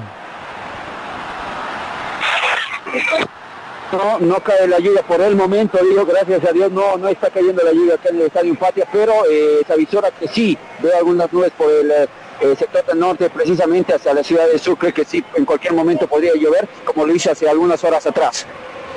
No, 3.91 4.20
no 4.20 4.36
cae 4.41 4.68
la 4.68 4.80
lluvia 4.80 5.02
por 5.02 5.22
el 5.22 5.36
momento, 5.36 5.78
digo, 5.82 6.06
gracias 6.06 6.44
a 6.44 6.52
Dios, 6.52 6.70
no, 6.72 6.98
no 6.98 7.08
está 7.08 7.30
cayendo 7.30 7.64
la 7.64 7.72
lluvia 7.72 7.95
acá 7.95 8.10
en 8.10 8.18
el 8.18 8.24
Estadio 8.24 8.54
Patria, 8.56 8.86
pero 8.91 9.14
eh, 9.30 9.62
se 9.66 9.74
avisora 9.74 10.12
que 10.12 10.28
sí, 10.28 10.58
veo 10.80 10.98
algunas 10.98 11.32
nubes 11.32 11.52
por 11.58 11.72
el 11.72 11.91
eh, 11.91 12.56
sector 12.58 12.86
del 12.86 12.99
norte, 12.99 13.30
precisamente 13.30 13.94
hacia 13.94 14.14
la 14.14 14.24
ciudad 14.24 14.45
de 14.52 14.60
Sucre, 14.60 14.94
que 14.94 15.06
sí, 15.06 15.24
en 15.36 15.45
cualquier 15.45 15.74
momento 15.74 16.06
podría 16.06 16.34
llover, 16.36 16.68
como 16.84 17.06
lo 17.06 17.16
hice 17.16 17.32
hace 17.32 17.49
algunas 17.49 17.82
horas 17.84 18.06
atrás. 18.06 18.45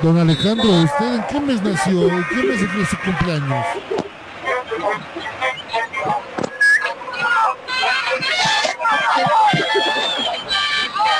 Don 0.01 0.17
Alejandro, 0.17 0.69
¿usted 0.69 1.13
en 1.15 1.23
qué 1.29 1.39
mes 1.39 1.61
nació? 1.61 2.09
¿En 2.09 2.25
qué 2.29 2.43
mes 2.43 2.61
es 2.61 2.89
su 2.89 2.97
cumpleaños? 2.97 3.65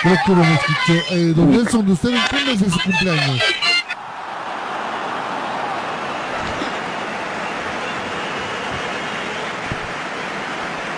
Creo 0.02 0.18
que 0.26 0.32
lo. 0.34 0.42
Eh, 1.12 1.34
don 1.36 1.52
Nelson, 1.52 1.86
¿de 1.86 1.92
usted 1.92 2.10
en 2.10 2.22
qué 2.30 2.46
mes 2.46 2.62
es 2.62 2.74
su 2.74 2.80
cumpleaños? 2.80 3.40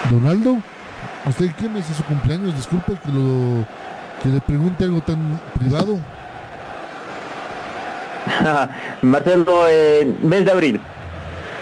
Donaldo, 0.10 0.58
¿usted 1.26 1.46
en 1.46 1.54
qué 1.54 1.68
mes 1.68 1.90
es 1.90 1.98
su 1.98 2.04
cumpleaños? 2.06 2.56
Disculpe 2.56 2.94
que, 2.94 3.12
lo, 3.12 3.66
que 4.22 4.30
le 4.30 4.40
pregunte 4.40 4.86
algo 4.86 5.02
tan 5.02 5.38
privado. 5.60 6.00
Marcelo, 9.02 9.68
eh, 9.68 10.16
mes 10.22 10.46
de 10.46 10.52
abril. 10.52 10.80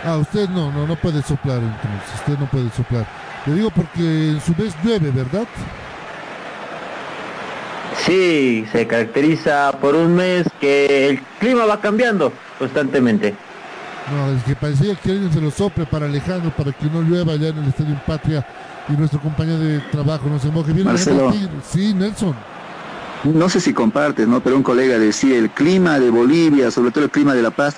Ah, 0.06 0.18
usted 0.18 0.48
no, 0.50 0.72
no, 0.72 0.86
no 0.86 0.96
puede 0.96 1.24
soplar 1.24 1.58
entonces, 1.58 2.14
usted 2.16 2.38
no 2.38 2.46
puede 2.46 2.70
soplar. 2.70 3.06
Le 3.48 3.56
digo 3.56 3.72
porque 3.72 4.30
en 4.30 4.42
su 4.42 4.54
mes 4.56 4.76
llueve, 4.84 5.10
¿verdad? 5.10 5.48
Sí, 7.98 8.66
se 8.72 8.88
caracteriza 8.88 9.72
por 9.80 9.96
un 9.96 10.16
mes 10.16 10.48
que 10.60 11.10
el 11.10 11.22
clima 11.40 11.66
va 11.66 11.80
cambiando 11.80 12.32
constantemente. 12.58 13.36
No, 14.12 14.32
es 14.36 14.44
que 14.44 14.56
parecía 14.56 14.96
que 14.96 15.12
alguien 15.12 15.32
se 15.32 15.42
lo 15.42 15.52
sople 15.52 15.86
para 15.86 16.06
Alejandro, 16.06 16.52
para 16.56 16.72
que 16.72 16.86
no 16.86 17.02
llueva 17.02 17.34
allá 17.34 17.50
en 17.50 17.58
el 17.60 17.70
Estadio 17.70 18.00
Patria 18.06 18.46
y 18.90 18.94
nuestro 18.94 19.20
compañero 19.22 19.60
de 19.60 19.80
trabajo 19.92 20.28
no 20.28 20.40
se 20.40 20.50
moje. 20.50 20.74
bien. 20.74 20.86
Marcelo. 20.86 21.34
Sí, 21.70 21.94
Nelson. 21.94 22.36
No 23.24 23.50
sé 23.50 23.60
si 23.60 23.74
compartes, 23.74 24.28
¿no? 24.28 24.42
Pero 24.42 24.56
un 24.56 24.64
colega 24.64 24.98
decía, 24.98 25.38
el 25.38 25.52
clima 25.52 26.00
de 26.00 26.10
Bolivia, 26.10 26.72
sobre 26.72 26.92
todo 26.92 27.04
el 27.04 27.12
clima 27.12 27.36
de 27.36 27.44
La 27.44 27.52
Paz, 27.52 27.76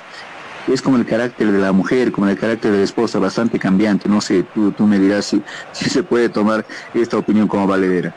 es 0.72 0.82
como 0.82 0.96
el 0.96 1.06
carácter 1.06 1.52
de 1.52 1.60
la 1.60 1.74
mujer, 1.74 2.14
como 2.14 2.30
el 2.30 2.40
carácter 2.40 2.72
de 2.72 2.78
la 2.78 2.84
esposa, 2.84 3.20
bastante 3.20 3.60
cambiante. 3.60 4.08
No 4.08 4.22
sé, 4.22 4.44
tú, 4.54 4.72
tú 4.72 4.88
me 4.88 4.98
dirás 4.98 5.26
si, 5.26 5.44
si 5.74 5.90
se 5.90 6.02
puede 6.02 6.30
tomar 6.30 6.66
esta 6.94 7.18
opinión 7.18 7.48
como 7.50 7.68
valedera. 7.68 8.16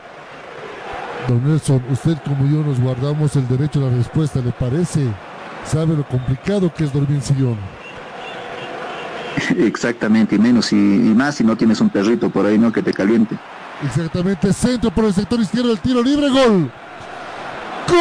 Don 1.27 1.43
Nelson, 1.43 1.83
usted 1.91 2.17
como 2.25 2.49
yo 2.49 2.63
nos 2.63 2.79
guardamos 2.79 3.35
el 3.35 3.47
derecho 3.49 3.79
a 3.79 3.89
la 3.89 3.97
respuesta, 3.97 4.39
¿le 4.39 4.51
parece? 4.51 5.05
¿Sabe 5.65 5.95
lo 5.95 6.07
complicado 6.07 6.73
que 6.73 6.85
es 6.85 6.93
dormir 6.93 7.17
en 7.17 7.21
sillón? 7.21 7.57
Exactamente, 9.57 10.35
y 10.35 10.39
menos 10.39 10.71
y, 10.71 10.75
más 10.75 11.35
si 11.35 11.43
no 11.43 11.57
tienes 11.57 11.81
un 11.81 11.89
perrito 11.89 12.29
por 12.29 12.45
ahí, 12.45 12.57
¿no? 12.57 12.71
Que 12.71 12.81
te 12.81 12.93
caliente. 12.93 13.37
Exactamente, 13.85 14.53
centro 14.53 14.89
por 14.89 15.03
el 15.05 15.13
sector 15.13 15.39
izquierdo, 15.39 15.71
el 15.71 15.79
tiro 15.79 16.01
libre, 16.01 16.29
gol. 16.29 16.71
¡Gol! 17.89 17.97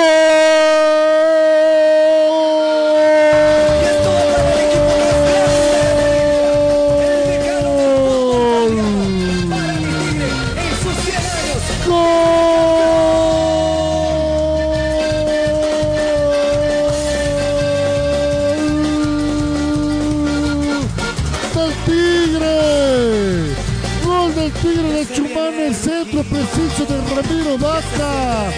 Preciso 26.24 26.84
de 26.86 26.96
Ramiro 27.14 27.58
Vaca. 27.58 28.50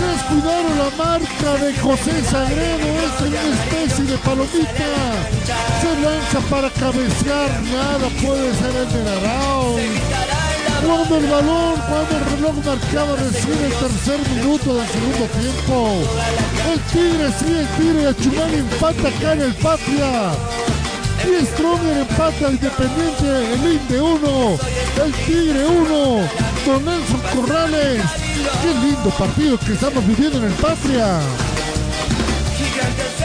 Descuidaron 0.00 0.78
la 0.78 0.90
marca 1.04 1.64
de 1.64 1.74
José 1.78 2.22
Sagredo. 2.24 2.88
Es 3.04 3.20
una 3.20 3.42
especie 3.54 4.04
de 4.04 4.18
palomita. 4.18 4.92
Se 5.80 5.90
lanza 6.02 6.40
para 6.50 6.70
cabecear. 6.70 7.50
Nada 7.72 8.08
puede 8.22 8.54
ser 8.54 8.74
el 8.76 8.88
de 8.92 9.02
Cuando 10.86 11.16
el 11.16 11.26
balón, 11.26 11.74
cuando 11.88 12.16
el 12.16 12.24
reloj 12.36 12.54
marcado 12.64 13.16
recibe 13.16 13.66
el 13.66 13.72
tercer 13.72 14.20
minuto 14.34 14.74
del 14.74 14.88
segundo 14.88 15.26
tiempo. 15.40 15.76
El 16.72 16.80
Tigre, 16.92 17.28
sí, 17.38 17.56
el 17.58 17.68
Tigre 17.76 18.06
de 18.06 18.16
Chumani 18.16 18.56
empata 18.58 19.08
acá 19.08 19.32
en 19.32 19.40
el 19.42 19.54
Patria. 19.54 20.32
Y 21.24 21.46
Stronger 21.46 21.98
empata 21.98 22.46
al 22.46 22.52
Independiente, 22.54 23.54
el 23.54 23.72
Inde 23.72 24.00
1, 24.00 24.58
el 25.02 25.12
Tigre 25.12 25.66
1, 25.66 26.28
Don 26.66 26.84
Nelson 26.84 27.20
Corrales. 27.34 28.02
Qué 28.62 28.74
lindo 28.86 29.10
partido 29.18 29.58
que 29.58 29.72
estamos 29.72 30.06
viviendo 30.06 30.38
en 30.38 30.44
el 30.44 30.52
Patria. 30.54 31.20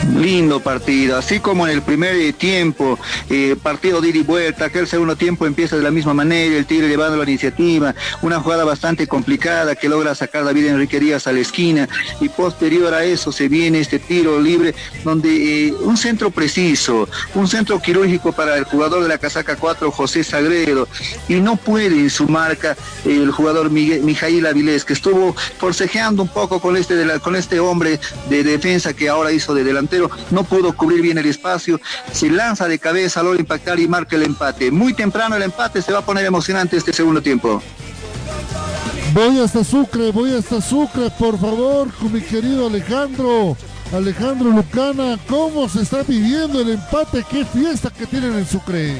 Lindo 0.07 0.59
partido, 0.59 1.17
así 1.17 1.39
como 1.39 1.67
en 1.67 1.73
el 1.73 1.81
primer 1.81 2.33
tiempo, 2.33 2.97
eh, 3.29 3.55
partido 3.61 4.01
de 4.01 4.09
ida 4.09 4.19
y 4.19 4.23
vuelta, 4.23 4.69
que 4.69 4.79
el 4.79 4.87
segundo 4.87 5.15
tiempo 5.15 5.45
empieza 5.45 5.75
de 5.75 5.83
la 5.83 5.91
misma 5.91 6.13
manera, 6.13 6.57
el 6.57 6.65
Tigre 6.65 6.87
llevando 6.87 7.17
la 7.17 7.23
iniciativa, 7.23 7.93
una 8.21 8.39
jugada 8.39 8.63
bastante 8.63 9.07
complicada 9.07 9.75
que 9.75 9.89
logra 9.89 10.15
sacar 10.15 10.45
David 10.45 10.67
Enrique 10.67 10.99
Díaz 10.99 11.27
a 11.27 11.31
la 11.31 11.39
esquina 11.39 11.87
y 12.21 12.29
posterior 12.29 12.93
a 12.93 13.03
eso 13.03 13.31
se 13.31 13.47
viene 13.47 13.79
este 13.79 13.99
tiro 13.99 14.39
libre 14.39 14.73
donde 15.03 15.67
eh, 15.67 15.73
un 15.81 15.97
centro 15.97 16.31
preciso, 16.31 17.07
un 17.35 17.47
centro 17.47 17.79
quirúrgico 17.81 18.31
para 18.31 18.57
el 18.57 18.63
jugador 18.63 19.03
de 19.03 19.09
la 19.09 19.17
casaca 19.17 19.55
4, 19.55 19.91
José 19.91 20.23
Sagredo, 20.23 20.87
y 21.27 21.35
no 21.35 21.55
puede 21.55 21.87
en 21.87 22.09
su 22.09 22.27
marca 22.27 22.77
el 23.05 23.31
jugador 23.31 23.69
Miguel, 23.69 24.01
Mijail 24.03 24.45
Avilés, 24.45 24.85
que 24.85 24.93
estuvo 24.93 25.35
forcejeando 25.57 26.23
un 26.23 26.29
poco 26.29 26.59
con 26.59 26.77
este, 26.77 26.95
con 27.19 27.35
este 27.35 27.59
hombre 27.59 27.99
de 28.29 28.43
defensa 28.43 28.93
que 28.93 29.09
ahora 29.09 29.31
hizo 29.31 29.53
de 29.53 29.63
delantero, 29.63 29.88
no 30.31 30.43
pudo 30.43 30.73
cubrir 30.73 31.01
bien 31.01 31.17
el 31.17 31.25
espacio, 31.25 31.79
se 32.11 32.29
lanza 32.29 32.67
de 32.67 32.79
cabeza, 32.79 33.23
logra 33.23 33.39
impactar 33.39 33.79
y 33.79 33.87
marca 33.87 34.15
el 34.15 34.23
empate. 34.23 34.71
Muy 34.71 34.93
temprano 34.93 35.35
el 35.35 35.43
empate, 35.43 35.81
se 35.81 35.91
va 35.91 35.99
a 35.99 36.05
poner 36.05 36.25
emocionante 36.25 36.77
este 36.77 36.93
segundo 36.93 37.21
tiempo. 37.21 37.61
Voy 39.13 39.39
hasta 39.39 39.63
Sucre, 39.63 40.11
voy 40.11 40.33
hasta 40.35 40.61
Sucre, 40.61 41.09
por 41.17 41.39
favor, 41.39 41.91
con 41.93 42.13
mi 42.13 42.21
querido 42.21 42.67
Alejandro. 42.67 43.57
Alejandro 43.91 44.51
Lucana, 44.51 45.17
¿cómo 45.27 45.67
se 45.67 45.81
está 45.81 46.03
viviendo 46.03 46.61
el 46.61 46.69
empate? 46.71 47.25
¿Qué 47.29 47.43
fiesta 47.43 47.89
que 47.89 48.05
tienen 48.05 48.37
en 48.37 48.45
Sucre? 48.45 48.97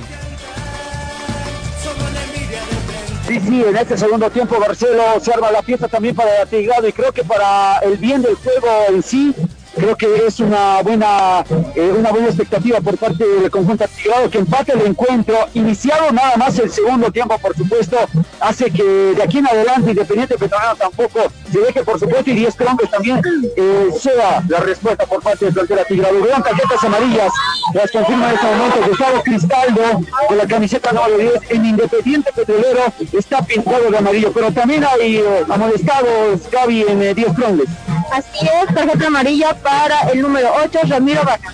Sí, 3.28 3.40
sí, 3.40 3.64
en 3.64 3.78
este 3.78 3.96
segundo 3.96 4.28
tiempo 4.32 4.60
Barcelo 4.60 5.20
se 5.22 5.32
arma 5.32 5.52
la 5.52 5.62
fiesta 5.62 5.88
también 5.88 6.16
para 6.16 6.36
el 6.36 6.42
Atigrado 6.42 6.88
y 6.88 6.92
creo 6.92 7.12
que 7.12 7.24
para 7.24 7.78
el 7.80 7.98
bien 7.98 8.24
del 8.24 8.34
juego 8.34 8.68
en 8.90 9.04
sí 9.04 9.36
creo 9.80 9.96
que 9.96 10.28
es 10.28 10.40
una 10.40 10.82
buena 10.82 11.44
eh, 11.76 11.94
una 11.98 12.12
buena 12.12 12.28
expectativa 12.28 12.82
por 12.82 12.98
parte 12.98 13.26
del 13.26 13.50
conjunto 13.50 13.86
activado 13.86 14.30
que 14.30 14.40
empate 14.40 14.74
el 14.74 14.86
encuentro 14.86 15.36
iniciado 15.54 16.12
nada 16.12 16.36
más 16.38 16.60
el 16.60 16.70
segundo 16.70 17.12
tiempo 17.12 17.38
por 17.40 17.56
supuesto 17.56 17.98
hace 18.42 18.70
que 18.72 18.84
de 18.84 19.24
aquí 19.24 19.38
en 19.40 19.48
adelante 19.48 19.92
Independiente 19.92 20.38
Petrolero 20.38 20.76
tampoco 20.76 21.32
se 21.52 21.60
deje 21.60 21.84
por 21.84 22.00
supuesto 22.00 22.30
y 22.30 22.34
10 22.34 22.56
troncos 22.56 22.92
también 22.92 23.22
eh, 23.56 23.90
sea 24.00 24.44
la 24.48 24.60
respuesta 24.60 25.06
por 25.06 25.22
parte 25.22 25.46
del 25.46 25.54
plantel 25.54 25.80
atigrado 25.80 26.22
vean 26.22 26.44
tarjetas 26.44 26.84
amarillas 26.84 27.32
las 27.74 27.92
confirma 27.92 28.30
en 28.30 28.36
este 28.36 28.48
momento 28.48 28.90
Gustavo 28.90 29.24
Cristaldo 29.24 29.82
con 30.28 30.38
la 30.38 30.48
camiseta 30.48 30.92
número 30.92 31.18
10 31.18 31.34
en 31.50 31.66
Independiente 31.66 32.32
Petrolero 32.36 32.82
está 33.14 33.42
pintado 33.42 33.90
de 33.90 33.98
amarillo 33.98 34.32
pero 34.34 34.52
también 34.52 34.84
hay 34.84 35.18
eh, 35.18 35.46
amonestados 35.50 36.50
Gaby 36.52 36.86
en 36.90 37.16
10 37.16 37.36
troncos 37.36 37.66
Así 38.12 38.46
es, 38.46 38.74
tarjeta 38.74 39.08
amarilla 39.08 39.54
para 39.56 40.02
el 40.12 40.22
número 40.22 40.50
8, 40.66 40.80
Ramiro 40.88 41.24
Vaca. 41.24 41.54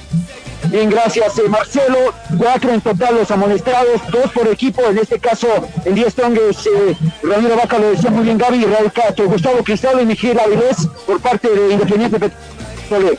Bien, 0.70 0.90
gracias 0.90 1.38
eh, 1.38 1.48
Marcelo. 1.48 2.14
Cuatro 2.38 2.72
en 2.72 2.82
total 2.82 3.16
los 3.16 3.32
amonestados, 3.32 4.02
dos 4.12 4.32
por 4.32 4.48
equipo. 4.48 4.82
En 4.84 4.98
este 4.98 5.20
caso, 5.20 5.48
en 5.86 5.96
10 5.96 6.16
trongues, 6.16 6.66
eh, 6.66 6.98
Ramiro 7.24 7.56
Vaca 7.56 7.78
lo 7.78 7.92
decía 7.92 8.10
muy 8.10 8.24
bien 8.24 8.38
Gaby, 8.38 8.66
Raúl 8.66 8.92
Cato, 8.92 9.26
Gustavo 9.26 9.64
Cristal 9.64 10.02
y 10.02 10.06
Miguel 10.06 10.40
Avilés 10.40 10.88
por 11.06 11.20
parte 11.22 11.50
de 11.50 11.74
Independiente 11.74 12.20
Petrolero. 12.20 13.18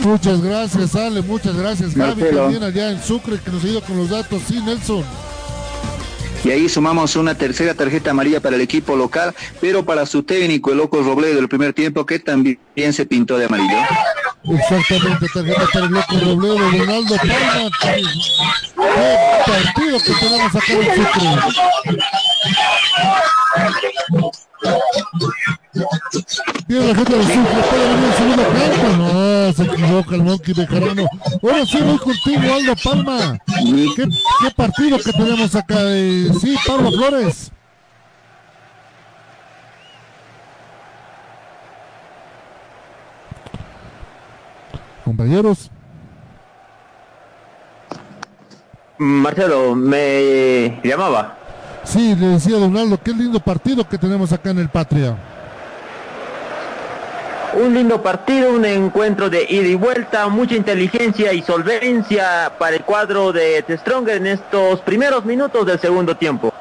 Muchas 0.00 0.42
gracias, 0.42 0.94
Ale, 0.96 1.22
muchas 1.22 1.54
gracias, 1.54 1.94
Gaby, 1.94 2.20
Marcelo. 2.20 2.42
también 2.42 2.62
allá 2.64 2.90
en 2.90 3.02
Sucre, 3.02 3.38
que 3.38 3.50
nos 3.50 3.62
ha 3.62 3.68
ido 3.68 3.80
con 3.80 3.96
los 3.96 4.10
datos. 4.10 4.42
Sí, 4.46 4.60
Nelson. 4.60 5.04
Y 6.44 6.50
ahí 6.50 6.68
sumamos 6.68 7.16
una 7.16 7.34
tercera 7.34 7.74
tarjeta 7.74 8.10
amarilla 8.10 8.38
para 8.40 8.56
el 8.56 8.62
equipo 8.62 8.94
local, 8.96 9.34
pero 9.62 9.82
para 9.84 10.04
su 10.04 10.22
técnico, 10.22 10.72
el 10.72 10.78
Loco 10.78 11.02
Robledo, 11.02 11.36
del 11.36 11.48
primer 11.48 11.72
tiempo, 11.72 12.04
que 12.04 12.18
también 12.18 12.58
se 12.92 13.06
pintó 13.06 13.38
de 13.38 13.46
amarillo. 13.46 13.78
Exactamente, 14.44 15.26
tarjeta 15.32 15.66
para 15.72 15.86
el 15.86 15.92
loco 15.92 16.18
Robledo, 16.20 16.70
Ronaldo 16.70 17.16
Palma. 17.16 17.70
Qué 17.80 19.50
partido 19.50 19.98
que 19.98 20.12
tenemos 20.20 20.54
acá 20.54 20.72
en. 20.72 20.84
Bien, 26.66 26.88
la 26.88 26.94
gente 26.94 27.16
de 27.16 27.22
Sucre 27.24 27.62
puede 27.70 27.88
venir 27.88 28.04
en 28.04 28.14
segundo 28.14 28.42
tiempo. 28.42 28.96
No, 28.96 29.52
se 29.52 29.62
equivoca 29.64 30.14
el 30.14 30.22
Monkey 30.22 30.54
Bejarano. 30.54 31.06
Ahora 31.42 31.66
sí 31.66 31.78
voy 31.82 31.98
contigo, 31.98 32.54
Aldo 32.54 32.74
Palma. 32.82 33.38
¿Qué, 33.96 34.04
qué 34.06 34.50
partido 34.56 34.98
que 34.98 35.12
tenemos 35.12 35.54
acá? 35.54 35.76
Eh, 35.78 36.30
sí, 36.40 36.56
Pablo 36.66 36.90
Flores. 36.92 37.50
Compañeros. 45.04 45.70
Marcelo, 48.96 49.74
me 49.74 50.80
llamaba. 50.82 51.43
Sí, 51.84 52.14
le 52.16 52.26
decía 52.28 52.56
Donaldo, 52.56 52.98
qué 53.02 53.12
lindo 53.12 53.38
partido 53.40 53.86
que 53.86 53.98
tenemos 53.98 54.32
acá 54.32 54.50
en 54.50 54.58
el 54.58 54.68
Patria. 54.68 55.16
Un 57.54 57.72
lindo 57.72 58.02
partido, 58.02 58.50
un 58.50 58.64
encuentro 58.64 59.30
de 59.30 59.46
ida 59.48 59.68
y 59.68 59.76
vuelta, 59.76 60.26
mucha 60.28 60.56
inteligencia 60.56 61.32
y 61.32 61.40
solvencia 61.42 62.52
para 62.58 62.74
el 62.74 62.82
cuadro 62.82 63.32
de 63.32 63.62
The 63.62 63.78
Stronger 63.78 64.16
en 64.16 64.26
estos 64.26 64.80
primeros 64.80 65.24
minutos 65.24 65.64
del 65.64 65.78
segundo 65.78 66.16
tiempo. 66.16 66.52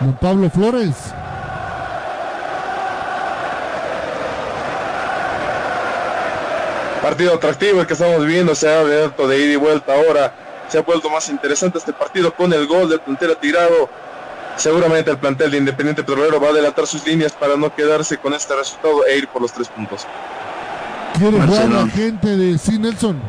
Don 0.00 0.12
Pablo 0.14 0.50
Flores. 0.50 0.94
Partido 7.00 7.34
atractivo 7.34 7.80
el 7.80 7.86
que 7.86 7.92
estamos 7.92 8.26
viviendo, 8.26 8.54
se 8.56 8.68
ha 8.68 8.80
abierto 8.80 9.28
de 9.28 9.38
ida 9.38 9.52
y 9.52 9.56
vuelta 9.56 9.94
ahora. 9.94 10.34
Se 10.68 10.78
ha 10.78 10.82
vuelto 10.82 11.08
más 11.10 11.28
interesante 11.28 11.78
este 11.78 11.92
partido 11.92 12.34
con 12.34 12.52
el 12.52 12.66
gol 12.66 12.88
del 12.88 13.00
plantel 13.00 13.36
tirado. 13.36 13.88
Seguramente 14.58 15.10
el 15.10 15.18
plantel 15.18 15.52
de 15.52 15.58
Independiente 15.58 16.02
Petrolero 16.02 16.40
va 16.40 16.48
a 16.48 16.50
adelantar 16.50 16.86
sus 16.86 17.06
líneas 17.06 17.32
para 17.32 17.56
no 17.56 17.72
quedarse 17.74 18.18
con 18.18 18.34
este 18.34 18.54
resultado 18.56 19.06
e 19.06 19.16
ir 19.16 19.28
por 19.28 19.40
los 19.40 19.52
tres 19.52 19.68
puntos. 19.68 20.04
¿Quiere 21.16 21.40
jugar 21.40 21.68
la 21.68 21.86
gente 21.86 22.36
de 22.36 22.58
Sí, 22.58 22.76
Nelson? 22.76 23.20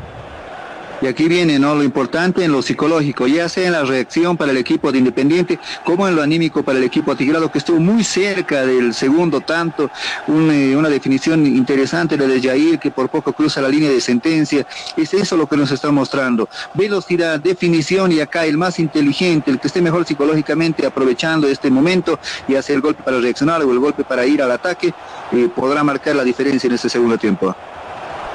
Y 1.02 1.08
aquí 1.08 1.30
viene 1.30 1.58
¿no? 1.60 1.76
lo 1.76 1.84
importante 1.84 2.44
en 2.44 2.52
lo 2.52 2.62
psicológico, 2.62 3.26
ya 3.26 3.48
sea 3.48 3.68
en 3.68 3.72
la 3.72 3.84
reacción 3.84 4.36
para 4.36 4.52
el 4.52 4.58
equipo 4.58 4.92
de 4.92 4.98
Independiente, 4.98 5.58
como 5.86 6.08
en 6.08 6.16
lo 6.16 6.22
anímico 6.22 6.62
para 6.62 6.78
el 6.78 6.84
equipo 6.84 7.14
atigrado, 7.14 7.50
que 7.50 7.60
estuvo 7.60 7.80
muy 7.80 8.04
cerca 8.04 8.66
del 8.66 8.94
segundo 8.94 9.40
tanto. 9.40 9.90
Eh, 10.28 10.76
una 10.76 10.90
definición 10.90 11.46
interesante 11.46 12.18
de 12.18 12.42
Jair, 12.42 12.80
que 12.80 12.92
por 12.92 13.10
poco 13.10 13.32
cruza 13.32 13.62
la 13.62 13.70
línea 13.70 13.90
de 13.90 14.02
sentencia. 14.02 14.68
Es 14.98 15.14
eso 15.14 15.38
lo 15.38 15.48
que 15.48 15.56
nos 15.56 15.72
está 15.72 15.90
mostrando. 15.90 16.50
Velocidad, 16.74 17.40
definición 17.40 18.12
y 18.12 18.20
acá 18.20 18.46
el 18.46 18.58
más 18.58 18.78
inteligente, 18.80 19.52
el 19.52 19.60
que 19.60 19.68
esté 19.68 19.82
mejor 19.82 20.06
psicológicamente 20.06 20.86
aprovechando 20.86 21.48
este 21.48 21.70
momento 21.70 22.20
y 22.48 22.56
hace 22.56 22.74
el 22.74 22.82
golpe 22.82 23.04
para 23.04 23.20
reaccionar 23.20 23.62
o 23.62 23.72
el 23.72 23.80
golpe 23.80 24.04
para 24.04 24.26
ir 24.26 24.42
al 24.42 24.52
ataque, 24.52 24.94
eh, 25.32 25.50
podrá 25.56 25.84
marcar 25.84 26.16
la 26.16 26.24
diferencia 26.24 26.68
en 26.68 26.74
este 26.74 26.90
segundo 26.90 27.18
tiempo. 27.18 27.56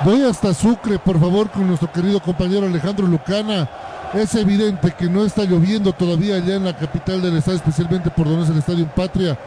Voy 0.04 0.22
hasta 0.22 0.52
Sucre, 0.52 0.98
por 0.98 1.18
favor, 1.18 1.50
con 1.50 1.66
nuestro 1.66 1.90
querido 1.90 2.20
compañero 2.20 2.66
Alejandro 2.66 3.06
Lucana. 3.06 3.66
Es 4.12 4.34
evidente 4.34 4.92
que 4.92 5.06
no 5.06 5.24
está 5.24 5.44
lloviendo 5.44 5.94
todavía 5.94 6.36
allá 6.36 6.56
en 6.56 6.64
la 6.64 6.76
capital 6.76 7.22
del 7.22 7.38
estado, 7.38 7.56
especialmente 7.56 8.10
por 8.10 8.28
donde 8.28 8.44
es 8.44 8.50
el 8.50 8.58
Estadio 8.58 8.86
Patria. 8.94 9.38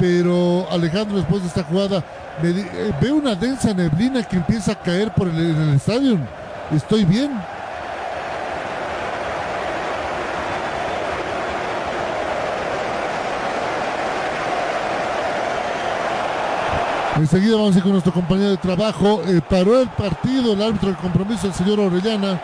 Pero 0.00 0.66
Alejandro, 0.68 1.16
después 1.16 1.42
de 1.42 1.46
esta 1.48 1.62
jugada, 1.62 2.02
me 2.42 2.50
eh, 2.50 2.92
veo 3.00 3.14
una 3.14 3.36
densa 3.36 3.72
neblina 3.72 4.24
que 4.24 4.34
empieza 4.34 4.72
a 4.72 4.80
caer 4.80 5.12
por 5.14 5.28
el 5.28 5.74
estadio. 5.76 6.18
¿Estoy 6.74 7.04
bien? 7.04 7.30
Enseguida 17.20 17.56
vamos 17.56 17.74
a 17.74 17.78
ir 17.78 17.82
con 17.82 17.92
nuestro 17.92 18.14
compañero 18.14 18.50
de 18.50 18.56
trabajo. 18.56 19.20
Eh, 19.26 19.42
paró 19.46 19.78
el 19.78 19.88
partido, 19.90 20.54
el 20.54 20.62
árbitro 20.62 20.88
del 20.88 20.96
compromiso, 20.96 21.48
el 21.48 21.52
señor 21.52 21.78
Orellana. 21.78 22.40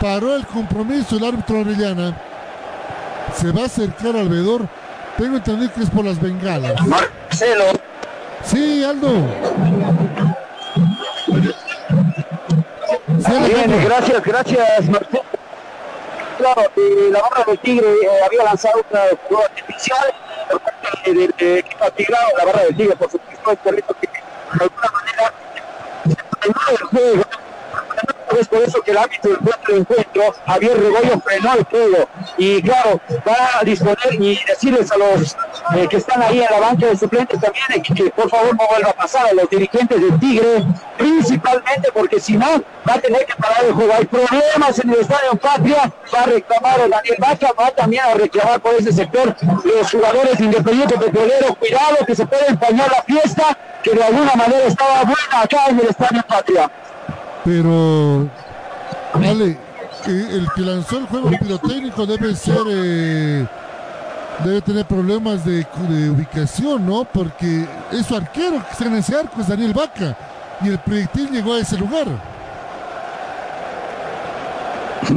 Paró 0.00 0.36
el 0.36 0.46
compromiso, 0.46 1.16
el 1.16 1.24
árbitro 1.24 1.60
Orellana. 1.60 2.16
Se 3.34 3.50
va 3.50 3.62
a 3.62 3.66
acercar 3.66 4.14
al 4.16 4.28
veedor. 4.28 4.68
Tengo 5.16 5.38
entendido 5.38 5.72
que 5.74 5.82
es 5.82 5.90
por 5.90 6.04
las 6.04 6.20
bengalas. 6.20 6.80
Marcelo. 6.86 7.64
Sí, 8.44 8.84
Aldo. 8.84 9.10
Bien, 13.16 13.84
gracias, 13.84 14.22
gracias, 14.22 14.88
Marcelo. 14.88 15.24
Claro, 16.38 16.62
eh, 16.76 17.08
la 17.10 17.20
barra 17.20 17.44
del 17.48 17.58
Tigre 17.58 17.88
eh, 17.88 18.24
había 18.24 18.44
lanzado 18.44 18.80
una 18.92 19.00
jugada 19.26 19.46
artificial 19.46 20.14
del 21.14 21.34
eh, 21.38 21.58
equipo 21.58 21.84
atigrado, 21.84 22.28
la 22.36 22.44
barra 22.44 22.62
del 22.64 22.76
Tigre, 22.76 22.96
por 22.96 23.10
supuesto, 23.10 23.50
el 23.50 23.56
perrito 23.58 23.94
que 24.00 24.06
de 24.08 24.64
alguna 24.64 24.90
manera 24.92 25.34
el 26.44 26.78
juego. 26.88 27.24
Es 28.38 28.46
por 28.46 28.62
eso 28.62 28.80
que 28.82 28.92
el 28.92 28.98
árbitro 28.98 29.32
del 29.32 29.40
cuarto 29.40 29.74
encuentro, 29.74 30.34
Javier 30.46 30.80
Regoyo, 30.80 31.20
frenó 31.20 31.54
el 31.54 31.64
juego. 31.64 32.08
Y 32.36 32.62
claro, 32.62 33.00
va 33.26 33.58
a 33.60 33.64
disponer 33.64 34.14
y 34.14 34.38
decirles 34.46 34.92
a 34.92 34.96
los 34.96 35.36
eh, 35.74 35.88
que 35.90 35.96
están 35.96 36.22
ahí 36.22 36.40
en 36.40 36.46
la 36.48 36.60
banca 36.60 36.86
de 36.86 36.96
suplentes 36.96 37.40
también 37.40 37.64
eh, 37.74 37.82
que, 37.82 38.10
por 38.10 38.30
favor 38.30 38.56
no 38.56 38.68
vuelva 38.68 38.90
a 38.90 38.92
pasar 38.92 39.26
a 39.26 39.32
los 39.32 39.50
dirigentes 39.50 40.00
del 40.00 40.20
Tigre, 40.20 40.64
principalmente 40.96 41.90
porque 41.92 42.20
si 42.20 42.36
no, 42.36 42.46
va 42.88 42.94
a 42.94 43.00
tener 43.00 43.26
que 43.26 43.34
parar 43.34 43.64
el 43.64 43.72
juego. 43.72 43.92
Hay 43.92 44.04
problemas 44.04 44.78
en 44.78 44.90
el 44.90 45.00
Estadio 45.00 45.34
Patria, 45.34 45.92
va 46.14 46.20
a 46.20 46.26
reclamar 46.26 46.80
a 46.80 46.88
Daniel 46.88 47.16
Vaca, 47.18 47.52
va 47.58 47.70
también 47.72 48.04
a 48.04 48.14
reclamar 48.14 48.60
por 48.60 48.74
ese 48.74 48.92
sector 48.92 49.34
los 49.64 49.90
jugadores 49.90 50.38
de 50.38 50.44
Independiente 50.44 50.96
Petrolero. 50.96 51.54
Cuidado 51.56 51.96
que 52.06 52.14
se 52.14 52.24
puede 52.24 52.46
empañar 52.46 52.88
la 52.90 53.02
fiesta, 53.02 53.58
que 53.82 53.90
de 53.94 54.04
alguna 54.04 54.34
manera 54.34 54.64
estaba 54.64 55.02
buena 55.02 55.42
acá 55.42 55.66
en 55.68 55.80
el 55.80 55.88
Estadio 55.88 56.22
Patria. 56.28 56.70
Pero, 57.44 58.28
vale, 59.14 59.58
eh, 60.06 60.28
el 60.32 60.46
que 60.54 60.62
lanzó 60.62 60.98
el 60.98 61.06
juego 61.06 61.30
pirotécnico 61.30 62.06
debe 62.06 62.34
ser, 62.34 62.60
eh, 62.68 63.46
debe 64.44 64.60
tener 64.60 64.84
problemas 64.86 65.44
de, 65.44 65.66
de 65.88 66.10
ubicación, 66.10 66.86
¿no? 66.86 67.04
Porque 67.04 67.66
es 67.92 68.06
su 68.06 68.14
arquero 68.14 68.64
que 68.64 68.72
está 68.72 68.84
en 68.86 68.96
ese 68.96 69.16
arco, 69.16 69.40
es 69.40 69.48
Daniel 69.48 69.72
Vaca, 69.72 70.16
y 70.62 70.68
el 70.68 70.78
proyectil 70.78 71.30
llegó 71.30 71.54
a 71.54 71.60
ese 71.60 71.76
lugar. 71.76 72.06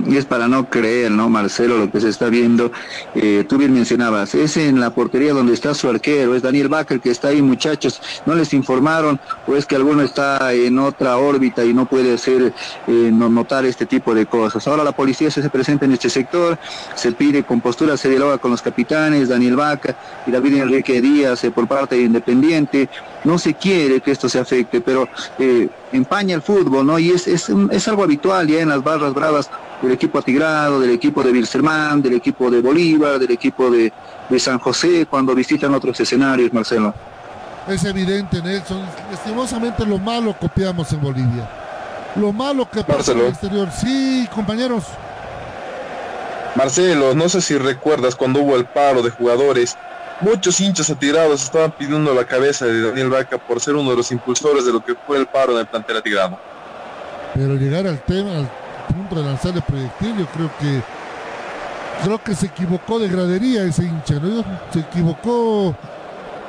Y 0.08 0.18
es 0.18 0.26
para 0.26 0.48
no 0.48 0.70
creer, 0.70 1.12
¿no, 1.12 1.30
Marcelo, 1.30 1.78
lo 1.78 1.92
que 1.92 2.02
se 2.02 2.10
está 2.10 2.30
viendo? 2.30 2.72
Eh, 3.16 3.46
tú 3.48 3.58
bien 3.58 3.74
mencionabas, 3.74 4.36
es 4.36 4.58
en 4.58 4.80
la 4.80 4.92
portería 4.92 5.34
donde 5.34 5.54
está 5.54 5.74
su 5.74 5.90
arquero, 5.90 6.36
es 6.36 6.42
Daniel 6.42 6.68
Bacher 6.68 7.00
que 7.00 7.12
está 7.12 7.30
ahí, 7.30 7.42
muchachos, 7.42 8.02
no 8.26 8.36
les 8.36 8.54
informaron, 8.54 9.20
o 9.48 9.56
es 9.56 9.66
que 9.66 9.76
alguno 9.76 10.02
está 10.04 10.54
en 10.54 10.80
otra 10.80 11.18
órbita 11.18 11.64
y 11.64 11.74
no 11.74 11.86
puede 11.86 12.14
hacer, 12.14 12.54
eh, 12.88 13.10
no 13.14 13.30
notar 13.30 13.66
este 13.66 13.86
tipo 13.86 14.14
de 14.14 14.26
cosas. 14.26 14.68
Ahora 14.68 14.84
la 14.84 14.92
policía 14.92 15.30
se 15.32 15.50
presenta 15.50 15.86
en 15.86 15.94
este 15.94 16.10
sector, 16.10 16.58
se 16.96 17.12
pide 17.12 17.44
con 17.44 17.62
postura, 17.62 17.98
se 17.98 18.10
dialoga 18.10 18.38
con 18.38 18.52
los 18.52 18.62
capitanes, 18.62 19.30
Daniel 19.30 19.56
Vaca 19.56 19.96
y 20.26 20.32
David 20.32 20.58
Enrique 20.58 21.02
Díaz 21.02 21.44
eh, 21.44 21.52
por 21.52 21.68
parte 21.68 21.96
de 21.96 22.04
Independiente, 22.04 22.90
no 23.24 23.38
se 23.38 23.54
quiere 23.54 24.02
que 24.02 24.12
esto 24.12 24.28
se 24.28 24.40
afecte, 24.40 24.82
pero 24.82 25.08
eh, 25.38 25.70
empaña 25.92 26.36
el 26.36 26.42
fútbol, 26.42 26.86
¿no? 26.86 27.00
Y 27.00 27.12
es, 27.12 27.28
es, 27.28 27.50
es 27.50 27.88
algo 27.88 28.04
habitual 28.04 28.48
ya 28.48 28.62
en 28.62 28.70
las 28.70 28.84
barras 28.84 29.14
bravas 29.14 29.50
del 29.82 29.92
equipo 29.92 30.20
atigrado, 30.20 30.80
del 30.80 30.92
equipo 30.92 31.24
de 31.24 31.32
Wilstermann, 31.32 32.02
del 32.02 32.14
equipo 32.14 32.50
de 32.50 32.62
Bolívar, 32.62 33.20
del 33.20 33.32
equipo 33.32 33.70
de, 33.70 33.92
de 34.30 34.40
San 34.40 34.60
José, 34.60 35.06
cuando 35.10 35.36
visitan 35.36 35.74
otros 35.74 36.00
escenarios, 36.00 36.54
Marcelo. 36.54 36.94
Es 37.68 37.84
evidente, 37.84 38.42
Nelson. 38.42 38.84
Lastimosamente 39.12 39.86
lo 39.86 39.98
malo 39.98 40.36
copiamos 40.40 40.92
en 40.94 41.02
Bolivia. 41.02 41.50
Lo 42.16 42.34
malo 42.34 42.70
que 42.70 42.84
pasa 42.84 43.12
en 43.12 43.20
el 43.20 43.28
exterior. 43.28 43.70
Sí, 43.72 44.28
compañeros. 44.34 44.84
Marcelo, 46.56 47.14
no 47.16 47.30
sé 47.30 47.42
si 47.42 47.58
recuerdas 47.58 48.16
cuando 48.16 48.42
hubo 48.42 48.56
el 48.56 48.66
paro 48.66 49.02
de 49.02 49.10
jugadores. 49.10 49.78
Muchos 50.22 50.62
hinchas 50.62 50.90
atirados 50.90 51.44
estaban 51.44 51.72
pidiendo 51.72 52.14
la 52.14 52.26
cabeza 52.26 52.66
de 52.66 52.82
Daniel 52.82 53.10
Vaca 53.10 53.40
por 53.40 53.60
ser 53.60 53.76
uno 53.76 53.90
de 53.90 53.98
los 53.98 54.12
impulsores 54.12 54.66
de 54.66 54.72
lo 54.72 54.84
que 54.84 54.94
fue 54.94 55.18
el 55.18 55.26
paro 55.26 55.54
en 55.54 55.60
el 55.60 55.66
plantel 55.66 55.98
atigrado. 55.98 56.38
Pero 57.34 57.56
llegar 57.56 57.88
al 57.88 58.00
tema, 58.04 58.38
al 58.38 58.50
punto 58.94 59.16
de 59.16 59.24
lanzar 59.24 59.56
el 59.56 59.64
proyectil, 59.64 60.18
yo 60.20 60.26
creo 60.28 60.52
que 60.60 60.82
creo 62.04 62.24
que 62.24 62.36
se 62.36 62.48
equivocó 62.48 63.00
de 63.00 63.08
gradería 63.08 63.64
ese 63.64 63.84
hincha, 63.84 64.16
¿no? 64.16 64.44
Se 64.72 64.80
equivocó. 64.80 65.76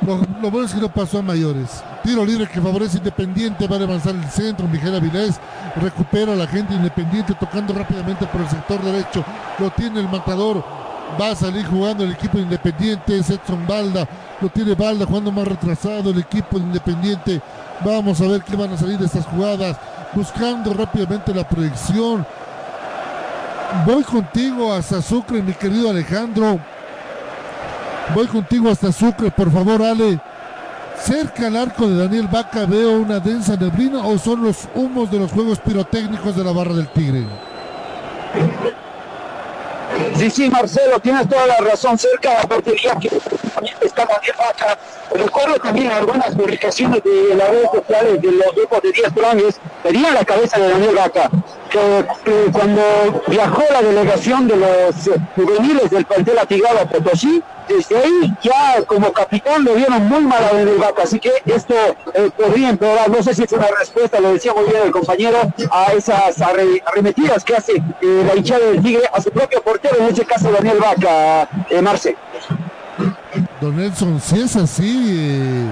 Lo, 0.05 0.17
lo 0.41 0.51
bueno 0.51 0.65
es 0.65 0.73
que 0.73 0.81
no 0.81 0.89
pasó 0.89 1.19
a 1.19 1.21
mayores. 1.21 1.83
Tiro 2.03 2.25
libre 2.25 2.47
que 2.47 2.59
favorece 2.59 2.97
Independiente, 2.97 3.67
va 3.67 3.77
a 3.77 3.83
avanzar 3.83 4.13
el 4.13 4.29
centro, 4.29 4.67
Miguel 4.67 4.95
Avilés 4.95 5.39
recupera 5.77 6.33
a 6.33 6.35
la 6.35 6.45
gente 6.45 6.73
Independiente 6.73 7.33
tocando 7.39 7.73
rápidamente 7.73 8.25
por 8.27 8.41
el 8.41 8.49
sector 8.49 8.81
derecho, 8.83 9.23
lo 9.59 9.69
tiene 9.71 10.01
el 10.01 10.09
matador, 10.09 10.63
va 11.19 11.31
a 11.31 11.35
salir 11.35 11.65
jugando 11.65 12.03
el 12.03 12.11
equipo 12.13 12.37
de 12.37 12.43
Independiente, 12.43 13.17
es 13.17 13.29
Edson 13.29 13.65
Balda, 13.67 14.07
lo 14.41 14.49
tiene 14.49 14.75
Balda 14.75 15.05
jugando 15.05 15.31
más 15.31 15.47
retrasado 15.47 16.09
el 16.09 16.19
equipo 16.19 16.57
de 16.57 16.65
Independiente, 16.65 17.41
vamos 17.83 18.19
a 18.21 18.27
ver 18.27 18.41
qué 18.41 18.55
van 18.55 18.73
a 18.73 18.77
salir 18.77 18.97
de 18.97 19.05
estas 19.05 19.25
jugadas, 19.25 19.77
buscando 20.13 20.73
rápidamente 20.73 21.33
la 21.33 21.47
proyección. 21.47 22.25
Voy 23.85 24.03
contigo 24.03 24.71
hasta 24.71 25.01
Sucre, 25.01 25.41
mi 25.41 25.53
querido 25.53 25.89
Alejandro. 25.89 26.59
Voy 28.13 28.27
contigo 28.27 28.69
hasta 28.69 28.91
Sucre, 28.91 29.31
por 29.31 29.51
favor, 29.51 29.81
Ale. 29.81 30.19
Cerca 30.99 31.47
al 31.47 31.57
arco 31.57 31.87
de 31.87 31.97
Daniel 31.97 32.27
Vaca 32.27 32.65
veo 32.65 32.91
una 32.93 33.19
densa 33.19 33.57
neblina 33.57 34.05
o 34.05 34.17
son 34.17 34.43
los 34.43 34.69
humos 34.75 35.11
de 35.11 35.19
los 35.19 35.31
juegos 35.31 35.59
pirotécnicos 35.59 36.35
de 36.35 36.43
la 36.43 36.51
barra 36.51 36.73
del 36.75 36.87
Tigre. 36.89 37.25
Sí, 40.17 40.29
sí, 40.29 40.49
Marcelo, 40.49 40.99
tienes 40.99 41.27
toda 41.27 41.47
la 41.47 41.57
razón. 41.57 41.97
Cerca 41.97 42.29
de 42.29 42.35
la 42.35 42.43
portería 42.43 42.95
que 42.95 43.09
también 43.09 43.75
está 43.81 44.05
Daniel 44.05 44.35
Vaca. 44.37 44.77
Recuerdo 45.13 45.55
también 45.55 45.91
algunas 45.91 46.35
publicaciones 46.35 47.03
de 47.03 47.35
las 47.35 47.49
redes 47.49 47.69
sociales 47.73 48.21
de 48.21 48.31
los 48.31 48.55
grupos 48.55 48.81
de 48.81 48.91
10 48.91 49.13
planes. 49.13 49.59
Pedían 49.81 50.13
la 50.13 50.23
cabeza 50.23 50.59
de 50.59 50.69
Daniel 50.69 50.95
Vaca. 50.95 51.29
Que, 51.73 52.05
que 52.23 52.51
cuando 52.51 52.83
viajó 53.25 53.63
la 53.71 53.81
delegación 53.81 54.47
de 54.47 54.57
los 54.57 55.07
eh, 55.07 55.13
juveniles 55.35 55.89
del 55.89 56.05
plantel 56.05 56.37
Atigado 56.37 56.77
a 56.81 56.85
Potosí, 56.85 57.41
desde 57.67 57.97
ahí 57.97 58.31
ya 58.43 58.83
como 58.85 59.11
capitán 59.11 59.63
lo 59.63 59.73
vieron 59.73 60.07
muy 60.07 60.21
mal 60.21 60.43
a 60.43 60.53
Daniel 60.55 60.77
Vaca, 60.77 61.01
así 61.01 61.19
que 61.19 61.31
esto 61.45 61.73
eh, 62.13 62.29
podría 62.37 62.69
empeorar, 62.69 63.09
no 63.09 63.23
sé 63.23 63.33
si 63.33 63.41
es 63.45 63.51
una 63.53 63.65
respuesta, 63.79 64.19
lo 64.19 64.33
decía 64.33 64.53
muy 64.53 64.65
bien 64.65 64.83
el 64.85 64.91
compañero, 64.91 65.39
a 65.71 65.93
esas 65.93 66.37
arre- 66.41 66.83
arremetidas 66.85 67.43
que 67.43 67.55
hace 67.55 67.71
eh, 67.77 68.23
la 68.27 68.35
hinchada 68.35 68.67
del 68.67 68.79
Tigre 68.83 69.09
a 69.11 69.19
su 69.19 69.31
propio 69.31 69.59
portero, 69.63 69.95
en 69.99 70.09
este 70.09 70.25
caso 70.25 70.51
Daniel 70.51 70.77
Vaca, 70.79 71.49
eh, 71.71 71.81
Marce. 71.81 72.15
Don 73.59 73.75
Nelson, 73.75 74.21
si 74.21 74.41
es 74.41 74.55
así, 74.57 75.07
eh, 75.09 75.67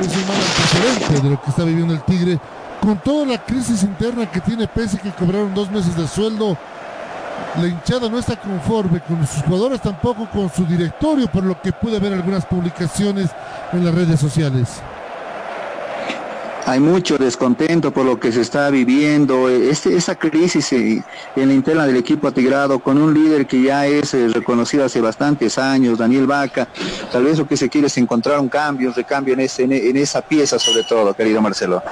es 0.00 0.06
un 0.06 0.26
mal 0.26 0.36
antecedente 0.38 1.22
de 1.22 1.30
lo 1.34 1.42
que 1.42 1.50
está 1.50 1.64
viviendo 1.64 1.92
el 1.92 2.00
Tigre. 2.04 2.38
Con 2.80 2.98
toda 2.98 3.26
la 3.26 3.38
crisis 3.44 3.82
interna 3.82 4.30
que 4.30 4.40
tiene, 4.40 4.68
pese 4.68 4.98
que 4.98 5.10
cobraron 5.10 5.54
dos 5.54 5.70
meses 5.70 5.96
de 5.96 6.06
sueldo, 6.06 6.56
la 7.56 7.66
hinchada 7.66 8.08
no 8.08 8.18
está 8.18 8.36
conforme 8.36 9.00
con 9.00 9.26
sus 9.26 9.42
jugadores, 9.42 9.80
tampoco 9.80 10.28
con 10.30 10.50
su 10.50 10.64
directorio, 10.64 11.26
por 11.26 11.44
lo 11.44 11.60
que 11.60 11.72
pude 11.72 11.98
ver 11.98 12.12
algunas 12.12 12.46
publicaciones 12.46 13.30
en 13.72 13.84
las 13.84 13.94
redes 13.94 14.20
sociales. 14.20 14.80
Hay 16.66 16.80
mucho 16.80 17.16
descontento 17.16 17.92
por 17.92 18.04
lo 18.04 18.20
que 18.20 18.30
se 18.30 18.42
está 18.42 18.68
viviendo, 18.68 19.48
este, 19.48 19.96
esa 19.96 20.16
crisis 20.16 20.70
eh, 20.74 21.02
en 21.34 21.48
la 21.48 21.54
interna 21.54 21.86
del 21.86 21.96
equipo 21.96 22.28
atigrado 22.28 22.78
con 22.78 22.98
un 22.98 23.14
líder 23.14 23.46
que 23.46 23.62
ya 23.62 23.86
es 23.86 24.12
eh, 24.12 24.28
reconocido 24.28 24.84
hace 24.84 25.00
bastantes 25.00 25.56
años, 25.56 25.98
Daniel 25.98 26.26
Vaca. 26.26 26.68
Tal 27.10 27.24
vez 27.24 27.38
lo 27.38 27.48
que 27.48 27.56
se 27.56 27.70
quiere 27.70 27.86
es 27.86 27.96
encontrar 27.96 28.38
un 28.38 28.50
cambio, 28.50 28.90
un 28.90 28.94
recambio 28.94 29.34
en 29.34 29.96
esa 29.96 30.20
pieza 30.20 30.58
sobre 30.58 30.84
todo, 30.84 31.14
querido 31.14 31.40
Marcelo. 31.40 31.82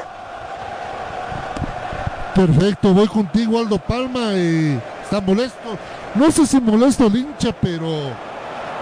Perfecto, 2.36 2.92
voy 2.92 3.08
contigo, 3.08 3.58
Aldo 3.58 3.78
Palma. 3.78 4.34
eh, 4.34 4.78
está 5.02 5.22
molesto. 5.22 5.78
No 6.14 6.30
sé 6.30 6.46
si 6.46 6.60
molesto 6.60 7.06
el 7.06 7.16
hincha, 7.16 7.50
pero 7.52 8.10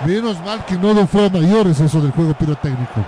menos 0.05 0.41
mal 0.41 0.65
que 0.65 0.75
no 0.75 0.93
lo 0.93 1.07
fue 1.07 1.27
a 1.27 1.31
mayores 1.31 1.79
eso 1.79 2.01
del 2.01 2.11
juego 2.11 2.35
pirotécnico. 2.35 3.05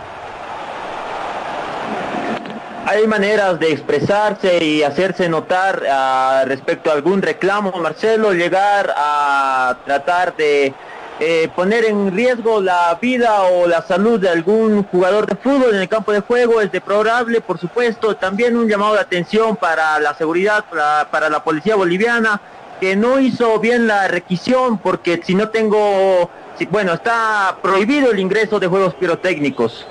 Hay 2.86 3.04
maneras 3.08 3.58
de 3.58 3.72
expresarse 3.72 4.64
y 4.64 4.84
hacerse 4.84 5.28
notar 5.28 5.82
ah, 5.90 6.44
respecto 6.46 6.90
a 6.90 6.94
algún 6.94 7.20
reclamo, 7.20 7.72
Marcelo, 7.82 8.32
llegar 8.32 8.94
a 8.96 9.76
tratar 9.84 10.36
de 10.36 10.72
eh, 11.18 11.48
poner 11.56 11.86
en 11.86 12.14
riesgo 12.14 12.60
la 12.60 12.98
vida 13.00 13.42
o 13.44 13.66
la 13.66 13.80
salud 13.80 14.20
de 14.20 14.28
algún 14.28 14.84
jugador 14.84 15.26
de 15.26 15.34
fútbol 15.34 15.74
en 15.74 15.80
el 15.80 15.88
campo 15.88 16.12
de 16.12 16.20
juego 16.20 16.60
es 16.60 16.70
deplorable, 16.70 17.40
por 17.40 17.58
supuesto. 17.58 18.16
También 18.16 18.54
un 18.54 18.68
llamado 18.68 18.94
de 18.94 19.00
atención 19.00 19.56
para 19.56 19.98
la 19.98 20.14
seguridad, 20.14 20.66
para, 21.10 21.30
la 21.30 21.42
policía 21.42 21.74
boliviana, 21.74 22.40
que 22.80 22.96
no 22.96 23.18
hizo 23.18 23.58
bien 23.60 23.86
la 23.86 24.08
requisición, 24.08 24.76
porque 24.76 25.22
si 25.24 25.34
no 25.34 25.48
tengo, 25.48 26.28
si, 26.58 26.66
bueno, 26.66 26.92
está 26.92 27.56
prohibido 27.62 28.10
el 28.10 28.18
ingreso 28.18 28.60
de 28.60 28.66
juegos 28.66 28.94
pirotécnicos. 28.94 29.86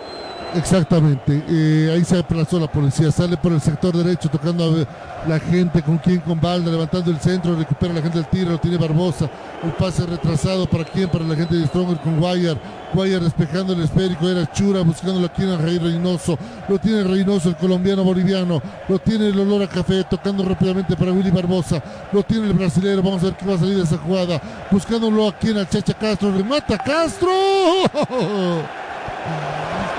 Exactamente, 0.56 1.44
eh, 1.50 1.92
ahí 1.94 2.06
se 2.06 2.18
aplazó 2.18 2.58
la 2.58 2.68
policía, 2.68 3.12
sale 3.12 3.36
por 3.36 3.52
el 3.52 3.60
sector 3.60 3.96
derecho 3.96 4.30
tocando 4.30 4.64
a 4.64 5.28
la 5.28 5.38
gente 5.38 5.82
con 5.82 5.98
quien 5.98 6.22
con 6.22 6.40
balda, 6.40 6.72
levantando 6.72 7.12
el 7.12 7.20
centro, 7.20 7.58
recupera 7.58 7.94
la 7.94 8.02
gente 8.02 8.20
del 8.20 8.28
tiro, 8.28 8.52
lo 8.52 8.58
tiene 8.58 8.78
Barbosa, 8.78 9.30
el 9.64 9.72
pase 9.74 10.06
retrasado 10.06 10.66
para 10.66 10.86
quién, 10.86 11.10
para 11.10 11.26
la 11.26 11.36
gente 11.36 11.56
de 11.56 11.68
Stronger 11.68 11.98
con 11.98 12.22
Guayar, 12.22 12.58
Guayar 12.94 13.20
despejando 13.20 13.74
el 13.74 13.82
esférico, 13.82 14.30
era 14.30 14.50
Chura 14.54 14.82
buscándolo 14.82 15.26
aquí 15.26 15.44
en 15.44 15.62
Rey 15.62 15.78
Reynoso, 15.78 16.38
lo 16.70 16.80
tiene 16.80 17.04
Reynoso, 17.04 17.50
el 17.50 17.58
colombiano 17.58 18.06
boliviano, 18.06 18.62
lo 18.88 19.00
tiene 19.00 19.28
el 19.28 19.38
olor 19.38 19.64
a 19.64 19.68
café, 19.68 20.06
tocando 20.06 20.46
rápidamente 20.46 20.96
para 20.96 21.12
Willy 21.12 21.32
Barbosa, 21.32 21.84
lo 22.14 22.24
tiene 22.24 22.48
el 22.48 22.54
brasilero, 22.54 23.04
vamos 23.04 23.22
a 23.24 23.26
ver 23.26 23.36
qué 23.36 23.46
va 23.46 23.56
a 23.56 23.60
salir 23.60 23.76
de 23.76 23.84
esa 23.84 23.98
jugada, 23.98 24.42
buscándolo 24.72 25.28
aquí 25.28 25.50
en 25.50 25.68
Chacha 25.68 25.94
Castro, 25.94 26.32
remata 26.32 26.78
Castro. 26.78 27.30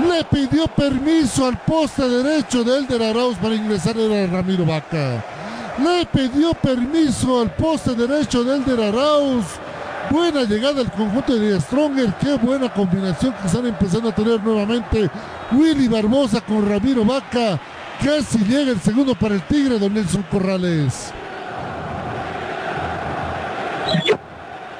le 0.06 0.24
pidió 0.24 0.66
permiso 0.68 1.46
al 1.46 1.58
poste 1.62 2.08
derecho 2.08 2.62
de 2.62 2.78
Elder 2.78 3.02
Arauz 3.02 3.36
para 3.38 3.54
ingresar 3.54 3.96
a 3.98 4.26
Ramiro 4.26 4.64
Vaca. 4.64 5.24
Le 5.82 6.06
pidió 6.06 6.54
permiso 6.54 7.40
al 7.40 7.50
poste 7.54 7.94
derecho 7.94 8.44
de 8.44 8.56
Elder 8.56 8.80
Arauz. 8.80 9.44
Buena 10.10 10.44
llegada 10.44 10.74
del 10.74 10.90
conjunto 10.90 11.34
de 11.34 11.60
Stronger. 11.60 12.14
Qué 12.20 12.36
buena 12.36 12.72
combinación 12.72 13.34
que 13.34 13.46
están 13.46 13.66
empezando 13.66 14.08
a 14.08 14.14
tener 14.14 14.40
nuevamente 14.42 15.10
Willy 15.52 15.88
Barbosa 15.88 16.40
con 16.40 16.68
Ramiro 16.68 17.04
Vaca. 17.04 17.60
Casi 18.02 18.38
llega 18.38 18.72
el 18.72 18.80
segundo 18.80 19.14
para 19.14 19.34
el 19.34 19.42
Tigre, 19.42 19.78
don 19.78 19.92
Nelson 19.92 20.24
Corrales. 20.30 21.12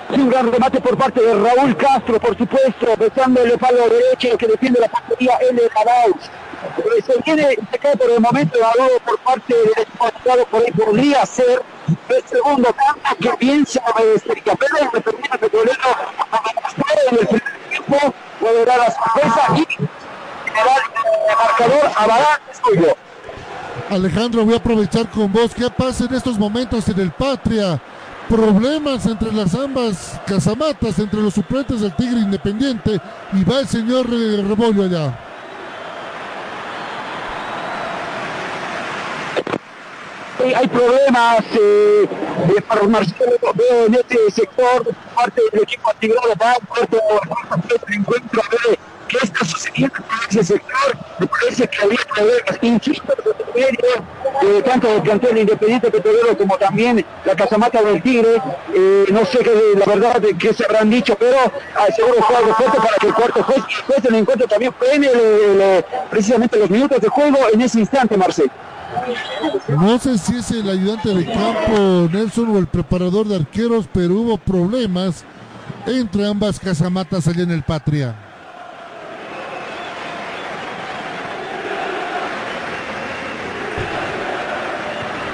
Un 0.09 0.31
gran 0.31 0.53
remate 0.53 0.81
por 0.81 0.97
parte 0.97 1.20
de 1.20 1.35
Raúl 1.35 1.77
Castro, 1.77 2.20
por 2.20 2.37
supuesto, 2.39 2.87
besando 2.99 3.43
el 3.43 3.59
palo 3.59 3.89
derecho 3.89 4.39
que 4.39 4.47
defiende 4.47 4.81
la 4.81 4.89
portería 4.89 5.37
L. 5.51 5.61
Arauz. 5.74 6.31
Eh, 6.78 7.03
se 7.05 7.23
viene, 7.24 7.57
se 7.70 7.97
por 7.97 8.11
el 8.11 8.20
momento 8.20 8.57
evaluado 8.57 8.99
por 9.05 9.19
parte 9.19 9.55
del 9.55 9.73
equipo 9.77 10.47
por 10.51 10.62
ahí 10.62 10.73
podría 10.73 11.27
ser 11.27 11.62
el 12.09 12.24
segundo 12.27 12.74
cambio 12.74 13.31
que 13.33 13.37
piensa 13.39 13.81
Estrella 14.15 14.55
Pérez, 14.55 14.93
le 14.93 15.01
permite 15.01 15.39
Petrolero 15.39 15.74
en 17.11 17.19
el 17.19 17.27
primer 17.27 17.59
tiempo, 17.70 18.15
dar 18.66 18.78
la 18.78 18.91
sorpresa 18.91 19.47
y 19.57 19.83
el 19.83 21.37
marcador 21.37 21.91
a 21.97 22.07
Barán. 22.07 22.41
Alejandro, 23.91 24.45
voy 24.45 24.55
a 24.55 24.57
aprovechar 24.57 25.09
con 25.11 25.33
vos. 25.33 25.55
¿Qué 25.55 25.70
pasa 25.70 26.05
en 26.05 26.15
estos 26.15 26.39
momentos 26.39 26.89
en 26.89 26.99
el 26.99 27.11
Patria? 27.11 27.81
Problemas 28.28 29.07
entre 29.07 29.32
las 29.32 29.55
ambas 29.55 30.20
casamatas, 30.27 30.98
entre 30.98 31.23
los 31.23 31.35
suplentes 31.35 31.81
del 31.81 31.94
Tigre 31.94 32.19
Independiente 32.20 33.01
y 33.32 33.44
va 33.44 33.61
el 33.61 33.69
señor 33.69 34.11
Rebollo 34.11 34.82
allá. 34.82 35.36
Eh, 40.47 40.55
hay 40.55 40.68
problemas 40.68 41.40
eh, 41.59 42.05
eh, 42.05 42.60
para 42.68 42.82
Marcelo 42.82 43.32
veo 43.55 43.86
en 43.86 43.94
este 43.94 44.31
sector 44.31 44.94
parte 45.14 45.43
del 45.51 45.62
equipo 45.62 45.90
atigrado 45.90 46.35
va 46.40 46.55
parte 46.68 47.74
del 47.86 47.98
encuentro 47.98 48.43
a 48.43 48.48
ver 48.51 48.78
qué 49.09 49.16
está 49.23 49.44
sucediendo 49.44 49.97
en 49.97 50.28
ese 50.31 50.55
sector. 50.55 50.97
Me 51.18 51.27
parece 51.27 51.66
que 51.66 51.82
había 51.82 51.98
problemas 52.14 52.59
insisto 52.62 53.14
medio 53.55 53.78
eh, 54.43 54.62
tanto 54.64 54.86
del 54.86 55.02
plantel 55.02 55.39
independiente 55.39 55.90
petrolero 55.90 56.39
como 56.39 56.56
también 56.59 57.05
la 57.24 57.35
casamata 57.35 57.82
del 57.82 58.01
Tigre. 58.02 58.40
Eh, 58.73 59.06
no 59.10 59.24
sé 59.24 59.39
qué, 59.39 59.52
la 59.77 59.86
verdad 59.86 60.23
qué 60.39 60.55
se 60.55 60.64
habrán 60.64 60.90
dicho 60.90 61.16
pero 61.18 61.39
ah, 61.74 61.86
seguro 61.97 62.23
fue 62.23 62.36
algo 62.36 62.55
fuerte 62.55 62.77
para 62.77 62.97
que 63.01 63.06
el 63.09 63.14
cuarto 63.14 63.43
juez 63.43 63.59
el 63.59 63.85
juez 63.85 64.02
del 64.02 64.14
encuentro 64.14 64.47
también 64.47 64.73
frene 64.78 65.09
el, 65.09 65.85
precisamente 66.09 66.56
los 66.56 66.70
minutos 66.70 67.01
de 67.01 67.09
juego 67.09 67.39
en 67.52 67.62
ese 67.62 67.81
instante 67.81 68.16
Marcelo 68.16 68.52
no 69.68 69.98
sé 69.98 70.18
si 70.18 70.36
es 70.36 70.51
el 70.51 70.68
ayudante 70.68 71.14
de 71.14 71.24
campo 71.24 72.09
Nelson 72.12 72.48
o 72.51 72.59
el 72.59 72.66
preparador 72.66 73.27
de 73.27 73.36
arqueros, 73.36 73.86
pero 73.93 74.14
hubo 74.14 74.39
problemas 74.39 75.24
entre 75.86 76.27
ambas 76.27 76.60
casamatas 76.60 77.27
allá 77.28 77.43
en 77.43 77.51
el 77.51 77.62
Patria. 77.62 78.14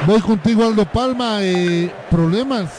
Voy 0.07 0.21
contigo 0.21 0.65
Aldo 0.65 0.85
Palma, 0.85 1.39
eh, 1.43 1.93
problemas, 2.11 2.71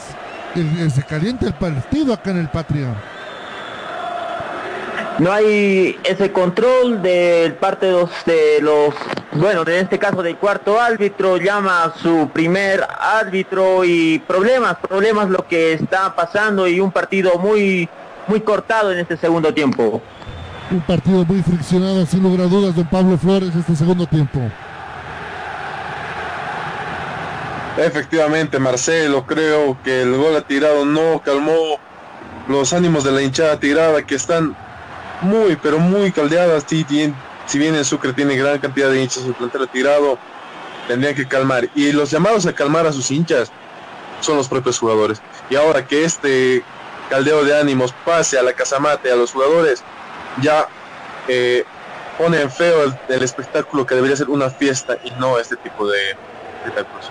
se 0.54 1.02
calienta 1.04 1.46
el 1.46 1.54
partido 1.54 2.12
acá 2.12 2.30
en 2.30 2.38
el 2.38 2.48
Patria 2.48 2.94
no 5.18 5.32
hay 5.32 5.98
ese 6.04 6.32
control 6.32 7.02
del 7.02 7.54
parte 7.54 7.86
de 7.86 7.92
los, 7.92 8.10
de 8.26 8.58
los, 8.60 8.94
bueno, 9.32 9.62
en 9.62 9.74
este 9.84 9.98
caso 9.98 10.22
del 10.22 10.36
cuarto 10.36 10.80
árbitro, 10.80 11.36
llama 11.36 11.84
a 11.84 11.94
su 11.96 12.28
primer 12.32 12.86
árbitro 12.98 13.84
y 13.84 14.18
problemas, 14.20 14.76
problemas 14.76 15.30
lo 15.30 15.46
que 15.46 15.74
está 15.74 16.14
pasando 16.14 16.66
y 16.66 16.80
un 16.80 16.90
partido 16.90 17.38
muy, 17.38 17.88
muy 18.26 18.40
cortado 18.40 18.92
en 18.92 18.98
este 18.98 19.16
segundo 19.16 19.54
tiempo. 19.54 20.02
Un 20.70 20.80
partido 20.80 21.24
muy 21.24 21.42
friccionado, 21.42 22.04
sin 22.06 22.22
lugar 22.22 22.46
a 22.46 22.48
dudas, 22.48 22.74
don 22.74 22.86
Pablo 22.86 23.16
Flores, 23.18 23.54
este 23.54 23.76
segundo 23.76 24.06
tiempo. 24.06 24.40
Efectivamente, 27.76 28.58
Marcelo, 28.58 29.26
creo 29.26 29.76
que 29.82 30.02
el 30.02 30.16
gol 30.16 30.36
ha 30.36 30.42
tirado 30.42 30.84
no 30.84 31.20
calmó 31.24 31.78
los 32.48 32.72
ánimos 32.72 33.04
de 33.04 33.12
la 33.12 33.22
hinchada 33.22 33.58
tirada 33.58 34.02
que 34.02 34.14
están 34.14 34.56
muy, 35.24 35.56
pero 35.56 35.78
muy 35.78 36.12
caldeadas. 36.12 36.64
Sí, 36.66 36.86
si 37.46 37.58
bien 37.58 37.74
el 37.74 37.84
Sucre 37.84 38.12
tiene 38.12 38.36
gran 38.36 38.58
cantidad 38.58 38.90
de 38.90 39.02
hinchas, 39.02 39.24
su 39.24 39.32
plantel 39.32 39.68
tirado, 39.68 40.18
tendrían 40.86 41.14
que 41.14 41.26
calmar. 41.26 41.68
Y 41.74 41.92
los 41.92 42.10
llamados 42.10 42.46
a 42.46 42.52
calmar 42.52 42.86
a 42.86 42.92
sus 42.92 43.10
hinchas 43.10 43.50
son 44.20 44.36
los 44.36 44.48
propios 44.48 44.78
jugadores. 44.78 45.20
Y 45.50 45.56
ahora 45.56 45.86
que 45.86 46.04
este 46.04 46.62
caldeo 47.10 47.44
de 47.44 47.58
ánimos 47.58 47.92
pase 48.04 48.38
a 48.38 48.42
la 48.42 48.52
casamate, 48.52 49.10
a 49.10 49.16
los 49.16 49.32
jugadores, 49.32 49.82
ya 50.40 50.68
eh, 51.28 51.64
pone 52.18 52.40
en 52.40 52.50
feo 52.50 52.94
el, 53.08 53.22
espectáculo 53.22 53.86
que 53.86 53.94
debería 53.94 54.16
ser 54.16 54.30
una 54.30 54.50
fiesta 54.50 54.96
y 55.04 55.10
no 55.12 55.38
este 55.38 55.56
tipo 55.56 55.86
de 55.88 56.16
espectáculos. 56.58 57.10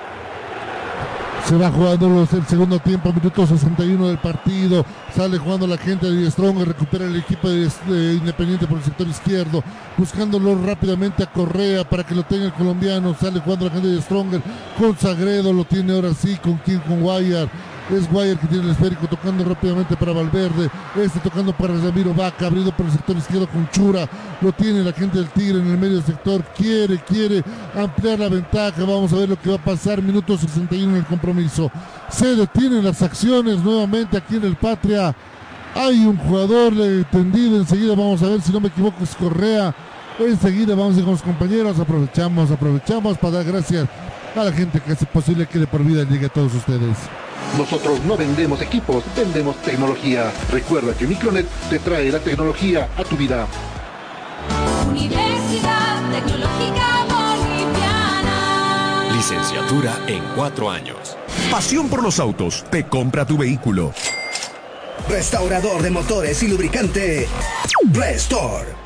Se 1.47 1.57
va 1.57 1.69
jugando 1.69 2.21
el 2.21 2.45
segundo 2.47 2.79
tiempo, 2.79 3.11
minuto 3.11 3.45
61 3.45 4.07
del 4.07 4.17
partido. 4.17 4.85
Sale 5.13 5.37
jugando 5.37 5.67
la 5.67 5.77
gente 5.77 6.09
de 6.09 6.31
Strong, 6.31 6.63
recupera 6.63 7.05
el 7.05 7.17
equipo 7.17 7.49
de, 7.49 8.13
Independiente 8.13 8.65
por 8.65 8.77
el 8.77 8.83
sector 8.83 9.05
izquierdo, 9.07 9.61
buscándolo 9.97 10.55
rápidamente 10.63 11.21
a 11.21 11.25
Correa 11.25 11.83
para 11.83 12.05
que 12.05 12.15
lo 12.15 12.23
tenga 12.23 12.45
el 12.45 12.53
colombiano. 12.53 13.13
Sale 13.19 13.41
jugando 13.41 13.65
la 13.65 13.71
gente 13.71 13.89
de 13.89 14.01
Stronger 14.01 14.41
con 14.79 14.97
Sagredo, 14.97 15.51
lo 15.51 15.65
tiene 15.65 15.93
ahora 15.93 16.13
sí 16.13 16.37
con 16.37 16.59
King, 16.59 16.79
con 16.79 17.01
Guayar. 17.01 17.49
Es 17.89 18.09
Guayer 18.09 18.37
que 18.37 18.47
tiene 18.47 18.63
el 18.63 18.71
esférico 18.71 19.07
tocando 19.07 19.43
rápidamente 19.43 19.97
para 19.97 20.13
Valverde. 20.13 20.69
Este 20.95 21.19
tocando 21.19 21.51
para 21.51 21.75
Ramiro 21.75 22.13
Vaca, 22.13 22.47
abriendo 22.47 22.71
por 22.71 22.85
el 22.85 22.93
sector 22.93 23.17
izquierdo 23.17 23.47
con 23.47 23.69
Chura. 23.71 24.07
Lo 24.41 24.53
tiene 24.53 24.83
la 24.83 24.93
gente 24.93 25.17
del 25.17 25.27
Tigre 25.29 25.59
en 25.59 25.67
el 25.67 25.77
medio 25.77 25.95
del 25.95 26.05
sector. 26.05 26.41
Quiere, 26.55 26.97
quiere 26.99 27.43
ampliar 27.75 28.19
la 28.19 28.29
ventaja. 28.29 28.81
Vamos 28.81 29.11
a 29.11 29.17
ver 29.17 29.29
lo 29.29 29.39
que 29.39 29.49
va 29.49 29.57
a 29.57 29.63
pasar. 29.63 30.01
Minuto 30.01 30.37
61 30.37 30.91
en 30.91 30.97
el 30.97 31.05
compromiso. 31.05 31.69
Se 32.09 32.35
detienen 32.35 32.85
las 32.85 33.01
acciones 33.01 33.59
nuevamente 33.59 34.17
aquí 34.17 34.37
en 34.37 34.45
el 34.45 34.55
Patria. 34.55 35.13
Hay 35.75 36.05
un 36.05 36.17
jugador 36.17 36.73
tendido. 37.11 37.57
Enseguida 37.57 37.95
vamos 37.95 38.23
a 38.23 38.27
ver 38.27 38.41
si 38.41 38.53
no 38.53 38.61
me 38.61 38.69
equivoco 38.69 39.03
es 39.03 39.13
Correa. 39.13 39.75
Enseguida 40.19 40.73
vamos 40.73 40.95
a 40.95 40.99
ir 40.99 41.03
con 41.03 41.13
los 41.13 41.21
compañeros. 41.21 41.77
Aprovechamos, 41.77 42.49
aprovechamos 42.49 43.17
para 43.17 43.37
dar 43.37 43.45
gracias 43.45 43.89
a 44.35 44.43
la 44.45 44.53
gente 44.53 44.79
que 44.79 44.93
hace 44.93 45.05
posible 45.05 45.45
que 45.47 45.59
de 45.59 45.67
por 45.67 45.83
vida 45.83 46.03
llegue 46.05 46.27
a 46.27 46.29
todos 46.29 46.53
ustedes. 46.53 46.97
Nosotros 47.57 47.99
no 48.05 48.17
vendemos 48.17 48.61
equipos, 48.61 49.03
vendemos 49.15 49.55
tecnología. 49.61 50.31
Recuerda 50.51 50.93
que 50.95 51.05
Micronet 51.05 51.47
te 51.69 51.79
trae 51.79 52.11
la 52.11 52.19
tecnología 52.19 52.89
a 52.97 53.03
tu 53.03 53.15
vida. 53.15 53.47
Universidad 54.89 56.11
Tecnológica 56.11 57.05
Boliviana. 57.09 58.35
Licenciatura 59.15 59.93
en 60.07 60.23
cuatro 60.35 60.69
años. 60.69 61.17
Pasión 61.51 61.89
por 61.89 62.01
los 62.01 62.19
autos. 62.19 62.65
Te 62.69 62.87
compra 62.87 63.25
tu 63.25 63.37
vehículo. 63.37 63.93
Restaurador 65.07 65.81
de 65.81 65.91
motores 65.91 66.41
y 66.43 66.47
lubricante. 66.47 67.27
Restore 67.91 68.82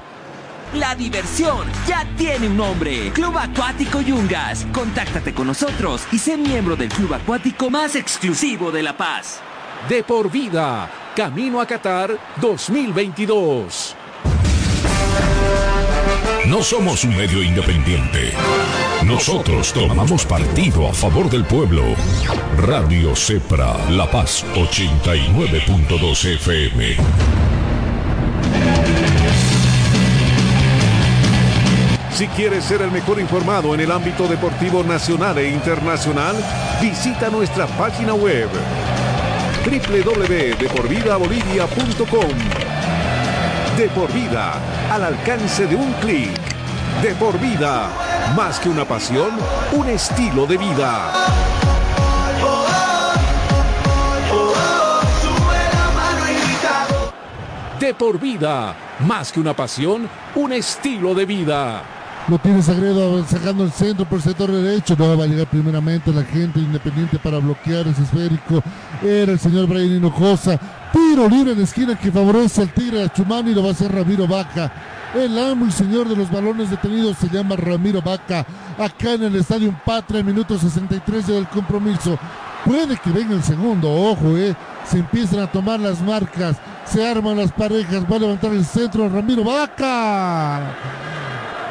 la 0.74 0.96
diversión 0.96 1.68
ya 1.88 2.06
tiene 2.18 2.48
un 2.48 2.58
nombre. 2.58 3.12
Club 3.12 3.38
Acuático 3.38 4.02
Yungas. 4.02 4.66
Contáctate 4.74 5.34
con 5.34 5.48
nosotros 5.48 6.04
y 6.12 6.20
sé 6.20 6.38
miembro 6.38 6.76
del 6.76 6.90
club 6.90 7.14
acuático 7.14 7.70
más 7.70 7.96
exclusivo 7.96 8.72
de 8.72 8.84
La 8.84 8.96
Paz. 8.96 9.40
De 9.90 10.04
por 10.04 10.32
vida. 10.32 10.90
Camino 11.16 11.62
a 11.62 11.66
Qatar 11.66 12.18
2022. 12.42 13.96
No 16.48 16.64
somos 16.64 17.04
un 17.04 17.16
medio 17.18 17.44
independiente. 17.44 18.32
Nosotros 19.04 19.74
tomamos 19.74 20.26
partido 20.26 20.88
a 20.88 20.94
favor 20.94 21.30
del 21.30 21.44
pueblo. 21.44 21.84
Radio 22.58 23.16
Cepra, 23.16 23.76
La 23.90 24.10
Paz 24.10 24.46
89.2 24.56 26.36
FM. 26.36 27.47
Si 32.18 32.28
quieres 32.30 32.64
ser 32.64 32.82
el 32.82 32.90
mejor 32.90 33.20
informado 33.20 33.76
en 33.76 33.80
el 33.80 33.92
ámbito 33.92 34.28
deportivo 34.28 34.84
nacional 34.84 35.38
e 35.38 35.52
internacional, 35.52 36.36
visita 36.82 37.30
nuestra 37.30 37.68
página 37.68 38.16
web 38.16 38.50
www.deporvidabolivia.com. 39.64 42.32
De 43.78 43.88
por 43.90 44.12
vida, 44.12 44.54
al 44.92 45.04
alcance 45.04 45.68
de 45.68 45.76
un 45.76 45.94
clic. 46.02 46.32
De 47.04 47.14
por 47.14 47.40
vida, 47.40 47.88
más 48.36 48.60
que 48.60 48.70
una 48.70 48.86
pasión, 48.86 49.34
un 49.74 49.88
estilo 49.88 50.48
de 50.48 50.58
vida. 50.58 51.14
De 57.80 57.94
por 57.94 58.20
vida, 58.20 58.74
más 59.02 59.32
que 59.32 59.40
una 59.40 59.54
pasión, 59.54 60.10
un 60.34 60.52
estilo 60.52 61.14
de 61.14 61.28
vida. 61.28 61.84
Lo 62.28 62.38
tiene 62.40 62.62
Sagredo 62.62 63.24
sacando 63.26 63.64
el 63.64 63.72
centro 63.72 64.04
por 64.04 64.18
el 64.18 64.24
sector 64.24 64.52
derecho. 64.52 64.98
No 65.00 65.18
va 65.18 65.24
a 65.24 65.28
llegar 65.28 65.48
primeramente 65.48 66.12
la 66.12 66.24
gente 66.24 66.60
independiente 66.60 67.18
para 67.20 67.38
bloquear 67.38 67.88
ese 67.88 68.04
esférico. 68.04 68.62
Era 69.02 69.32
el 69.32 69.40
señor 69.40 69.68
Brian 69.68 69.96
Hinojosa. 69.96 70.60
Tiro 70.92 71.30
libre 71.30 71.54
en 71.54 71.62
esquina 71.62 71.98
que 71.98 72.12
favorece 72.12 72.64
al 72.64 72.74
Tigre 72.74 73.00
de 73.00 73.10
Chumani. 73.12 73.54
Lo 73.54 73.64
va 73.64 73.70
a 73.70 73.72
hacer 73.72 73.94
Ramiro 73.94 74.28
Vaca. 74.28 74.70
El 75.16 75.40
amo 75.40 75.68
y 75.68 75.72
señor 75.72 76.10
de 76.10 76.18
los 76.18 76.30
balones 76.30 76.70
detenidos 76.70 77.18
se 77.18 77.30
llama 77.30 77.56
Ramiro 77.56 78.02
Vaca. 78.02 78.46
Acá 78.78 79.14
en 79.14 79.24
el 79.24 79.36
Estadio 79.38 79.74
Patria, 79.86 80.22
minuto 80.22 80.60
63 80.60 81.28
del 81.28 81.48
compromiso. 81.48 82.20
Puede 82.66 82.98
que 82.98 83.10
venga 83.10 83.36
el 83.36 83.44
segundo, 83.44 83.90
ojo, 83.90 84.38
eh. 84.38 84.54
Se 84.86 85.00
empiezan 85.00 85.40
a 85.40 85.48
tomar 85.48 85.80
las 85.80 86.02
marcas, 86.02 86.58
se 86.86 87.08
arman 87.08 87.38
las 87.38 87.54
parejas, 87.54 88.04
va 88.12 88.18
a 88.18 88.20
levantar 88.20 88.52
el 88.52 88.66
centro 88.66 89.08
Ramiro 89.08 89.46
Vaca. 89.46 90.76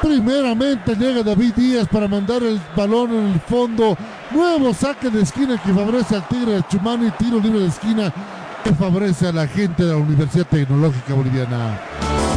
Primeramente 0.07 0.95
llega 0.95 1.25
David 1.25 1.55
Díaz 1.55 1.89
para 1.89 2.07
mandar 2.07 2.41
el 2.45 2.61
balón 2.77 3.11
en 3.11 3.27
el 3.33 3.41
fondo. 3.41 3.97
Nuevo 4.31 4.73
saque 4.73 5.11
de 5.11 5.23
esquina 5.23 5.61
que 5.61 5.75
favorece 5.75 6.15
al 6.15 6.29
Tigre 6.29 6.53
de 6.53 6.63
Chumani. 6.69 7.11
Tiro 7.19 7.41
libre 7.41 7.61
de 7.61 7.67
esquina 7.67 8.15
que 8.63 8.73
favorece 8.73 9.27
a 9.27 9.33
la 9.33 9.49
gente 9.49 9.85
de 9.85 9.91
la 9.91 9.97
Universidad 9.97 10.47
Tecnológica 10.47 11.13
Boliviana. 11.13 11.81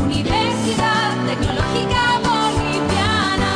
Universidad 0.04 1.16
Tecnológica 1.28 2.20
Boliviana. 2.24 3.52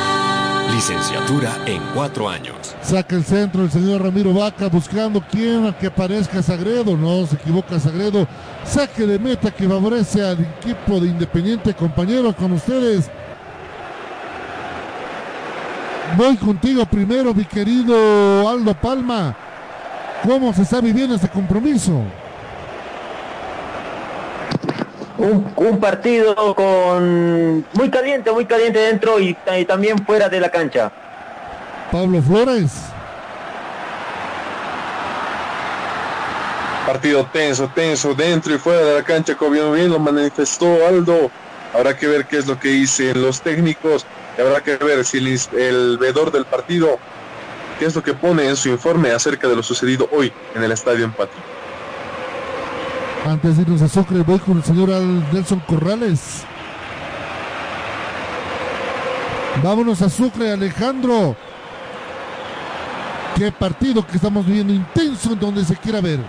Licenciatura 0.75 1.57
en 1.65 1.81
cuatro 1.95 2.29
años. 2.29 2.75
Saca 2.83 3.15
el 3.15 3.23
centro 3.23 3.63
el 3.63 3.71
señor 3.71 4.03
Ramiro 4.03 4.31
Vaca 4.31 4.67
buscando 4.67 5.21
quien 5.21 5.73
que 5.79 5.87
aparezca 5.87 6.43
Sagredo. 6.43 6.95
No 6.95 7.25
se 7.25 7.35
equivoca 7.35 7.79
Sagredo. 7.79 8.27
Saque 8.63 9.07
de 9.07 9.17
meta 9.17 9.49
que 9.49 9.67
favorece 9.67 10.23
al 10.23 10.39
equipo 10.39 10.99
de 10.99 11.07
Independiente. 11.07 11.73
Compañeros, 11.73 12.35
con 12.35 12.51
ustedes. 12.51 13.09
Voy 16.15 16.37
contigo 16.37 16.85
primero, 16.85 17.33
mi 17.33 17.43
querido 17.43 18.47
Aldo 18.47 18.73
Palma. 18.75 19.35
¿Cómo 20.23 20.53
se 20.53 20.61
está 20.61 20.79
viviendo 20.79 21.15
este 21.15 21.27
compromiso? 21.27 22.01
Un, 25.17 25.51
un 25.55 25.79
partido 25.79 26.53
con 26.53 27.65
muy 27.73 27.89
caliente, 27.89 28.31
muy 28.31 28.45
caliente 28.45 28.79
dentro 28.79 29.19
y, 29.19 29.35
y 29.57 29.65
también 29.65 29.97
fuera 30.05 30.29
de 30.29 30.39
la 30.39 30.49
cancha. 30.49 30.91
Pablo 31.91 32.21
Flores. 32.21 32.71
Partido 36.85 37.25
tenso, 37.31 37.67
tenso, 37.73 38.13
dentro 38.13 38.53
y 38.53 38.57
fuera 38.57 38.81
de 38.81 38.95
la 38.95 39.03
cancha, 39.03 39.35
como 39.35 39.51
bien 39.51 39.89
lo 39.89 39.99
manifestó 39.99 40.85
Aldo. 40.87 41.31
Habrá 41.73 41.97
que 41.97 42.07
ver 42.07 42.27
qué 42.27 42.37
es 42.37 42.45
lo 42.45 42.59
que 42.59 42.67
dicen 42.69 43.19
los 43.21 43.41
técnicos. 43.41 44.05
Habrá 44.39 44.61
que 44.61 44.77
ver 44.77 45.05
si 45.05 45.17
el, 45.17 45.39
el 45.59 45.97
veedor 45.97 46.31
del 46.31 46.45
partido, 46.45 46.97
qué 47.79 47.85
es 47.85 47.95
lo 47.95 48.03
que 48.03 48.13
pone 48.13 48.47
en 48.47 48.55
su 48.55 48.69
informe 48.69 49.11
acerca 49.11 49.47
de 49.47 49.55
lo 49.55 49.63
sucedido 49.63 50.09
hoy 50.11 50.33
en 50.55 50.63
el 50.63 50.71
Estadio 50.71 51.05
Empate. 51.05 51.33
Antes 53.25 53.55
de 53.55 53.61
irnos 53.61 53.81
a 53.81 53.87
Sucre, 53.87 54.21
voy 54.21 54.39
con 54.39 54.57
el 54.57 54.63
señor 54.63 54.89
Nelson 54.89 55.59
Corrales. 55.61 56.43
Vámonos 59.63 60.01
a 60.01 60.09
Sucre, 60.09 60.51
Alejandro. 60.51 61.35
Qué 63.35 63.51
partido 63.51 64.05
que 64.05 64.17
estamos 64.17 64.45
viviendo 64.45 64.73
intenso 64.73 65.33
en 65.33 65.39
donde 65.39 65.63
se 65.63 65.75
quiera 65.75 66.01
ver. 66.01 66.19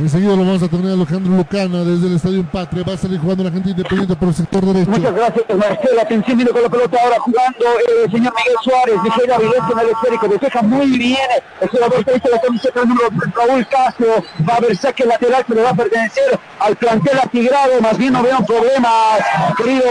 Enseguida 0.00 0.30
lo 0.30 0.38
vamos 0.38 0.62
a 0.62 0.68
tener 0.68 0.92
Alejandro 0.92 1.36
Lucana 1.36 1.84
desde 1.84 2.06
el 2.06 2.16
Estadio 2.16 2.42
Patria. 2.50 2.82
Va 2.88 2.94
a 2.94 2.96
salir 2.96 3.20
jugando 3.20 3.44
la 3.44 3.50
gente 3.50 3.68
independiente 3.68 4.16
por 4.16 4.28
el 4.28 4.34
sector 4.34 4.64
derecho. 4.64 4.90
Muchas 4.90 5.14
gracias, 5.14 5.44
Marcelo. 5.54 6.00
Atención, 6.00 6.36
viene 6.38 6.52
con 6.52 6.62
la 6.62 6.68
pelota 6.70 6.96
ahora 7.04 7.18
jugando 7.20 7.66
el 7.86 8.10
señor 8.10 8.32
Miguel 8.34 8.56
Suárez. 8.64 8.96
Miguel 9.02 9.32
Avilés 9.32 9.60
con 9.68 9.78
el 9.78 9.88
esférico. 9.90 10.28
Despeja 10.28 10.62
muy 10.62 10.86
bien. 10.96 11.18
El 11.60 11.68
jugador 11.68 12.02
que 12.02 12.30
la 12.30 12.40
camiseta 12.40 12.84
número 12.84 13.08
Raúl 13.34 13.66
Castro. 13.66 14.24
Va 14.48 14.54
a 14.54 14.56
haber 14.56 14.74
saque 14.74 15.04
lateral 15.04 15.44
que 15.44 15.54
le 15.54 15.62
va 15.62 15.70
a 15.70 15.74
pertenecer 15.74 16.40
al 16.60 16.76
plantel 16.76 17.18
atigrado. 17.18 17.80
Más 17.82 17.98
bien 17.98 18.14
no 18.14 18.22
veo 18.22 18.38
problemas, 18.46 19.20
querido 19.58 19.84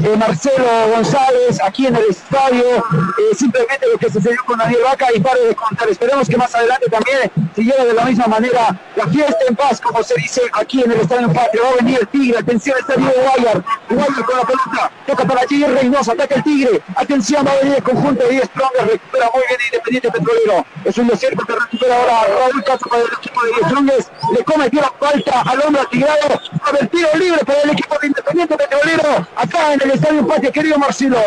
eh, 0.00 0.16
Marcelo 0.16 0.64
González, 0.96 1.60
aquí 1.64 1.86
en 1.86 1.94
el 1.94 2.04
estadio. 2.10 2.78
Eh, 2.78 3.34
simplemente 3.36 3.86
lo 3.92 3.98
que 3.98 4.10
sucedió 4.10 4.38
con 4.44 4.58
Daniel 4.58 4.80
Vaca 4.84 5.06
y 5.14 5.20
pare 5.20 5.42
de 5.42 5.54
contar. 5.54 5.88
Esperemos 5.88 6.28
que 6.28 6.36
más 6.36 6.52
adelante 6.56 6.86
también 6.90 7.30
se 7.54 7.62
lleve 7.62 7.86
de 7.86 7.94
la 7.94 8.04
misma 8.04 8.26
manera 8.26 8.76
la 8.96 9.06
fiesta 9.06 9.27
en 9.48 9.56
paz, 9.56 9.80
como 9.80 10.02
se 10.02 10.14
dice 10.14 10.42
aquí 10.52 10.82
en 10.82 10.92
el 10.92 11.00
Estadio 11.00 11.32
Patria. 11.32 11.62
Va 11.62 11.70
a 11.70 11.74
venir 11.76 11.98
el 12.00 12.08
Tigre, 12.08 12.38
atención, 12.38 12.76
está 12.78 12.94
Diego 12.94 13.12
Guayar. 13.12 13.64
Guayar 13.88 14.24
con 14.24 14.36
la 14.36 14.44
pelota, 14.44 14.90
toca 15.06 15.24
para 15.24 15.46
Tigre 15.46 15.72
Reynoso, 15.72 16.12
ataca 16.12 16.34
el 16.36 16.42
Tigre. 16.42 16.82
Atención, 16.96 17.46
va 17.46 17.52
a 17.52 17.56
venir 17.56 17.74
el 17.76 17.82
conjunto 17.82 18.24
de 18.24 18.30
10 18.30 18.44
Strongers, 18.44 18.92
recupera 18.92 19.30
muy 19.32 19.42
bien 19.48 19.60
Independiente 19.66 20.10
Petrolero. 20.10 20.66
Es 20.84 20.98
un 20.98 21.06
desierto 21.08 21.44
que 21.44 21.52
recupera 21.52 21.96
ahora 21.96 22.26
Raúl 22.40 22.64
Castro 22.64 22.90
para 22.90 23.02
el 23.02 23.08
equipo 23.12 23.42
de 23.42 23.48
10 23.48 23.66
Strongers. 23.66 24.10
Le 24.36 24.44
cometió 24.44 24.80
la 24.80 24.92
falta 24.98 25.42
al 25.42 25.60
hombre 25.62 25.82
atigrado. 25.82 26.40
A 26.62 26.72
ver, 26.72 26.88
tiro 26.88 27.08
libre 27.18 27.44
para 27.44 27.62
el 27.62 27.70
equipo 27.70 27.96
de 28.00 28.06
Independiente 28.08 28.56
Petrolero. 28.56 29.26
Acá 29.36 29.74
en 29.74 29.82
el 29.82 29.90
Estadio 29.92 30.26
Patria, 30.26 30.52
querido 30.52 30.78
Marcelo. 30.78 31.18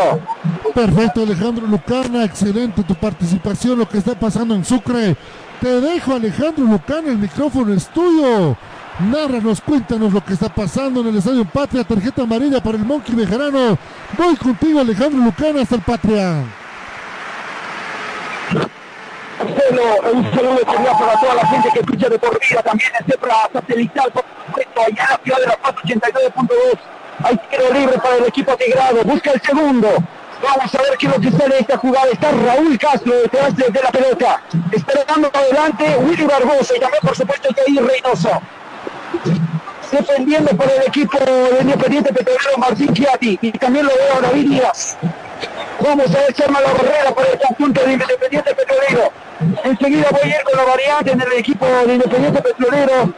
Perfecto, 0.74 1.24
Alejandro 1.24 1.68
Lucana, 1.68 2.24
excelente 2.24 2.84
tu 2.84 2.96
participación, 2.96 3.78
lo 3.78 3.88
que 3.88 3.98
está 3.98 4.18
pasando 4.18 4.56
en 4.56 4.64
Sucre. 4.64 5.18
Te 5.62 5.80
dejo, 5.80 6.16
Alejandro 6.16 6.66
Lucana, 6.66 7.10
el 7.10 7.20
micrófono 7.20 7.72
es 7.72 7.88
tuyo. 7.90 8.58
Nárranos, 9.00 9.62
cuéntanos 9.62 10.12
lo 10.12 10.26
que 10.26 10.34
está 10.34 10.50
pasando 10.50 11.02
en 11.02 11.10
el 11.10 11.18
Estadio 11.18 11.46
Patria, 11.46 11.84
tarjeta 11.84 12.24
amarilla 12.24 12.64
para 12.64 12.80
el 12.80 12.84
Monkey 12.84 13.14
Bejarano. 13.14 13.78
Voy 14.18 14.36
contigo, 14.38 14.80
Alejandro 14.80 15.24
Lucana, 15.24 15.62
hasta 15.62 15.76
el 15.76 15.82
Patria. 15.82 16.44
Marcelo, 19.38 19.84
un 20.12 20.32
saludo 20.34 20.66
cordial 20.66 20.96
para 21.00 21.20
toda 21.20 21.36
la 21.36 21.48
gente 21.48 21.70
que 21.72 21.80
escucha 21.82 22.10
de 22.10 22.18
por 22.18 22.40
vida, 22.40 22.64
también 22.64 22.92
en 23.00 23.06
Cepra 23.06 23.36
Satelital, 23.54 24.12
por 24.12 24.26
supuesto, 24.48 24.82
allá 24.82 25.04
en 25.04 25.10
la 25.12 25.20
ciudad 25.24 25.40
de 25.42 25.46
la 25.46 25.58
Paz 25.58 25.76
89.2. 25.84 26.80
Hay 27.24 27.40
tiro 27.52 27.72
libre 27.72 28.00
para 28.00 28.16
el 28.16 28.26
equipo 28.26 28.58
tigrado, 28.58 29.04
busca 29.04 29.32
el 29.32 29.42
segundo. 29.42 29.90
Vamos 30.42 30.74
a 30.74 30.78
ver 30.82 30.98
qué 30.98 31.08
es 31.08 31.16
lo 31.16 31.22
que 31.22 31.32
sale 31.32 31.56
de 31.56 31.62
esta 31.62 31.78
jugada. 31.78 32.08
Está 32.12 32.32
Raúl 32.32 32.78
Castro 32.78 33.14
detrás 33.22 33.56
de, 33.56 33.82
la 33.82 33.92
pelota. 33.92 34.42
Esperando 34.72 35.30
adelante 35.34 35.96
Willy 35.98 36.26
Barbosa 36.26 36.76
y 36.76 36.80
también, 36.80 37.02
por 37.02 37.16
supuesto, 37.16 37.50
Jair 37.56 37.86
Reynoso. 37.86 38.42
Defendiendo 39.92 40.52
por 40.56 40.70
el 40.72 40.84
equipo 40.88 41.18
de 41.20 41.62
Independiente 41.62 42.14
Petrolero 42.14 42.58
Martín 42.58 42.94
Chiati. 42.94 43.38
Y 43.42 43.52
también 43.52 43.86
lo 43.86 43.92
veo 43.94 44.18
a 44.18 44.22
David 44.22 44.50
Díaz. 44.50 44.98
Vamos 45.80 46.16
a 46.16 46.20
ver 46.20 46.36
si 46.36 46.44
arma 46.44 46.62
la 46.62 46.74
barrera 46.74 47.12
para 47.16 47.30
el 47.30 47.40
conjunto 47.40 47.84
de 47.84 47.94
Independiente 47.94 48.56
Petrolero. 48.56 49.12
Enseguida 49.64 50.08
voy 50.12 50.32
a 50.32 50.38
ir 50.38 50.44
con 50.44 50.58
la 50.58 50.66
variante 50.66 51.12
en 51.12 51.22
el 51.22 51.34
equipo 51.34 51.66
de 51.66 51.94
Independiente 51.94 52.42
Petrolero 52.42 53.14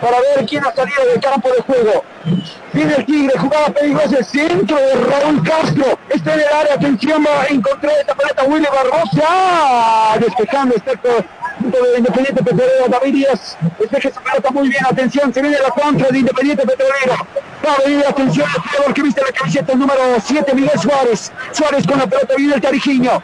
para 0.00 0.20
ver 0.20 0.46
quién 0.46 0.64
ha 0.64 0.72
salido 0.72 1.04
del 1.06 1.20
campo 1.20 1.48
de 1.50 1.62
juego. 1.62 2.04
Viene 2.72 2.94
el 2.94 3.06
Tigre, 3.06 3.38
jugada 3.38 3.66
peligrosa, 3.70 4.18
el 4.18 4.24
centro 4.24 4.76
de 4.76 4.94
Raúl 4.94 5.42
Castro. 5.42 5.98
Está 6.08 6.34
en 6.34 6.40
el 6.40 6.46
área, 6.46 6.74
atención, 6.74 7.26
encontrar 7.48 7.92
esta 7.98 8.14
pelota 8.14 8.44
Willy 8.44 8.66
Barbosa. 8.66 10.18
Despejando 10.20 10.76
este 10.76 10.96
punto 11.70 11.84
de 11.84 11.98
Independiente 11.98 12.42
Petrolero, 12.42 12.88
David 12.88 13.14
Díaz. 13.14 13.56
Despeja 13.78 14.08
esa 14.08 14.20
pelota 14.20 14.50
muy 14.50 14.68
bien, 14.68 14.86
atención, 14.86 15.34
se 15.34 15.42
viene 15.42 15.58
la 15.58 15.70
contra 15.70 16.08
de 16.08 16.18
Independiente 16.18 16.66
Petrolero. 16.66 17.26
Va 17.64 17.72
a 17.72 17.78
venir, 17.84 18.04
atención, 18.06 18.48
el 18.54 18.60
jugador 18.62 18.94
que 18.94 19.02
viste 19.02 19.20
la 19.22 19.32
camiseta 19.32 19.74
número 19.74 20.00
7, 20.22 20.54
Miguel 20.54 20.78
Suárez. 20.80 21.32
Suárez 21.52 21.86
con 21.86 21.98
la 21.98 22.06
pelota, 22.06 22.34
viene 22.36 22.54
el 22.54 22.60
Tarijiño. 22.60 23.22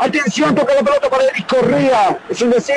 Atención, 0.00 0.54
toca 0.54 0.74
la 0.74 0.82
pelota 0.82 1.08
para 1.08 1.24
Eric 1.24 1.46
Correa. 1.46 2.18
Es 2.28 2.42
un 2.42 2.50
decir, 2.50 2.74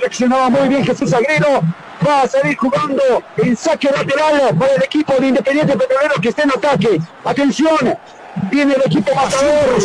reaccionaba 0.00 0.48
muy 0.48 0.68
bien 0.68 0.84
Jesús 0.84 1.12
Agrero. 1.12 1.60
Va 2.06 2.22
a 2.22 2.28
salir 2.28 2.56
jugando 2.56 3.02
en 3.36 3.56
saque 3.56 3.90
lateral 3.90 4.56
para 4.58 4.74
el 4.74 4.82
equipo 4.82 5.14
de 5.14 5.26
Independiente 5.26 5.76
Petrolero 5.76 6.14
que 6.22 6.28
está 6.28 6.44
en 6.44 6.50
ataque. 6.50 7.00
Atención, 7.24 7.98
viene 8.50 8.74
el 8.74 8.82
equipo 8.86 9.14
matador. 9.14 9.78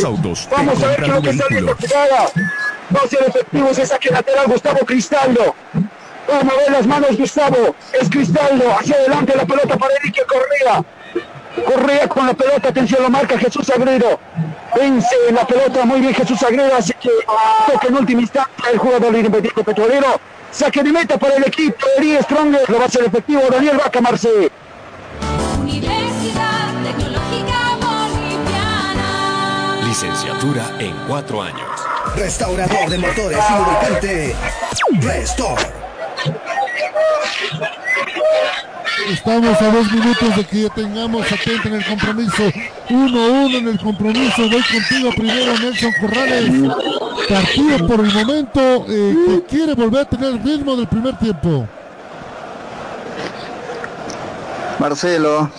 Vamos 0.51 0.83
a 0.83 0.87
ver 0.87 0.97
qué 0.97 1.03
es 1.03 1.07
lo 1.09 1.21
que 1.21 1.33
sale 1.33 1.59
esta 1.59 1.75
jugada. 1.75 2.29
Va 2.95 3.01
a 3.03 3.07
ser 3.07 3.23
efectivo 3.27 3.69
ese 3.69 3.85
saque 3.85 4.09
lateral 4.11 4.47
Gustavo 4.47 4.79
Cristaldo. 4.85 5.55
Vamos 6.27 6.53
a 6.53 6.57
ver 6.57 6.71
las 6.71 6.87
manos 6.87 7.17
Gustavo. 7.17 7.75
Es 7.99 8.09
Cristaldo. 8.09 8.71
Hacia 8.79 8.95
adelante 8.95 9.35
la 9.35 9.45
pelota 9.45 9.77
para 9.77 9.95
Enrique 9.95 10.21
Correa. 10.27 10.83
Correa 11.65 12.07
con 12.07 12.25
la 12.25 12.33
pelota, 12.33 12.69
atención, 12.69 13.03
lo 13.03 13.09
marca 13.09 13.37
Jesús 13.37 13.69
Agrero. 13.69 14.19
Vence 14.75 15.15
la 15.31 15.45
pelota 15.45 15.85
muy 15.85 16.01
bien 16.01 16.13
Jesús 16.13 16.41
Agrero, 16.43 16.75
así 16.75 16.93
que 16.99 17.09
toca 17.71 17.87
en 17.87 17.95
última 17.95 18.21
instancia 18.21 18.71
el 18.71 18.79
jugador 18.79 19.11
de 19.11 19.19
Independiente 19.19 19.63
Petrolero. 19.63 20.19
Saque 20.51 20.83
de 20.83 20.91
meta 20.91 21.17
para 21.17 21.35
el 21.35 21.43
equipo 21.45 21.85
de 21.97 22.03
Lee 22.03 22.17
Stronger, 22.23 22.69
lo 22.69 22.77
va 22.77 22.83
a 22.83 22.87
hacer 22.87 23.05
efectivo 23.05 23.41
Daniel 23.49 23.77
Vaca 23.77 24.01
Marce. 24.01 24.51
Universidad 25.59 26.73
Tecnológica 26.83 27.77
Boliviana. 27.81 29.07
Licenciatura 29.83 30.63
en 30.79 30.95
cuatro 31.07 31.41
años. 31.41 31.92
Restaurador 32.15 32.89
de 32.89 32.97
motores 32.97 33.39
y 33.49 33.53
lubricante. 33.57 34.35
Restore. 35.01 35.61
Estamos 39.11 39.61
a 39.61 39.71
dos 39.71 39.91
minutos 39.91 40.35
de 40.37 40.45
que 40.45 40.61
ya 40.63 40.69
tengamos 40.69 41.25
atento 41.31 41.67
en 41.67 41.73
el 41.75 41.85
compromiso. 41.85 42.43
1-1 42.89 43.55
en 43.57 43.67
el 43.67 43.79
compromiso. 43.79 44.49
Voy 44.49 44.61
contigo 44.61 45.09
primero, 45.15 45.59
Nelson 45.59 45.91
Corrales. 45.99 46.73
Partido 47.27 47.87
por 47.87 47.99
el 48.05 48.13
momento 48.13 48.85
eh, 48.87 49.15
que 49.27 49.43
quiere 49.55 49.73
volver 49.73 50.01
a 50.01 50.05
tener 50.05 50.33
el 50.33 50.43
ritmo 50.43 50.75
del 50.75 50.87
primer 50.87 51.17
tiempo. 51.17 51.67
Marcelo. 54.79 55.49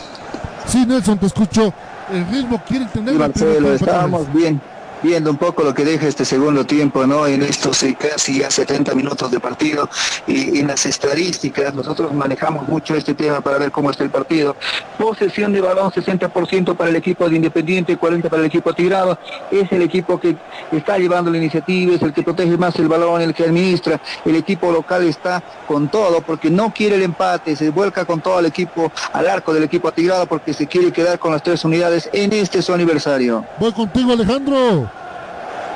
Sí, 0.66 0.84
Nelson, 0.86 1.18
te 1.18 1.26
escucho. 1.26 1.72
El 2.12 2.26
ritmo 2.28 2.62
quiere 2.66 2.86
tener 2.86 3.14
Sí, 3.16 3.22
el 3.22 3.30
primer 3.30 3.30
Marcelo, 3.30 3.58
tiempo. 3.68 3.84
estábamos 3.84 4.32
bien, 4.32 4.60
viendo 5.04 5.30
un 5.30 5.36
poco 5.36 5.62
lo 5.62 5.74
que 5.74 5.84
deja 5.84 6.08
este 6.08 6.24
segundo 6.24 6.64
tiempo, 6.64 7.06
¿no? 7.06 7.26
En 7.26 7.42
estos 7.42 7.82
eh, 7.82 7.94
casi 7.94 8.38
ya 8.38 8.50
70 8.50 8.94
minutos 8.94 9.30
de 9.30 9.38
partido 9.38 9.88
y 10.26 10.60
en 10.60 10.68
las 10.68 10.86
estadísticas, 10.86 11.74
nosotros 11.74 12.14
manejamos 12.14 12.66
mucho 12.66 12.94
este 12.94 13.12
tema 13.12 13.42
para 13.42 13.58
ver 13.58 13.70
cómo 13.70 13.90
está 13.90 14.02
el 14.02 14.08
partido. 14.08 14.56
Posesión 14.98 15.52
de 15.52 15.60
balón 15.60 15.90
60% 15.90 16.74
para 16.74 16.88
el 16.88 16.96
equipo 16.96 17.28
de 17.28 17.36
Independiente, 17.36 17.98
40% 17.98 18.30
para 18.30 18.40
el 18.40 18.46
equipo 18.46 18.72
Tirado. 18.72 19.18
Es 19.50 19.70
el 19.72 19.82
equipo 19.82 20.18
que 20.18 20.36
está 20.72 20.96
llevando 20.96 21.30
la 21.30 21.36
iniciativa, 21.36 21.94
es 21.94 22.00
el 22.02 22.14
que 22.14 22.22
protege 22.22 22.56
más 22.56 22.74
el 22.76 22.88
balón, 22.88 23.20
el 23.20 23.34
que 23.34 23.42
administra. 23.42 24.00
El 24.24 24.36
equipo 24.36 24.72
local 24.72 25.04
está 25.04 25.42
con 25.68 25.88
todo 25.88 26.22
porque 26.22 26.48
no 26.48 26.72
quiere 26.72 26.96
el 26.96 27.02
empate, 27.02 27.56
se 27.56 27.68
vuelca 27.68 28.06
con 28.06 28.22
todo 28.22 28.40
el 28.40 28.46
equipo 28.46 28.90
al 29.12 29.28
arco 29.28 29.52
del 29.52 29.64
equipo 29.64 29.92
Tirado 29.92 30.24
porque 30.24 30.54
se 30.54 30.66
quiere 30.66 30.92
quedar 30.92 31.18
con 31.18 31.32
las 31.32 31.42
tres 31.42 31.62
unidades 31.62 32.08
en 32.14 32.32
este 32.32 32.62
su 32.62 32.72
aniversario. 32.72 33.44
Voy 33.58 33.72
contigo, 33.72 34.12
Alejandro. 34.12 34.93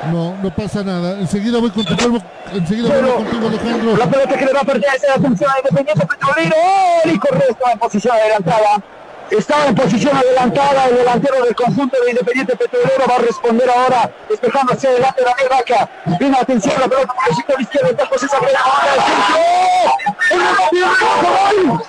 No, 0.07 0.35
no 0.41 0.49
pasa 0.55 0.83
nada. 0.83 1.19
Enseguida 1.19 1.59
voy 1.59 1.71
contigo. 1.71 2.19
Enseguida 2.53 2.89
voy 2.89 3.11
contigo, 3.11 3.47
Alejandro. 3.47 3.97
La 3.97 4.07
pelota 4.07 4.37
que 4.37 4.45
le 4.45 4.53
va 4.53 4.61
a 4.61 4.63
perder 4.63 4.89
esa 4.95 5.13
atención 5.13 5.51
a 5.51 5.57
Independiente 5.59 6.07
Petrolero. 6.07 6.55
¡Oh! 6.57 7.01
Y 7.05 7.19
Correa 7.19 7.47
estaba 7.49 7.71
en 7.73 7.79
posición 7.79 8.15
adelantada. 8.15 8.81
Estaba 9.29 9.65
en 9.67 9.75
posición 9.75 10.17
adelantada 10.17 10.85
el 10.85 10.95
delantero 10.95 11.43
del 11.43 11.55
conjunto 11.55 11.97
de 12.03 12.11
Independiente 12.11 12.55
Petrolero. 12.55 13.05
Va 13.07 13.15
a 13.15 13.19
responder 13.19 13.69
ahora, 13.69 14.09
despejando 14.29 14.73
hacia 14.73 14.89
adelante 14.89 15.21
Daniel 15.23 15.49
Vaca. 15.49 15.89
Viene 16.19 16.37
atención 16.37 16.73
la 16.79 16.87
pelota 16.87 17.13
por 17.13 17.29
el 17.29 17.35
sector 17.35 17.61
izquierdo. 17.61 17.89
Está 17.89 18.05
José 18.07 18.27
Sabrina. 18.27 18.59
Ahora 18.63 18.95
el 18.95 19.01
centro. 19.01 19.37
¡El 20.31 20.39
gol! 21.59 21.67
¡Gol! 21.67 21.83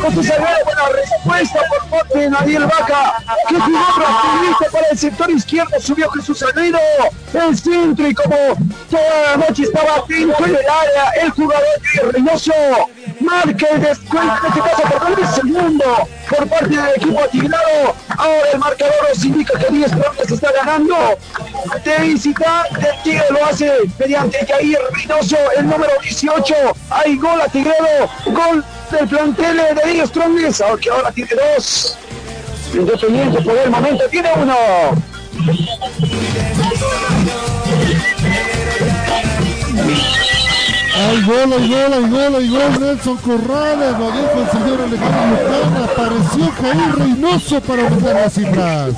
José 0.00 0.22
Salgado, 0.22 0.64
buena 0.64 0.82
respuesta 0.88 1.60
por 1.68 1.90
parte 1.90 2.18
de 2.18 2.30
Daniel 2.30 2.64
Vaca, 2.66 3.14
que 3.48 3.54
jugó 3.54 3.78
rapidito 3.98 4.72
para 4.72 4.88
el 4.90 4.98
sector 4.98 5.30
izquierdo, 5.30 5.80
subió 5.80 6.10
Jesús 6.10 6.38
Salgado, 6.38 6.78
el 7.34 7.58
centro 7.58 8.08
y 8.08 8.14
como 8.14 8.36
toda 8.90 9.36
la 9.36 9.46
noche 9.46 9.64
estaba 9.64 9.96
atento 9.96 10.46
en 10.46 10.50
el 10.50 10.68
área, 10.68 11.10
el 11.22 11.30
jugador 11.30 11.64
de 11.94 12.12
Reynoso 12.12 12.52
marca 13.20 13.66
el 13.72 13.80
descuento, 13.80 14.34
en 14.42 14.48
este 14.48 14.60
caso 14.60 14.82
por 14.98 15.20
el 15.20 15.28
segundo, 15.28 16.08
por 16.28 16.48
parte 16.48 16.68
del 16.68 16.94
equipo 16.96 17.20
atigrado, 17.20 17.94
ahora 18.16 18.50
el 18.52 18.58
marcador 18.58 18.94
nos 19.08 19.24
indica 19.24 19.58
que 19.58 19.72
10 19.72 19.92
Colombia 19.92 20.24
se 20.26 20.34
está 20.34 20.52
ganando, 20.52 20.96
de 21.84 21.98
visitante, 22.06 22.80
el 22.80 23.02
Tigre 23.02 23.24
lo 23.30 23.44
hace 23.44 23.72
mediante 23.98 24.46
Jair 24.46 24.78
Reynoso, 24.92 25.36
el 25.56 25.68
número 25.68 25.92
18, 26.02 26.54
hay 26.90 27.16
gol 27.16 27.40
a 27.40 27.48
Tigredo, 27.48 28.10
gol 28.26 28.64
del 28.90 29.08
plantel 29.08 29.56
de 29.56 29.90
Diego 29.90 30.06
Strongest, 30.06 30.60
aunque 30.62 30.90
ahora 30.90 31.12
tiene 31.12 31.30
dos. 31.54 31.98
Independiente 32.72 33.40
por 33.42 33.56
el 33.56 33.70
momento 33.70 34.04
tiene 34.10 34.30
uno. 34.36 34.56
Hay 41.00 41.22
gol, 41.22 41.52
hay 41.52 41.68
gol, 41.68 41.92
hay 41.94 42.10
gol, 42.10 42.34
hay 42.34 42.48
gol. 42.48 42.80
Nelson 42.80 43.16
Corrales, 43.16 43.98
lo 43.98 44.12
dijo 44.12 44.34
el 44.36 44.50
señor 44.50 44.80
Alejandro 44.82 45.30
Lucana. 45.30 45.84
Apareció 45.84 46.52
Jair 46.52 46.94
Reynoso 46.96 47.60
para 47.62 47.82
aumentar 47.82 48.14
las 48.14 48.32
cifras. 48.34 48.94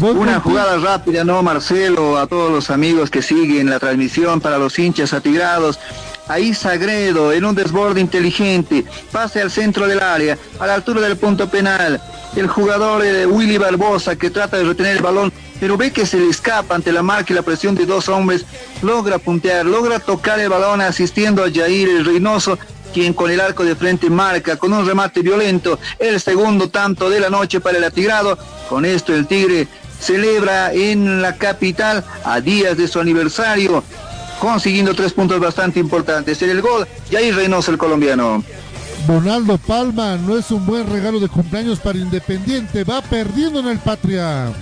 Una 0.00 0.40
jugada 0.40 0.78
rápida, 0.78 1.24
¿no, 1.24 1.42
Marcelo? 1.42 2.18
A 2.18 2.26
todos 2.26 2.50
los 2.50 2.70
amigos 2.70 3.10
que 3.10 3.20
siguen 3.20 3.68
la 3.68 3.78
transmisión, 3.78 4.40
para 4.40 4.56
los 4.56 4.78
hinchas 4.78 5.12
atigrados. 5.12 5.78
Ahí 6.28 6.52
Sagredo, 6.52 7.32
en 7.32 7.44
un 7.44 7.54
desborde 7.54 8.00
inteligente, 8.00 8.84
pase 9.10 9.40
al 9.40 9.50
centro 9.50 9.88
del 9.88 10.00
área, 10.00 10.38
a 10.60 10.66
la 10.66 10.74
altura 10.74 11.00
del 11.00 11.16
punto 11.16 11.48
penal. 11.48 12.00
El 12.36 12.46
jugador 12.46 13.02
de 13.02 13.26
Willy 13.26 13.56
Barbosa 13.56 14.16
que 14.16 14.30
trata 14.30 14.58
de 14.58 14.64
retener 14.64 14.98
el 14.98 15.02
balón, 15.02 15.32
pero 15.58 15.78
ve 15.78 15.90
que 15.90 16.04
se 16.04 16.18
le 16.18 16.28
escapa 16.28 16.74
ante 16.74 16.92
la 16.92 17.02
marca 17.02 17.32
y 17.32 17.36
la 17.36 17.42
presión 17.42 17.74
de 17.74 17.86
dos 17.86 18.08
hombres. 18.08 18.44
Logra 18.82 19.18
puntear, 19.18 19.64
logra 19.64 19.98
tocar 19.98 20.38
el 20.38 20.50
balón 20.50 20.82
asistiendo 20.82 21.42
a 21.42 21.50
Jair 21.50 21.88
el 21.88 22.04
Reynoso, 22.04 22.58
quien 22.92 23.14
con 23.14 23.30
el 23.30 23.40
arco 23.40 23.64
de 23.64 23.74
frente 23.74 24.10
marca 24.10 24.56
con 24.56 24.72
un 24.72 24.86
remate 24.86 25.20
violento 25.20 25.78
el 25.98 26.20
segundo 26.20 26.68
tanto 26.70 27.10
de 27.10 27.20
la 27.20 27.30
noche 27.30 27.60
para 27.60 27.78
el 27.78 27.84
atigrado. 27.84 28.38
Con 28.68 28.84
esto 28.84 29.14
el 29.14 29.26
Tigre 29.26 29.66
celebra 30.00 30.72
en 30.72 31.22
la 31.22 31.36
capital 31.36 32.04
a 32.24 32.40
días 32.40 32.76
de 32.76 32.86
su 32.86 33.00
aniversario, 33.00 33.82
consiguiendo 34.38 34.94
tres 34.94 35.12
puntos 35.12 35.40
bastante 35.40 35.80
importantes. 35.80 36.40
En 36.42 36.50
el 36.50 36.62
gol, 36.62 36.86
Jair 37.10 37.34
Reynoso, 37.34 37.70
el 37.70 37.78
colombiano. 37.78 38.42
Ronaldo 39.06 39.58
Palma 39.58 40.16
no 40.16 40.36
es 40.36 40.50
un 40.50 40.66
buen 40.66 40.90
regalo 40.90 41.20
de 41.20 41.28
cumpleaños 41.28 41.78
para 41.80 41.98
Independiente. 41.98 42.84
Va 42.84 43.00
perdiendo 43.00 43.60
en 43.60 43.68
el 43.68 43.78
Patria. 43.78 44.52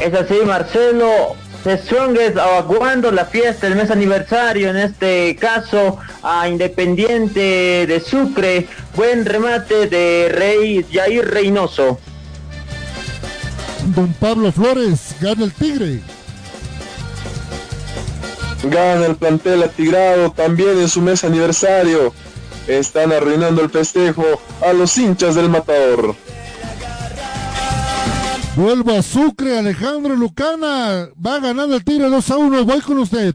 Es 0.00 0.12
así, 0.12 0.34
Marcelo. 0.44 1.36
Strongest 1.64 2.36
aguando 2.36 3.10
la 3.10 3.24
fiesta 3.24 3.66
del 3.66 3.76
mes 3.76 3.90
aniversario, 3.90 4.70
en 4.70 4.76
este 4.76 5.34
caso 5.34 5.98
a 6.22 6.48
Independiente 6.48 7.86
de 7.88 8.00
Sucre. 8.00 8.68
Buen 8.94 9.24
remate 9.24 9.88
de 9.88 10.28
Rey 10.32 10.86
Jair 10.92 11.28
Reynoso. 11.28 11.98
Don 13.96 14.12
Pablo 14.14 14.52
Flores 14.52 15.16
gana 15.20 15.44
el 15.44 15.52
Tigre. 15.52 16.00
Gana 18.70 19.06
el 19.06 19.16
plantel 19.16 19.62
atigrado 19.62 20.32
también 20.32 20.78
en 20.78 20.88
su 20.88 21.00
mes 21.00 21.24
aniversario. 21.24 22.12
Están 22.66 23.12
arruinando 23.12 23.62
el 23.62 23.70
festejo 23.70 24.24
a 24.60 24.72
los 24.72 24.96
hinchas 24.98 25.34
del 25.34 25.48
matador. 25.48 26.14
Vuelvo 28.56 28.92
a 28.92 29.02
Sucre, 29.02 29.58
Alejandro 29.58 30.16
Lucana. 30.16 31.10
Va 31.14 31.38
ganando 31.38 31.76
el 31.76 31.84
Tigre 31.84 32.08
2 32.08 32.30
a 32.30 32.36
1. 32.38 32.64
Voy 32.64 32.80
con 32.80 32.98
usted. 32.98 33.34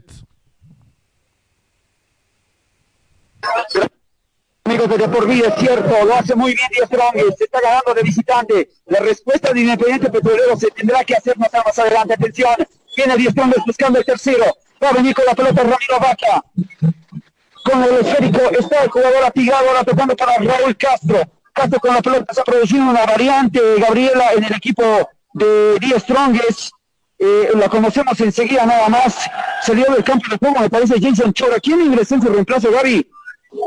Amigos 4.64 4.88
de 4.88 5.08
por 5.08 5.28
vida, 5.28 5.48
es 5.48 5.54
cierto, 5.60 6.04
lo 6.04 6.14
hace 6.14 6.34
muy 6.36 6.54
bien 6.54 6.68
Díaz 6.70 6.86
Strong, 6.86 7.36
se 7.36 7.44
está 7.44 7.60
ganando 7.60 7.94
de 7.94 8.02
visitante. 8.02 8.70
La 8.86 9.00
respuesta 9.00 9.52
de 9.52 9.60
Independiente 9.60 10.08
Petrolero 10.08 10.56
se 10.56 10.70
tendrá 10.70 11.04
que 11.04 11.14
hacer 11.14 11.36
más, 11.36 11.50
más 11.52 11.78
adelante. 11.78 12.14
Atención, 12.14 12.54
viene 12.96 13.16
Díaz 13.16 13.32
Strong 13.32 13.54
buscando 13.66 13.98
el 13.98 14.04
tercero. 14.04 14.44
Va 14.82 14.88
a 14.88 14.92
venir 14.92 15.14
con 15.14 15.24
la 15.24 15.34
pelota 15.34 15.62
Ramiro 15.62 15.98
Vaca. 16.00 16.44
Con 17.64 17.84
el 17.84 18.04
esférico 18.04 18.40
está 18.58 18.82
el 18.82 18.90
jugador 18.90 19.24
atigado 19.24 19.68
ahora 19.68 19.84
tocando 19.84 20.16
para 20.16 20.36
Raúl 20.38 20.76
Castro. 20.76 21.20
Castro 21.52 21.78
con 21.78 21.94
la 21.94 22.02
pelota 22.02 22.26
está 22.30 22.42
produciendo 22.42 22.90
una 22.90 23.04
variante, 23.06 23.60
Gabriela, 23.78 24.32
en 24.32 24.44
el 24.44 24.54
equipo 24.54 24.82
de 25.34 25.78
Díaz 25.78 26.02
Strongest. 26.02 26.72
Eh, 27.18 27.50
la 27.54 27.68
conocemos 27.68 28.18
enseguida 28.20 28.66
nada 28.66 28.88
más. 28.88 29.16
Salió 29.62 29.84
del 29.92 30.02
campo 30.02 30.26
de 30.28 30.38
juego, 30.38 30.60
me 30.60 30.70
parece 30.70 31.00
Jason 31.00 31.32
Chora. 31.32 31.60
¿Quién 31.60 31.80
ingresó 31.80 32.16
en 32.16 32.22
su 32.22 32.28
reemplazo, 32.28 32.72
Gaby? 32.72 33.06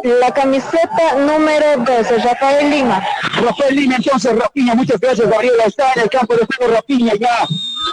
La 0.03 0.33
camiseta 0.33 1.15
número 1.17 1.77
12, 1.77 2.17
Rafael 2.17 2.69
Lima. 2.69 3.05
Rafael 3.41 3.75
Lima, 3.75 3.95
entonces 3.95 4.35
Rapiña, 4.35 4.73
muchas 4.73 4.99
gracias 4.99 5.29
Gabriela, 5.29 5.63
está 5.65 5.93
en 5.93 6.01
el 6.01 6.09
campo 6.09 6.35
de 6.35 6.45
juego 6.45 6.73
Rapiña 6.73 7.13
ya, 7.13 7.47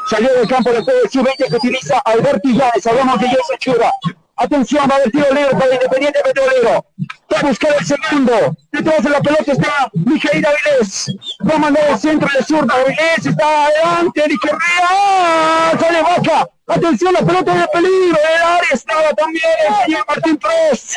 salió 0.09 0.33
del 0.35 0.49
campo 0.49 0.70
de 0.70 0.83
juego 0.83 1.01
el 1.05 1.11
sub-20 1.11 1.49
que 1.49 1.57
utiliza 1.57 1.99
Alberto 2.01 2.49
Illanes, 2.49 2.87
hablamos 2.87 3.20
de 3.20 3.29
Jason 3.29 3.59
Chura. 3.59 3.93
Atención, 4.37 4.89
va 4.91 4.97
el 4.97 5.12
tiro 5.12 5.27
libre 5.33 5.51
para 5.53 5.74
Independiente 5.74 6.20
Petrolero. 6.24 6.85
Va 7.33 7.39
a 7.39 7.49
el 7.49 7.87
segundo. 7.87 8.57
Detrás 8.73 9.05
de 9.05 9.11
la 9.11 9.20
pelota 9.20 9.53
está 9.53 9.91
Mijail 9.93 10.45
Avilés. 10.45 11.12
Va 11.49 11.55
a 11.55 11.59
mandar 11.59 11.91
el 11.91 11.99
centro 11.99 12.29
de 12.37 12.45
zurda. 12.45 12.74
Avilés 12.74 13.27
está 13.27 13.66
adelante. 13.66 14.20
Herrera. 14.23 14.89
¡Ah! 14.91 15.73
Sale 15.79 16.03
Vaca. 16.03 16.49
Atención, 16.66 17.12
la 17.12 17.20
pelota 17.20 17.55
de 17.55 17.69
peligro. 17.69 18.19
El 18.35 18.43
área 18.43 18.70
estaba 18.73 19.12
también 19.12 19.45
el 19.69 19.85
señor 19.85 20.05
Martín 20.09 20.37
Pros. 20.39 20.97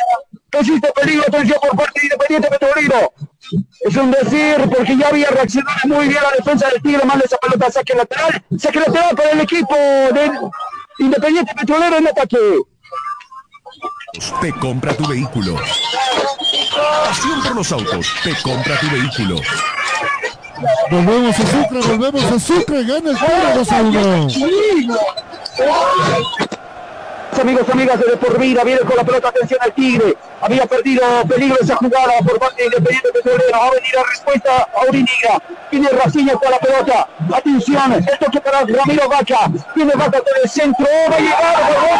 Existe 0.52 0.92
peligro, 0.92 1.24
atención 1.28 1.58
por 1.60 1.76
parte 1.76 2.00
de 2.00 2.06
Independiente 2.06 2.48
Petrolero. 2.48 3.12
Es 3.80 3.96
un 3.96 4.10
decir, 4.10 4.56
porque 4.70 4.96
ya 4.96 5.08
había 5.08 5.28
reaccionado 5.28 5.78
muy 5.84 6.08
bien 6.08 6.22
la 6.22 6.32
defensa 6.36 6.68
del 6.68 6.82
Tigre, 6.82 7.04
manda 7.04 7.24
esa 7.24 7.36
pelota 7.38 7.70
saque 7.70 7.94
lateral. 7.94 8.44
Saque 8.58 8.80
lateral 8.80 9.14
para 9.16 9.30
el 9.30 9.40
equipo 9.40 9.74
de 9.74 10.30
Independiente 10.98 11.54
Petrolero 11.54 11.96
en 11.98 12.08
ataque. 12.08 12.38
Te 14.40 14.52
compra 14.52 14.94
tu 14.94 15.06
vehículo. 15.06 15.56
Pasión 17.04 17.42
por 17.42 17.56
los 17.56 17.72
autos. 17.72 18.06
Te 18.22 18.34
compra 18.42 18.78
tu 18.80 18.90
vehículo. 18.90 19.36
Volvemos 20.90 21.38
a 21.38 21.46
Sucre, 21.46 21.80
volvemos 21.80 22.24
a 22.24 22.40
Sucre, 22.40 22.84
gana 22.84 23.10
el 23.10 23.16
Tigre 23.18 23.54
2 23.54 23.72
a 23.72 23.82
1. 23.82 24.28
Amigos, 27.38 27.68
amigas 27.70 28.00
de 28.00 28.16
por 28.16 28.38
vida, 28.38 28.64
viene 28.64 28.80
con 28.80 28.96
la 28.96 29.04
pelota, 29.04 29.28
atención 29.28 29.60
al 29.62 29.72
Tigre. 29.72 30.16
Había 30.40 30.64
perdido 30.66 31.02
peligro 31.28 31.56
esa 31.60 31.76
jugada 31.76 32.12
por 32.26 32.38
parte 32.38 32.62
de 32.62 32.64
Independiente 32.64 33.12
Petrolero. 33.12 33.50
Va 33.52 33.66
a 33.66 33.70
venir 33.70 33.94
la 33.94 34.02
respuesta 34.04 34.68
a 34.74 34.88
Uriniga. 34.88 35.42
Tiene 35.70 35.88
Rafinha 35.88 36.32
con 36.34 36.50
la 36.50 36.58
pelota. 36.58 37.08
Atención, 37.34 37.92
el 37.92 38.18
toque 38.18 38.40
para 38.40 38.60
Ramiro 38.60 39.08
Vaca. 39.08 39.50
Tiene 39.74 39.92
Vaca 39.94 40.18
con 40.18 40.42
el 40.42 40.48
centro. 40.48 40.86
Va 41.10 41.16
a 41.16 41.20
llegar 41.20 41.54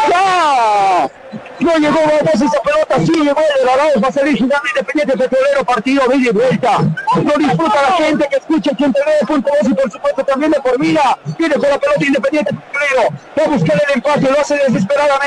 Vaca. 0.09 1.11
No 1.59 1.75
llegó 1.77 1.97
Vamos 1.97 2.41
esa 2.41 2.61
pelota, 2.61 2.99
sí 2.99 3.11
llegó 3.11 3.41
el 3.61 3.69
Arauz, 3.69 4.03
va 4.03 4.07
a 4.07 4.11
salir 4.11 4.37
jugando 4.37 4.67
Independiente 4.69 5.17
Petrolero, 5.17 5.65
partido 5.65 6.07
de 6.07 6.15
y 6.15 6.29
vuelta. 6.29 6.77
Lo 7.15 7.37
disfruta 7.37 7.81
la 7.81 7.91
gente 7.93 8.27
que 8.29 8.35
escucha 8.37 8.71
89.2 8.71 9.43
y 9.63 9.73
por 9.73 9.91
supuesto 9.91 10.23
también 10.23 10.51
de 10.51 10.61
por 10.61 10.79
vida. 10.79 11.17
Viene 11.37 11.55
con 11.55 11.69
la 11.69 11.79
pelota 11.79 12.05
Independiente 12.05 12.53
Petrolero, 12.53 13.09
va 13.37 13.43
a 13.43 13.47
buscar 13.47 13.81
el 13.87 13.95
empate, 13.95 14.21
lo 14.21 14.39
hace 14.39 14.55
desesperadamente. 14.55 15.26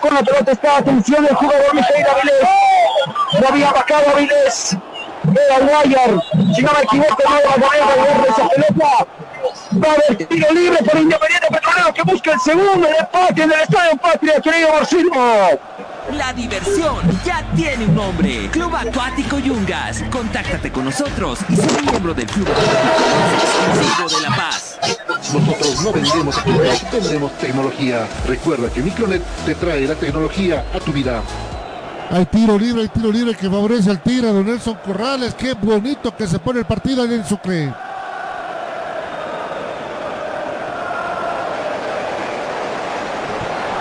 Con 0.00 0.14
la 0.14 0.22
pelota 0.22 0.52
está, 0.52 0.78
atención 0.78 1.26
el 1.26 1.34
jugador 1.34 1.74
Mijail 1.74 2.06
Avilés. 2.06 2.48
Lo 3.38 3.48
había 3.48 3.72
bajado 3.72 4.10
Avilés. 4.14 4.76
Era 5.24 5.58
Guayar, 5.58 6.10
si 6.54 6.62
no 6.62 6.72
me 6.72 6.82
equivoco, 6.82 7.22
no 7.28 7.62
va 7.62 7.68
a 7.68 7.78
ganar 7.78 8.26
esa 8.26 8.48
pelota. 8.48 9.06
Va 9.82 9.88
a 9.88 9.92
haber 9.92 10.26
tiro 10.26 10.52
libre 10.52 10.78
por 10.78 11.00
Independiente 11.00 11.46
Petrolero 11.50 11.94
que 11.94 12.02
busca 12.02 12.32
el 12.32 12.40
segundo 12.40 12.88
el 12.88 12.94
empate 12.98 13.42
en 13.42 13.52
el 13.52 13.60
Estadio 13.60 13.96
Patria, 13.96 14.40
querido 14.40 14.68
Marcelo. 14.72 15.10
La 16.16 16.32
diversión 16.32 16.96
ya 17.24 17.44
tiene 17.54 17.84
un 17.84 17.94
nombre. 17.94 18.48
Club 18.50 18.74
Acuático 18.74 19.38
Yungas. 19.38 20.02
Contáctate 20.10 20.72
con 20.72 20.84
nosotros 20.84 21.38
y 21.48 21.56
sé 21.56 21.82
miembro 21.82 22.14
del 22.14 22.26
Club 22.26 22.48
Acuático 22.48 24.16
de 24.16 24.28
La 24.28 24.36
Paz. 24.36 24.78
Nosotros 25.32 25.82
no 25.82 25.92
vendemos 25.92 26.38
equipos, 26.38 26.92
vendemos 26.92 27.38
tecnología. 27.38 28.08
Recuerda 28.26 28.68
que 28.70 28.82
Micronet 28.82 29.22
te 29.46 29.54
trae 29.54 29.86
la 29.86 29.94
tecnología 29.94 30.64
a 30.74 30.80
tu 30.80 30.92
vida. 30.92 31.22
Hay 32.10 32.26
tiro 32.26 32.58
libre, 32.58 32.82
hay 32.82 32.88
tiro 32.88 33.12
libre 33.12 33.34
que 33.34 33.48
favorece 33.48 33.88
al 33.90 34.02
Tigre, 34.02 34.32
don 34.32 34.44
Nelson 34.44 34.78
Corrales. 34.84 35.32
Qué 35.34 35.54
bonito 35.54 36.16
que 36.16 36.26
se 36.26 36.40
pone 36.40 36.58
el 36.58 36.64
partido 36.64 37.04
en 37.04 37.12
el 37.12 37.24
Sucre. 37.24 37.72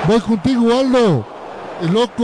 Voy 0.10 0.20
contigo, 0.22 0.74
Aldo. 0.74 1.24
El 1.84 1.94
loco 1.94 2.24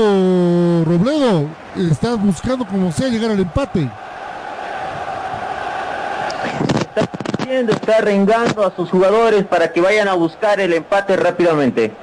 Robledo 0.90 1.45
está 1.78 2.16
buscando 2.16 2.66
como 2.66 2.91
sea 2.91 3.10
llegar 3.10 3.30
al 3.30 3.40
empate. 3.40 3.88
Está, 6.80 7.72
está 7.72 8.02
rengando 8.02 8.66
a 8.66 8.76
sus 8.76 8.90
jugadores 8.90 9.45
para 9.45 9.72
que 9.72 9.82
vayan 9.82 10.07
a 10.07 10.16
buscar 10.16 10.60
el 10.60 10.74
empate 10.74 11.16
rápidamente. 11.16 11.94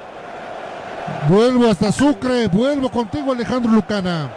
Vuelvo 1.28 1.68
hasta 1.68 1.90
Sucre, 1.90 2.46
vuelvo 2.46 2.88
contigo 2.88 3.32
Alejandro 3.32 3.72
Lucana. 3.72 4.30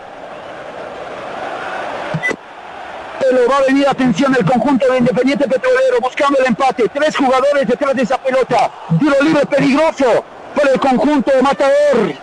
Lo 3.31 3.47
va 3.47 3.57
a 3.57 3.61
venir 3.67 3.88
atención 3.88 4.35
el 4.35 4.45
conjunto 4.45 4.91
de 4.91 4.97
Independiente 4.97 5.47
Petrolero 5.47 5.99
buscando 6.01 6.39
el 6.39 6.47
empate. 6.47 6.89
Tres 6.91 7.15
jugadores 7.15 7.67
detrás 7.67 7.95
de 7.95 8.01
esa 8.01 8.17
pelota. 8.17 8.72
Tiro 8.99 9.13
libre 9.22 9.45
peligroso 9.45 10.26
por 10.56 10.69
el 10.69 10.80
conjunto 10.80 11.32
de 11.32 11.41
Matador. 11.41 12.14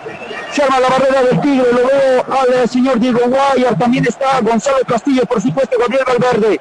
Se 0.52 0.62
arma 0.62 0.80
la 0.80 0.88
barrera 0.88 1.22
del 1.22 1.40
Tigre. 1.40 1.66
Lo 1.72 1.86
veo 1.86 2.60
al 2.60 2.68
señor 2.68 2.98
Diego 2.98 3.20
Guayar. 3.26 3.78
También 3.78 4.04
está 4.06 4.40
Gonzalo 4.40 4.78
Castillo, 4.86 5.24
por 5.26 5.40
supuesto, 5.40 5.78
Gabriel 5.78 6.04
Valverde. 6.06 6.60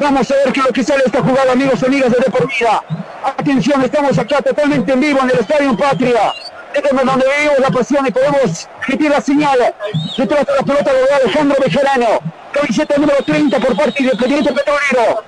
Vamos 0.00 0.30
a 0.30 0.34
ver 0.34 0.52
qué 0.52 0.60
es 0.60 0.66
lo 0.66 0.72
que 0.72 0.82
sale 0.82 1.02
esta 1.04 1.22
jugada, 1.22 1.52
amigos 1.52 1.80
y 1.82 1.86
amigas 1.86 2.10
de 2.10 2.18
De 2.18 2.30
Por 2.30 2.48
Vida. 2.48 2.82
Atención, 3.22 3.82
estamos 3.82 4.18
acá 4.18 4.40
totalmente 4.40 4.92
en 4.92 5.00
vivo 5.00 5.20
en 5.20 5.30
el 5.30 5.38
Estadio 5.38 5.76
Patria. 5.76 6.32
Déjenme 6.72 7.04
donde 7.04 7.26
vemos 7.26 7.58
la 7.58 7.70
pasión 7.70 8.06
y 8.06 8.10
podemos 8.10 8.68
emitir 8.88 9.10
la 9.10 9.20
señal. 9.20 9.74
Detrás 10.16 10.46
de 10.46 10.54
la 10.54 10.62
pelota 10.62 10.92
lo 10.92 10.98
veo 11.00 11.16
Alejandro 11.22 11.56
Bejarano. 11.62 12.20
Camiseta 12.52 12.96
número 12.96 13.22
30 13.24 13.58
por 13.58 13.76
parte 13.76 13.92
de 13.92 14.04
Independiente 14.04 14.52
Petrolero. 14.52 15.22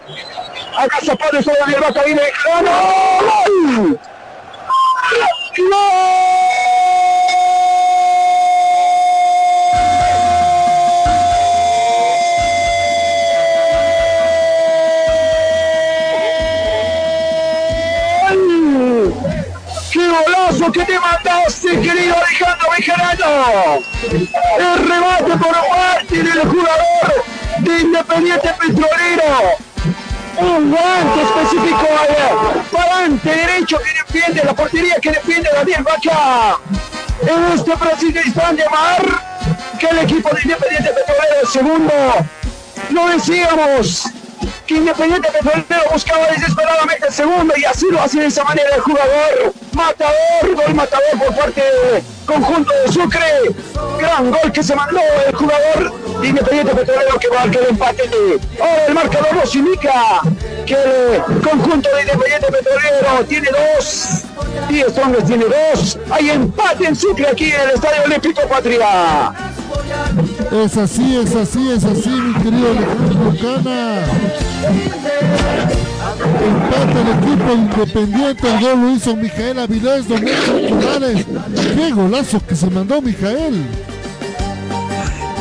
Acá 0.79 0.97
Zapata 1.05 1.43
sobre 1.43 1.75
el 1.75 1.81
vaca 1.81 2.03
viene 2.05 2.23
Bejarano. 2.23 2.71
¡Gol! 3.77 4.01
¡Qué 5.55 5.63
golazo 20.09 20.73
que 20.73 20.85
te 20.87 20.99
mandaste, 20.99 21.81
querido 21.83 22.17
Alejandro 22.17 22.69
Bejarano! 22.75 23.79
El 24.59 24.89
remate 24.89 25.37
por 25.37 25.69
parte 25.69 26.17
del 26.23 26.49
jugador 26.49 27.25
de 27.59 27.79
Independiente 27.79 28.49
Petrolero. 28.59 29.72
Un 30.39 30.71
guante 30.71 31.23
específico 31.23 31.87
al 32.01 32.63
parante 32.65 33.31
derecho 33.31 33.79
que 33.79 34.15
defiende 34.15 34.45
la 34.45 34.55
portería 34.55 34.97
que 35.01 35.11
defiende 35.11 35.49
Daniel 35.55 35.83
Bacha. 35.83 36.57
En 37.21 37.53
este 37.53 37.77
preciso 37.77 38.19
instante, 38.25 38.65
Mar, 38.71 39.05
que 39.79 39.87
el 39.87 39.99
equipo 39.99 40.31
de 40.35 40.43
Independiente 40.43 40.91
Petrolero 40.91 41.47
segundo. 41.51 41.93
Lo 42.91 43.09
decíamos, 43.09 44.05
que 44.67 44.75
Independiente 44.75 45.29
Petrolero 45.31 45.91
buscaba 45.93 46.27
desesperadamente 46.29 47.07
el 47.07 47.13
segundo 47.13 47.55
y 47.57 47.65
así 47.65 47.87
lo 47.91 48.01
hace 48.01 48.21
de 48.21 48.27
esa 48.27 48.45
manera 48.45 48.69
el 48.75 48.81
jugador. 48.81 49.53
Matador, 49.73 50.55
gol 50.55 50.75
matador 50.75 51.19
por 51.19 51.35
parte 51.37 51.61
del 51.61 52.03
conjunto 52.27 52.73
de 52.85 52.93
Sucre. 52.93 53.21
Gran 53.99 54.31
gol 54.31 54.53
que 54.53 54.63
se 54.63 54.75
mandó 54.75 55.01
el 55.27 55.35
jugador 55.35 56.21
de 56.21 56.29
Independiente 56.29 56.75
Petrolero 56.75 57.19
que 57.19 57.29
marca 57.31 57.59
el 57.59 57.67
empate. 57.67 58.03
Ahora 58.61 58.87
el 58.87 58.95
marcador 58.95 59.35
nos 59.35 59.55
indica 59.55 60.21
que 60.67 60.75
el 60.75 61.41
conjunto 61.41 61.89
de 61.95 62.03
Independiente 62.03 62.47
Petrolero 62.53 63.25
tiene 63.29 63.49
dos. 63.51 64.25
Y 64.69 64.81
Strongest 64.91 65.27
tiene 65.27 65.45
dos. 65.47 65.99
Hay 66.11 66.31
empate 66.31 66.87
en 66.87 66.97
Sucre 66.97 67.29
aquí 67.29 67.51
en 67.51 67.61
el 67.61 67.71
Estadio 67.71 68.03
Olímpico 68.05 68.43
Patria. 68.49 69.33
Es 70.53 70.77
así, 70.77 71.17
es 71.17 71.35
así, 71.35 71.71
es 71.71 71.83
así, 71.83 72.11
mi 72.11 72.35
querido 72.43 72.71
Alejandro 72.73 73.25
Lucana. 73.25 74.05
Empate 76.45 77.01
el 77.01 77.09
equipo 77.09 77.53
independiente, 77.55 78.55
el 78.55 78.61
gol 78.61 78.83
lo 78.83 78.91
hizo 78.91 79.17
Mijael 79.17 79.59
Avilés, 79.59 80.07
don 80.07 80.23
Nelson 80.23 80.69
Corrales. 80.69 81.27
Qué 81.75 81.91
golazo 81.93 82.47
que 82.47 82.55
se 82.55 82.69
mandó 82.69 83.01
Mijael. 83.01 83.65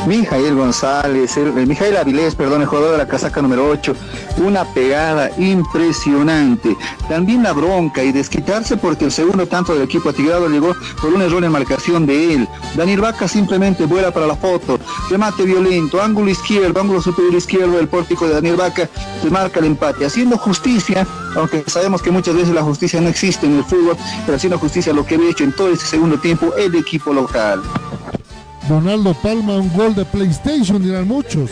Mijael 0.07 0.56
González, 0.56 1.38
el, 1.38 1.57
el 1.57 1.68
Mijael 1.68 1.95
Avilés, 1.95 2.34
perdón, 2.36 2.61
el 2.61 2.68
jugador 2.68 2.94
de 2.94 2.98
la 2.98 3.07
casaca 3.07 3.41
número 3.41 3.69
8, 3.69 3.95
una 4.38 4.65
pegada 4.65 5.30
impresionante. 5.38 6.76
También 7.07 7.44
la 7.44 7.53
bronca 7.53 8.03
y 8.03 8.11
desquitarse 8.11 8.78
porque 8.78 9.06
el 9.06 9.11
segundo 9.11 9.48
tanto 9.48 9.73
del 9.73 9.84
equipo 9.84 10.10
atigrado 10.10 10.49
llegó 10.49 10.76
por 10.99 11.14
un 11.14 11.22
error 11.22 11.44
en 11.44 11.52
marcación 11.52 12.06
de 12.06 12.34
él. 12.34 12.48
Daniel 12.76 13.02
Vaca 13.02 13.28
simplemente 13.28 13.86
vuela 13.86 14.11
para 14.11 14.26
la 14.26 14.36
foto, 14.36 14.80
remate 15.10 15.44
violento, 15.44 16.02
ángulo 16.02 16.32
izquierdo, 16.32 16.82
ángulo 16.82 17.02
superior 17.02 17.36
izquierdo 17.36 17.78
del 17.78 17.88
pórtico 17.88 18.28
de 18.28 18.34
Daniel 18.34 18.56
Vaca, 18.56 18.90
se 19.22 19.30
marca 19.30 19.60
el 19.60 19.65
empate, 19.65 20.06
haciendo 20.06 20.38
justicia, 20.38 21.06
aunque 21.36 21.64
sabemos 21.68 22.02
que 22.02 22.10
muchas 22.11 22.36
veces 22.36 22.53
la 22.53 22.64
justicia 22.64 22.99
no 23.02 23.10
existe 23.10 23.45
en 23.45 23.57
el 23.57 23.64
fútbol, 23.64 23.95
pero 24.26 24.38
haciendo 24.38 24.57
justicia 24.57 24.91
a 24.91 24.95
lo 24.95 25.06
que 25.06 25.15
había 25.15 25.30
hecho 25.30 25.44
en 25.44 25.53
todo 25.53 25.69
ese 25.69 25.86
segundo 25.86 26.18
tiempo 26.19 26.53
el 26.57 26.73
equipo 26.76 27.14
local. 27.14 27.61
Donaldo 28.72 29.14
Palma, 29.14 29.57
un 29.57 29.69
gol 29.73 29.93
de 29.93 30.06
PlayStation, 30.06 30.81
dirán 30.81 31.06
muchos. 31.06 31.52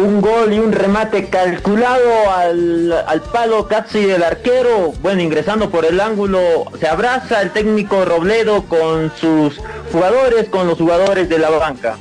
Un 0.00 0.20
gol 0.20 0.52
y 0.52 0.60
un 0.60 0.70
remate 0.70 1.28
calculado 1.28 2.30
al, 2.30 2.92
al 2.92 3.20
palo 3.22 3.66
casi 3.66 4.02
del 4.02 4.22
arquero. 4.22 4.92
Bueno, 5.02 5.20
ingresando 5.20 5.68
por 5.68 5.84
el 5.84 5.98
ángulo, 5.98 6.38
se 6.78 6.86
abraza 6.86 7.42
el 7.42 7.50
técnico 7.50 8.04
Robledo 8.04 8.62
con 8.66 9.10
sus 9.20 9.60
jugadores, 9.90 10.48
con 10.48 10.68
los 10.68 10.78
jugadores 10.78 11.28
de 11.28 11.40
la 11.40 11.50
banca. 11.50 11.98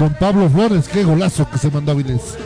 Don 0.00 0.14
Pablo 0.14 0.48
Flores, 0.48 0.88
qué 0.88 1.04
golazo 1.04 1.46
que 1.50 1.58
se 1.58 1.70
mandó 1.70 1.92
Avilés. 1.92 2.38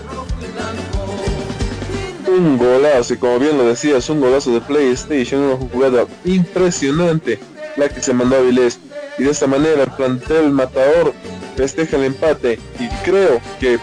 un 2.26 2.58
golazo, 2.58 3.14
y 3.14 3.16
como 3.16 3.38
bien 3.38 3.56
lo 3.56 3.64
decías, 3.64 4.10
un 4.10 4.20
golazo 4.20 4.50
de 4.50 4.60
PlayStation, 4.60 5.40
una 5.40 5.56
jugada 5.56 6.06
impresionante 6.24 7.38
la 7.76 7.88
que 7.88 8.00
se 8.00 8.12
mandó 8.12 8.36
a 8.36 8.40
Vilés. 8.40 8.78
Y 9.18 9.24
de 9.24 9.30
esta 9.30 9.46
manera 9.46 9.82
el 9.82 9.90
plantel 9.90 10.50
matador 10.50 11.14
festeja 11.56 11.96
el 11.96 12.04
empate 12.04 12.58
y 12.78 12.88
creo 13.04 13.40
que 13.58 13.78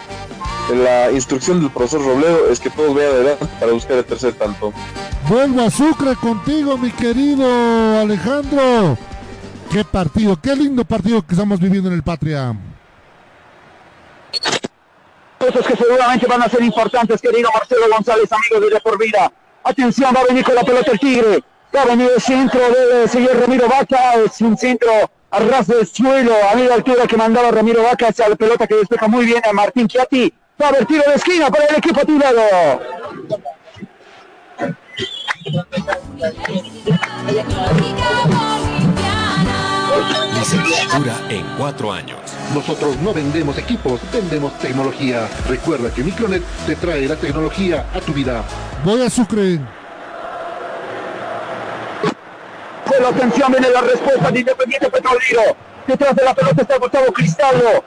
la 0.72 1.12
instrucción 1.12 1.60
del 1.60 1.72
profesor 1.72 2.06
Robledo 2.06 2.50
es 2.50 2.60
que 2.60 2.70
todos 2.70 2.96
vayan 2.96 3.12
adelante 3.12 3.48
para 3.60 3.72
buscar 3.74 3.98
el 3.98 4.06
tercer 4.06 4.34
tanto. 4.34 4.72
Vuelvo 5.28 5.62
a 5.62 5.70
Sucre 5.70 6.16
contigo, 6.16 6.78
mi 6.78 6.92
querido 6.92 8.00
Alejandro. 8.00 8.98
Qué 9.72 9.84
partido, 9.84 10.40
qué 10.40 10.56
lindo 10.56 10.86
partido 10.86 11.26
que 11.26 11.34
estamos 11.34 11.60
viviendo 11.60 11.90
en 11.90 11.96
el 11.96 12.04
Patria. 12.04 12.56
Cosas 15.40 15.66
que 15.66 15.76
seguramente 15.76 16.28
van 16.28 16.42
a 16.44 16.48
ser 16.48 16.64
importantes, 16.64 17.22
querido 17.22 17.50
Marcelo 17.54 17.88
González, 17.92 18.30
amigo 18.32 18.70
de 18.70 18.80
Por 18.80 18.98
Vida. 18.98 19.32
Atención, 19.64 20.14
va 20.16 20.22
a 20.22 20.26
venir 20.26 20.44
con 20.46 20.56
la 20.56 20.64
pelota 20.64 20.92
el 20.92 21.00
Tigre. 21.00 21.44
Va 21.76 21.82
a 21.82 21.86
venir 21.86 22.10
el 22.16 22.22
centro 22.22 22.60
del 22.60 23.10
señor 23.10 23.40
Ramiro 23.40 23.68
Vaca. 23.68 24.14
Es 24.24 24.40
un 24.42 24.56
centro 24.58 24.92
a 25.32 25.40
ras 25.40 25.66
del 25.66 25.88
suelo, 25.88 26.32
a 26.52 26.56
media 26.56 26.76
altura 26.76 27.08
que 27.08 27.18
mandaba 27.18 27.50
Ramiro 27.50 27.82
Vaca 27.82 28.10
hacia 28.10 28.30
la 28.30 28.36
pelota 28.36 28.68
que 28.68 28.76
despeja 28.76 29.08
muy 29.08 29.26
bien 29.26 29.42
a 29.44 29.54
Martín 29.54 29.88
Chiati. 29.88 30.32
Va 30.62 30.68
a 30.68 30.70
haber 30.70 30.86
tiro 30.86 31.04
de 31.08 31.16
esquina 31.16 31.50
para 31.50 31.66
el 31.66 31.76
equipo 31.78 32.00
titulado. 32.02 32.42
Licenciatura 40.40 41.16
en 41.30 41.46
cuatro 41.58 41.92
años. 41.92 42.20
Nosotros 42.54 42.98
no 42.98 43.14
vendemos 43.14 43.58
equipos, 43.58 44.00
vendemos 44.12 44.58
tecnología. 44.60 45.28
Recuerda 45.50 45.92
que 45.92 46.04
Micronet 46.04 46.44
te 46.68 46.76
trae 46.76 47.08
la 47.08 47.16
tecnología 47.16 47.88
a 47.94 48.00
tu 48.00 48.14
vida. 48.14 48.44
Voy 48.86 49.02
a 49.02 49.10
Sucre. 49.10 49.83
Pero 52.96 53.08
atención, 53.08 53.52
viene 53.52 53.70
la 53.70 53.82
respuesta 53.82 54.32
de 54.32 54.40
Independiente 54.40 54.90
Petrolero. 54.90 55.56
Detrás 55.88 56.16
de 56.16 56.24
la 56.24 56.34
pelota 56.34 56.62
está 56.62 56.78
Gustavo 56.78 57.12
Cristaldo. 57.12 57.84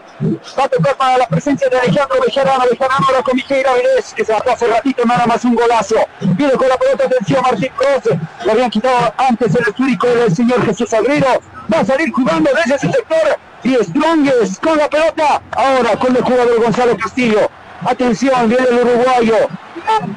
Va 0.59 0.65
a 0.65 0.69
tocar 0.69 0.97
para 0.97 1.19
la 1.19 1.27
presencia 1.29 1.69
de 1.69 1.79
Alejandro 1.79 2.21
Bejarano. 2.27 2.65
Bejarano 2.71 3.23
con 3.23 3.37
Miquel 3.37 3.65
Avilés, 3.67 4.13
que 4.15 4.25
se 4.25 4.33
mató 4.33 4.51
hace 4.51 4.67
ratito, 4.67 5.05
nada 5.05 5.27
más 5.27 5.45
un 5.45 5.55
golazo. 5.55 5.95
Viene 6.21 6.53
con 6.55 6.69
la 6.69 6.77
pelota, 6.77 7.05
atención 7.07 7.41
Martín 7.43 7.71
Cruz. 7.77 8.19
Lo 8.45 8.53
habían 8.53 8.71
quitado 8.71 9.15
antes 9.17 9.55
el 9.55 9.69
histórico 9.69 10.09
del 10.09 10.35
señor 10.35 10.67
Jesús 10.67 10.93
Agrero. 10.93 11.41
Va 11.73 11.81
a 11.81 11.85
salir 11.85 12.13
jugando 12.13 12.51
desde 12.53 12.75
ese 12.75 12.93
sector. 12.93 13.39
Y 13.63 13.75
Strongest 13.77 14.63
con 14.63 14.77
la 14.77 14.91
pelota. 14.91 15.41
Ahora 15.53 15.97
con 15.97 16.17
el 16.17 16.23
jugador 16.23 16.63
Gonzalo 16.63 16.97
Castillo. 16.99 17.49
Atención, 17.87 18.49
viene 18.49 18.67
el 18.69 18.79
uruguayo. 18.81 19.49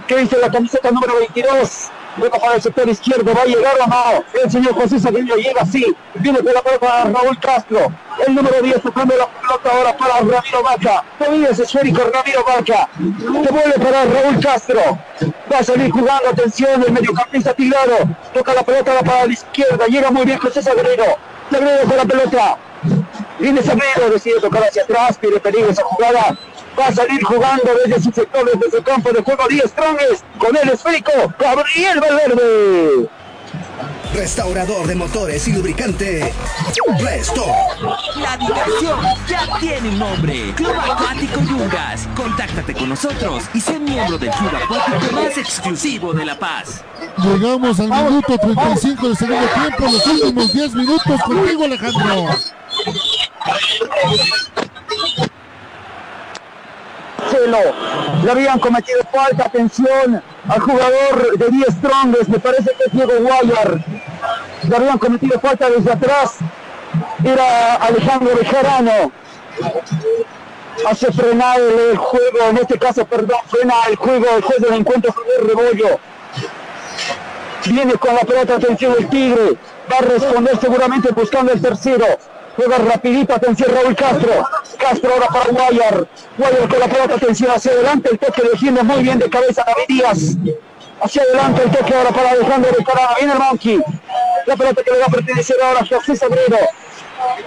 Que 0.07 0.17
dice 0.17 0.37
la 0.41 0.51
camiseta 0.51 0.91
número 0.91 1.13
22. 1.19 1.91
Luego 2.17 2.39
para 2.39 2.55
el 2.55 2.61
sector 2.61 2.89
izquierdo, 2.89 3.33
¿va 3.33 3.41
a 3.41 3.45
llegar 3.45 3.75
o 3.81 3.87
no? 3.87 4.23
El 4.43 4.51
señor 4.51 4.73
José 4.73 4.99
Saguillo 4.99 5.35
llega 5.35 5.61
así. 5.61 5.85
Viene 6.15 6.39
con 6.39 6.53
la 6.53 6.61
pelota 6.61 7.03
Raúl 7.05 7.39
Castro. 7.39 7.91
El 8.25 8.35
número 8.35 8.61
10 8.61 8.81
tocando 8.81 9.15
la 9.15 9.27
pelota 9.27 9.69
ahora 9.71 9.97
para 9.97 10.15
Ramiro 10.15 10.63
Vaca. 10.63 11.03
Todavía 11.17 11.49
es 11.49 11.59
esférico 11.59 12.01
Ramiro 12.01 12.43
Vaca. 12.43 12.89
Que 12.97 13.51
vuelve 13.51 13.73
para 13.79 14.05
Raúl 14.05 14.39
Castro. 14.41 14.81
Va 15.51 15.59
a 15.59 15.63
salir 15.63 15.91
jugando, 15.91 16.29
atención, 16.29 16.83
el 16.83 16.91
mediocampista 16.91 17.53
tirado. 17.53 17.97
Toca 18.33 18.53
la 18.53 18.63
pelota 18.63 18.99
para 18.99 19.25
la 19.25 19.33
izquierda. 19.33 19.85
Llega 19.87 20.11
muy 20.11 20.25
bien 20.25 20.39
José 20.39 20.61
Sagrero. 20.61 21.05
Sagrero 21.51 21.87
con 21.87 21.97
la 21.97 22.05
pelota. 22.05 22.57
Viene 23.39 23.61
Sagrero, 23.61 24.09
decide 24.11 24.39
tocar 24.41 24.63
hacia 24.63 24.83
atrás, 24.83 25.17
pide 25.17 25.39
peligro 25.39 25.69
esa 25.69 25.83
jugada. 25.83 26.37
Va 26.79 26.87
a 26.87 26.93
salir 26.93 27.21
jugando 27.23 27.71
desde 27.85 28.01
su 28.01 28.11
sector, 28.11 28.49
desde 28.53 28.77
su 28.77 28.83
campo 28.83 29.11
de 29.11 29.21
juego 29.21 29.43
10 29.49 29.63
Stronges. 29.65 30.23
Con 30.37 30.55
el 30.55 30.69
esférico, 30.69 31.11
Gabriel 31.37 31.99
Valverde. 31.99 33.09
Restaurador 34.13 34.87
de 34.87 34.95
motores 34.95 35.47
y 35.47 35.53
lubricante. 35.53 36.33
Resto. 36.99 37.45
La 38.15 38.37
diversión 38.37 38.99
ya 39.27 39.45
tiene 39.59 39.89
un 39.89 39.99
nombre. 39.99 40.53
Club 40.55 40.73
Acuático 40.73 41.41
Yungas. 41.41 42.07
Contáctate 42.15 42.73
con 42.73 42.89
nosotros 42.89 43.43
y 43.53 43.61
sé 43.61 43.79
miembro 43.79 44.17
del 44.17 44.31
club 44.31 44.51
acuático 44.55 45.13
más 45.13 45.37
exclusivo 45.37 46.13
de 46.13 46.25
La 46.25 46.39
Paz. 46.39 46.83
Llegamos 47.17 47.79
al 47.79 47.89
minuto 47.89 48.37
35 48.37 49.07
del 49.07 49.17
segundo 49.17 49.47
tiempo, 49.47 49.83
los 49.83 50.07
últimos 50.07 50.53
10 50.53 50.73
minutos 50.73 51.21
contigo, 51.21 51.63
Alejandro. 51.65 52.25
Marcelo. 57.19 57.57
Le 58.23 58.31
habían 58.31 58.59
cometido 58.59 58.99
falta, 59.11 59.45
atención 59.45 60.21
al 60.47 60.59
jugador 60.59 61.37
de 61.37 61.49
10 61.49 61.67
Strongest, 61.75 62.29
me 62.29 62.39
parece 62.39 62.71
que 62.77 62.83
es 62.85 62.91
Diego 62.91 63.13
Guayar. 63.21 63.79
Le 64.67 64.75
habían 64.75 64.97
cometido 64.97 65.39
falta 65.39 65.69
desde 65.69 65.91
atrás. 65.91 66.37
Era 67.23 67.75
Alejandro 67.75 68.35
Bejarano. 68.35 69.11
Hace 70.87 71.11
frenar 71.11 71.59
el 71.59 71.97
juego, 71.97 72.37
en 72.49 72.57
este 72.57 72.79
caso, 72.79 73.05
perdón, 73.05 73.37
frena 73.47 73.73
el 73.89 73.95
juego, 73.97 74.25
el 74.37 74.41
juez 74.41 74.59
del 74.59 74.73
encuentro 74.73 75.11
Javier 75.11 75.47
Rebollo. 75.47 75.99
Viene 77.65 77.93
con 77.95 78.15
la 78.15 78.21
pelota, 78.21 78.55
atención 78.55 78.95
el 78.97 79.09
Tigre. 79.09 79.57
Va 79.91 79.97
a 79.97 80.01
responder 80.01 80.57
seguramente 80.59 81.11
buscando 81.11 81.51
el 81.51 81.61
tercero. 81.61 82.05
Juega 82.59 82.77
rapidito, 82.77 83.33
atención 83.33 83.73
Raúl 83.73 83.95
Castro. 83.95 84.45
Castro 84.77 85.13
ahora 85.13 85.27
para 85.27 85.49
Guayar. 85.49 86.05
Guayar 86.37 86.67
con 86.67 86.79
la 86.79 86.87
pelota, 86.89 87.15
atención 87.15 87.51
hacia 87.51 87.71
adelante. 87.71 88.09
El 88.11 88.19
toque 88.19 88.41
defiende 88.41 88.83
muy 88.83 89.01
bien 89.01 89.17
de 89.17 89.29
cabeza 89.29 89.63
David 89.65 89.85
Díaz. 89.87 90.35
Hacia 91.01 91.21
adelante 91.21 91.61
el 91.63 91.71
toque 91.71 91.95
ahora 91.95 92.09
para 92.09 92.31
Alejandro 92.31 92.71
Bejarano. 92.77 93.15
Viene 93.17 93.31
el 93.31 93.39
Monkey. 93.39 93.81
La 94.45 94.57
pelota 94.57 94.83
que 94.83 94.91
le 94.91 94.99
va 94.99 95.05
a 95.05 95.09
pertenecer 95.09 95.55
ahora 95.63 95.79
a 95.79 95.85
José 95.85 96.17
Sagrero. 96.17 96.57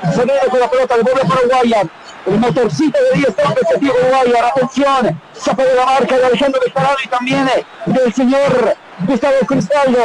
Sagrero 0.02 0.50
con 0.50 0.60
la 0.60 0.70
pelota, 0.70 0.96
devuelve 0.96 1.20
para 1.26 1.40
Guayar. 1.46 1.86
El 2.26 2.38
motorcito 2.38 2.98
de 3.12 3.18
10 3.18 3.36
toques 3.36 3.68
de 3.72 3.80
Diego 3.80 3.96
Guayar. 4.08 4.44
Atención. 4.44 5.20
Zapa 5.36 5.64
de 5.64 5.74
la 5.74 5.84
marca 5.84 6.16
de 6.16 6.26
Alejandro 6.26 6.60
Bejarano 6.64 6.96
y 7.04 7.08
también 7.08 7.50
del 7.86 8.14
señor 8.14 8.76
Gustavo 9.06 9.38
Cristaldo. 9.46 9.98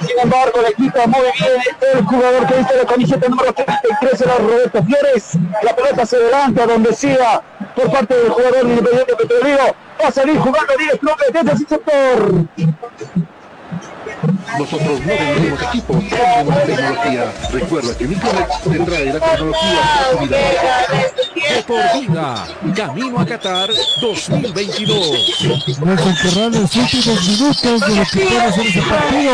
Sin 0.00 0.18
embargo, 0.18 0.60
le 0.60 0.74
quita 0.74 1.06
muy 1.06 1.20
bien 1.20 1.52
el 1.94 2.04
jugador 2.04 2.46
que 2.46 2.54
viste 2.56 2.76
la 2.76 2.84
camiseta 2.84 3.28
número 3.28 3.52
33 3.52 4.20
era 4.20 4.36
Roberto 4.36 4.84
Flores. 4.84 5.30
La 5.62 5.74
pelota 5.74 6.06
se 6.06 6.16
adelanta 6.16 6.66
donde 6.66 6.92
sea 6.92 7.42
por 7.74 7.90
parte 7.90 8.14
del 8.14 8.30
jugador 8.30 8.64
independiente 8.64 9.16
petrolero. 9.16 9.74
Va 10.02 10.08
a 10.08 10.12
salir 10.12 10.38
jugando 10.38 10.72
10 10.76 11.02
López 11.02 11.28
desde 11.32 11.56
su 11.56 11.64
sector. 11.64 12.46
Nosotros 14.58 15.00
no 15.00 15.06
vendemos 15.06 15.62
equipos, 15.62 15.96
vendemos 15.96 16.64
tecnología. 16.64 17.32
Recuerda 17.52 17.98
que 17.98 18.04
Micronet 18.06 18.48
te 18.62 18.78
trae 18.78 19.04
la 19.06 19.20
tecnología 19.20 19.80
a 19.82 20.10
tu 20.10 20.18
vida. 20.24 20.38
De 21.34 21.62
por 21.62 22.00
vida, 22.00 22.46
camino 22.74 23.20
a 23.20 23.26
Qatar 23.26 23.70
2022. 24.00 25.78
Nos 25.80 26.06
encerraron 26.06 26.62
los 26.62 26.76
últimos 26.76 27.28
minutos 27.28 27.80
de 27.80 27.96
lo 27.96 28.02
que 28.04 28.52
ser 28.52 28.66
ese 28.66 28.82
partido. 28.82 29.32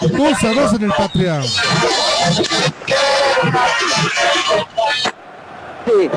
2 0.00 0.44
a 0.44 0.60
2 0.60 0.72
en 0.74 0.82
el 0.82 0.92
Patria. 0.92 1.42
Sí. 5.86 6.10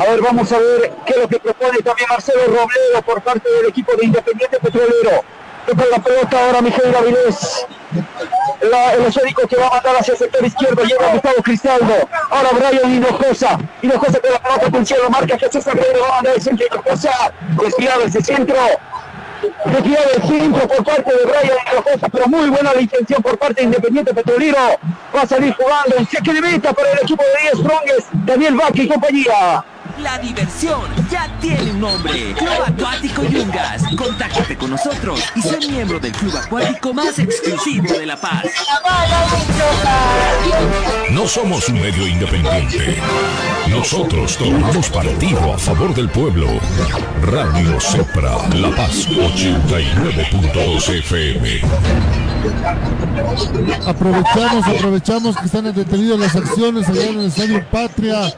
A 0.00 0.10
ver, 0.10 0.20
vamos 0.22 0.52
a 0.52 0.58
ver 0.58 0.92
qué 1.04 1.12
es 1.14 1.18
lo 1.18 1.28
que 1.28 1.40
propone 1.40 1.78
también 1.78 2.08
Marcelo 2.08 2.44
Robledo 2.46 3.02
por 3.04 3.22
parte 3.22 3.50
del 3.50 3.66
equipo 3.66 3.92
de 3.96 4.06
Independiente 4.06 4.58
Petrolero. 4.60 5.24
Toca 5.66 5.84
la 5.90 5.98
pelota 5.98 6.46
ahora 6.46 6.62
Miguel 6.62 6.92
Gavilés. 6.92 7.66
El 8.60 9.04
esférico 9.06 9.46
que 9.46 9.56
va 9.56 9.68
a 9.68 9.70
mandar 9.70 9.96
hacia 9.96 10.12
el 10.12 10.18
sector 10.18 10.44
izquierdo 10.44 10.82
llega 10.82 11.12
Gustavo 11.12 11.42
Cristaldo. 11.42 11.94
Ahora 12.30 12.48
Brian 12.52 12.90
Hinojosa. 12.90 13.58
Hinojosa 13.82 14.18
con 14.18 14.30
la 14.32 14.38
pelota, 14.38 14.66
atención, 14.66 14.98
lo 15.02 15.10
marca 15.10 15.38
Jesús 15.38 15.66
Aguero. 15.66 16.00
Va 16.02 16.08
a 16.08 16.14
mandar 16.16 16.34
el 16.34 16.42
centro 16.42 16.66
Hinojosa. 16.66 17.32
Desviado 17.62 18.02
ese 18.02 18.22
centro. 18.22 18.56
Desviado 19.66 20.10
el 20.16 20.22
centro 20.22 20.68
por 20.68 20.84
parte 20.84 21.14
de 21.14 21.24
Brian 21.24 21.58
Hinojosa, 21.72 22.08
pero 22.08 22.26
muy 22.26 22.48
buena 22.48 22.72
la 22.72 22.80
intención 22.80 23.22
por 23.22 23.38
parte 23.38 23.60
de 23.60 23.64
Independiente 23.64 24.14
Petrolero. 24.14 24.58
Va 25.14 25.22
a 25.22 25.26
salir 25.26 25.54
jugando 25.54 25.96
en 25.96 26.06
cheque 26.06 26.32
de 26.32 26.40
meta 26.40 26.72
para 26.72 26.92
el 26.92 26.98
equipo 26.98 27.22
de 27.22 27.42
10 27.42 27.58
Strongest. 27.58 28.12
Daniel 28.12 28.54
Vázquez 28.56 28.84
y 28.84 28.88
compañía. 28.88 29.64
La 29.98 30.18
diversión 30.18 30.82
ya 31.10 31.28
tiene 31.40 31.70
un 31.70 31.80
nombre. 31.80 32.34
Club 32.34 32.50
Acuático 32.66 33.24
Yungas. 33.24 33.82
Contáctate 33.96 34.56
con 34.56 34.70
nosotros 34.70 35.20
y 35.34 35.42
sé 35.42 35.58
miembro 35.68 35.98
del 35.98 36.12
club 36.12 36.36
acuático 36.36 36.92
más 36.92 37.18
exclusivo 37.18 37.94
de 37.94 38.06
La 38.06 38.16
Paz. 38.16 38.44
No 41.10 41.26
somos 41.26 41.68
un 41.68 41.80
medio 41.80 42.06
independiente. 42.06 42.98
Nosotros 43.68 44.36
tomamos 44.36 44.90
partido 44.90 45.54
a 45.54 45.58
favor 45.58 45.94
del 45.94 46.10
pueblo. 46.10 46.46
Radio 47.22 47.80
Cepra, 47.80 48.36
La 48.54 48.70
Paz 48.76 49.08
89.2 49.08 50.98
FM. 50.98 51.60
Aprovechamos, 53.86 54.66
aprovechamos 54.66 55.36
que 55.36 55.46
están 55.46 55.72
detenidas 55.72 56.18
las 56.18 56.36
acciones 56.36 56.88
allá 56.88 57.06
en 57.06 57.20
el 57.20 57.26
Estadio 57.26 57.64
Patria. 57.70 58.34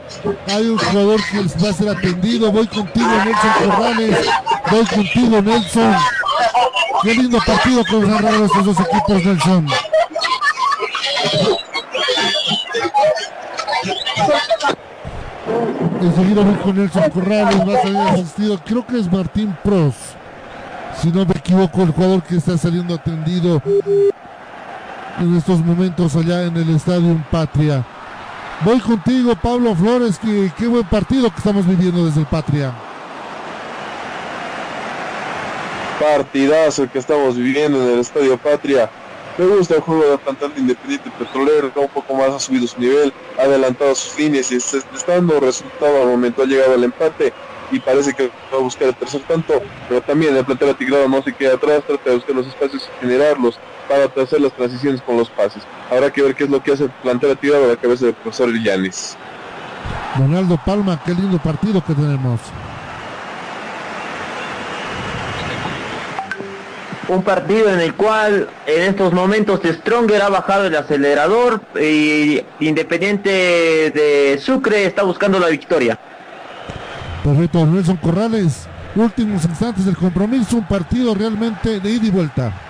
Hay 0.47 0.67
un 0.69 0.79
jugador 0.79 1.21
que 1.31 1.41
va 1.63 1.71
a 1.71 1.73
ser 1.73 1.89
atendido. 1.89 2.53
Voy 2.53 2.67
contigo, 2.67 3.09
Nelson 3.09 3.51
Corrales. 3.65 4.19
Voy 4.71 4.87
contigo, 4.87 5.43
Nelson. 5.43 5.97
Qué 7.03 7.15
lindo 7.15 7.39
partido 7.47 7.85
que 7.85 7.97
han 7.97 8.11
narrado 8.11 8.45
estos 8.45 8.65
dos 8.65 8.77
equipos, 8.81 9.25
Nelson. 9.25 9.67
Enseguida 16.01 16.43
voy 16.43 16.55
con 16.57 16.77
Nelson 16.77 17.11
Corrales, 17.11 17.69
va 17.69 17.79
a 17.79 17.83
salir 17.83 17.99
asistido, 17.99 18.61
creo 18.65 18.87
que 18.87 18.99
es 18.99 19.11
Martín 19.11 19.57
Pros. 19.65 19.95
Si 21.01 21.09
no 21.09 21.25
me 21.25 21.33
equivoco, 21.33 21.83
el 21.83 21.93
jugador 21.93 22.23
que 22.23 22.37
está 22.37 22.59
saliendo 22.59 22.95
atendido 22.95 23.63
en 25.21 25.37
estos 25.37 25.61
momentos 25.61 26.15
allá 26.17 26.45
en 26.45 26.57
el 26.57 26.75
Estadio 26.75 27.23
Patria. 27.31 27.85
Voy 28.65 28.81
contigo, 28.81 29.37
Pablo 29.37 29.73
Flores, 29.77 30.19
que 30.19 30.51
qué 30.59 30.67
buen 30.67 30.85
partido 30.85 31.31
que 31.31 31.37
estamos 31.37 31.65
viviendo 31.65 32.05
desde 32.07 32.21
el 32.21 32.27
Patria. 32.27 32.73
Partidazo 36.01 36.91
que 36.91 36.99
estamos 36.99 37.37
viviendo 37.37 37.81
en 37.81 37.95
el 37.95 37.99
Estadio 38.01 38.37
Patria. 38.37 38.91
Me 39.37 39.47
gusta 39.47 39.77
el 39.77 39.81
juego 39.81 40.11
de 40.11 40.19
plantel 40.19 40.55
de 40.55 40.61
Independiente 40.61 41.09
Petrolero, 41.17 41.73
que 41.73 41.79
un 41.79 41.89
poco 41.89 42.15
más 42.15 42.31
ha 42.31 42.41
subido 42.41 42.67
su 42.67 42.81
nivel, 42.81 43.13
ha 43.39 43.43
adelantado 43.43 43.95
sus 43.95 44.19
líneas 44.19 44.51
y 44.51 44.57
está 44.57 44.81
dando 45.07 45.39
resultado 45.39 46.03
al 46.03 46.09
momento, 46.09 46.43
ha 46.43 46.47
llegado 46.47 46.75
al 46.75 46.83
empate 46.83 47.33
y 47.71 47.81
parece 47.81 48.15
que 48.15 48.29
va 48.53 48.59
a 48.59 48.63
buscar 48.63 48.89
el 48.89 48.95
tercer 48.95 49.23
tanto, 49.23 49.61
pero 49.89 50.01
también 50.03 50.37
el 50.37 50.45
plantel 50.45 50.71
atigrado 50.71 51.09
no 51.09 51.23
se 51.23 51.33
queda 51.33 51.55
atrás, 51.55 51.83
trata 51.87 52.11
de 52.11 52.17
buscar 52.17 52.35
los 52.35 52.47
espacios 52.47 52.89
y 52.97 53.01
generarlos 53.01 53.59
para 53.89 54.05
hacer 54.23 54.41
las 54.41 54.53
transiciones 54.53 55.03
con 55.03 55.17
los 55.17 55.31
pases. 55.31 55.63
Habrá 55.91 56.11
que 56.11 56.23
ver 56.23 56.35
qué 56.35 56.45
es 56.45 56.51
lo 56.51 56.63
que 56.63 56.73
hace 56.73 56.85
el 56.85 56.91
plantel 56.91 57.33
atigrado 57.33 57.65
a 57.65 57.69
la 57.69 57.77
cabeza 57.77 58.07
del 58.07 58.15
profesor 58.15 58.51
Illanes. 58.51 59.17
Ronaldo 60.19 60.59
Palma, 60.65 61.01
qué 61.05 61.13
lindo 61.13 61.39
partido 61.39 61.83
que 61.85 61.95
tenemos. 61.95 62.41
un 67.09 67.23
partido 67.23 67.73
en 67.73 67.81
el 67.81 67.95
cual 67.95 68.49
en 68.67 68.83
estos 68.83 69.13
momentos 69.13 69.61
Stronger 69.65 70.23
ha 70.23 70.29
bajado 70.29 70.67
el 70.67 70.77
acelerador 70.77 71.61
y 71.81 72.43
Independiente 72.61 73.31
de 73.31 74.39
Sucre 74.41 74.85
está 74.85 75.03
buscando 75.03 75.39
la 75.39 75.49
victoria. 75.49 75.99
Perfecto, 77.25 77.67
Nelson 77.67 77.97
Corrales, 77.97 78.67
últimos 78.95 79.45
instantes 79.45 79.85
del 79.85 79.97
compromiso, 79.97 80.57
un 80.57 80.65
partido 80.65 81.15
realmente 81.15 81.81
de 81.81 81.91
ida 81.91 82.07
y 82.07 82.11
vuelta. 82.11 82.68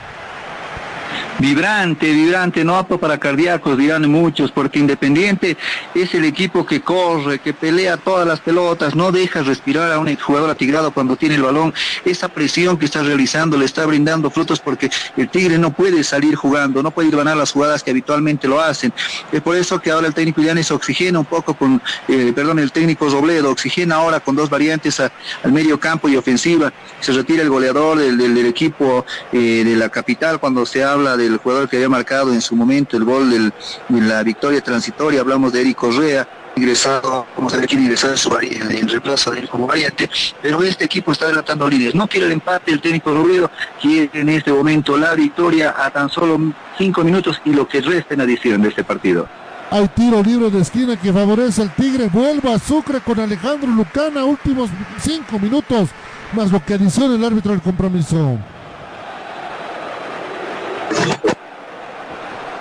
Vibrante, 1.38 2.12
vibrante, 2.12 2.64
no 2.64 2.76
apto 2.76 2.98
para 2.98 3.18
cardíacos, 3.18 3.78
dirán 3.78 4.10
muchos, 4.10 4.50
porque 4.50 4.80
Independiente 4.80 5.56
es 5.94 6.12
el 6.14 6.24
equipo 6.24 6.66
que 6.66 6.80
corre, 6.80 7.38
que 7.38 7.52
pelea 7.52 7.96
todas 7.96 8.26
las 8.26 8.40
pelotas, 8.40 8.96
no 8.96 9.12
deja 9.12 9.42
respirar 9.42 9.92
a 9.92 10.00
un 10.00 10.16
jugador 10.16 10.50
atigrado 10.50 10.90
cuando 10.92 11.14
tiene 11.14 11.36
el 11.36 11.42
balón. 11.42 11.72
Esa 12.04 12.28
presión 12.28 12.76
que 12.76 12.86
está 12.86 13.04
realizando 13.04 13.56
le 13.56 13.66
está 13.66 13.86
brindando 13.86 14.30
frutos 14.30 14.58
porque 14.58 14.90
el 15.16 15.28
Tigre 15.28 15.58
no 15.58 15.72
puede 15.72 16.02
salir 16.02 16.34
jugando, 16.34 16.82
no 16.82 16.90
puede 16.90 17.08
ir 17.08 17.16
ganar 17.16 17.36
las 17.36 17.52
jugadas 17.52 17.84
que 17.84 17.92
habitualmente 17.92 18.48
lo 18.48 18.60
hacen. 18.60 18.92
Es 19.30 19.40
por 19.40 19.54
eso 19.54 19.80
que 19.80 19.92
ahora 19.92 20.08
el 20.08 20.14
técnico 20.14 20.42
Llanes 20.42 20.72
oxigena 20.72 21.20
un 21.20 21.24
poco 21.24 21.54
con, 21.54 21.80
eh, 22.08 22.32
perdón, 22.34 22.58
el 22.58 22.72
técnico 22.72 23.08
Robledo 23.08 23.50
oxigena 23.50 23.96
ahora 23.96 24.18
con 24.18 24.34
dos 24.34 24.50
variantes 24.50 24.98
al 25.00 25.52
medio 25.52 25.78
campo 25.78 26.08
y 26.08 26.16
ofensiva. 26.16 26.72
Se 27.00 27.12
retira 27.12 27.42
el 27.42 27.48
goleador 27.48 27.98
del, 27.98 28.18
del, 28.18 28.46
equipo 28.46 29.06
eh, 29.32 29.62
de 29.64 29.76
la 29.76 29.88
capital 29.88 30.40
cuando 30.40 30.66
se 30.66 30.82
habla 30.82 31.16
de 31.16 31.27
el 31.28 31.38
jugador 31.38 31.68
que 31.68 31.76
había 31.76 31.88
marcado 31.88 32.32
en 32.32 32.40
su 32.40 32.56
momento 32.56 32.96
el 32.96 33.04
gol 33.04 33.30
de 33.30 33.52
la 34.00 34.22
victoria 34.22 34.60
transitoria, 34.60 35.20
hablamos 35.20 35.52
de 35.52 35.60
Eric 35.60 35.76
Correa, 35.76 36.28
ingresado, 36.56 37.26
como 37.34 37.48
se 37.48 37.58
le 37.60 37.66
quiere 37.66 37.84
ingresar 37.84 38.14
en, 38.42 38.70
en, 38.76 38.88
reemplazo 38.88 39.30
de 39.30 39.40
él 39.40 39.48
como 39.48 39.66
variante, 39.66 40.10
pero 40.42 40.62
este 40.62 40.84
equipo 40.84 41.12
está 41.12 41.28
relatando 41.28 41.68
líderes, 41.68 41.94
no 41.94 42.08
quiere 42.08 42.26
el 42.26 42.32
empate 42.32 42.72
el 42.72 42.80
técnico 42.80 43.12
Robledo, 43.12 43.50
quiere 43.80 44.10
en 44.12 44.28
este 44.28 44.52
momento 44.52 44.96
la 44.96 45.14
victoria 45.14 45.74
a 45.76 45.90
tan 45.90 46.08
solo 46.08 46.38
cinco 46.76 47.04
minutos 47.04 47.40
y 47.44 47.52
lo 47.52 47.66
que 47.66 47.80
resta 47.80 48.14
en 48.14 48.22
adición 48.22 48.62
de 48.62 48.68
este 48.68 48.84
partido. 48.84 49.28
Hay 49.70 49.86
tiro 49.88 50.22
libre 50.22 50.50
de 50.50 50.62
esquina 50.62 50.96
que 50.96 51.12
favorece 51.12 51.60
al 51.60 51.74
Tigre. 51.74 52.08
Vuelve 52.08 52.50
a 52.50 52.58
Sucre 52.58 53.00
con 53.00 53.20
Alejandro 53.20 53.68
Lucana. 53.68 54.24
Últimos 54.24 54.70
cinco 54.98 55.38
minutos. 55.38 55.90
Más 56.32 56.50
lo 56.50 56.64
que 56.64 56.74
adiciona 56.74 57.16
el 57.16 57.24
árbitro 57.24 57.52
del 57.52 57.60
compromiso. 57.60 58.38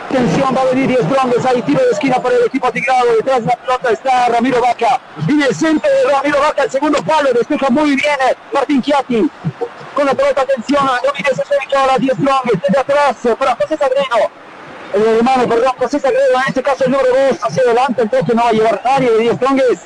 Atención, 0.10 0.56
va 0.56 0.62
a 0.62 0.66
venir 0.66 0.88
Diez 0.88 1.08
Brondes, 1.10 1.46
hay 1.46 1.62
tiro 1.64 1.84
de 1.84 1.92
esquina 1.92 2.16
para 2.22 2.36
el 2.36 2.46
equipo 2.46 2.72
tigrado, 2.72 3.14
detrás 3.18 3.42
de 3.42 3.48
la 3.48 3.56
pelota 3.58 3.92
está 3.92 4.30
Ramiro 4.30 4.62
Vaca, 4.62 5.00
viene 5.28 5.46
el 5.46 5.54
centro 5.56 5.90
de 5.90 6.12
Ramiro 6.12 6.40
Vaca, 6.40 6.64
el 6.64 6.72
segundo 6.72 7.04
palo, 7.04 7.34
despeja 7.34 7.70
muy 7.70 7.96
bien 7.96 8.16
Martín 8.54 8.82
Chiati, 8.82 9.30
con 9.94 10.06
la 10.06 10.14
pelota, 10.14 10.42
atención, 10.42 10.86
domina 11.04 11.30
ese 11.30 11.44
centro 11.44 11.80
ahora 11.80 11.98
Diez 11.98 12.18
desde 12.18 12.80
atrás 12.80 13.18
para 13.38 13.56
José 13.56 13.78
Sagreno, 13.78 14.32
el 14.94 15.02
hermano, 15.18 15.48
perdón, 15.48 15.72
José 15.78 16.00
Sagredo, 16.00 16.34
en 16.36 16.48
este 16.48 16.64
caso 16.64 16.86
el 16.86 16.92
número 16.92 17.10
2, 17.30 17.40
hacia 17.44 17.64
adelante, 17.64 18.02
el 18.04 18.10
toque 18.10 18.34
no 18.34 18.44
va 18.44 18.50
a 18.50 18.54
llevar 18.54 18.82
nadie 18.84 19.12
de 19.12 19.18
Diez 19.20 19.40
Brondes, 19.40 19.80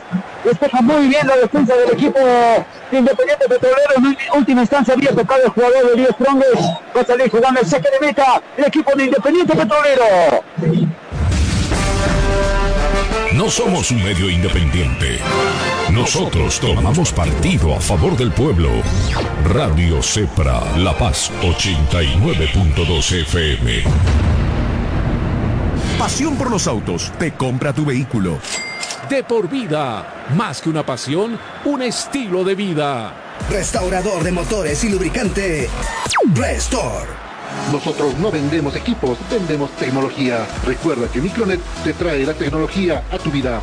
despeja 0.43 0.81
muy 0.81 1.07
bien 1.07 1.27
la 1.27 1.37
defensa 1.37 1.75
del 1.75 1.91
equipo 1.91 2.19
de 2.19 2.97
Independiente 2.97 3.47
Petrolero. 3.47 3.93
En 3.97 4.17
última 4.37 4.61
instancia 4.61 4.93
había 4.93 5.11
tocado 5.11 5.43
el 5.43 5.49
jugador 5.49 5.91
de 5.91 5.95
10 5.95 6.09
Strongers. 6.09 6.61
Va 6.95 7.01
a 7.01 7.05
salir 7.05 7.29
jugando 7.29 7.59
el 7.61 7.65
saque 7.65 7.89
de 7.89 8.05
meta 8.05 8.41
el 8.57 8.65
equipo 8.65 8.91
de 8.95 9.05
Independiente 9.05 9.55
Petrolero. 9.55 10.43
No 13.33 13.49
somos 13.49 13.91
un 13.91 14.03
medio 14.03 14.29
independiente. 14.29 15.19
Nosotros 15.91 16.59
tomamos 16.59 17.11
partido 17.11 17.75
a 17.75 17.79
favor 17.79 18.15
del 18.15 18.31
pueblo. 18.31 18.69
Radio 19.45 20.01
Cepra, 20.03 20.61
La 20.77 20.97
Paz 20.97 21.31
89.2 21.41 23.21
FM. 23.21 23.83
Pasión 26.01 26.35
por 26.35 26.49
los 26.49 26.65
autos. 26.65 27.11
Te 27.19 27.33
compra 27.33 27.73
tu 27.73 27.85
vehículo. 27.85 28.39
De 29.07 29.23
por 29.23 29.47
vida. 29.47 30.25
Más 30.35 30.59
que 30.59 30.67
una 30.67 30.83
pasión, 30.83 31.37
un 31.63 31.83
estilo 31.83 32.43
de 32.43 32.55
vida. 32.55 33.13
Restaurador 33.51 34.23
de 34.23 34.31
motores 34.31 34.83
y 34.83 34.89
lubricante. 34.89 35.69
Restore. 36.33 37.05
Nosotros 37.71 38.17
no 38.17 38.31
vendemos 38.31 38.75
equipos, 38.75 39.19
vendemos 39.29 39.69
tecnología. 39.75 40.47
Recuerda 40.65 41.07
que 41.07 41.21
Micronet 41.21 41.61
te 41.83 41.93
trae 41.93 42.25
la 42.25 42.33
tecnología 42.33 43.03
a 43.11 43.19
tu 43.19 43.29
vida. 43.29 43.61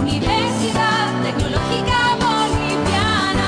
Universidad 0.00 1.22
Tecnológica 1.22 2.16
Boliviana. 2.20 3.46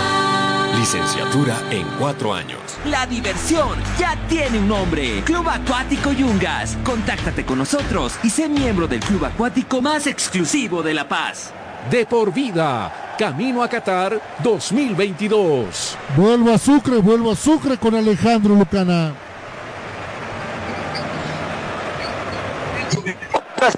Licenciatura 0.78 1.62
en 1.70 1.86
cuatro 1.98 2.34
años. 2.34 2.61
La 2.86 3.06
diversión 3.06 3.78
ya 3.96 4.16
tiene 4.28 4.58
un 4.58 4.66
nombre. 4.66 5.22
Club 5.22 5.48
Acuático 5.48 6.10
Yungas. 6.10 6.76
Contáctate 6.82 7.44
con 7.44 7.58
nosotros 7.58 8.14
y 8.24 8.30
sé 8.30 8.48
miembro 8.48 8.88
del 8.88 8.98
club 8.98 9.24
acuático 9.24 9.80
más 9.80 10.08
exclusivo 10.08 10.82
de 10.82 10.92
La 10.92 11.06
Paz. 11.06 11.52
De 11.88 12.04
por 12.06 12.32
vida. 12.32 13.14
Camino 13.16 13.62
a 13.62 13.68
Qatar 13.68 14.20
2022. 14.42 15.96
Vuelvo 16.16 16.52
a 16.52 16.58
Sucre, 16.58 16.96
vuelvo 16.96 17.30
a 17.30 17.36
Sucre 17.36 17.78
con 17.78 17.94
Alejandro 17.94 18.56
Lucana. 18.56 19.12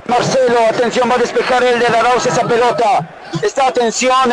Marcelo, 0.08 0.60
atención, 0.70 1.10
va 1.10 1.16
a 1.16 1.18
despejar 1.18 1.62
el 1.62 1.78
de 1.78 1.86
Arauz 1.88 2.24
esa 2.24 2.48
pelota. 2.48 3.06
Está 3.42 3.66
atención, 3.66 4.32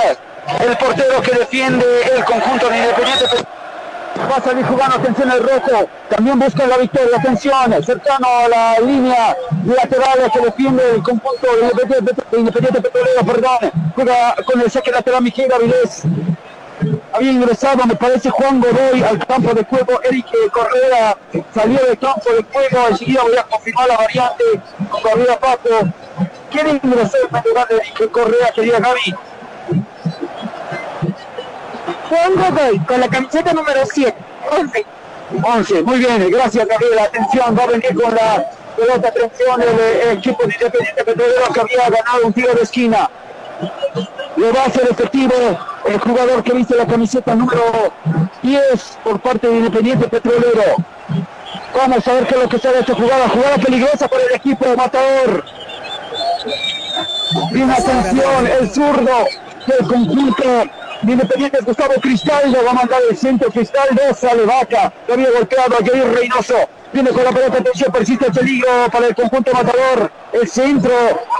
el 0.61 0.77
portero 0.77 1.21
que 1.21 1.33
defiende 1.33 1.85
el 2.15 2.23
conjunto 2.23 2.69
de 2.69 2.77
Independiente. 2.77 3.25
Va 4.19 4.35
a 4.37 4.41
salir 4.41 4.65
jugando, 4.65 4.95
atención 4.97 5.31
el 5.31 5.41
rojo. 5.41 5.89
También 6.09 6.39
busca 6.39 6.67
la 6.67 6.77
victoria, 6.77 7.17
atención, 7.17 7.83
cercano 7.83 8.27
a 8.27 8.47
la 8.47 8.79
línea 8.79 9.35
lateral 9.65 10.31
que 10.31 10.39
defiende 10.39 10.83
el 10.95 11.03
conjunto 11.03 11.47
de 11.55 11.61
Independiente, 11.63 12.23
de 12.31 12.39
Independiente 12.39 12.81
Petrolero, 12.81 13.25
perdón. 13.25 13.71
Juega 13.95 14.35
con 14.45 14.61
el 14.61 14.69
saque 14.71 14.91
lateral 14.91 15.23
Miguel 15.23 15.51
Avilés. 15.51 16.03
Había 17.13 17.31
ingresado, 17.31 17.85
me 17.85 17.95
parece, 17.95 18.29
Juan 18.29 18.61
Godoy 18.61 19.03
al 19.03 19.25
campo 19.25 19.53
de 19.53 19.63
juego. 19.63 20.01
Eric 20.03 20.27
Correa 20.51 21.17
salió 21.53 21.79
del 21.85 21.97
campo 21.97 22.31
de 22.31 22.43
juego. 22.43 22.87
Enseguida 22.89 23.21
voy 23.23 23.37
a 23.37 23.43
confirmar 23.43 23.87
la 23.87 23.97
variante 23.97 24.43
con 24.89 25.03
Gabriel 25.03 25.37
Paco. 25.39 25.69
¿Quién 26.51 26.79
ingresó 26.83 27.17
en 27.17 27.49
lugar 27.49 27.67
de 27.67 27.75
Eric 27.75 28.11
Correa, 28.11 28.51
querida 28.53 28.79
Gaby? 28.79 29.15
Juan 32.11 32.83
con 32.85 32.99
la 32.99 33.07
camiseta 33.07 33.53
número 33.53 33.79
7, 33.85 34.13
11. 34.59 34.85
11, 35.43 35.83
muy 35.83 35.99
bien, 35.99 36.29
gracias 36.29 36.67
Gabriel. 36.67 36.99
Atención, 36.99 37.57
va 37.57 37.63
a 37.63 37.67
venir 37.67 37.95
con 37.95 38.13
la 38.13 38.51
pelota. 38.75 39.07
Atención, 39.07 39.61
el, 39.61 40.09
el 40.09 40.17
equipo 40.17 40.43
de 40.43 40.53
Independiente 40.53 41.05
Petrolero 41.05 41.53
que 41.53 41.61
había 41.61 41.89
ganado 41.89 42.25
un 42.25 42.33
tiro 42.33 42.53
de 42.53 42.63
esquina. 42.63 43.09
Le 44.35 44.51
va 44.51 44.65
a 44.65 44.69
ser 44.71 44.89
efectivo 44.91 45.33
el 45.85 45.99
jugador 45.99 46.43
que 46.43 46.53
viste 46.53 46.75
la 46.75 46.85
camiseta 46.85 47.33
número 47.33 47.93
10 48.43 48.97
por 49.05 49.21
parte 49.21 49.47
de 49.47 49.55
Independiente 49.55 50.09
Petrolero. 50.09 50.75
Vamos 51.73 52.05
a 52.05 52.13
ver 52.13 52.27
qué 52.27 52.35
es 52.35 52.41
lo 52.41 52.49
que 52.49 52.59
sale 52.59 52.75
de 52.75 52.79
esta 52.81 52.93
jugada. 52.93 53.29
Jugada 53.29 53.55
peligrosa 53.55 54.09
para 54.09 54.23
el 54.23 54.35
equipo 54.35 54.65
de 54.65 54.75
Matador. 54.75 55.45
Bien 57.53 57.71
atención, 57.71 58.47
el 58.47 58.69
zurdo 58.69 59.25
del 59.65 59.87
conjunto 59.87 60.43
de 61.01 61.11
Independiente 61.13 61.59
Gustavo 61.61 61.93
Cristaldo 62.01 62.57
va 62.63 62.71
a 62.71 62.73
mandar 62.73 63.01
el 63.09 63.17
centro 63.17 63.49
Cristaldo, 63.49 64.01
sale 64.13 64.45
Vaca, 64.45 64.93
lo 65.07 65.13
había 65.15 65.31
golpeado 65.31 65.75
a 65.75 65.85
Jair 65.85 66.13
Reynoso. 66.13 66.55
Viene 66.93 67.09
con 67.11 67.23
la 67.23 67.31
pelota, 67.31 67.57
atención, 67.57 67.91
persiste 67.91 68.27
el 68.27 68.33
peligro 68.33 68.69
para 68.91 69.07
el 69.07 69.15
conjunto 69.15 69.53
matador. 69.53 70.11
El 70.33 70.47
centro 70.47 70.91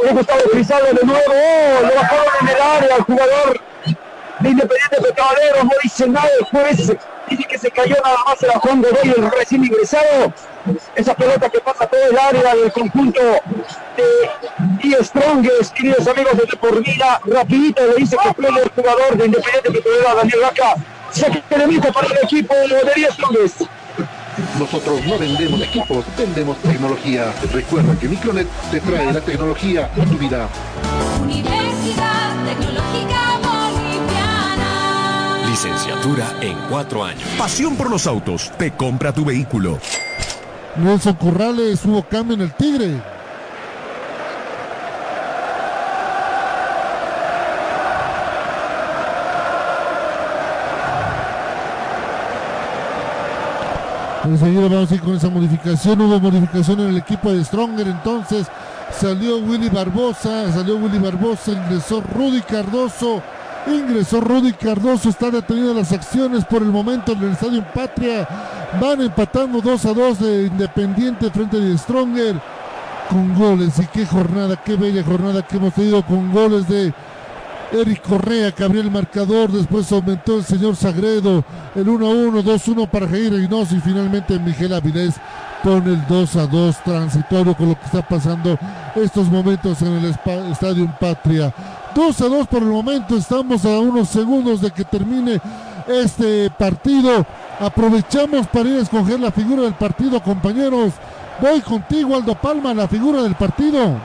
de 0.03 0.13
Gustavo 0.13 0.41
Cristaldo 0.51 0.87
de 0.93 1.05
nuevo. 1.05 1.23
Oh, 1.27 1.81
lo 1.81 1.95
bajaron 1.95 2.33
en 2.41 2.47
el 2.47 2.61
área 2.61 2.95
al 2.95 3.01
jugador 3.01 3.61
de 4.39 4.49
Independiente 4.49 4.95
Petrolero. 5.01 5.63
No 5.63 5.71
dice 5.83 6.07
nada 6.07 6.29
el 6.39 6.45
juez. 6.45 6.93
Dice 7.31 7.45
que 7.45 7.57
se 7.57 7.71
cayó 7.71 7.95
nada 8.03 8.17
más 8.25 8.43
el 8.43 8.51
Juan 8.51 8.81
Godoy, 8.81 9.13
el 9.15 9.31
recién 9.31 9.63
ingresado. 9.63 10.33
Esa 10.95 11.15
pelota 11.15 11.49
que 11.49 11.61
pasa 11.61 11.87
todo 11.87 12.01
el 12.09 12.17
área 12.17 12.53
del 12.55 12.73
conjunto 12.73 13.21
de 13.21 14.29
Die 14.83 15.01
Strongest, 15.01 15.73
queridos 15.73 16.05
amigos 16.09 16.33
de 16.35 16.57
Por 16.57 16.83
Vida. 16.83 17.21
Rapidito 17.25 17.87
le 17.87 17.95
dice 17.95 18.17
que 18.21 18.33
fue 18.33 18.49
el 18.49 18.69
jugador 18.75 19.17
de 19.17 19.25
Independiente 19.27 19.71
Petrolero, 19.71 20.15
Daniel 20.15 20.39
Vaca. 20.41 20.75
Se 21.11 21.31
que 21.31 21.57
limita 21.57 21.89
para 21.93 22.07
el 22.07 22.17
equipo 22.21 22.53
de 22.53 22.91
Die 22.95 23.07
Strongest. 23.13 23.61
Nosotros 24.59 25.01
no 25.05 25.17
vendemos 25.17 25.61
equipos, 25.61 26.05
vendemos 26.17 26.57
tecnología. 26.57 27.33
Recuerda 27.53 27.97
que 27.97 28.09
Micronet 28.09 28.47
te 28.71 28.81
trae 28.81 29.13
la 29.13 29.21
tecnología 29.21 29.85
a 29.85 30.03
tu 30.03 30.17
vida. 30.17 30.49
Universidad 31.21 32.45
Tecnológica. 32.45 33.20
Licenciatura 35.63 36.33
en 36.41 36.57
cuatro 36.71 37.03
años. 37.03 37.21
Pasión 37.37 37.75
por 37.75 37.91
los 37.91 38.07
autos. 38.07 38.51
Te 38.57 38.71
compra 38.71 39.13
tu 39.13 39.23
vehículo. 39.23 39.77
Nelson 40.75 41.13
Corrales 41.13 41.85
hubo 41.85 42.01
cambio 42.01 42.33
en 42.33 42.41
el 42.41 42.51
Tigre. 42.53 42.99
Enseguida 54.23 54.61
vamos 54.67 54.91
a 54.91 54.95
ir 54.95 55.01
con 55.01 55.13
esa 55.15 55.29
modificación. 55.29 56.01
Hubo 56.01 56.19
modificación 56.19 56.79
en 56.79 56.87
el 56.87 56.97
equipo 56.97 57.31
de 57.31 57.45
Stronger. 57.45 57.85
Entonces 57.85 58.47
salió 58.99 59.37
Willy 59.37 59.69
Barbosa. 59.69 60.51
Salió 60.51 60.77
Willy 60.77 60.97
Barbosa. 60.97 61.51
Ingresó 61.51 62.01
Rudy 62.01 62.41
Cardoso. 62.41 63.21
Ingresó 63.67 64.21
Rudy 64.21 64.53
Cardoso. 64.53 65.09
Está 65.09 65.31
detenidas 65.31 65.75
las 65.75 65.91
acciones 65.91 66.45
por 66.45 66.61
el 66.61 66.69
momento 66.69 67.13
en 67.13 67.23
el 67.23 67.31
Estadio 67.31 67.63
Patria. 67.73 68.27
Van 68.79 69.01
empatando 69.01 69.61
2 69.61 69.85
a 69.85 69.93
2 69.93 70.19
de 70.19 70.43
Independiente 70.47 71.29
frente 71.29 71.59
de 71.59 71.77
Stronger. 71.77 72.39
Con 73.09 73.35
goles. 73.35 73.77
Y 73.79 73.85
qué 73.87 74.05
jornada, 74.05 74.55
qué 74.55 74.75
bella 74.75 75.03
jornada 75.03 75.41
que 75.41 75.57
hemos 75.57 75.73
tenido 75.73 76.05
con 76.05 76.31
goles 76.31 76.67
de 76.67 76.93
Eric 77.73 78.01
Correa 78.01 78.51
que 78.51 78.63
abrió 78.63 78.81
el 78.81 78.91
marcador, 78.91 79.49
después 79.49 79.89
aumentó 79.91 80.37
el 80.37 80.43
señor 80.43 80.75
Sagredo, 80.75 81.43
el 81.73 81.87
1 81.87 82.05
a 82.05 82.09
1, 82.09 82.41
2 82.41 82.67
a 82.67 82.71
1 82.71 82.87
para 82.87 83.07
Jair 83.07 83.31
Reynoso 83.31 83.75
y 83.75 83.79
finalmente 83.79 84.37
Miguel 84.39 84.73
Avilés 84.73 85.15
pone 85.63 85.93
el 85.93 86.05
2 86.07 86.35
a 86.35 86.47
2 86.47 86.83
transitorio 86.83 87.55
con 87.55 87.69
lo 87.69 87.79
que 87.79 87.85
está 87.85 88.01
pasando 88.01 88.57
estos 88.95 89.29
momentos 89.29 89.81
en 89.81 89.93
el 89.93 90.05
Estadio 90.05 90.93
Patria. 90.99 91.53
2 91.93 92.21
a 92.21 92.27
2 92.27 92.47
por 92.47 92.61
el 92.63 92.69
momento, 92.69 93.15
estamos 93.15 93.65
a 93.65 93.79
unos 93.79 94.09
segundos 94.09 94.61
de 94.61 94.71
que 94.71 94.83
termine 94.83 95.41
este 95.87 96.49
partido. 96.51 97.25
Aprovechamos 97.59 98.47
para 98.47 98.69
ir 98.69 98.79
a 98.79 98.81
escoger 98.81 99.19
la 99.19 99.31
figura 99.31 99.63
del 99.63 99.73
partido, 99.73 100.21
compañeros. 100.21 100.93
Voy 101.39 101.59
contigo, 101.61 102.15
Aldo 102.15 102.35
Palma, 102.35 102.73
la 102.73 102.87
figura 102.87 103.23
del 103.23 103.35
partido. 103.35 103.97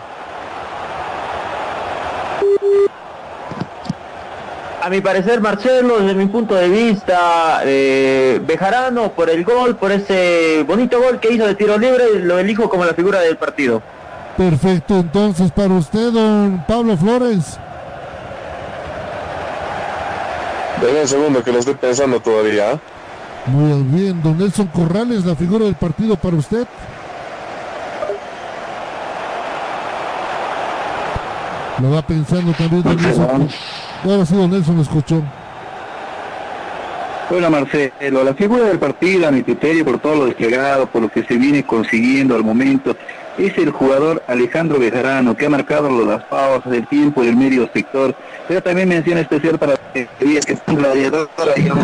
A 4.83 4.89
mi 4.89 5.01
parecer, 5.01 5.41
Marcelo, 5.41 5.99
desde 5.99 6.15
mi 6.15 6.27
punto 6.27 6.55
de 6.55 6.69
vista, 6.69 7.61
eh, 7.65 8.41
Bejarano 8.47 9.11
por 9.13 9.29
el 9.29 9.45
gol, 9.45 9.77
por 9.77 9.91
ese 9.91 10.65
bonito 10.67 11.01
gol 11.01 11.19
que 11.19 11.33
hizo 11.33 11.47
de 11.47 11.57
tiro 11.57 11.77
libre, 11.77 12.21
lo 12.21 12.39
elijo 12.39 12.69
como 12.69 12.85
la 12.85 12.95
figura 12.95 13.21
del 13.21 13.37
partido. 13.37 13.83
Perfecto, 14.37 14.99
entonces 14.99 15.51
para 15.51 15.75
usted, 15.75 16.13
don 16.13 16.65
Pablo 16.69 16.97
Flores. 16.97 17.59
Denme 20.81 21.01
un 21.01 21.09
segundo 21.09 21.43
que 21.43 21.53
lo 21.53 21.59
estoy 21.59 21.75
pensando 21.75 22.21
todavía. 22.21 22.79
Muy 23.47 23.83
bien, 23.83 24.23
don 24.23 24.37
Nelson 24.39 24.67
Corrales, 24.69 25.25
la 25.25 25.35
figura 25.35 25.65
del 25.65 25.77
partido 25.77 26.17
para 26.17 26.37
usted. 26.37 26.67
Lo 31.81 31.91
va 31.91 32.03
pensando 32.03 32.53
también 32.53 32.83
don 32.83 32.97
Nelson. 32.97 33.49
Ahora 34.05 34.27
sí, 34.27 34.35
don 34.35 34.51
Nelson 34.51 34.77
lo 34.77 34.83
escuchó. 34.83 35.23
Bueno, 37.29 37.51
Marcelo, 37.51 38.23
la 38.23 38.35
figura 38.35 38.65
del 38.67 38.79
partido, 38.79 39.27
a 39.27 39.33
mi 39.33 39.43
criterio, 39.43 39.85
por 39.85 39.99
todo 39.99 40.15
lo 40.15 40.27
desplegado, 40.27 40.87
por 40.87 41.03
lo 41.03 41.09
que 41.09 41.25
se 41.25 41.35
viene 41.37 41.65
consiguiendo 41.65 42.37
al 42.37 42.45
momento, 42.45 42.95
es 43.39 43.59
el 43.59 43.71
jugador 43.71 44.23
Alejandro 44.27 44.79
Bejarano, 44.79 45.37
que 45.37 45.47
ha 45.47 45.51
marcado 45.51 45.91
las 46.05 46.23
pausas 46.25 46.71
del 46.71 46.87
tiempo 46.87 47.23
del 47.23 47.37
medio 47.37 47.69
sector, 47.73 48.15
pero 48.49 48.63
también 48.63 48.89
mención 48.89 49.19
especial 49.19 49.59
para 49.59 49.77
que 49.93 50.09
es 50.21 50.59
un 50.67 50.77
gladiador 50.77 51.29
y 51.57 51.69
un 51.69 51.79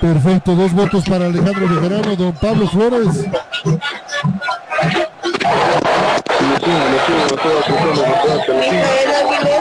Perfecto, 0.00 0.56
dos 0.56 0.72
votos 0.72 1.04
para 1.08 1.26
Alejandro 1.26 1.68
Bejarano, 1.68 2.16
don 2.16 2.32
Pablo 2.32 2.66
Flores. 2.68 3.26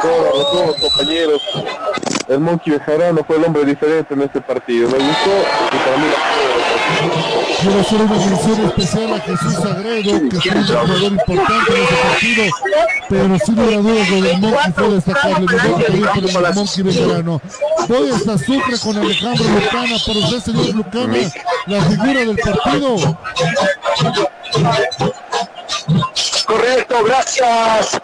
Todos 0.02 0.76
compañeros. 0.78 1.42
El 2.28 2.40
Monkey 2.40 2.74
Bejarano 2.74 3.24
fue 3.24 3.38
el 3.38 3.46
hombre 3.46 3.66
diferente 3.66 4.14
en 4.14 4.22
este 4.22 4.42
partido. 4.42 4.90
Me 4.90 4.98
gustó 4.98 5.32
y 5.72 5.78
para 5.78 5.98
mí 5.98 6.08
Quiero 7.62 7.80
hacer 7.80 8.02
una 8.02 8.16
mención 8.16 8.66
especial 8.66 9.14
a 9.14 9.20
Jesús 9.20 9.54
Sagredo, 9.54 10.30
que 10.30 10.42
fue 10.42 10.58
un 10.58 10.66
jugador 10.66 11.04
importante 11.04 11.72
en 11.76 11.84
este 11.84 11.96
partido, 11.96 12.44
pero 13.08 13.40
sin 13.40 13.56
lugar 13.56 13.74
a 13.74 13.78
dudas 13.78 14.10
lo 14.10 14.22
del 14.22 14.38
Monkey 14.40 14.72
fue 14.74 14.90
destacable. 14.90 15.46
A 15.60 15.78
pedir 15.78 16.08
por 16.08 16.24
el 16.24 16.56
Monkey 16.56 16.84
Bejarano. 16.84 17.42
Voy 17.88 18.10
hasta 18.10 18.38
Sucre 18.40 18.80
con 18.80 18.98
Alejandro 18.98 19.46
Lucana, 19.46 19.96
por 20.06 20.18
usted, 20.18 20.40
señor 20.40 20.76
Lucana, 20.76 21.18
la 21.68 21.82
figura 21.84 22.20
del 22.20 22.38
partido. 22.38 23.18
Correcto, 26.48 26.96
gracias. 27.06 28.02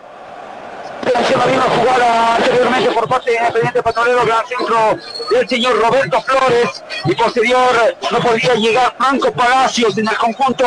Había 1.16 1.58
una 1.58 1.70
jugada 1.70 2.36
anteriormente 2.36 2.92
por 2.92 3.08
parte 3.08 3.32
de 3.32 3.38
Independiente 3.38 3.84
Petrolero, 3.84 4.26
gran 4.26 4.46
centro 4.48 4.98
del 5.32 5.48
señor 5.48 5.82
Roberto 5.82 6.22
Flores 6.22 6.84
y 7.06 7.16
posterior 7.16 7.96
no 8.12 8.20
podía 8.20 8.56
llegar 8.56 8.94
Franco 8.98 9.32
Palacios 9.32 9.98
en 9.98 10.08
el 10.08 10.18
conjunto 10.18 10.66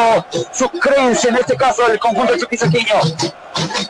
sucrense, 0.53 1.29
en 1.29 1.37
este 1.37 1.57
caso 1.57 1.87
el 1.91 1.99
conjunto 1.99 2.37
chuquisaqueño. 2.39 2.95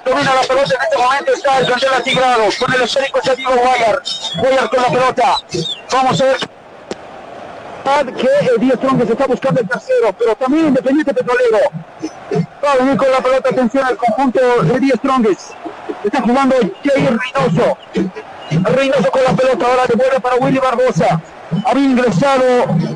Domina 0.04 0.34
la 0.34 0.40
pelota 0.42 0.74
en 0.74 0.82
este 0.82 0.98
momento, 0.98 1.32
está 1.32 1.58
el 1.58 1.66
plantel 1.66 1.94
atigrado, 1.94 2.44
con 2.58 2.74
el 2.74 2.82
esférico 2.82 3.18
está 3.20 3.34
Diego 3.34 3.54
Guayar, 3.54 4.02
Guayar 4.38 4.70
con 4.70 4.82
la 4.82 4.88
pelota, 4.88 5.36
vamos 5.92 6.20
a 6.20 6.24
ver 6.24 6.50
que 8.14 8.28
Díaz 8.60 8.76
Strong 8.76 9.06
se 9.06 9.12
está 9.12 9.26
buscando 9.26 9.60
el 9.60 9.68
tercero, 9.68 10.14
pero 10.18 10.36
también 10.36 10.66
Independiente 10.68 11.14
Petrolero. 11.14 11.58
Va 12.64 12.72
a 12.72 12.76
venir 12.76 12.96
con 12.96 13.10
la 13.10 13.20
pelota, 13.20 13.48
atención 13.48 13.84
al 13.84 13.96
conjunto 13.96 14.40
de 14.62 14.78
Díaz 14.80 14.98
Strongest. 14.98 15.52
Está 16.04 16.22
jugando 16.22 16.56
Jair 16.84 17.18
Reynoso. 17.18 17.78
Reynoso 18.50 19.10
con 19.10 19.24
la 19.24 19.32
pelota, 19.32 19.66
ahora 19.66 19.82
devuelve 19.86 20.20
para 20.20 20.36
Willy 20.36 20.58
Barbosa. 20.58 21.20
Había 21.64 21.84
ingresado 21.84 22.44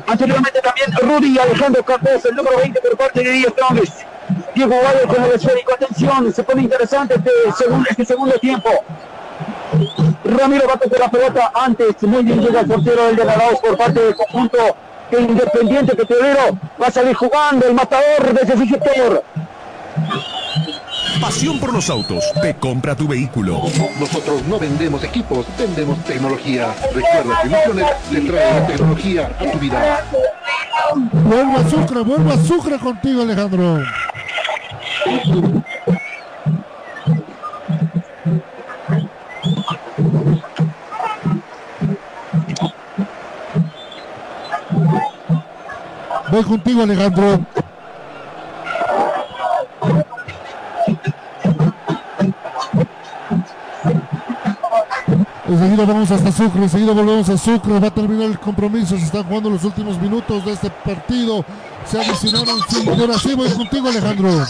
anteriormente 0.07 0.61
también 0.61 0.91
Rudy 1.01 1.37
Alejandro 1.39 1.83
Cardoso, 1.83 2.29
el 2.29 2.35
número 2.35 2.57
20 2.57 2.81
por 2.81 2.97
parte 2.97 3.23
de 3.23 3.31
Díaz 3.31 3.53
Strongest. 3.53 4.01
Diego 4.55 4.75
Guayo 4.75 5.07
con 5.07 5.23
el 5.23 5.31
esférico, 5.33 5.73
atención, 5.73 6.33
se 6.33 6.43
pone 6.43 6.63
interesante 6.63 7.15
este 7.15 7.31
segundo, 8.03 8.33
este 8.33 8.39
tiempo. 8.39 8.69
Ramiro 10.23 10.67
va 10.67 10.73
a 10.73 10.77
tocar 10.77 10.99
la 10.99 11.11
pelota 11.11 11.51
antes, 11.53 12.01
muy 12.03 12.23
bien 12.23 12.41
llega 12.41 12.61
el 12.61 12.67
portero 12.67 13.05
del 13.07 13.15
de 13.17 13.25
por 13.61 13.77
parte 13.77 13.99
del 13.99 14.15
conjunto 14.15 14.57
que 15.09 15.19
Independiente 15.19 15.95
Petrolero 15.95 16.57
va 16.81 16.87
a 16.87 16.91
salir 16.91 17.15
jugando 17.15 17.67
el 17.67 17.73
matador 17.73 18.33
desde 18.33 18.57
su 18.57 18.65
sector. 18.65 19.23
Pasión 21.21 21.59
por 21.59 21.73
los 21.73 21.89
autos. 21.89 22.23
Te 22.41 22.55
compra 22.55 22.95
tu 22.95 23.07
vehículo. 23.07 23.61
Nosotros 23.99 24.43
no 24.47 24.59
vendemos 24.59 25.03
equipos, 25.03 25.45
vendemos 25.57 26.03
tecnología. 26.03 26.75
Recuerda 26.93 27.41
que 27.41 27.49
Micronet 27.49 27.97
te 28.09 28.21
trae 28.21 28.59
la 28.59 28.67
tecnología 28.67 29.31
a 29.39 29.51
tu 29.51 29.59
vida. 29.59 30.05
Vuelva 30.93 31.59
a 31.59 31.69
Sucre, 31.69 32.01
vuelva 32.01 32.33
a 32.33 32.37
Sucre 32.37 32.77
contigo, 32.77 33.21
Alejandro. 33.21 33.79
Voy 46.31 46.43
contigo, 46.43 46.83
Alejandro. 46.83 47.39
Enseguida 55.55 55.85
vamos 55.85 56.11
hasta 56.11 56.33
Sucre, 56.33 56.63
enseguida 56.63 56.91
volvemos 56.91 57.29
a 57.29 57.37
Sucre, 57.37 57.79
va 57.79 57.87
a 57.87 57.91
terminar 57.91 58.29
el 58.29 58.37
compromiso, 58.37 58.97
se 58.97 59.05
están 59.05 59.23
jugando 59.23 59.49
los 59.49 59.63
últimos 59.63 59.97
minutos 60.01 60.43
de 60.43 60.51
este 60.51 60.69
partido. 60.69 61.45
Se 61.89 61.97
adicionaron 61.97 62.59
cinco. 62.67 62.91
Ahora 62.91 63.17
sí, 63.17 63.33
voy 63.33 63.49
contigo 63.51 63.87
Alejandro. 63.87 64.45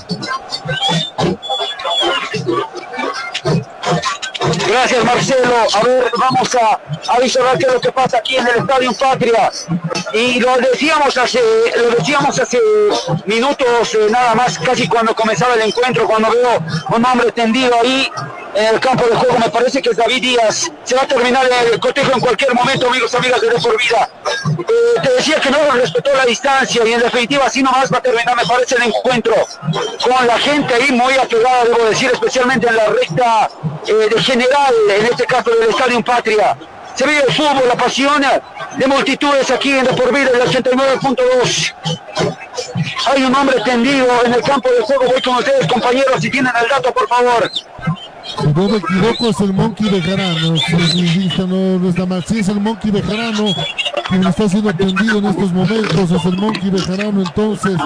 Gracias 4.67 5.03
Marcelo. 5.03 5.55
A 5.73 5.83
ver, 5.83 6.11
vamos 6.17 6.55
a 6.55 6.79
avisar 7.15 7.57
qué 7.57 7.65
es 7.67 7.73
lo 7.73 7.81
que 7.81 7.91
pasa 7.91 8.17
aquí 8.17 8.37
en 8.37 8.47
el 8.47 8.57
Estadio 8.57 8.93
Patria. 8.93 9.51
Y 10.13 10.39
lo 10.39 10.57
decíamos 10.57 11.17
hace, 11.17 11.41
lo 11.75 11.91
decíamos 11.91 12.39
hace 12.39 12.59
minutos, 13.25 13.95
eh, 13.95 14.07
nada 14.09 14.33
más, 14.35 14.57
casi 14.59 14.87
cuando 14.87 15.13
comenzaba 15.15 15.55
el 15.55 15.61
encuentro, 15.61 16.07
cuando 16.07 16.29
veo 16.31 16.63
un 16.95 17.05
hombre 17.05 17.31
tendido 17.31 17.73
ahí 17.81 18.09
en 18.55 18.75
el 18.75 18.79
campo 18.79 19.05
de 19.05 19.15
juego, 19.15 19.37
me 19.37 19.49
parece 19.49 19.81
que 19.81 19.89
es 19.89 19.97
David 19.97 20.21
Díaz. 20.21 20.71
Se 20.83 20.95
va 20.95 21.03
a 21.03 21.07
terminar 21.07 21.45
el 21.71 21.79
cotejo 21.79 22.13
en 22.13 22.19
cualquier 22.19 22.53
momento, 22.53 22.87
amigos, 22.87 23.13
amigas 23.13 23.41
De 23.41 23.49
Por 23.49 23.77
Vida. 23.77 24.09
Eh, 24.59 25.01
te 25.03 25.13
decía 25.13 25.39
que 25.39 25.51
no 25.51 25.57
respetó 25.73 26.13
la 26.15 26.25
distancia 26.25 26.85
y 26.85 26.93
en 26.93 26.99
definitiva 27.01 27.45
así 27.45 27.61
nomás 27.61 27.91
va 27.91 27.97
a 27.97 28.01
terminar, 28.01 28.35
me 28.35 28.45
parece, 28.45 28.75
el 28.75 28.83
encuentro 28.83 29.35
con 30.03 30.27
la 30.27 30.39
gente 30.39 30.73
ahí 30.73 30.91
muy 30.91 31.13
apegada, 31.15 31.65
debo 31.65 31.85
decir, 31.85 32.09
especialmente 32.13 32.67
en 32.67 32.75
la 32.75 32.85
recta 32.87 33.49
eh, 33.87 34.09
de 34.09 34.21
general, 34.23 34.54
en 34.89 35.05
este 35.05 35.25
caso 35.25 35.49
del 35.51 35.69
Estadio 35.69 36.03
Patria. 36.03 36.57
Se 36.95 37.05
ve 37.05 37.19
el 37.19 37.33
fútbol, 37.33 37.67
la 37.67 37.75
pasión 37.75 38.23
de 38.77 38.87
multitudes 38.87 39.51
aquí 39.51 39.71
en 39.71 39.85
Por 39.87 40.13
Vida, 40.13 40.29
el 40.33 40.41
89.2. 40.41 41.73
Hay 43.07 43.23
un 43.23 43.35
hombre 43.35 43.57
tendido 43.65 44.07
en 44.23 44.33
el 44.33 44.41
campo 44.41 44.69
de 44.69 44.81
juego. 44.81 45.05
Voy 45.05 45.21
con 45.21 45.35
ustedes, 45.35 45.67
compañeros, 45.67 46.21
si 46.21 46.29
tienen 46.29 46.53
el 46.61 46.69
dato, 46.69 46.93
por 46.93 47.07
favor. 47.07 47.51
Si 48.25 48.47
no 48.47 48.67
me 48.67 48.77
equivoco, 48.77 49.29
es 49.29 49.39
el 49.39 49.53
Monkey 49.53 49.89
Bejarano. 49.89 50.57
Si 50.57 51.29
no, 51.47 51.79
no 51.79 51.89
está 51.89 52.05
mal. 52.05 52.23
Sí, 52.27 52.39
es 52.39 52.47
el 52.49 52.59
Monkey 52.59 52.91
Bejarano 52.91 53.53
quien 54.09 54.25
está 54.25 54.47
siendo 54.47 54.69
atendido 54.69 55.17
en 55.19 55.25
estos 55.25 55.51
momentos. 55.51 56.11
Es 56.11 56.25
el 56.25 56.37
Monkey 56.37 56.69
Bejarano, 56.69 57.21
entonces, 57.21 57.77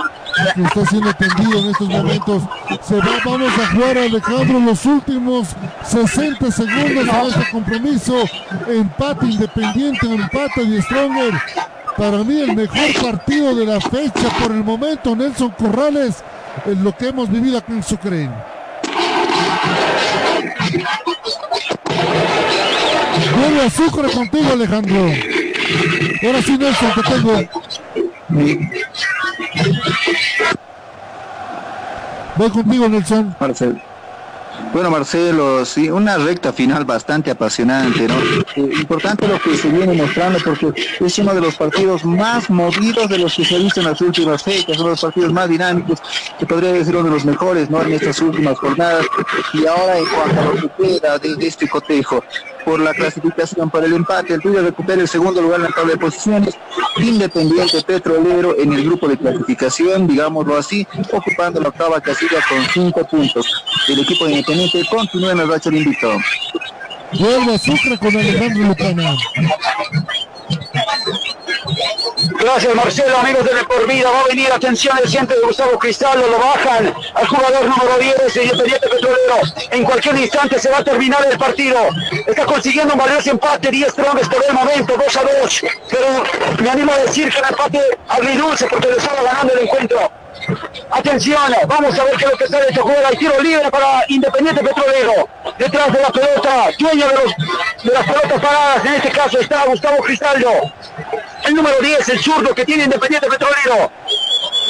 que 0.55 0.61
está 0.61 0.85
siendo 0.85 1.09
atendido 1.09 1.59
en 1.59 1.65
estos 1.67 1.87
momentos. 1.87 2.43
Se 2.81 2.97
va, 2.97 3.19
vamos 3.25 3.51
a 3.57 3.67
jugar 3.67 3.97
a 3.97 4.03
Alejandro 4.03 4.59
los 4.59 4.85
últimos 4.85 5.47
60 5.83 6.51
segundos 6.51 7.05
de 7.05 7.29
este 7.29 7.51
compromiso. 7.51 8.23
Empate 8.67 9.25
independiente, 9.27 10.13
empate 10.13 10.65
de 10.65 10.81
Stronger. 10.81 11.33
Para 11.97 12.23
mí, 12.23 12.39
el 12.39 12.55
mejor 12.55 13.01
partido 13.01 13.55
de 13.55 13.65
la 13.65 13.79
fecha 13.81 14.29
por 14.41 14.51
el 14.51 14.63
momento, 14.63 15.15
Nelson 15.15 15.49
Corrales, 15.51 16.23
en 16.65 16.83
lo 16.83 16.95
que 16.95 17.09
hemos 17.09 17.29
vivido 17.29 17.57
aquí 17.57 17.73
en 17.73 17.83
Sucre. 17.83 18.29
Vuelve 23.35 23.61
a 23.61 23.69
Sucre 23.69 24.11
contigo, 24.11 24.53
Alejandro. 24.53 25.11
Ahora 26.23 26.41
sí, 26.41 26.57
Nelson, 26.57 26.93
te 26.95 27.01
tengo. 27.03 27.33
Voy 32.35 32.49
contigo, 32.49 32.89
Nelson. 32.89 33.35
Marcel. 33.39 33.81
Bueno, 34.73 34.91
Marcelo, 34.91 35.65
sí, 35.65 35.89
una 35.89 36.17
recta 36.17 36.53
final 36.53 36.85
bastante 36.85 37.31
apasionante, 37.31 38.07
¿no? 38.07 38.15
Eh, 38.55 38.69
importante 38.79 39.27
lo 39.27 39.39
que 39.39 39.57
se 39.57 39.67
viene 39.69 39.93
mostrando 39.93 40.37
porque 40.45 40.73
es 40.99 41.17
uno 41.17 41.33
de 41.33 41.41
los 41.41 41.55
partidos 41.55 42.05
más 42.05 42.49
movidos 42.49 43.09
de 43.09 43.17
los 43.17 43.33
que 43.33 43.45
se 43.45 43.55
ha 43.55 43.57
visto 43.57 43.79
en 43.79 43.87
las 43.87 43.99
últimas 43.99 44.43
fechas, 44.43 44.77
uno 44.77 44.85
de 44.85 44.89
los 44.91 45.01
partidos 45.01 45.33
más 45.33 45.49
dinámicos, 45.49 45.99
que 46.37 46.45
podría 46.45 46.71
decir 46.73 46.95
uno 46.95 47.05
de 47.05 47.15
los 47.15 47.25
mejores, 47.25 47.69
¿no? 47.69 47.81
En 47.81 47.93
estas 47.93 48.21
últimas 48.21 48.57
jornadas. 48.59 49.05
Y 49.53 49.65
ahora 49.65 49.97
en 49.97 50.05
cuanto 50.05 50.39
a 50.39 50.45
lo 50.45 50.53
que 50.53 50.69
queda 50.83 51.17
de, 51.17 51.35
de 51.35 51.47
este 51.47 51.67
cotejo, 51.67 52.23
por 52.65 52.79
la 52.79 52.93
clasificación 52.93 53.69
para 53.69 53.85
el 53.85 53.93
empate, 53.93 54.33
el 54.33 54.41
Tuyo 54.41 54.61
recupera 54.61 55.01
el 55.01 55.07
segundo 55.07 55.41
lugar 55.41 55.59
en 55.59 55.63
la 55.63 55.71
tabla 55.71 55.93
de 55.93 55.97
posiciones, 55.97 56.57
Independiente 56.97 57.81
Petrolero 57.81 58.57
en 58.57 58.73
el 58.73 58.83
grupo 58.85 59.07
de 59.07 59.17
clasificación, 59.17 60.07
digámoslo 60.07 60.57
así, 60.57 60.87
ocupando 61.11 61.61
la 61.61 61.69
octava 61.69 62.01
casilla 62.01 62.39
con 62.47 62.63
cinco 62.73 63.05
puntos. 63.05 63.63
El 63.87 63.99
equipo 63.99 64.25
de 64.25 64.31
Independiente 64.31 64.83
continúa 64.89 65.31
en 65.31 65.39
el 65.39 65.49
racha 65.49 65.69
de 65.69 65.77
invito. 65.77 66.11
Vuelve 67.19 67.57
Sucre 67.57 67.97
con 67.97 68.15
Alejandro 68.15 68.67
Lucana. 68.67 69.15
Gracias 72.39 72.75
Marcelo, 72.75 73.17
amigos 73.17 73.43
de 73.43 73.63
Por 73.65 73.87
Vida. 73.87 74.09
Va 74.09 74.21
a 74.21 74.27
venir, 74.27 74.51
atención, 74.51 74.97
el 75.01 75.09
ciento 75.09 75.33
de 75.33 75.41
Gustavo 75.41 75.77
Cristaldo, 75.77 76.27
lo 76.27 76.39
bajan 76.39 76.93
al 77.13 77.27
jugador 77.27 77.65
número 77.65 77.97
10, 77.99 78.35
Independiente 78.37 78.87
Petrolero. 78.87 79.35
En 79.71 79.83
cualquier 79.83 80.17
instante 80.17 80.59
se 80.59 80.69
va 80.69 80.77
a 80.77 80.83
terminar 80.83 81.25
el 81.29 81.37
partido. 81.37 81.77
Está 82.25 82.45
consiguiendo 82.45 82.93
un 82.93 82.99
valioso 82.99 83.31
empate, 83.31 83.69
10 83.69 83.93
tronques 83.93 84.27
por 84.29 84.43
el 84.43 84.53
momento, 84.53 84.95
2 84.97 85.17
a 85.17 85.23
2. 85.41 85.61
Pero 85.89 86.05
me 86.61 86.69
animo 86.69 86.91
a 86.91 86.97
decir 86.97 87.31
que 87.31 87.39
el 87.39 87.45
empate 87.45 87.81
agridulce 88.07 88.67
porque 88.67 88.87
le 88.87 88.97
estaba 88.97 89.21
ganando 89.21 89.53
el 89.53 89.59
encuentro. 89.59 90.11
Atención, 90.91 91.53
vamos 91.67 91.99
a 91.99 92.03
ver 92.05 92.15
qué 92.15 92.25
es 92.25 92.31
lo 92.31 92.37
que 92.37 92.47
sale 92.47 92.63
de 92.63 92.69
esta 92.69 92.81
jugada. 92.81 93.07
Hay 93.09 93.17
tiro 93.17 93.41
libre 93.41 93.69
para 93.69 94.03
Independiente 94.07 94.63
Petrolero. 94.63 95.27
Detrás 95.57 95.93
de 95.93 96.01
la 96.01 96.09
pelota, 96.09 96.69
dueño 96.79 97.07
de, 97.07 97.89
de 97.89 97.93
las 97.93 98.05
pelotas 98.05 98.41
paradas. 98.41 98.85
En 98.85 98.93
este 98.93 99.09
caso 99.09 99.39
está 99.39 99.65
Gustavo 99.65 99.97
Cristaldo. 99.97 100.49
El 101.45 101.55
número 101.55 101.79
10, 101.79 102.09
el 102.09 102.19
zurdo 102.19 102.53
que 102.53 102.65
tiene 102.65 102.83
Independiente 102.83 103.27
Petrolero. 103.27 103.91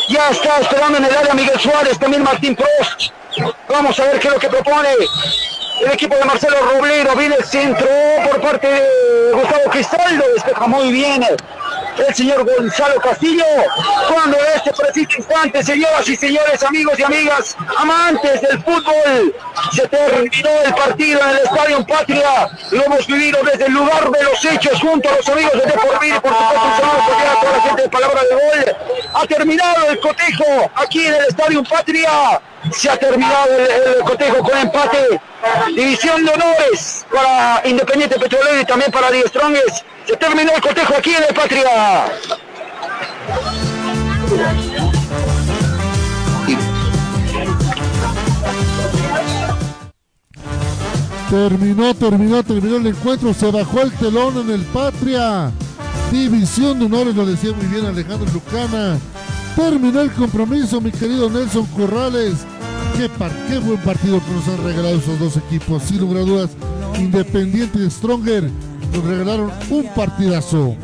Ya 0.10 0.30
está 0.30 0.60
esperando 0.60 0.98
en 0.98 1.06
el 1.06 1.16
área 1.16 1.34
Miguel 1.34 1.60
Suárez, 1.60 2.00
también 2.00 2.24
Martín 2.24 2.56
Prost. 2.56 3.12
Vamos 3.68 4.00
a 4.00 4.06
ver 4.06 4.20
qué 4.20 4.28
es 4.28 4.34
lo 4.34 4.40
que 4.40 4.50
propone 4.50 4.90
el 5.82 5.92
equipo 5.92 6.16
de 6.16 6.26
Marcelo 6.26 6.58
Roblero. 6.74 7.16
Viene 7.16 7.36
el 7.36 7.46
centro 7.46 7.88
por 8.30 8.42
parte 8.42 8.68
de 8.68 9.32
Gustavo 9.34 9.70
Cristaldo. 9.72 10.24
Despeja 10.34 10.68
muy 10.68 10.92
bien 10.92 11.24
el 11.98 12.16
señor 12.16 12.46
Gonzalo 12.46 13.00
Castillo. 13.02 13.46
Cuando 14.12 14.38
este 14.56 14.72
preciso 14.74 15.18
instante, 15.18 15.64
señoras 15.64 16.08
y 16.08 16.16
señores, 16.16 16.64
amigos 16.64 17.00
y 17.00 17.04
amigas, 17.04 17.56
amantes 17.78 18.42
del 18.42 18.62
fútbol, 18.64 19.36
se 19.74 19.88
terminó 19.88 20.50
el 20.66 20.74
partido 20.74 21.20
en 21.22 21.30
el 21.30 21.38
Estadio 21.38 21.86
Patria. 21.86 22.50
Lo 22.72 22.86
hemos 22.86 23.08
vivido 23.08 23.40
desde 23.44 23.66
el 23.66 23.74
lugar 23.74 24.10
de 24.10 24.24
los 24.24 24.46
hechos 24.46 24.80
junto 24.80 25.10
a 25.10 25.16
los 25.16 25.28
amigos 25.30 25.54
de 25.54 25.60
Deportivo 25.60 26.22
por 26.22 26.34
supuesto 26.34 26.66
un 26.66 26.76
saludo 26.76 27.06
cordial 27.08 27.38
a 27.38 27.40
toda 27.40 27.58
la 27.58 27.62
gente 27.62 27.82
de 27.84 27.90
Palabra 27.90 28.22
de 28.24 28.36
Gol. 28.36 28.76
Ha 29.14 29.28
terminado 29.28 29.90
el 29.90 30.00
cotejo 30.00 30.72
aquí 30.76 31.06
en 31.06 31.14
el 31.14 31.26
Estadio 31.26 31.64
Patria. 31.64 32.42
Se 32.72 32.90
ha 32.90 32.98
terminado 32.98 33.48
el, 33.56 34.04
cotejo 34.04 34.44
con 34.44 34.58
empate. 34.58 35.20
División 35.76 36.26
de 36.26 36.34
honores 36.34 37.06
para 37.12 37.62
Independiente 37.66 38.20
Petrolero 38.20 38.62
y 38.62 38.66
también 38.66 38.92
para 38.92 39.12
Die 39.12 39.24
Strongest. 39.28 39.86
Se 40.10 40.18
terminó 40.18 40.52
el 40.56 40.62
cotejo 40.62 40.96
aquí 40.98 41.12
en 41.12 41.24
el 41.30 41.36
Patria. 41.36 42.12
Terminó, 51.30 51.94
terminó, 51.94 52.44
terminó 52.44 52.78
el 52.78 52.88
encuentro. 52.88 53.36
Se 53.36 53.52
bajó 53.52 53.82
el 53.82 53.92
telón 53.92 54.36
en 54.38 54.50
el 54.50 54.62
Patria. 54.62 55.52
División 56.12 56.80
de 56.80 56.86
honores, 56.86 57.16
lo 57.16 57.28
decía 57.28 57.54
muy 57.54 57.68
bien 57.68 57.86
Alejandro 57.86 58.28
Lucana. 58.34 58.98
Terminó 59.56 60.02
el 60.02 60.12
compromiso, 60.14 60.82
mi 60.82 60.90
querido 60.90 61.30
Nelson 61.30 61.68
Corrales. 61.68 62.48
Qué, 62.98 63.10
par, 63.10 63.32
qué 63.48 63.60
buen 63.60 63.78
partido 63.82 64.20
que 64.26 64.32
nos 64.32 64.48
han 64.48 64.66
regalado 64.66 64.96
esos 64.96 65.20
dos 65.20 65.38
equipos. 65.38 65.84
Sin 65.84 66.00
lugar 66.00 66.24
a 66.24 66.26
dudas, 66.26 66.50
Independiente 66.98 67.78
y 67.78 67.92
Stronger 67.92 68.50
nos 68.92 69.04
regalaron 69.04 69.52
un 69.70 69.86
partidazo. 69.96 70.76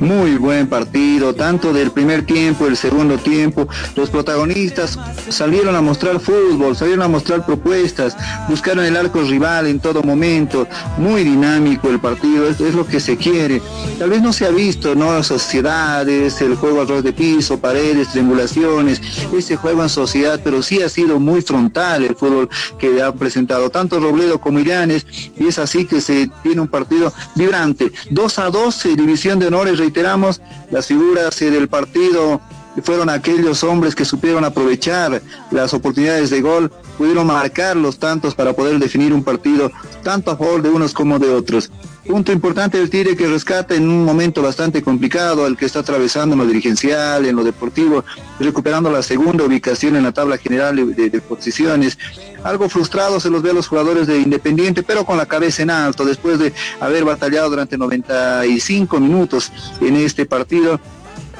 Muy 0.00 0.36
buen 0.36 0.68
partido, 0.68 1.34
tanto 1.34 1.72
del 1.72 1.90
primer 1.90 2.24
tiempo, 2.24 2.66
el 2.66 2.76
segundo 2.76 3.18
tiempo. 3.18 3.68
Los 3.94 4.10
protagonistas 4.10 4.98
salieron 5.28 5.74
a 5.76 5.80
mostrar 5.80 6.20
fútbol, 6.20 6.76
salieron 6.76 7.02
a 7.02 7.08
mostrar 7.08 7.44
propuestas, 7.44 8.16
buscaron 8.48 8.84
el 8.84 8.96
arco 8.96 9.22
rival 9.22 9.66
en 9.66 9.80
todo 9.80 10.02
momento. 10.02 10.66
Muy 10.98 11.24
dinámico 11.24 11.88
el 11.88 12.00
partido, 12.00 12.48
es, 12.48 12.60
lo 12.60 12.86
que 12.86 13.00
se 13.00 13.16
quiere. 13.16 13.62
Tal 13.98 14.10
vez 14.10 14.22
no 14.22 14.32
se 14.32 14.46
ha 14.46 14.50
visto, 14.50 14.94
¿no? 14.94 15.22
Sociedades, 15.22 16.40
el 16.40 16.56
juego 16.56 16.82
a 16.82 16.86
de 16.86 17.12
piso, 17.12 17.58
paredes, 17.58 18.08
triangulaciones, 18.08 19.00
ese 19.36 19.56
juego 19.56 19.82
en 19.82 19.88
sociedad, 19.88 20.40
pero 20.42 20.62
sí 20.62 20.82
ha 20.82 20.88
sido 20.88 21.18
muy 21.18 21.42
frontal 21.42 22.04
el 22.04 22.14
fútbol 22.14 22.48
que 22.78 23.02
ha 23.02 23.12
presentado 23.12 23.70
tanto 23.70 24.00
Robledo 24.00 24.40
como 24.40 24.60
Iranes, 24.60 25.06
y 25.38 25.48
es 25.48 25.58
así 25.58 25.84
que 25.84 26.00
se 26.00 26.30
tiene 26.42 26.60
un 26.60 26.68
partido 26.68 27.12
vibrante. 27.34 27.92
2 28.10 28.38
a 28.38 28.50
2, 28.50 28.82
división 28.96 29.38
de 29.38 29.50
honores, 29.66 29.78
reiteramos, 29.78 30.40
las 30.70 30.86
figuras 30.86 31.40
eh, 31.42 31.50
del 31.50 31.68
partido 31.68 32.40
fueron 32.82 33.08
aquellos 33.08 33.64
hombres 33.64 33.94
que 33.94 34.04
supieron 34.04 34.44
aprovechar 34.44 35.22
las 35.50 35.74
oportunidades 35.74 36.30
de 36.30 36.40
gol, 36.40 36.70
pudieron 36.98 37.26
marcar 37.26 37.76
los 37.76 37.98
tantos 37.98 38.34
para 38.34 38.52
poder 38.52 38.78
definir 38.78 39.12
un 39.12 39.24
partido 39.24 39.70
tanto 40.02 40.30
a 40.30 40.36
favor 40.36 40.62
de 40.62 40.70
unos 40.70 40.92
como 40.92 41.18
de 41.18 41.28
otros. 41.30 41.70
Punto 42.06 42.30
importante 42.30 42.78
del 42.78 42.88
Tigre 42.88 43.16
que 43.16 43.26
rescata 43.26 43.74
en 43.74 43.88
un 43.88 44.04
momento 44.04 44.40
bastante 44.40 44.80
complicado 44.80 45.44
al 45.44 45.56
que 45.56 45.66
está 45.66 45.80
atravesando 45.80 46.34
en 46.34 46.38
lo 46.38 46.46
dirigencial, 46.46 47.26
en 47.26 47.34
lo 47.34 47.42
deportivo, 47.42 48.04
recuperando 48.38 48.92
la 48.92 49.02
segunda 49.02 49.42
ubicación 49.44 49.96
en 49.96 50.04
la 50.04 50.12
tabla 50.12 50.38
general 50.38 50.94
de, 50.94 51.10
de 51.10 51.20
posiciones. 51.20 51.98
Algo 52.44 52.68
frustrado 52.68 53.18
se 53.18 53.28
los 53.28 53.42
ve 53.42 53.50
a 53.50 53.54
los 53.54 53.66
jugadores 53.66 54.06
de 54.06 54.20
Independiente, 54.20 54.84
pero 54.84 55.04
con 55.04 55.16
la 55.16 55.26
cabeza 55.26 55.62
en 55.62 55.70
alto, 55.70 56.04
después 56.04 56.38
de 56.38 56.52
haber 56.78 57.04
batallado 57.04 57.50
durante 57.50 57.76
95 57.76 59.00
minutos 59.00 59.50
en 59.80 59.96
este 59.96 60.26
partido 60.26 60.80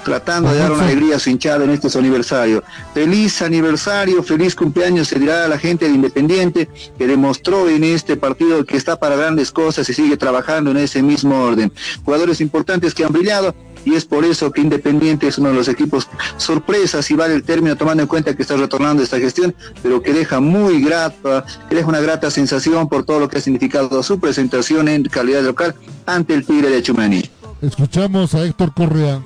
tratando 0.06 0.52
de 0.52 0.58
dar 0.60 0.70
una 0.70 0.84
alegría 0.84 1.16
a 1.16 1.18
su 1.18 1.30
hinchada 1.30 1.64
en 1.64 1.70
este 1.70 1.90
su 1.90 1.98
aniversario. 1.98 2.62
Feliz 2.94 3.42
aniversario, 3.42 4.22
feliz 4.22 4.54
cumpleaños 4.54 5.08
se 5.08 5.18
dirá 5.18 5.46
a 5.46 5.48
la 5.48 5.58
gente 5.58 5.88
de 5.88 5.94
Independiente 5.94 6.68
que 6.96 7.08
demostró 7.08 7.68
en 7.68 7.82
este 7.82 8.16
partido 8.16 8.64
que 8.64 8.76
está 8.76 9.00
para 9.00 9.16
grandes 9.16 9.50
cosas 9.50 9.88
y 9.88 9.94
sigue 9.94 10.16
trabajando 10.16 10.70
en 10.70 10.76
ese 10.76 11.02
mismo 11.02 11.42
orden. 11.42 11.72
Jugadores 12.04 12.40
importantes 12.40 12.94
que 12.94 13.04
han 13.04 13.12
brillado 13.12 13.52
y 13.84 13.96
es 13.96 14.04
por 14.04 14.24
eso 14.24 14.52
que 14.52 14.60
Independiente 14.60 15.26
es 15.26 15.38
uno 15.38 15.48
de 15.48 15.56
los 15.56 15.66
equipos 15.66 16.06
sorpresas 16.36 17.10
y 17.10 17.14
vale 17.14 17.34
el 17.34 17.42
término 17.42 17.74
tomando 17.74 18.04
en 18.04 18.08
cuenta 18.08 18.36
que 18.36 18.42
está 18.42 18.56
retornando 18.56 19.02
esta 19.02 19.18
gestión, 19.18 19.56
pero 19.82 20.02
que 20.02 20.12
deja 20.12 20.38
muy 20.38 20.80
grata, 20.80 21.44
que 21.68 21.74
deja 21.74 21.88
una 21.88 22.00
grata 22.00 22.30
sensación 22.30 22.88
por 22.88 23.04
todo 23.04 23.18
lo 23.18 23.28
que 23.28 23.38
ha 23.38 23.40
significado 23.40 24.04
su 24.04 24.20
presentación 24.20 24.86
en 24.86 25.02
calidad 25.02 25.42
local 25.42 25.74
ante 26.06 26.34
el 26.34 26.46
Tigre 26.46 26.70
de 26.70 26.80
Chumaní. 26.80 27.28
Escuchamos 27.60 28.34
a 28.34 28.44
Héctor 28.44 28.72
Correa. 28.72 29.20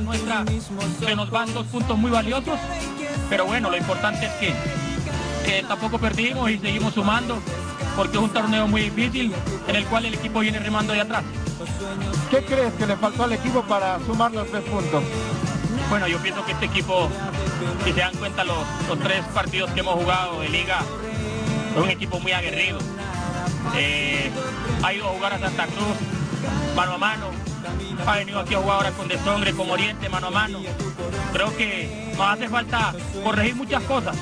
Nuestra 0.00 0.44
se 1.00 1.16
nos 1.16 1.30
van 1.30 1.52
dos 1.52 1.66
puntos 1.66 1.96
muy 1.98 2.10
valiosos, 2.10 2.58
pero 3.28 3.46
bueno, 3.46 3.70
lo 3.70 3.76
importante 3.76 4.26
es 4.26 4.32
que, 4.34 4.54
que 5.44 5.62
tampoco 5.62 5.98
perdimos 5.98 6.50
y 6.50 6.58
seguimos 6.58 6.94
sumando, 6.94 7.38
porque 7.96 8.16
es 8.16 8.22
un 8.22 8.30
torneo 8.30 8.68
muy 8.68 8.82
difícil 8.82 9.32
en 9.68 9.76
el 9.76 9.84
cual 9.86 10.04
el 10.06 10.14
equipo 10.14 10.40
viene 10.40 10.58
remando 10.58 10.92
de 10.92 11.00
atrás. 11.00 11.24
¿Qué 12.30 12.44
crees 12.44 12.72
que 12.74 12.86
le 12.86 12.96
faltó 12.96 13.24
al 13.24 13.32
equipo 13.32 13.62
para 13.62 13.98
sumar 14.00 14.32
los 14.32 14.48
tres 14.48 14.62
puntos? 14.62 15.02
Bueno, 15.88 16.08
yo 16.08 16.18
pienso 16.18 16.44
que 16.44 16.52
este 16.52 16.66
equipo, 16.66 17.08
si 17.84 17.92
se 17.92 18.00
dan 18.00 18.14
cuenta 18.16 18.44
los, 18.44 18.58
los 18.88 18.98
tres 19.00 19.22
partidos 19.34 19.70
que 19.70 19.80
hemos 19.80 19.94
jugado 19.94 20.40
de 20.40 20.48
liga, 20.48 20.80
es 21.74 21.82
un 21.82 21.90
equipo 21.90 22.18
muy 22.20 22.32
aguerrido. 22.32 22.78
Eh, 23.76 24.30
ha 24.82 24.92
ido 24.92 25.08
a 25.08 25.12
jugar 25.12 25.34
a 25.34 25.38
Santa 25.38 25.66
Cruz 25.66 25.96
mano 26.74 26.92
a 26.92 26.98
mano, 26.98 27.30
ha 28.06 28.16
venido 28.16 28.40
aquí 28.40 28.54
a 28.54 28.58
jugar 28.58 28.76
ahora 28.76 28.90
con 28.92 29.08
Desongre, 29.08 29.52
con 29.52 29.70
Oriente, 29.70 30.08
mano 30.08 30.28
a 30.28 30.30
mano. 30.30 30.60
Creo 31.32 31.56
que 31.56 32.12
nos 32.16 32.26
hace 32.26 32.48
falta 32.48 32.94
corregir 33.22 33.54
muchas 33.56 33.82
cosas 33.84 34.16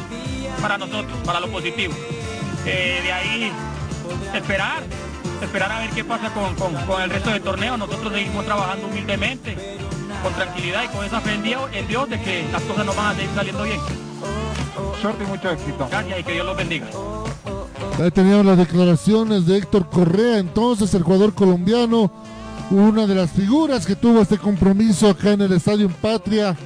para 0.61 0.79
nosotros, 0.79 1.17
para 1.25 1.41
lo 1.41 1.49
positivo. 1.49 1.95
Eh, 2.67 3.01
de 3.03 3.13
ahí 3.13 3.53
esperar, 4.35 4.83
esperar 5.43 5.73
a 5.73 5.79
ver 5.81 5.91
qué 5.91 6.05
pasa 6.05 6.33
con, 6.33 6.55
con, 6.55 6.75
con, 6.87 7.03
el 7.03 7.11
resto 7.11 7.31
del 7.31 7.43
torneo. 7.43 7.77
Nosotros 7.77 8.13
seguimos 8.13 8.45
trabajando 8.45 8.87
humildemente, 8.87 9.57
con 10.23 10.33
tranquilidad 10.35 10.85
y 10.85 10.89
con 10.89 11.05
esa 11.05 11.21
fe 11.21 11.35
en 11.35 11.43
Dios, 11.43 11.63
en 11.73 11.87
Dios 11.87 12.09
de 12.09 12.21
que 12.21 12.47
las 12.51 12.63
cosas 12.63 12.87
nos 12.87 12.97
van 12.97 13.07
a 13.09 13.15
seguir 13.15 13.31
saliendo 13.35 13.63
bien. 13.65 13.81
Suerte 15.01 15.25
y 15.25 15.27
mucho 15.27 15.51
éxito. 15.51 15.87
Gracias 15.91 16.21
y 16.21 16.25
que 16.25 16.33
Dios 16.33 16.47
los 16.47 16.57
bendiga. 16.57 16.87
Ahí 18.01 18.11
teníamos 18.11 18.47
las 18.47 18.59
declaraciones 18.59 19.47
de 19.47 19.59
Héctor 19.59 19.89
Correa, 19.89 20.39
entonces 20.39 20.93
el 20.95 21.05
jugador 21.05 21.33
colombiano, 21.33 22.11
una 22.71 23.07
de 23.07 23.15
las 23.15 23.31
figuras 23.31 23.87
que 23.87 23.97
tuvo 23.97 24.23
este 24.23 24.39
compromiso 24.39 25.09
acá 25.09 25.33
en 25.33 25.43
el 25.43 25.53
Estadio 25.53 25.89
Patria, 25.89 26.57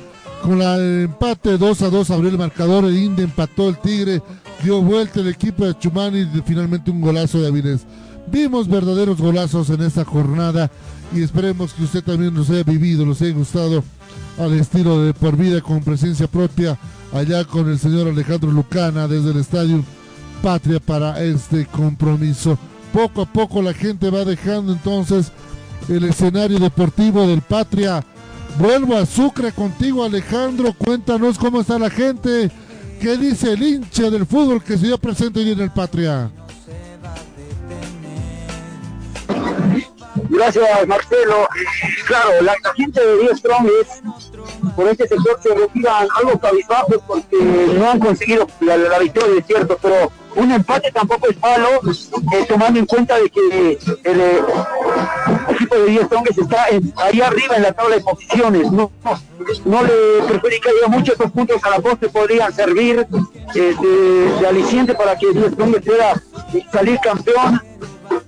con 0.42 0.62
el 0.62 1.04
empate 1.04 1.58
2 1.58 1.82
a 1.82 1.90
2 1.90 2.10
abrió 2.10 2.30
el 2.30 2.38
marcador, 2.38 2.84
el 2.84 2.96
Inde 2.96 3.24
empató 3.24 3.68
el 3.68 3.78
Tigre, 3.78 4.22
dio 4.62 4.80
vuelta 4.80 5.20
el 5.20 5.28
equipo 5.28 5.66
de 5.66 5.76
Chumani 5.78 6.20
y 6.20 6.42
finalmente 6.46 6.90
un 6.90 7.00
golazo 7.00 7.40
de 7.40 7.48
Avilés. 7.48 7.82
Vimos 8.30 8.68
verdaderos 8.68 9.18
golazos 9.18 9.70
en 9.70 9.82
esta 9.82 10.04
jornada 10.04 10.70
y 11.14 11.22
esperemos 11.22 11.72
que 11.72 11.84
usted 11.84 12.04
también 12.04 12.34
los 12.34 12.50
haya 12.50 12.62
vivido, 12.62 13.04
los 13.04 13.20
haya 13.22 13.32
gustado 13.32 13.82
al 14.38 14.52
estilo 14.54 15.02
de 15.02 15.14
por 15.14 15.36
vida 15.36 15.60
con 15.60 15.80
presencia 15.80 16.26
propia 16.28 16.78
allá 17.12 17.44
con 17.44 17.68
el 17.68 17.78
señor 17.78 18.08
Alejandro 18.08 18.50
Lucana 18.50 19.08
desde 19.08 19.30
el 19.30 19.38
estadio 19.38 19.82
Patria 20.42 20.78
para 20.78 21.22
este 21.22 21.66
compromiso. 21.66 22.58
Poco 22.92 23.22
a 23.22 23.26
poco 23.26 23.60
la 23.60 23.74
gente 23.74 24.10
va 24.10 24.24
dejando 24.24 24.72
entonces 24.72 25.32
el 25.88 26.04
escenario 26.04 26.58
deportivo 26.58 27.26
del 27.26 27.42
Patria. 27.42 28.04
Vuelvo 28.58 28.96
a 28.96 29.06
Sucre 29.06 29.52
contigo 29.52 30.04
Alejandro, 30.04 30.72
cuéntanos 30.76 31.38
cómo 31.38 31.60
está 31.60 31.78
la 31.78 31.90
gente, 31.90 32.50
qué 33.00 33.16
dice 33.16 33.52
el 33.52 33.62
hincha 33.62 34.10
del 34.10 34.26
fútbol 34.26 34.62
que 34.62 34.76
se 34.76 34.86
dio 34.86 34.98
presente 34.98 35.40
hoy 35.40 35.52
en 35.52 35.60
el 35.60 35.70
Patria. 35.70 36.30
Gracias, 40.28 40.86
Marcelo. 40.86 41.48
Claro, 42.06 42.42
la, 42.42 42.54
la 42.62 42.74
gente 42.74 43.04
de 43.04 43.18
10 43.18 43.38
Strong 43.38 43.68
es, 43.80 44.02
por 44.74 44.88
este 44.88 45.08
sector 45.08 45.38
se 45.42 45.54
retiran 45.54 46.08
algo 46.16 46.38
cabizbajos 46.38 46.98
porque 47.06 47.36
no 47.38 47.90
han 47.90 47.98
conseguido 47.98 48.46
la, 48.60 48.76
la, 48.76 48.98
victoria, 48.98 49.40
es 49.40 49.46
cierto, 49.46 49.78
pero 49.80 50.10
un 50.38 50.52
empate 50.52 50.92
tampoco 50.92 51.28
es 51.28 51.40
malo, 51.40 51.80
eh, 52.32 52.46
tomando 52.48 52.78
en 52.78 52.86
cuenta 52.86 53.18
de 53.18 53.28
que 53.28 53.78
el, 54.04 54.20
eh, 54.20 54.42
equipo 55.50 55.74
de 55.74 55.86
10 55.86 56.04
Strong 56.06 56.28
está 56.36 56.64
ahí 56.96 57.20
arriba 57.20 57.56
en 57.56 57.62
la 57.62 57.72
tabla 57.72 57.96
de 57.96 58.02
posiciones. 58.02 58.70
No, 58.70 58.90
no, 59.64 59.82
le 59.82 60.22
perjudicaría 60.28 60.86
mucho 60.88 61.12
estos 61.12 61.32
puntos 61.32 61.62
a 61.64 61.70
la 61.70 61.80
poste, 61.80 62.08
podrían 62.08 62.52
servir 62.52 63.06
eh, 63.54 63.74
de, 63.80 64.40
de, 64.40 64.46
aliciente 64.46 64.94
para 64.94 65.18
que 65.18 65.32
10 65.32 65.52
Strong 65.52 65.80
pueda 65.84 66.22
salir 66.72 67.00
campeón 67.00 67.60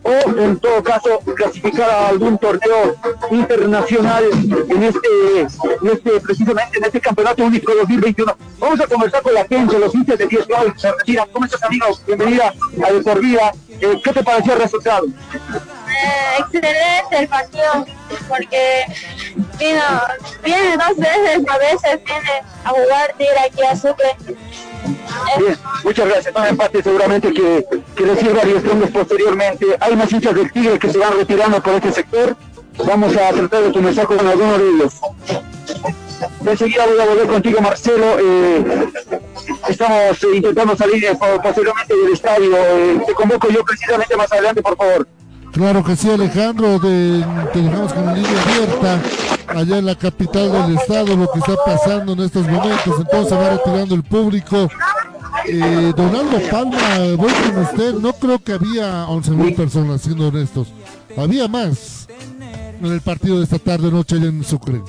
o 0.02 0.38
en 0.38 0.58
todo 0.58 0.82
caso 0.82 1.20
clasificar 1.36 1.90
a 1.90 2.08
algún 2.08 2.38
torneo 2.38 2.96
internacional 3.30 4.24
en 4.32 4.82
este, 4.82 5.40
en 5.40 5.88
este 5.92 6.20
precisamente 6.20 6.78
en 6.78 6.84
este 6.84 7.00
campeonato 7.00 7.44
único 7.44 7.74
2021. 7.74 8.36
Vamos 8.58 8.80
a 8.80 8.86
conversar 8.86 9.22
con 9.22 9.34
la 9.34 9.44
gente, 9.44 9.78
los 9.78 9.94
hinchas 9.94 10.18
de 10.18 10.26
10 10.26 10.46
hoy 10.58 10.72
se 10.76 10.92
retiran. 10.92 11.28
¿Cómo 11.32 11.44
estás 11.44 11.62
amigos? 11.62 12.02
Bienvenida 12.06 12.52
a 12.84 12.92
De 12.92 13.00
Por 13.00 13.20
Vida. 13.20 13.52
Eh, 13.80 14.00
¿Qué 14.02 14.12
te 14.12 14.22
pareció 14.22 14.54
el 14.54 14.60
resultado? 14.60 15.06
Eh, 15.06 16.38
excelente 16.38 17.16
el 17.18 17.28
partido 17.28 17.86
porque 18.28 18.84
vino, 19.58 19.82
viene 20.44 20.76
dos 20.76 20.96
veces, 20.96 21.48
a 21.48 21.58
veces 21.58 22.04
viene 22.04 22.42
a 22.64 22.68
jugar 22.70 23.14
tira 23.18 23.42
aquí 23.46 23.62
a 23.62 23.76
Sucre. 23.76 24.16
Bien, 25.38 25.58
muchas 25.84 26.08
gracias. 26.08 26.34
No 26.34 26.46
empate 26.46 26.82
seguramente 26.82 27.32
que, 27.32 27.64
que 27.96 28.06
le 28.06 28.16
sirva 28.16 28.42
a 28.42 28.86
posteriormente. 28.92 29.69
Hay 29.80 29.96
más 29.96 30.12
hinchas 30.12 30.34
del 30.34 30.50
Tigre 30.52 30.78
que 30.78 30.90
se 30.90 30.98
van 30.98 31.12
retirando 31.16 31.62
por 31.62 31.74
este 31.74 31.92
sector. 31.92 32.36
Vamos 32.86 33.14
a 33.16 33.30
tratar 33.30 33.62
de 33.64 33.72
conversar 33.72 34.06
con 34.06 34.26
algunos 34.26 34.58
de 34.58 34.68
ellos. 34.68 35.00
Enseguida 36.44 36.86
voy 36.86 37.00
a 37.00 37.06
volver 37.06 37.26
contigo, 37.26 37.60
Marcelo. 37.60 38.18
Eh, 38.18 38.88
estamos 39.68 40.22
eh, 40.22 40.36
intentando 40.36 40.76
salir 40.76 41.04
eh, 41.04 41.18
posteriormente 41.42 41.96
del 41.96 42.12
estadio. 42.12 42.56
Te 43.06 43.14
convoco 43.14 43.48
yo 43.48 43.64
precisamente 43.64 44.16
más 44.16 44.32
adelante, 44.32 44.62
por 44.62 44.76
favor. 44.76 45.06
Claro 45.52 45.84
que 45.84 45.96
sí, 45.96 46.10
Alejandro. 46.10 46.78
De, 46.78 47.24
te 47.52 47.60
dejamos 47.60 47.92
con 47.92 48.14
línea 48.14 48.42
abierta 48.42 49.00
allá 49.48 49.78
en 49.78 49.86
la 49.86 49.94
capital 49.94 50.52
del 50.52 50.76
estado, 50.78 51.16
lo 51.16 51.30
que 51.30 51.38
está 51.40 51.54
pasando 51.64 52.12
en 52.12 52.20
estos 52.20 52.46
momentos. 52.46 52.94
Entonces 52.98 53.38
va 53.38 53.50
retirando 53.50 53.94
el 53.94 54.02
público. 54.02 54.68
Eh, 55.46 55.92
Donaldo 55.96 56.38
Palma, 56.50 56.98
voy 57.16 57.32
con 57.32 57.62
usted. 57.62 57.94
No 57.94 58.12
creo 58.12 58.42
que 58.42 58.52
había 58.52 59.06
11 59.06 59.30
mil 59.32 59.54
personas, 59.54 60.02
siendo 60.02 60.28
honestos. 60.28 60.68
Había 61.16 61.48
más 61.48 62.08
en 62.80 62.86
el 62.86 63.00
partido 63.00 63.38
de 63.38 63.44
esta 63.44 63.58
tarde 63.58 63.90
noche 63.90 64.16
allá 64.16 64.26
en 64.26 64.44
Sucre. 64.44 64.82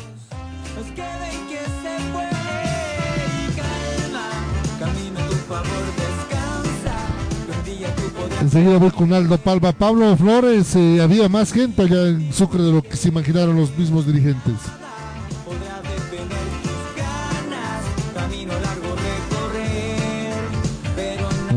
Enseguida 8.42 8.78
voy 8.78 8.92
con 8.92 9.14
Aldo 9.14 9.38
Palma. 9.38 9.72
Pablo 9.72 10.18
Flores, 10.18 10.76
eh, 10.76 11.00
había 11.02 11.30
más 11.30 11.54
gente 11.54 11.84
allá 11.84 12.08
en 12.08 12.34
Sucre 12.34 12.64
de 12.64 12.72
lo 12.72 12.82
que 12.82 12.98
se 12.98 13.10
imaginaron 13.10 13.56
los 13.56 13.78
mismos 13.78 14.08
dirigentes. 14.08 14.56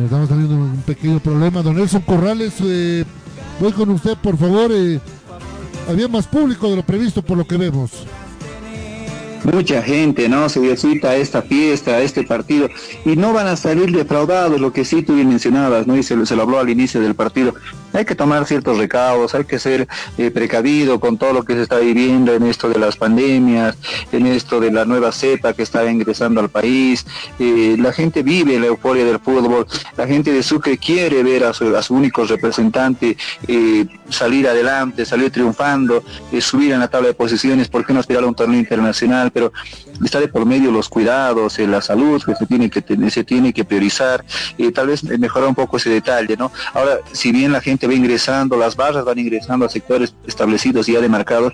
Estamos 0.04 0.28
teniendo 0.28 0.54
un 0.54 0.82
pequeño 0.82 1.18
problema. 1.18 1.62
Don 1.62 1.76
Nelson 1.76 2.02
Corrales, 2.02 2.54
eh, 2.62 3.04
voy 3.58 3.72
con 3.72 3.88
usted, 3.90 4.16
por 4.18 4.36
favor. 4.36 4.70
Eh, 4.72 5.00
había 5.88 6.08
más 6.08 6.26
público 6.26 6.68
de 6.68 6.76
lo 6.76 6.82
previsto 6.82 7.22
por 7.22 7.38
lo 7.38 7.46
que 7.46 7.56
vemos. 7.56 7.90
Mucha 9.44 9.82
gente, 9.82 10.26
¿no? 10.30 10.48
Se 10.48 10.58
dio 10.58 10.74
cita 10.74 11.10
a 11.10 11.16
esta 11.16 11.42
fiesta, 11.42 11.92
a 11.92 12.00
este 12.00 12.24
partido, 12.24 12.70
y 13.04 13.14
no 13.14 13.34
van 13.34 13.46
a 13.46 13.56
salir 13.56 13.92
defraudados, 13.92 14.58
lo 14.58 14.72
que 14.72 14.86
sí 14.86 15.02
tú 15.02 15.16
bien 15.16 15.28
mencionabas, 15.28 15.86
¿no? 15.86 15.98
Y 15.98 16.02
se, 16.02 16.16
lo 16.16 16.42
habló 16.42 16.58
al 16.58 16.70
inicio 16.70 17.00
del 17.02 17.14
partido. 17.14 17.54
hay 17.92 18.06
que 18.06 18.14
tomar 18.14 18.46
ciertos 18.46 18.78
recaudos, 18.78 19.34
hay 19.34 19.44
que 19.44 19.58
ser 19.58 19.86
eh, 20.16 20.30
precavido 20.30 20.98
con 20.98 21.18
todo 21.18 21.34
lo 21.34 21.44
que 21.44 21.52
se 21.52 21.62
está 21.62 21.78
viviendo 21.78 22.32
en 22.32 22.44
esto 22.44 22.70
de 22.70 22.78
las 22.78 22.96
pandemias, 22.96 23.76
en 24.12 24.26
esto 24.26 24.60
de 24.60 24.72
la 24.72 24.86
nueva 24.86 25.12
cepa 25.12 25.52
que 25.52 25.62
está 25.62 25.88
ingresando 25.90 26.40
al 26.40 26.48
país. 26.48 27.06
Eh, 27.38 27.76
la 27.78 27.92
gente 27.92 28.22
vive 28.22 28.58
la 28.58 28.66
euforia 28.66 29.04
del 29.04 29.18
fútbol, 29.18 29.66
la 29.98 30.06
gente 30.06 30.32
de 30.32 30.42
Sucre 30.42 30.78
quiere 30.78 31.22
ver 31.22 31.44
a 31.44 31.52
su, 31.52 31.76
a 31.76 31.82
su 31.82 31.94
único 31.94 32.24
representante 32.24 33.18
eh, 33.46 33.86
salir 34.08 34.48
adelante, 34.48 35.04
salir 35.04 35.30
triunfando, 35.30 36.02
subir 36.40 36.72
en 36.72 36.80
la 36.80 36.88
tabla 36.88 37.08
de 37.08 37.14
posiciones, 37.14 37.68
¿por 37.68 37.84
qué 37.84 37.92
no 37.92 38.00
aspirar 38.00 38.24
a 38.24 38.26
un 38.26 38.34
torneo 38.34 38.58
internacional? 38.58 39.30
Pero 39.34 39.52
está 40.02 40.20
de 40.20 40.28
por 40.28 40.46
medio 40.46 40.70
los 40.70 40.88
cuidados, 40.88 41.58
la 41.58 41.82
salud 41.82 42.22
que 42.24 42.34
se 42.34 42.46
tiene 42.46 42.70
que, 42.70 43.10
se 43.10 43.24
tiene 43.24 43.52
que 43.52 43.64
priorizar, 43.64 44.24
tal 44.74 44.86
vez 44.86 45.04
mejorar 45.04 45.48
un 45.48 45.54
poco 45.54 45.76
ese 45.76 45.90
detalle, 45.90 46.36
¿no? 46.36 46.50
Ahora, 46.72 46.98
si 47.12 47.32
bien 47.32 47.52
la 47.52 47.60
gente 47.60 47.86
va 47.86 47.94
ingresando, 47.94 48.56
las 48.56 48.76
barras 48.76 49.04
van 49.04 49.18
ingresando 49.18 49.66
a 49.66 49.68
sectores 49.68 50.14
establecidos 50.26 50.86
ya 50.86 51.00
demarcados, 51.00 51.52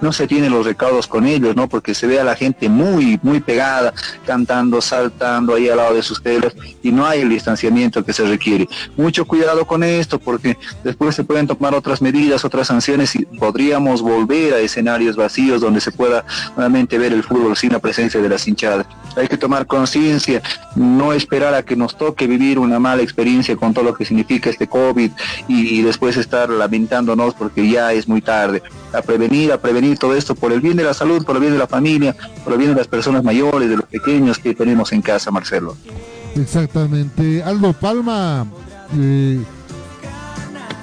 no 0.00 0.12
se 0.12 0.26
tienen 0.26 0.52
los 0.52 0.66
recaudos 0.66 1.06
con 1.06 1.26
ellos, 1.26 1.56
¿no? 1.56 1.68
Porque 1.68 1.94
se 1.94 2.06
ve 2.06 2.20
a 2.20 2.24
la 2.24 2.36
gente 2.36 2.68
muy, 2.68 3.18
muy 3.22 3.40
pegada, 3.40 3.94
cantando, 4.26 4.80
saltando 4.80 5.54
ahí 5.54 5.68
al 5.68 5.78
lado 5.78 5.94
de 5.94 6.02
sus 6.02 6.22
telas 6.22 6.54
y 6.82 6.92
no 6.92 7.06
hay 7.06 7.20
el 7.20 7.28
distanciamiento 7.28 8.04
que 8.04 8.12
se 8.12 8.24
requiere. 8.24 8.68
Mucho 8.96 9.24
cuidado 9.24 9.66
con 9.66 9.82
esto 9.82 10.18
porque 10.18 10.56
después 10.84 11.14
se 11.14 11.24
pueden 11.24 11.46
tomar 11.46 11.74
otras 11.74 12.02
medidas, 12.02 12.44
otras 12.44 12.68
sanciones 12.68 13.14
y 13.14 13.24
podríamos 13.24 14.02
volver 14.02 14.54
a 14.54 14.58
escenarios 14.58 15.16
vacíos 15.16 15.60
donde 15.60 15.80
se 15.80 15.92
pueda 15.92 16.24
nuevamente 16.56 16.98
ver 16.98 17.12
el 17.12 17.21
fútbol 17.22 17.56
sin 17.56 17.72
la 17.72 17.78
presencia 17.78 18.20
de 18.20 18.28
las 18.28 18.46
hinchadas. 18.46 18.86
Hay 19.16 19.28
que 19.28 19.36
tomar 19.36 19.66
conciencia, 19.66 20.42
no 20.74 21.12
esperar 21.12 21.54
a 21.54 21.62
que 21.62 21.76
nos 21.76 21.96
toque 21.96 22.26
vivir 22.26 22.58
una 22.58 22.78
mala 22.78 23.02
experiencia 23.02 23.56
con 23.56 23.74
todo 23.74 23.84
lo 23.84 23.94
que 23.94 24.04
significa 24.04 24.50
este 24.50 24.66
COVID 24.66 25.10
y, 25.48 25.82
después 25.82 26.16
estar 26.16 26.48
lamentándonos 26.48 27.34
porque 27.34 27.68
ya 27.68 27.92
es 27.92 28.08
muy 28.08 28.22
tarde. 28.22 28.62
A 28.92 29.02
prevenir, 29.02 29.52
a 29.52 29.60
prevenir 29.60 29.98
todo 29.98 30.14
esto 30.14 30.34
por 30.34 30.52
el 30.52 30.60
bien 30.60 30.76
de 30.76 30.84
la 30.84 30.94
salud, 30.94 31.24
por 31.24 31.36
el 31.36 31.40
bien 31.40 31.52
de 31.52 31.58
la 31.58 31.66
familia, 31.66 32.14
por 32.44 32.52
el 32.52 32.58
bien 32.58 32.70
de 32.70 32.76
las 32.76 32.88
personas 32.88 33.24
mayores, 33.24 33.68
de 33.68 33.76
los 33.76 33.86
pequeños 33.86 34.38
que 34.38 34.54
tenemos 34.54 34.92
en 34.92 35.02
casa, 35.02 35.30
Marcelo. 35.30 35.76
Exactamente. 36.36 37.42
Aldo 37.42 37.72
Palma, 37.72 38.46
eh, 38.98 39.40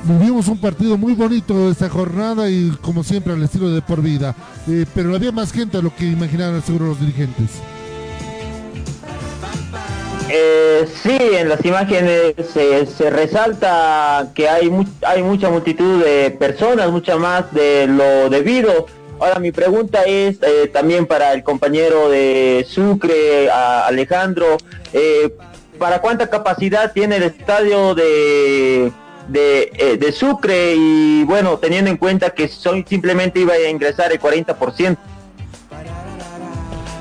vivimos 0.03 0.47
un 0.47 0.59
partido 0.59 0.97
muy 0.97 1.13
bonito 1.13 1.69
esta 1.69 1.89
jornada 1.89 2.49
y 2.49 2.71
como 2.81 3.03
siempre 3.03 3.33
al 3.33 3.43
estilo 3.43 3.69
de 3.69 3.81
por 3.81 4.01
vida, 4.01 4.35
eh, 4.67 4.85
pero 4.93 5.15
había 5.15 5.31
más 5.31 5.51
gente 5.51 5.77
a 5.77 5.81
lo 5.81 5.95
que 5.95 6.05
imaginaban 6.05 6.61
seguro 6.61 6.87
los 6.87 6.99
dirigentes. 6.99 7.49
Eh, 10.31 10.87
sí, 11.01 11.17
en 11.19 11.49
las 11.49 11.65
imágenes 11.65 12.35
se, 12.53 13.09
resalta 13.09 14.29
que 14.35 14.47
hay, 14.47 14.69
hay 15.01 15.23
mucha 15.23 15.49
multitud 15.49 16.03
de 16.03 16.29
personas, 16.29 16.91
mucha 16.91 17.17
más 17.17 17.51
de 17.51 17.87
lo 17.87 18.29
debido. 18.29 18.85
Ahora 19.19 19.39
mi 19.39 19.51
pregunta 19.51 20.03
es 20.03 20.37
eh, 20.43 20.69
también 20.71 21.07
para 21.07 21.33
el 21.33 21.43
compañero 21.43 22.09
de 22.09 22.65
Sucre, 22.69 23.49
Alejandro, 23.49 24.57
eh, 24.93 25.33
¿para 25.79 25.99
cuánta 25.99 26.29
capacidad 26.29 26.93
tiene 26.93 27.17
el 27.17 27.23
estadio 27.23 27.95
de, 27.95 28.91
de, 29.31 29.97
de, 29.99 30.11
Sucre? 30.11 30.75
Y 30.75 31.23
bueno, 31.23 31.57
teniendo 31.57 31.89
en 31.89 31.97
cuenta 31.97 32.31
que 32.31 32.47
son, 32.47 32.85
simplemente 32.87 33.39
iba 33.39 33.53
a 33.53 33.69
ingresar 33.69 34.11
el 34.11 34.19
40%. 34.19 34.97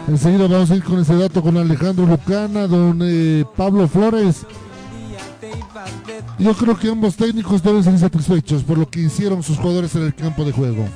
Enseguida 0.08 0.46
vamos 0.46 0.70
a 0.70 0.76
ir 0.76 0.82
con 0.82 0.98
ese 1.00 1.14
dato 1.16 1.42
con 1.42 1.56
Alejandro 1.58 2.06
Lucana, 2.06 2.66
don 2.66 3.00
eh, 3.02 3.44
Pablo 3.56 3.86
Flores. 3.86 4.46
Yo 6.38 6.54
creo 6.54 6.78
que 6.78 6.88
ambos 6.88 7.16
técnicos 7.16 7.62
deben 7.62 7.82
ser 7.82 7.98
satisfechos 7.98 8.62
por 8.62 8.78
lo 8.78 8.88
que 8.88 9.00
hicieron 9.00 9.42
sus 9.42 9.58
jugadores 9.58 9.94
en 9.96 10.04
el 10.04 10.14
campo 10.14 10.44
de 10.44 10.52
juego. 10.52 10.86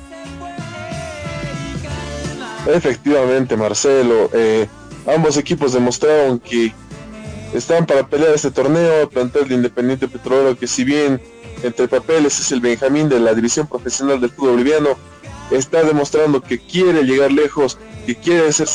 Efectivamente, 2.65 3.55
Marcelo. 3.55 4.29
Eh, 4.33 4.67
ambos 5.13 5.37
equipos 5.37 5.73
demostraron 5.73 6.39
que 6.39 6.73
están 7.53 7.85
para 7.85 8.07
pelear 8.07 8.33
este 8.33 8.51
torneo. 8.51 9.09
Plantel 9.09 9.47
de 9.47 9.55
Independiente 9.55 10.07
Petrolero, 10.07 10.57
que 10.57 10.67
si 10.67 10.83
bien 10.83 11.21
entre 11.61 11.87
papeles 11.87 12.39
es 12.39 12.51
el 12.51 12.59
Benjamín 12.59 13.09
de 13.09 13.19
la 13.19 13.33
división 13.33 13.67
profesional 13.67 14.19
del 14.19 14.31
fútbol 14.31 14.51
boliviano, 14.51 14.89
está 15.51 15.83
demostrando 15.83 16.41
que 16.41 16.59
quiere 16.59 17.03
llegar 17.03 17.31
lejos, 17.31 17.77
que 18.05 18.15
quiere 18.15 18.51
ser 18.51 18.67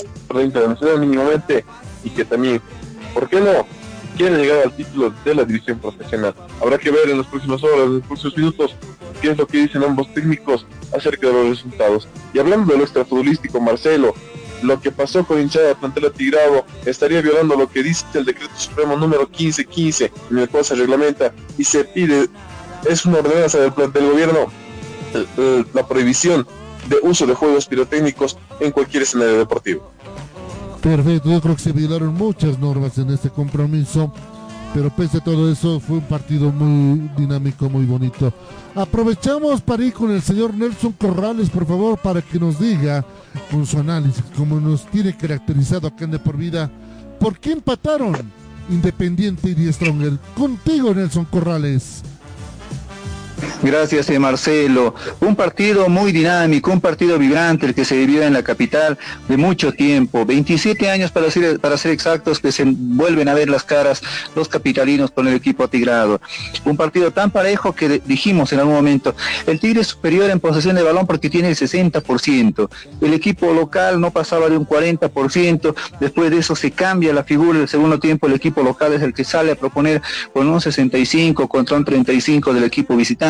internacional 0.42 1.00
mínimamente 1.00 1.64
y 2.04 2.10
que 2.10 2.24
también, 2.24 2.62
¿por 3.12 3.28
qué 3.28 3.40
no? 3.40 3.66
Quiere 4.16 4.38
llegar 4.38 4.62
al 4.64 4.76
título 4.76 5.12
de 5.24 5.34
la 5.34 5.44
división 5.44 5.78
profesional. 5.78 6.34
Habrá 6.60 6.78
que 6.78 6.90
ver 6.90 7.10
en 7.10 7.18
las 7.18 7.26
próximas 7.26 7.62
horas, 7.62 7.86
en 7.86 7.94
los 7.94 8.06
próximos 8.06 8.36
minutos, 8.36 8.74
qué 9.20 9.30
es 9.30 9.38
lo 9.38 9.46
que 9.46 9.58
dicen 9.58 9.84
ambos 9.84 10.12
técnicos 10.14 10.66
acerca 10.96 11.26
de 11.28 11.32
los 11.32 11.48
resultados. 11.50 12.08
Y 12.32 12.38
hablando 12.38 12.72
de 12.72 12.78
lo 12.78 12.84
extrafutbolístico, 12.84 13.60
Marcelo, 13.60 14.14
lo 14.62 14.80
que 14.80 14.90
pasó 14.90 15.24
con 15.24 15.40
hinchada 15.40 15.74
Plantela 15.74 16.10
Tigrado 16.10 16.64
estaría 16.84 17.20
violando 17.22 17.56
lo 17.56 17.68
que 17.68 17.82
dice 17.82 18.04
el 18.14 18.24
decreto 18.24 18.52
supremo 18.56 18.96
número 18.96 19.22
1515, 19.22 20.12
en 20.30 20.38
el 20.38 20.48
cual 20.48 20.64
se 20.64 20.74
reglamenta 20.74 21.32
y 21.56 21.64
se 21.64 21.84
pide, 21.84 22.28
es 22.88 23.04
una 23.04 23.18
ordenanza 23.18 23.58
del, 23.58 23.72
del 23.92 24.10
gobierno, 24.10 24.50
la 25.72 25.86
prohibición 25.86 26.46
de 26.88 26.96
uso 27.02 27.26
de 27.26 27.34
juegos 27.34 27.66
pirotécnicos 27.66 28.38
en 28.60 28.72
cualquier 28.72 29.02
escenario 29.02 29.38
deportivo. 29.38 29.90
Perfecto, 30.80 31.30
yo 31.30 31.40
creo 31.40 31.56
que 31.56 31.62
se 31.62 31.72
violaron 31.72 32.14
muchas 32.14 32.58
normas 32.58 32.96
en 32.98 33.10
este 33.10 33.30
compromiso, 33.30 34.12
pero 34.74 34.90
pese 34.90 35.18
a 35.18 35.24
todo 35.24 35.50
eso 35.50 35.80
fue 35.80 35.98
un 35.98 36.04
partido 36.04 36.52
muy 36.52 37.10
dinámico, 37.16 37.68
muy 37.68 37.86
bonito. 37.86 38.32
Aprovechamos 38.74 39.60
para 39.60 39.84
ir 39.84 39.92
con 39.92 40.10
el 40.10 40.22
señor 40.22 40.54
Nelson 40.54 40.92
Corrales, 40.92 41.50
por 41.50 41.66
favor, 41.66 41.98
para 41.98 42.22
que 42.22 42.38
nos 42.38 42.58
diga 42.58 43.04
con 43.50 43.66
su 43.66 43.78
análisis, 43.78 44.22
como 44.36 44.60
nos 44.60 44.86
tiene 44.86 45.16
caracterizado 45.16 45.88
acá 45.88 46.04
en 46.04 46.12
De 46.12 46.18
Por 46.18 46.36
Vida, 46.36 46.70
¿por 47.18 47.38
qué 47.38 47.52
empataron 47.52 48.14
Independiente 48.70 49.54
y 49.56 49.72
Stronger? 49.72 50.18
Contigo, 50.36 50.94
Nelson 50.94 51.24
Corrales. 51.24 52.02
Gracias, 53.62 54.08
eh, 54.10 54.18
Marcelo. 54.18 54.94
Un 55.20 55.36
partido 55.36 55.88
muy 55.88 56.12
dinámico, 56.12 56.70
un 56.70 56.80
partido 56.80 57.18
vibrante, 57.18 57.66
el 57.66 57.74
que 57.74 57.84
se 57.84 57.96
vivió 57.96 58.22
en 58.22 58.32
la 58.32 58.42
capital 58.42 58.98
de 59.28 59.36
mucho 59.36 59.72
tiempo. 59.72 60.24
27 60.24 60.90
años 60.90 61.10
para 61.10 61.30
ser, 61.30 61.60
para 61.60 61.76
ser 61.76 61.92
exactos 61.92 62.40
que 62.40 62.50
se 62.50 62.64
vuelven 62.64 63.28
a 63.28 63.34
ver 63.34 63.48
las 63.50 63.64
caras 63.64 64.00
los 64.34 64.48
capitalinos 64.48 65.10
con 65.10 65.28
el 65.28 65.34
equipo 65.34 65.64
atigrado. 65.64 66.20
Un 66.64 66.76
partido 66.76 67.10
tan 67.10 67.30
parejo 67.30 67.74
que 67.74 68.00
dijimos 68.04 68.52
en 68.52 68.60
algún 68.60 68.74
momento, 68.74 69.14
el 69.46 69.60
Tigre 69.60 69.80
es 69.82 69.88
superior 69.88 70.30
en 70.30 70.40
posesión 70.40 70.76
de 70.76 70.82
balón 70.82 71.06
porque 71.06 71.28
tiene 71.28 71.48
el 71.48 71.56
60%. 71.56 72.68
El 73.00 73.14
equipo 73.14 73.52
local 73.52 74.00
no 74.00 74.10
pasaba 74.10 74.48
de 74.48 74.56
un 74.56 74.66
40%. 74.66 75.74
Después 76.00 76.30
de 76.30 76.38
eso 76.38 76.56
se 76.56 76.70
cambia 76.70 77.12
la 77.12 77.24
figura 77.24 77.58
del 77.58 77.68
segundo 77.68 77.98
tiempo. 77.98 78.26
El 78.26 78.34
equipo 78.34 78.62
local 78.62 78.94
es 78.94 79.02
el 79.02 79.12
que 79.12 79.24
sale 79.24 79.52
a 79.52 79.54
proponer 79.56 80.00
con 80.32 80.48
un 80.48 80.60
65 80.60 81.48
contra 81.48 81.76
un 81.76 81.84
35 81.84 82.52
del 82.52 82.64
equipo 82.64 82.96
visitante 82.96 83.27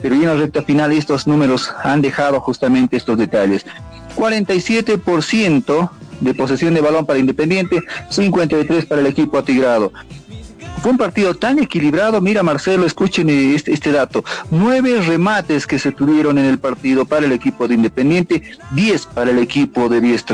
pero 0.00 0.14
ya 0.14 0.22
en 0.22 0.26
la 0.28 0.34
recta 0.34 0.62
final 0.62 0.92
estos 0.92 1.26
números 1.26 1.72
han 1.82 2.02
dejado 2.02 2.40
justamente 2.40 2.96
estos 2.96 3.18
detalles. 3.18 3.64
47% 4.16 5.90
de 6.20 6.34
posesión 6.34 6.74
de 6.74 6.80
balón 6.80 7.06
para 7.06 7.18
Independiente, 7.18 7.82
53 8.10 8.86
para 8.86 9.00
el 9.00 9.06
equipo 9.06 9.38
atigrado. 9.38 9.92
Fue 10.84 10.90
un 10.90 10.98
partido 10.98 11.34
tan 11.34 11.58
equilibrado, 11.58 12.20
mira 12.20 12.42
Marcelo, 12.42 12.84
escuchen 12.84 13.30
este, 13.30 13.72
este, 13.72 13.90
dato, 13.90 14.22
nueve 14.50 15.00
remates 15.00 15.66
que 15.66 15.78
se 15.78 15.92
tuvieron 15.92 16.36
en 16.36 16.44
el 16.44 16.58
partido 16.58 17.06
para 17.06 17.24
el 17.24 17.32
equipo 17.32 17.66
de 17.66 17.74
Independiente, 17.74 18.42
10 18.72 19.06
para 19.06 19.30
el 19.30 19.38
equipo 19.38 19.88
de 19.88 20.02
Diez. 20.02 20.24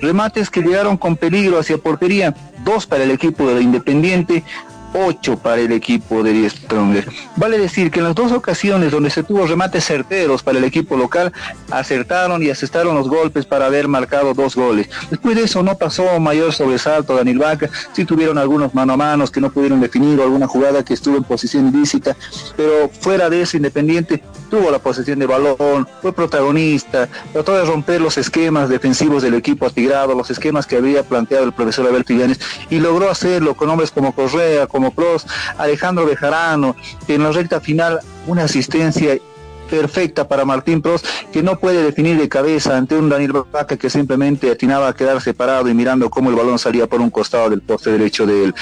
Remates 0.00 0.48
que 0.48 0.62
llegaron 0.62 0.96
con 0.96 1.16
peligro 1.16 1.58
hacia 1.58 1.76
portería, 1.76 2.34
dos 2.64 2.86
para 2.86 3.04
el 3.04 3.10
equipo 3.10 3.46
de 3.52 3.60
Independiente, 3.60 4.44
8 4.92 5.38
para 5.38 5.60
el 5.60 5.72
equipo 5.72 6.22
de 6.22 6.32
Die 6.32 6.50
Stronger. 6.50 7.08
Vale 7.36 7.58
decir 7.58 7.90
que 7.90 8.00
en 8.00 8.06
las 8.06 8.14
dos 8.14 8.32
ocasiones 8.32 8.92
donde 8.92 9.10
se 9.10 9.22
tuvo 9.22 9.46
remates 9.46 9.84
certeros 9.84 10.42
para 10.42 10.58
el 10.58 10.64
equipo 10.64 10.96
local, 10.96 11.32
acertaron 11.70 12.42
y 12.42 12.50
asestaron 12.50 12.94
los 12.94 13.08
golpes 13.08 13.46
para 13.46 13.66
haber 13.66 13.88
marcado 13.88 14.34
dos 14.34 14.56
goles. 14.56 14.88
Después 15.10 15.36
de 15.36 15.42
eso 15.44 15.62
no 15.62 15.76
pasó 15.76 16.18
mayor 16.20 16.52
sobresalto 16.52 17.16
Daniel 17.16 17.38
Vaca, 17.38 17.70
sí 17.92 18.04
tuvieron 18.04 18.38
algunos 18.38 18.74
mano 18.74 18.94
a 18.94 18.96
manos 18.96 19.30
que 19.30 19.40
no 19.40 19.50
pudieron 19.50 19.80
definir, 19.80 20.20
alguna 20.20 20.46
jugada 20.46 20.84
que 20.84 20.94
estuvo 20.94 21.16
en 21.16 21.24
posición 21.24 21.68
ilícita, 21.68 22.16
pero 22.56 22.90
fuera 23.00 23.28
de 23.30 23.42
eso 23.42 23.56
Independiente 23.56 24.22
tuvo 24.50 24.70
la 24.70 24.78
posesión 24.78 25.18
de 25.18 25.26
balón, 25.26 25.88
fue 26.00 26.12
protagonista, 26.12 27.08
trató 27.32 27.54
de 27.54 27.64
romper 27.64 28.00
los 28.00 28.16
esquemas 28.18 28.68
defensivos 28.68 29.22
del 29.22 29.34
equipo 29.34 29.66
atigrado, 29.66 30.14
los 30.14 30.30
esquemas 30.30 30.66
que 30.66 30.76
había 30.76 31.02
planteado 31.02 31.44
el 31.44 31.52
profesor 31.52 31.86
Alberto 31.86 32.12
Illanes 32.12 32.40
y 32.70 32.78
logró 32.78 33.10
hacerlo 33.10 33.54
con 33.54 33.70
hombres 33.70 33.90
como 33.90 34.14
Correa, 34.14 34.66
como 34.76 34.90
Pros, 34.90 35.26
Alejandro 35.56 36.04
Bejarano, 36.04 36.76
en 37.08 37.22
la 37.22 37.32
recta 37.32 37.62
final 37.62 38.00
una 38.26 38.44
asistencia 38.44 39.16
perfecta 39.70 40.28
para 40.28 40.44
Martín 40.44 40.82
Pros, 40.82 41.02
que 41.32 41.42
no 41.42 41.58
puede 41.58 41.82
definir 41.82 42.18
de 42.18 42.28
cabeza 42.28 42.76
ante 42.76 42.96
un 42.96 43.08
Daniel 43.08 43.44
Vaca 43.52 43.76
que 43.76 43.90
simplemente 43.90 44.50
atinaba 44.50 44.88
a 44.88 44.94
quedar 44.94 45.20
separado 45.20 45.68
y 45.68 45.74
mirando 45.74 46.10
cómo 46.10 46.30
el 46.30 46.36
balón 46.36 46.58
salía 46.58 46.86
por 46.86 47.00
un 47.00 47.10
costado 47.10 47.50
del 47.50 47.62
poste 47.62 47.90
derecho 47.90 48.26
de 48.26 48.44
él 48.44 48.54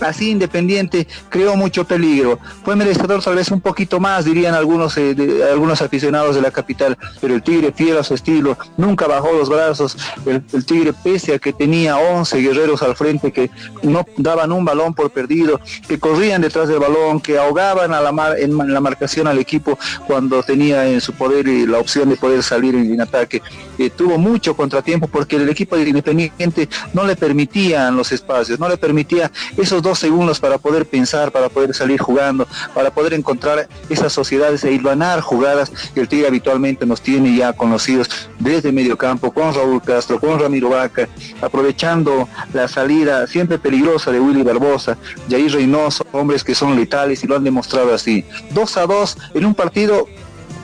así 0.00 0.30
Independiente 0.30 1.06
creó 1.28 1.56
mucho 1.56 1.84
peligro. 1.84 2.38
Fue 2.64 2.76
merecedor 2.76 3.22
tal 3.22 3.36
vez 3.36 3.50
un 3.50 3.60
poquito 3.60 4.00
más, 4.00 4.24
dirían 4.24 4.54
algunos, 4.54 4.96
eh, 4.96 5.14
algunos 5.50 5.82
aficionados 5.82 6.34
de 6.34 6.42
la 6.42 6.50
capital, 6.50 6.96
pero 7.20 7.34
el 7.34 7.42
Tigre 7.42 7.72
fiel 7.72 7.98
a 7.98 8.04
su 8.04 8.14
estilo, 8.14 8.56
nunca 8.76 9.06
bajó 9.06 9.32
los 9.32 9.48
brazos. 9.48 9.96
El, 10.26 10.44
Tigre 10.64 10.92
pese 10.92 11.34
a 11.34 11.38
que 11.38 11.52
tenía 11.52 11.96
11 11.96 12.40
guerreros 12.40 12.82
al 12.82 12.96
frente 12.96 13.32
que 13.32 13.50
no 13.82 14.04
daban 14.16 14.52
un 14.52 14.64
balón 14.64 14.94
por 14.94 15.10
perdido, 15.10 15.60
que 15.86 15.98
corrían 15.98 16.42
detrás 16.42 16.68
del 16.68 16.78
balón, 16.78 17.20
que 17.20 17.38
ahogaban 17.38 17.94
a 17.94 18.00
la 18.00 18.12
mar, 18.12 18.38
en, 18.38 18.56
la 18.56 18.80
marcación 18.80 19.26
al 19.26 19.38
equipo 19.38 19.78
cuando 20.06 20.37
tenía 20.42 20.86
en 20.86 21.00
su 21.00 21.12
poder 21.12 21.46
la 21.68 21.78
opción 21.78 22.08
de 22.08 22.16
poder 22.16 22.42
salir 22.42 22.74
en, 22.74 23.00
ataque. 23.00 23.42
Eh, 23.78 23.90
tuvo 23.90 24.18
mucho 24.18 24.56
contratiempo 24.56 25.06
porque 25.06 25.36
el 25.36 25.48
equipo 25.48 25.76
de 25.76 25.88
Independiente 25.88 26.68
no 26.92 27.04
le 27.04 27.16
permitían 27.16 27.96
los 27.96 28.12
espacios, 28.12 28.58
no 28.58 28.68
le 28.68 28.76
permitía 28.76 29.30
esos 29.56 29.82
dos 29.82 29.98
segundos 29.98 30.40
para 30.40 30.58
poder 30.58 30.86
pensar, 30.86 31.30
para 31.30 31.48
poder 31.48 31.74
salir 31.74 32.00
jugando, 32.00 32.46
para 32.74 32.90
poder 32.90 33.14
encontrar 33.14 33.68
esas 33.88 34.12
sociedades 34.12 34.64
e 34.64 34.72
hilvanar 34.72 35.20
jugadas 35.20 35.70
que 35.94 36.00
el 36.00 36.08
Tigre 36.08 36.28
habitualmente 36.28 36.86
nos 36.86 37.00
tiene 37.00 37.36
ya 37.36 37.52
conocidos 37.52 38.10
desde 38.38 38.72
medio 38.72 38.96
campo, 38.96 39.32
con 39.32 39.54
Raúl 39.54 39.82
Castro, 39.82 40.20
con 40.20 40.38
Ramiro 40.38 40.70
Vaca, 40.70 41.08
aprovechando 41.40 42.28
la 42.52 42.68
salida 42.68 43.26
siempre 43.26 43.58
peligrosa 43.58 44.10
de 44.10 44.20
Willy 44.20 44.42
Barbosa, 44.42 44.96
Jair 45.28 45.52
Reynoso, 45.52 46.06
hombres 46.12 46.44
que 46.44 46.54
son 46.54 46.76
letales 46.76 47.22
y 47.22 47.26
lo 47.26 47.36
han 47.36 47.44
demostrado 47.44 47.94
así. 47.94 48.24
Dos 48.50 48.76
a 48.76 48.86
dos 48.86 49.16
en 49.34 49.44
un 49.44 49.54
partido 49.54 50.06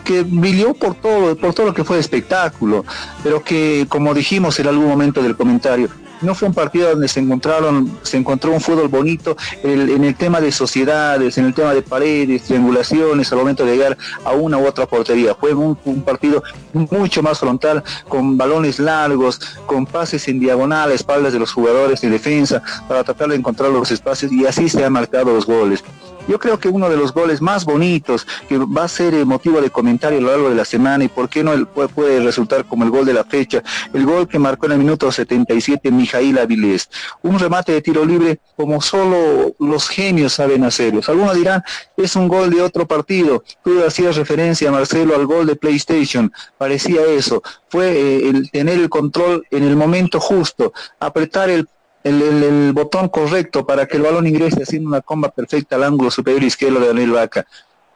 que 0.05 0.23
brilló 0.23 0.75
por 0.75 0.95
todo, 0.95 1.37
por 1.37 1.55
todo 1.55 1.67
lo 1.67 1.75
que 1.75 1.85
fue 1.85 1.99
espectáculo, 1.99 2.85
pero 3.23 3.43
que, 3.43 3.87
como 3.89 4.15
dijimos 4.15 4.59
en 4.61 4.69
algún 4.69 4.87
momento 4.87 5.23
del 5.23 5.37
comentario, 5.37 5.89
no 6.25 6.35
fue 6.35 6.49
un 6.49 6.55
partido 6.55 6.91
donde 6.91 7.09
se 7.09 7.21
encontraron, 7.21 7.99
se 8.03 8.17
encontró 8.17 8.53
un 8.53 8.61
fútbol 8.61 8.89
bonito 8.89 9.37
en 9.63 10.05
el 10.05 10.15
tema 10.15 10.41
de 10.41 10.51
sociedades, 10.53 11.39
en 11.39 11.47
el 11.47 11.55
tema 11.55 11.75
de 11.75 11.83
paredes, 11.83 12.45
triangulaciones, 12.45 13.31
al 13.33 13.39
momento 13.39 13.65
de 13.65 13.73
llegar 13.73 13.99
a 14.25 14.33
una 14.33 14.59
u 14.59 14.67
otra 14.67 14.87
portería. 14.87 15.35
Fue 15.35 15.53
un, 15.55 15.77
partido 16.05 16.43
mucho 16.73 17.23
más 17.23 17.39
frontal, 17.39 17.83
con 18.09 18.37
balones 18.37 18.79
largos, 18.79 19.41
con 19.67 19.87
pases 19.87 20.27
en 20.29 20.41
diagonal 20.41 20.91
a 20.91 20.95
espaldas 20.95 21.33
de 21.33 21.39
los 21.39 21.53
jugadores 21.53 22.01
de 22.01 22.11
defensa, 22.11 22.63
para 22.89 23.05
tratar 23.05 23.29
de 23.29 23.37
encontrar 23.37 23.71
los 23.71 23.91
espacios 23.91 24.33
y 24.33 24.47
así 24.47 24.69
se 24.69 24.85
han 24.85 24.93
marcado 24.93 25.35
los 25.35 25.47
goles. 25.47 25.85
Yo 26.27 26.39
creo 26.39 26.59
que 26.59 26.69
uno 26.69 26.89
de 26.89 26.97
los 26.97 27.13
goles 27.13 27.43
más 27.43 27.65
bonitos, 27.65 28.27
que 28.49 28.57
va 28.59 28.85
a 28.85 28.89
ser 28.89 29.15
motivo 29.27 29.61
de 29.61 29.71
comentario 29.71 30.19
a 30.19 30.23
lo 30.23 30.29
largo 30.29 30.49
de 30.49 30.55
la 30.55 30.65
semana 30.65 31.05
y 31.05 31.09
por 31.09 31.29
qué 31.29 31.45
no 31.45 31.53
puede, 31.67 32.21
resultar 32.21 32.65
como 32.65 32.85
el 32.85 32.91
gol 32.91 33.05
de 33.05 33.13
la 33.13 33.25
fecha, 33.25 33.63
el 33.93 34.07
gol 34.07 34.27
que 34.27 34.39
marcó 34.39 34.67
en 34.67 34.73
el 34.73 34.79
minuto 34.79 35.11
77 35.11 35.91
Mijail 35.91 36.39
Avilés. 36.39 36.89
Un 37.23 37.39
remate 37.39 37.73
de 37.73 37.83
tiro 37.83 38.05
libre 38.05 38.39
como 38.57 38.81
solo 38.81 39.55
los 39.59 39.89
genios 39.89 40.35
saben 40.35 40.65
hacerlo. 40.65 41.01
Algunos 41.07 41.35
dirán, 41.35 41.63
es 41.97 42.17
un 42.17 42.29
gol 42.29 42.51
de 42.51 42.63
otro 42.63 42.87
partido. 42.87 43.45
Tú 43.63 43.85
hacías 43.85 44.17
referencia, 44.17 44.71
Marcelo, 44.71 45.15
al 45.15 45.27
gol 45.27 45.47
de 45.47 45.57
PlayStation. 45.57 46.33
Parecía 46.57 47.05
eso. 47.07 47.43
Fue 47.69 47.93
eh, 47.93 48.29
el 48.29 48.51
tener 48.51 48.79
el 48.79 48.89
control 48.89 49.47
en 49.51 49.65
el 49.65 49.77
momento 49.77 50.21
justo, 50.21 50.73
apretar 50.99 51.51
el 51.51 51.69
el, 52.05 52.73
botón 52.73 53.09
correcto 53.09 53.67
para 53.67 53.87
que 53.87 53.97
el 53.97 54.03
balón 54.03 54.27
ingrese 54.27 54.63
haciendo 54.63 54.89
una 54.89 55.01
comba 55.01 55.31
perfecta 55.31 55.77
al 55.77 55.85
ángulo 55.85 56.11
superior 56.11 56.43
izquierdo 56.43 56.81
de 56.81 56.89
Daniel 56.89 57.13
Vaca. 57.13 57.47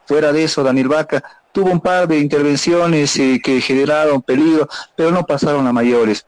Fuera 0.06 0.32
de 0.32 0.44
eso, 0.44 0.62
Daniel 0.62 0.88
Vaca 0.88 1.22
tuvo 1.52 1.70
un 1.70 1.80
par 1.80 2.08
de 2.08 2.18
intervenciones 2.18 3.16
eh, 3.18 3.40
que 3.42 3.60
generaron 3.60 4.22
peligro, 4.22 4.68
pero 4.96 5.10
no 5.10 5.24
pasaron 5.26 5.66
a 5.66 5.72
mayores 5.72 6.26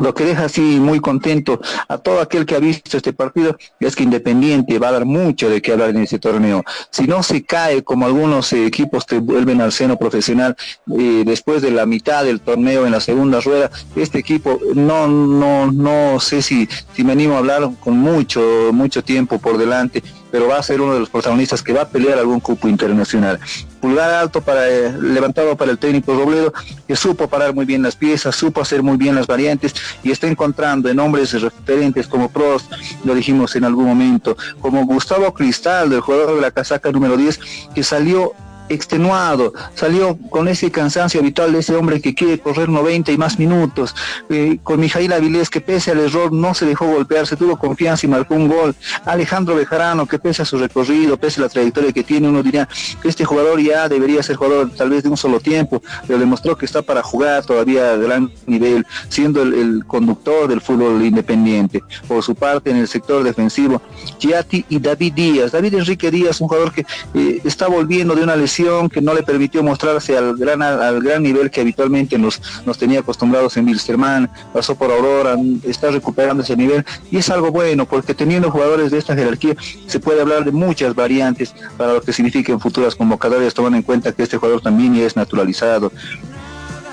lo 0.00 0.14
que 0.14 0.24
deja 0.24 0.44
así 0.44 0.80
muy 0.80 1.00
contento 1.00 1.60
a 1.88 1.98
todo 1.98 2.20
aquel 2.20 2.46
que 2.46 2.54
ha 2.54 2.58
visto 2.58 2.96
este 2.96 3.12
partido 3.12 3.56
es 3.78 3.96
que 3.96 4.02
Independiente 4.02 4.78
va 4.78 4.88
a 4.88 4.92
dar 4.92 5.04
mucho 5.04 5.48
de 5.48 5.60
qué 5.62 5.72
hablar 5.72 5.90
en 5.90 5.98
este 5.98 6.18
torneo. 6.18 6.64
Si 6.90 7.06
no 7.06 7.22
se 7.22 7.44
cae 7.44 7.82
como 7.82 8.06
algunos 8.06 8.52
equipos 8.52 9.04
que 9.04 9.18
vuelven 9.18 9.60
al 9.60 9.72
seno 9.72 9.96
profesional 9.96 10.56
eh, 10.98 11.22
después 11.24 11.62
de 11.62 11.70
la 11.70 11.86
mitad 11.86 12.24
del 12.24 12.40
torneo 12.40 12.86
en 12.86 12.92
la 12.92 13.00
segunda 13.00 13.40
rueda, 13.40 13.70
este 13.96 14.18
equipo 14.18 14.58
no 14.74 15.06
no 15.06 15.70
no 15.70 16.20
sé 16.20 16.42
si 16.42 16.68
si 16.94 17.04
me 17.04 17.12
animo 17.12 17.34
a 17.34 17.38
hablar 17.38 17.70
con 17.80 17.98
mucho 17.98 18.70
mucho 18.72 19.02
tiempo 19.02 19.38
por 19.38 19.58
delante 19.58 20.02
pero 20.30 20.48
va 20.48 20.58
a 20.58 20.62
ser 20.62 20.80
uno 20.80 20.94
de 20.94 21.00
los 21.00 21.10
protagonistas 21.10 21.62
que 21.62 21.72
va 21.72 21.82
a 21.82 21.88
pelear 21.88 22.18
algún 22.18 22.40
cupo 22.40 22.68
internacional. 22.68 23.38
Pulgar 23.80 24.10
alto 24.10 24.40
para 24.40 24.68
eh, 24.68 24.92
levantado 25.00 25.56
para 25.56 25.70
el 25.70 25.78
técnico 25.78 26.14
Robledo, 26.14 26.52
que 26.86 26.96
supo 26.96 27.28
parar 27.28 27.54
muy 27.54 27.64
bien 27.64 27.82
las 27.82 27.96
piezas, 27.96 28.34
supo 28.36 28.60
hacer 28.60 28.82
muy 28.82 28.96
bien 28.96 29.14
las 29.14 29.26
variantes 29.26 29.74
y 30.02 30.10
está 30.10 30.26
encontrando 30.26 30.88
en 30.88 30.98
hombres 30.98 31.40
referentes 31.40 32.06
como 32.06 32.30
Prost, 32.30 32.72
lo 33.04 33.14
dijimos 33.14 33.56
en 33.56 33.64
algún 33.64 33.86
momento, 33.86 34.36
como 34.60 34.84
Gustavo 34.84 35.32
Cristal, 35.34 35.90
del 35.90 36.00
jugador 36.00 36.36
de 36.36 36.40
la 36.40 36.50
casaca 36.50 36.92
número 36.92 37.16
10, 37.16 37.40
que 37.74 37.82
salió 37.82 38.34
extenuado, 38.70 39.52
salió 39.74 40.16
con 40.30 40.48
ese 40.48 40.70
cansancio 40.70 41.20
habitual 41.20 41.52
de 41.52 41.58
ese 41.58 41.74
hombre 41.74 42.00
que 42.00 42.14
quiere 42.14 42.38
correr 42.38 42.68
90 42.68 43.12
y 43.12 43.18
más 43.18 43.38
minutos, 43.38 43.94
eh, 44.30 44.58
con 44.62 44.80
Mijail 44.80 45.12
Avilés 45.12 45.50
que 45.50 45.60
pese 45.60 45.90
al 45.90 46.00
error 46.00 46.32
no 46.32 46.54
se 46.54 46.66
dejó 46.66 46.86
golpearse, 46.86 47.36
tuvo 47.36 47.58
confianza 47.58 48.06
y 48.06 48.08
marcó 48.08 48.34
un 48.34 48.48
gol, 48.48 48.74
Alejandro 49.04 49.56
Bejarano 49.56 50.06
que 50.06 50.18
pese 50.18 50.42
a 50.42 50.44
su 50.44 50.56
recorrido, 50.56 51.16
pese 51.16 51.40
a 51.40 51.44
la 51.44 51.48
trayectoria 51.48 51.92
que 51.92 52.04
tiene, 52.04 52.28
uno 52.28 52.42
diría 52.42 52.68
que 53.02 53.08
este 53.08 53.24
jugador 53.24 53.60
ya 53.60 53.88
debería 53.88 54.22
ser 54.22 54.36
jugador 54.36 54.70
tal 54.70 54.90
vez 54.90 55.02
de 55.02 55.08
un 55.08 55.16
solo 55.16 55.40
tiempo, 55.40 55.82
pero 56.06 56.18
demostró 56.18 56.56
que 56.56 56.64
está 56.64 56.80
para 56.80 57.02
jugar 57.02 57.44
todavía 57.44 57.92
a 57.92 57.96
gran 57.96 58.30
nivel, 58.46 58.86
siendo 59.08 59.42
el, 59.42 59.84
conductor 59.86 60.46
del 60.48 60.60
fútbol 60.60 61.04
independiente. 61.04 61.82
Por 62.06 62.22
su 62.22 62.34
parte, 62.34 62.70
en 62.70 62.76
el 62.76 62.86
sector 62.86 63.24
defensivo, 63.24 63.82
Giatti 64.18 64.64
y 64.68 64.78
David 64.78 65.14
Díaz, 65.14 65.52
David 65.52 65.74
Enrique 65.74 66.10
Díaz, 66.10 66.40
un 66.40 66.48
jugador 66.48 66.72
que 66.72 66.86
eh, 67.14 67.40
está 67.44 67.66
volviendo 67.66 68.14
de 68.14 68.22
una 68.22 68.36
lesión 68.36 68.59
que 68.92 69.00
no 69.00 69.14
le 69.14 69.22
permitió 69.22 69.62
mostrarse 69.62 70.16
al 70.16 70.36
gran, 70.36 70.62
al 70.62 71.00
gran 71.02 71.22
nivel 71.22 71.50
que 71.50 71.60
habitualmente 71.60 72.18
nos, 72.18 72.40
nos 72.66 72.78
tenía 72.78 73.00
acostumbrados 73.00 73.56
en 73.56 73.66
Wilstermann, 73.66 74.30
pasó 74.52 74.74
por 74.74 74.90
Aurora, 74.90 75.36
está 75.64 75.90
recuperando 75.90 76.42
ese 76.42 76.56
nivel. 76.56 76.84
Y 77.10 77.18
es 77.18 77.30
algo 77.30 77.50
bueno 77.50 77.86
porque 77.86 78.14
teniendo 78.14 78.50
jugadores 78.50 78.90
de 78.90 78.98
esta 78.98 79.14
jerarquía 79.14 79.56
se 79.86 80.00
puede 80.00 80.20
hablar 80.20 80.44
de 80.44 80.52
muchas 80.52 80.94
variantes 80.94 81.54
para 81.76 81.94
lo 81.94 82.02
que 82.02 82.12
signifiquen 82.12 82.60
futuras 82.60 82.94
convocatorias, 82.94 83.54
tomando 83.54 83.76
en 83.76 83.82
cuenta 83.82 84.12
que 84.12 84.22
este 84.22 84.36
jugador 84.36 84.60
también 84.60 84.94
es 84.96 85.16
naturalizado 85.16 85.92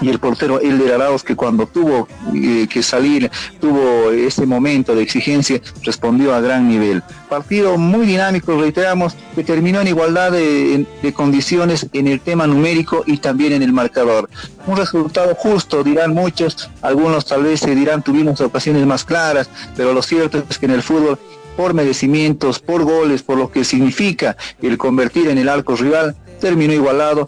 y 0.02 0.10
el 0.10 0.20
portero 0.20 0.60
Elder 0.60 0.94
Arauz 0.94 1.24
que 1.24 1.36
cuando 1.36 1.68
tuvo 1.68 2.08
eh, 2.34 2.68
que 2.70 2.84
salir, 2.84 3.30
tuvo 3.60 4.12
ese 4.12 4.46
momento 4.46 4.96
de 4.96 5.04
exigencia, 5.04 5.62
respondió 5.84 6.34
a 6.34 6.42
gran 6.42 6.68
nivel. 6.68 7.04
Partido 7.30 7.78
muy 7.78 8.06
dinámico, 8.06 8.60
reiteramos, 8.60 9.16
que 9.36 9.44
terminó 9.44 9.82
en 9.82 9.88
igualdad 9.88 10.32
de, 10.32 10.86
condiciones 11.14 11.88
en 11.94 12.08
el 12.08 12.20
tema 12.20 12.48
numérico 12.48 13.04
y 13.06 13.18
también 13.18 13.54
en 13.54 13.64
el 13.64 13.74
marcador. 13.74 14.30
Un 14.66 14.78
resultado 14.78 15.36
justo, 15.36 15.84
dirán 15.84 16.14
muchos, 16.14 16.70
algunos 16.82 17.26
tal 17.26 17.44
vez 17.44 17.62
se 17.62 17.74
dirán 17.76 18.04
tuvimos 18.04 18.42
ocasiones 18.42 18.86
más 18.86 19.04
claras, 19.04 19.50
pero 19.76 19.94
lo 19.94 20.02
cierto 20.02 20.44
es 20.50 20.58
que 20.58 20.66
en 20.66 20.74
el 20.74 20.84
fútbol 20.84 21.18
por 21.56 21.74
merecimientos, 21.74 22.60
por 22.60 22.84
goles, 22.84 23.24
por 23.24 23.38
lo 23.38 23.52
que 23.52 23.66
significa 23.66 24.38
el 24.62 24.78
convertir 24.78 25.28
en 25.28 25.40
el 25.40 25.50
arco 25.50 25.76
rival, 25.76 26.16
terminó 26.40 26.72
igualado, 26.72 27.28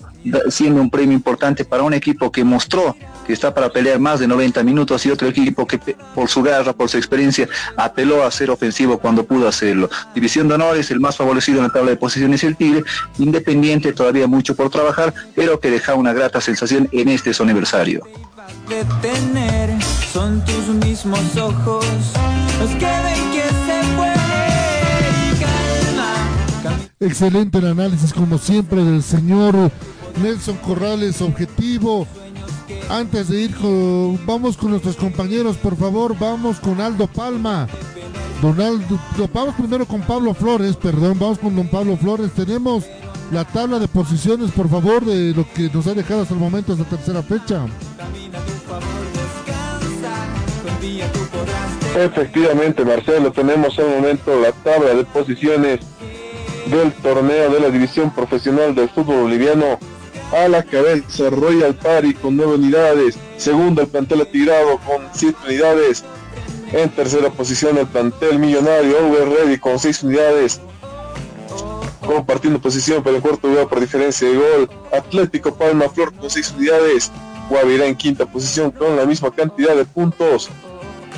siendo 0.49 0.81
un 0.81 0.89
premio 0.89 1.15
importante 1.15 1.65
para 1.65 1.83
un 1.83 1.93
equipo 1.93 2.31
que 2.31 2.43
mostró 2.43 2.95
que 3.29 3.33
está 3.33 3.53
para 3.53 3.69
pelear 3.69 3.99
más 3.99 4.19
de 4.19 4.27
90 4.27 4.63
minutos 4.63 5.05
y 5.05 5.11
otro 5.11 5.27
equipo 5.27 5.67
que 5.67 5.77
por 6.15 6.27
su 6.29 6.41
garra, 6.41 6.73
por 6.73 6.89
su 6.89 6.97
experiencia, 6.97 7.47
apeló 7.77 8.25
a 8.25 8.31
ser 8.31 8.49
ofensivo 8.49 8.97
cuando 8.97 9.23
pudo 9.23 9.47
hacerlo. 9.47 9.87
División 10.15 10.47
de 10.47 10.55
honores, 10.55 10.89
el 10.89 10.99
más 10.99 11.15
favorecido 11.15 11.59
en 11.59 11.65
la 11.65 11.69
tabla 11.69 11.91
de 11.91 11.97
posiciones 11.97 12.43
el 12.43 12.55
Tigre, 12.55 12.83
independiente, 13.19 13.93
todavía 13.93 14.25
mucho 14.25 14.55
por 14.55 14.71
trabajar, 14.71 15.13
pero 15.35 15.59
que 15.59 15.69
deja 15.69 15.93
una 15.93 16.11
grata 16.11 16.41
sensación 16.41 16.89
en 16.91 17.07
este 17.09 17.31
su 17.31 17.43
aniversario. 17.43 18.03
son 20.11 20.43
tus 20.43 20.67
mismos 20.83 21.37
ojos 21.37 21.85
los 22.59 22.69
que 22.71 22.85
ven 22.85 23.31
que 23.31 23.43
se 23.43 23.79
Excelente 27.01 27.59
el 27.59 27.67
análisis, 27.67 28.11
como 28.11 28.39
siempre, 28.39 28.83
del 28.83 29.03
señor 29.03 29.71
Nelson 30.21 30.57
Corrales, 30.57 31.21
objetivo. 31.21 32.07
Antes 32.89 33.29
de 33.29 33.41
ir, 33.41 33.55
vamos 34.25 34.57
con 34.57 34.71
nuestros 34.71 34.95
compañeros, 34.95 35.57
por 35.57 35.75
favor, 35.75 36.17
vamos 36.17 36.59
con 36.59 36.81
Aldo 36.81 37.07
Palma. 37.07 37.67
Donaldo, 38.41 38.97
vamos 39.33 39.55
primero 39.55 39.85
con 39.85 40.01
Pablo 40.01 40.33
Flores, 40.33 40.75
perdón, 40.75 41.17
vamos 41.19 41.39
con 41.39 41.55
don 41.55 41.67
Pablo 41.67 41.97
Flores. 41.97 42.31
Tenemos 42.31 42.85
la 43.31 43.45
tabla 43.45 43.79
de 43.79 43.87
posiciones, 43.87 44.51
por 44.51 44.69
favor, 44.69 45.05
de 45.05 45.33
lo 45.33 45.45
que 45.53 45.69
nos 45.73 45.87
ha 45.87 45.93
dejado 45.93 46.21
hasta 46.21 46.33
el 46.33 46.39
momento, 46.39 46.73
esta 46.73 46.85
tercera 46.85 47.21
fecha. 47.21 47.65
Efectivamente, 51.97 52.85
Marcelo, 52.85 53.31
tenemos 53.31 53.77
al 53.77 53.89
momento 53.89 54.39
la 54.39 54.51
tabla 54.51 54.93
de 54.93 55.03
posiciones 55.03 55.79
del 56.67 56.93
torneo 56.93 57.51
de 57.51 57.59
la 57.59 57.69
división 57.69 58.11
profesional 58.11 58.73
del 58.73 58.89
fútbol 58.89 59.23
boliviano 59.23 59.79
a 60.31 60.47
la 60.47 60.63
cabeza 60.63 61.29
Royal 61.29 61.75
Party 61.75 62.13
con 62.13 62.37
9 62.37 62.55
unidades, 62.55 63.17
segundo 63.37 63.81
el 63.81 63.87
plantel 63.87 64.21
Atigrado 64.21 64.79
con 64.85 65.01
7 65.13 65.35
unidades, 65.45 66.03
en 66.71 66.89
tercera 66.89 67.29
posición 67.29 67.77
el 67.77 67.87
plantel 67.87 68.37
Millonario 68.37 69.07
Over 69.07 69.29
Ready 69.29 69.57
con 69.57 69.79
6 69.79 70.03
unidades, 70.03 70.61
compartiendo 72.05 72.61
posición 72.61 73.03
para 73.03 73.15
el 73.15 73.21
cuarto 73.21 73.47
lugar 73.47 73.67
por 73.67 73.79
diferencia 73.79 74.27
de 74.27 74.35
gol, 74.35 74.69
Atlético 74.91 75.55
Palma 75.55 75.89
Flor 75.89 76.13
con 76.13 76.29
6 76.29 76.53
unidades, 76.57 77.11
Guavirá 77.49 77.87
en 77.87 77.95
quinta 77.95 78.27
posición 78.27 78.69
con 78.69 78.95
la 78.95 79.05
misma 79.05 79.31
cantidad 79.31 79.75
de 79.75 79.83
puntos, 79.83 80.49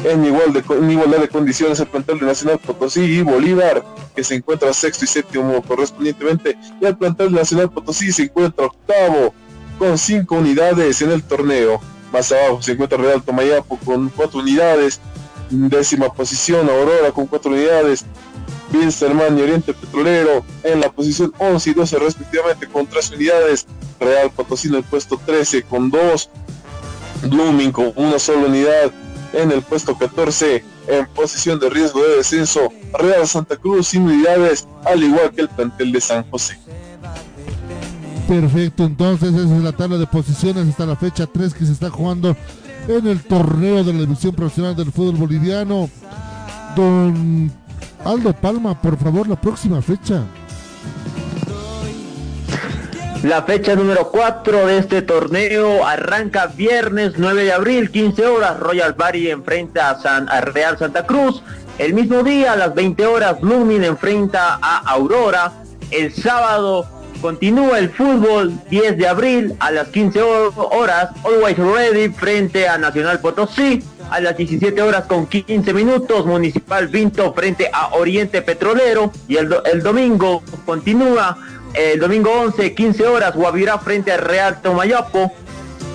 en, 0.03 0.25
igual 0.25 0.53
de, 0.53 0.63
en 0.69 0.91
igualdad 0.91 1.19
de 1.19 1.29
condiciones 1.29 1.79
el 1.79 1.87
plantel 1.87 2.19
de 2.19 2.25
Nacional 2.25 2.59
Potosí 2.59 3.01
y 3.01 3.21
Bolívar, 3.21 3.83
que 4.15 4.23
se 4.23 4.35
encuentra 4.35 4.73
sexto 4.73 5.05
y 5.05 5.07
séptimo 5.07 5.61
correspondientemente, 5.61 6.57
y 6.81 6.85
el 6.85 6.97
plantel 6.97 7.31
de 7.31 7.39
Nacional 7.39 7.69
Potosí 7.69 8.11
se 8.11 8.23
encuentra 8.23 8.65
octavo 8.65 9.33
con 9.77 9.97
cinco 9.97 10.35
unidades 10.35 11.01
en 11.01 11.11
el 11.11 11.23
torneo. 11.23 11.79
Más 12.11 12.31
abajo 12.31 12.61
se 12.61 12.73
encuentra 12.73 12.97
Real 12.97 13.21
Tomayapo 13.23 13.77
con 13.77 14.09
cuatro 14.09 14.39
unidades, 14.39 14.99
décima 15.49 16.13
posición 16.13 16.69
Aurora 16.69 17.11
con 17.11 17.27
cuatro 17.27 17.51
unidades, 17.51 18.05
Winsterman 18.73 19.37
y 19.37 19.41
Oriente 19.41 19.73
Petrolero 19.73 20.45
en 20.63 20.79
la 20.81 20.91
posición 20.91 21.33
11 21.37 21.69
y 21.69 21.73
12 21.73 21.99
respectivamente 21.99 22.67
con 22.67 22.87
tres 22.87 23.11
unidades, 23.11 23.65
Real 23.99 24.31
Potosí 24.31 24.67
en 24.69 24.75
el 24.75 24.83
puesto 24.83 25.19
13 25.25 25.63
con 25.63 25.89
dos, 25.91 26.29
Blooming 27.23 27.71
con 27.71 27.93
una 27.95 28.17
sola 28.17 28.47
unidad, 28.47 28.91
en 29.33 29.51
el 29.51 29.61
puesto 29.61 29.97
14 29.97 30.63
en 30.87 31.07
posición 31.07 31.59
de 31.59 31.69
riesgo 31.69 32.01
de 32.03 32.17
descenso 32.17 32.71
Real 32.93 33.27
Santa 33.27 33.55
Cruz 33.55 33.87
sin 33.87 34.03
unidades 34.03 34.67
al 34.85 35.03
igual 35.03 35.31
que 35.31 35.41
el 35.41 35.49
plantel 35.49 35.91
de 35.91 36.01
San 36.01 36.29
José. 36.29 36.57
Perfecto 38.27 38.83
entonces 38.83 39.33
esa 39.33 39.57
es 39.57 39.63
la 39.63 39.71
tabla 39.71 39.97
de 39.97 40.07
posiciones 40.07 40.67
hasta 40.67 40.85
la 40.85 40.95
fecha 40.95 41.27
3 41.27 41.53
que 41.53 41.65
se 41.65 41.73
está 41.73 41.89
jugando 41.89 42.35
en 42.87 43.07
el 43.07 43.21
torneo 43.23 43.83
de 43.83 43.93
la 43.93 43.99
división 43.99 44.33
profesional 44.33 44.75
del 44.75 44.91
fútbol 44.91 45.15
boliviano. 45.15 45.89
Don 46.75 47.51
Aldo 48.03 48.33
Palma 48.33 48.81
por 48.81 48.97
favor 48.97 49.27
la 49.27 49.39
próxima 49.39 49.81
fecha 49.81 50.23
la 53.23 53.43
fecha 53.43 53.75
número 53.75 54.09
4 54.09 54.65
de 54.65 54.79
este 54.79 55.03
torneo 55.03 55.85
arranca 55.85 56.47
viernes 56.47 57.13
9 57.17 57.43
de 57.43 57.53
abril, 57.53 57.91
15 57.91 58.25
horas. 58.25 58.59
Royal 58.59 58.93
Bari 58.93 59.29
enfrenta 59.29 59.91
a, 59.91 60.01
San, 60.01 60.27
Real 60.27 60.77
Santa 60.79 61.05
Cruz. 61.05 61.43
El 61.77 61.93
mismo 61.93 62.23
día, 62.23 62.53
a 62.53 62.55
las 62.55 62.73
20 62.73 63.05
horas, 63.05 63.39
Blooming 63.39 63.83
enfrenta 63.83 64.57
a 64.59 64.77
Aurora. 64.91 65.53
El 65.91 66.11
sábado 66.13 66.87
continúa 67.21 67.77
el 67.77 67.91
fútbol 67.91 68.53
10 68.69 68.97
de 68.97 69.07
abril 69.07 69.55
a 69.59 69.69
las 69.69 69.89
15 69.89 70.21
horas. 70.21 71.09
Always 71.23 71.57
Ready 71.57 72.09
frente 72.09 72.67
a 72.67 72.79
Nacional 72.79 73.19
Potosí. 73.19 73.83
A 74.09 74.19
las 74.19 74.35
17 74.35 74.81
horas 74.81 75.05
con 75.05 75.27
15 75.27 75.73
minutos, 75.73 76.25
Municipal 76.25 76.87
Vinto 76.87 77.31
frente 77.33 77.69
a 77.71 77.93
Oriente 77.93 78.41
Petrolero. 78.41 79.11
Y 79.27 79.37
el, 79.37 79.55
el 79.71 79.83
domingo 79.83 80.41
continúa 80.65 81.37
el 81.73 81.99
domingo 81.99 82.31
11, 82.31 82.73
15 82.73 83.07
horas, 83.07 83.35
Guavirá 83.35 83.79
frente 83.79 84.11
a 84.11 84.17
Real 84.17 84.61
Tomayapo. 84.61 85.31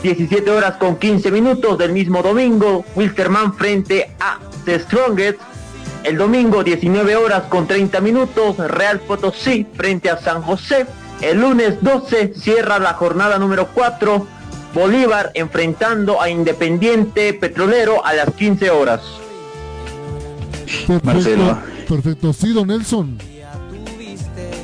17 0.03 0.51
horas 0.51 0.77
con 0.77 0.97
15 0.97 1.31
minutos 1.31 1.79
del 1.79 1.93
mismo 1.93 2.23
domingo, 2.23 2.85
Wilstermann 2.95 3.55
frente 3.55 4.11
a 4.21 4.39
The 4.65 4.79
Strongest. 4.81 5.41
El 6.05 6.17
domingo 6.17 6.63
19 6.63 7.17
horas 7.17 7.45
con 7.49 7.67
30 7.67 8.01
minutos, 8.01 8.57
Real 8.59 9.01
Potosí 9.01 9.67
frente 9.75 10.09
a 10.09 10.19
San 10.19 10.43
José. 10.43 10.87
El 11.21 11.41
lunes 11.41 11.83
12 11.83 12.35
cierra 12.35 12.79
la 12.79 12.95
jornada 12.95 13.39
número 13.39 13.69
4, 13.75 14.27
Bolívar 14.75 15.33
enfrentando 15.35 16.21
a 16.21 16.31
Independiente 16.31 17.33
Petrolero 17.35 18.05
a 18.05 18.13
las 18.15 18.31
15 18.33 18.71
horas. 18.71 19.01
Perfecto, 20.87 21.01
Marcelo. 21.03 21.59
Perfecto, 21.89 22.33
sí, 22.33 22.53
don 22.53 22.69
Nelson. 22.69 23.19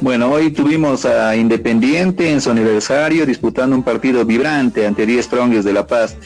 Bueno, 0.02 0.32
hoy 0.32 0.50
tuvimos 0.50 1.04
a 1.04 1.36
Independiente 1.36 2.28
en 2.28 2.40
su 2.40 2.50
aniversario 2.50 3.24
disputando 3.24 3.76
un 3.76 3.84
partido 3.84 4.24
vibrante 4.24 4.84
ante 4.84 5.06
10 5.06 5.26
Strongers 5.26 5.64
de 5.64 5.72
La 5.72 5.86
Paz. 5.86 6.16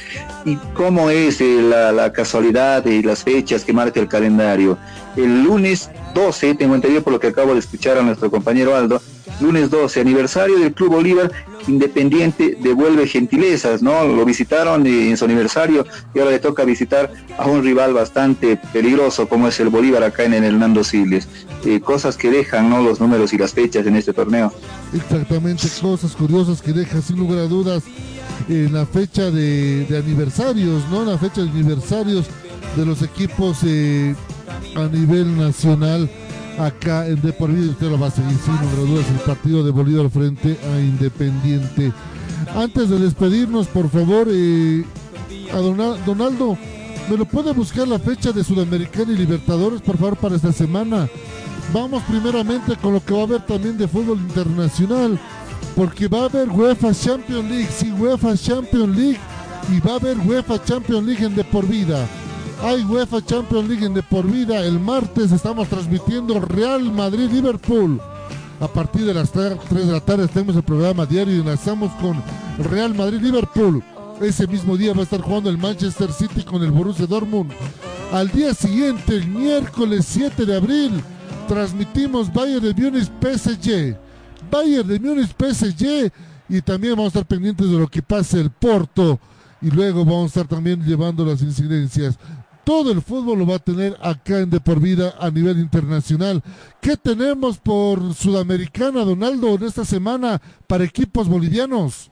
¿Y 0.46 0.56
cómo 0.72 1.10
es 1.10 1.42
eh, 1.42 1.60
la, 1.60 1.92
la, 1.92 2.10
casualidad 2.10 2.86
y 2.86 3.02
las 3.02 3.22
fechas 3.22 3.64
que 3.64 3.74
marca 3.74 4.00
el 4.00 4.08
calendario? 4.08 4.78
El 5.14 5.44
lunes 5.44 5.90
12, 6.14 6.54
tengo 6.54 6.74
entendido 6.74 7.02
por 7.02 7.12
lo 7.12 7.20
que 7.20 7.26
acabo 7.26 7.52
de 7.52 7.58
escuchar 7.58 7.98
a 7.98 8.02
nuestro 8.02 8.30
compañero 8.30 8.74
Aldo, 8.74 8.98
lunes 9.40 9.70
12, 9.70 10.00
aniversario 10.00 10.58
del 10.58 10.72
Club 10.72 10.92
Bolívar, 10.92 11.32
Independiente 11.68 12.56
devuelve 12.60 13.08
gentilezas, 13.08 13.82
¿no? 13.82 14.06
Lo 14.06 14.24
visitaron 14.24 14.86
en 14.86 15.16
su 15.16 15.24
aniversario 15.24 15.84
y 16.14 16.20
ahora 16.20 16.30
le 16.30 16.38
toca 16.38 16.64
visitar 16.64 17.12
a 17.38 17.46
un 17.46 17.64
rival 17.64 17.92
bastante 17.92 18.56
peligroso 18.72 19.28
como 19.28 19.48
es 19.48 19.58
el 19.58 19.68
Bolívar 19.68 20.04
acá 20.04 20.24
en 20.24 20.34
el 20.34 20.44
Hernando 20.44 20.84
Siles. 20.84 21.26
Eh, 21.64 21.80
cosas 21.80 22.16
que 22.16 22.30
dejan, 22.30 22.70
¿no? 22.70 22.82
Los 22.82 23.00
números 23.00 23.32
y 23.32 23.38
las 23.38 23.52
fechas 23.52 23.84
en 23.86 23.96
este 23.96 24.12
torneo. 24.12 24.52
Exactamente, 24.94 25.66
cosas 25.80 26.14
curiosas 26.14 26.62
que 26.62 26.72
dejan 26.72 27.02
sin 27.02 27.16
lugar 27.16 27.40
a 27.40 27.46
dudas 27.48 27.82
en 28.48 28.72
la 28.72 28.86
fecha 28.86 29.30
de, 29.30 29.86
aniversarios, 29.90 30.88
¿no? 30.88 31.04
La 31.04 31.18
fecha 31.18 31.42
de 31.42 31.50
aniversarios 31.50 32.26
de 32.76 32.86
los 32.86 33.02
equipos 33.02 33.58
eh, 33.64 34.14
a 34.76 34.86
nivel 34.86 35.36
nacional 35.36 36.08
acá 36.58 37.06
en 37.06 37.20
De 37.20 37.32
por 37.32 37.50
Vida. 37.52 37.72
Usted 37.72 37.90
lo 37.90 37.98
va 37.98 38.08
a 38.08 38.10
seguir 38.10 38.36
sin 38.38 38.54
número 38.54 38.86
dudas 38.86 39.06
el 39.10 39.20
partido 39.20 39.64
de 39.64 39.70
Bolívar 39.70 40.10
frente 40.10 40.58
a 40.72 40.80
Independiente. 40.80 41.92
Antes 42.54 42.88
de 42.88 42.98
despedirnos, 42.98 43.66
por 43.66 43.90
favor, 43.90 44.28
eh, 44.30 44.84
a 45.52 45.56
Donaldo, 45.56 46.56
¿me 47.10 47.16
lo 47.16 47.24
puede 47.24 47.52
buscar 47.52 47.86
la 47.88 47.98
fecha 47.98 48.32
de 48.32 48.44
Sudamericana 48.44 49.12
y 49.12 49.16
Libertadores, 49.16 49.80
por 49.80 49.96
favor, 49.96 50.16
para 50.16 50.36
esta 50.36 50.52
semana? 50.52 51.08
Vamos 51.72 52.02
primeramente 52.04 52.76
con 52.76 52.94
lo 52.94 53.04
que 53.04 53.12
va 53.12 53.20
a 53.20 53.24
haber 53.24 53.46
también 53.46 53.76
de 53.76 53.88
fútbol 53.88 54.18
internacional, 54.18 55.18
porque 55.74 56.08
va 56.08 56.22
a 56.22 56.24
haber 56.26 56.48
UEFA 56.48 56.94
Champions 56.94 57.50
League, 57.50 57.68
sí, 57.70 57.90
UEFA 57.92 58.36
Champions 58.36 58.96
League, 58.96 59.18
y 59.70 59.80
va 59.80 59.92
a 59.92 59.96
haber 59.96 60.18
UEFA 60.18 60.62
Champions 60.64 61.04
League 61.04 61.24
en 61.24 61.34
De 61.34 61.44
por 61.44 61.66
Vida. 61.66 62.06
Hay 62.62 62.82
UEFA 62.84 63.24
Champions 63.24 63.68
League 63.68 63.84
en 63.84 63.94
de 63.94 64.02
por 64.02 64.26
vida. 64.26 64.64
El 64.64 64.80
martes 64.80 65.30
estamos 65.30 65.68
transmitiendo 65.68 66.40
Real 66.40 66.90
Madrid-Liverpool. 66.90 68.00
A 68.60 68.68
partir 68.68 69.04
de 69.04 69.12
las 69.12 69.30
3 69.30 69.58
de 69.68 69.92
la 69.92 70.00
tarde 70.00 70.26
tenemos 70.28 70.56
el 70.56 70.62
programa 70.62 71.04
diario 71.04 71.36
y 71.36 71.40
enlazamos 71.40 71.92
con 72.00 72.22
Real 72.70 72.94
Madrid-Liverpool. 72.94 73.82
Ese 74.22 74.46
mismo 74.46 74.76
día 74.78 74.94
va 74.94 75.00
a 75.00 75.02
estar 75.02 75.20
jugando 75.20 75.50
el 75.50 75.58
Manchester 75.58 76.10
City 76.10 76.42
con 76.42 76.62
el 76.62 76.70
Borussia 76.70 77.06
Dortmund. 77.06 77.52
Al 78.12 78.30
día 78.30 78.54
siguiente, 78.54 79.16
el 79.16 79.28
miércoles 79.28 80.06
7 80.08 80.46
de 80.46 80.56
abril, 80.56 81.02
transmitimos 81.48 82.32
Bayern 82.32 82.64
de 82.64 82.74
Múnich 82.74 83.10
PSG. 83.20 83.96
Bayern 84.50 84.88
de 84.88 84.98
Múnich 84.98 85.34
PSG 85.36 86.10
y 86.48 86.62
también 86.62 86.94
vamos 86.94 87.14
a 87.14 87.18
estar 87.18 87.26
pendientes 87.26 87.68
de 87.68 87.78
lo 87.78 87.88
que 87.88 88.00
pase 88.00 88.40
el 88.40 88.50
Porto 88.50 89.18
y 89.60 89.70
luego 89.70 90.04
vamos 90.04 90.24
a 90.24 90.26
estar 90.26 90.46
también 90.46 90.84
llevando 90.84 91.24
las 91.24 91.42
incidencias 91.42 92.18
todo 92.66 92.90
el 92.90 93.00
fútbol 93.00 93.38
lo 93.38 93.46
va 93.46 93.54
a 93.54 93.58
tener 93.60 93.96
acá 94.02 94.40
en 94.40 94.50
De 94.50 94.58
Por 94.58 94.80
Vida 94.80 95.14
a 95.20 95.30
nivel 95.30 95.56
internacional. 95.60 96.42
¿Qué 96.80 96.96
tenemos 96.96 97.58
por 97.58 98.12
Sudamericana, 98.12 99.04
Donaldo, 99.04 99.54
en 99.54 99.62
esta 99.62 99.84
semana 99.84 100.42
para 100.66 100.82
equipos 100.82 101.28
bolivianos? 101.28 102.10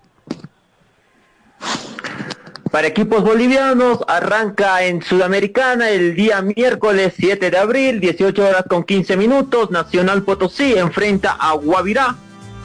Para 2.70 2.86
equipos 2.86 3.24
bolivianos 3.24 3.98
arranca 4.06 4.84
en 4.84 5.02
Sudamericana 5.02 5.90
el 5.90 6.14
día 6.14 6.40
miércoles 6.40 7.14
7 7.16 7.50
de 7.50 7.58
abril, 7.58 7.98
18 7.98 8.48
horas 8.48 8.64
con 8.68 8.84
15 8.84 9.16
minutos. 9.16 9.72
Nacional 9.72 10.22
Potosí 10.22 10.74
enfrenta 10.74 11.32
a 11.32 11.54
Guavirá. 11.54 12.14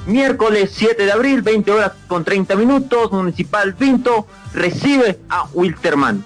Miércoles 0.05 0.69
7 0.75 1.05
de 1.05 1.11
abril, 1.11 1.41
20 1.41 1.71
horas 1.71 1.93
con 2.07 2.23
30 2.23 2.55
minutos. 2.55 3.11
Municipal 3.11 3.73
Pinto 3.73 4.27
recibe 4.53 5.17
a 5.27 5.45
Wilterman. 5.53 6.23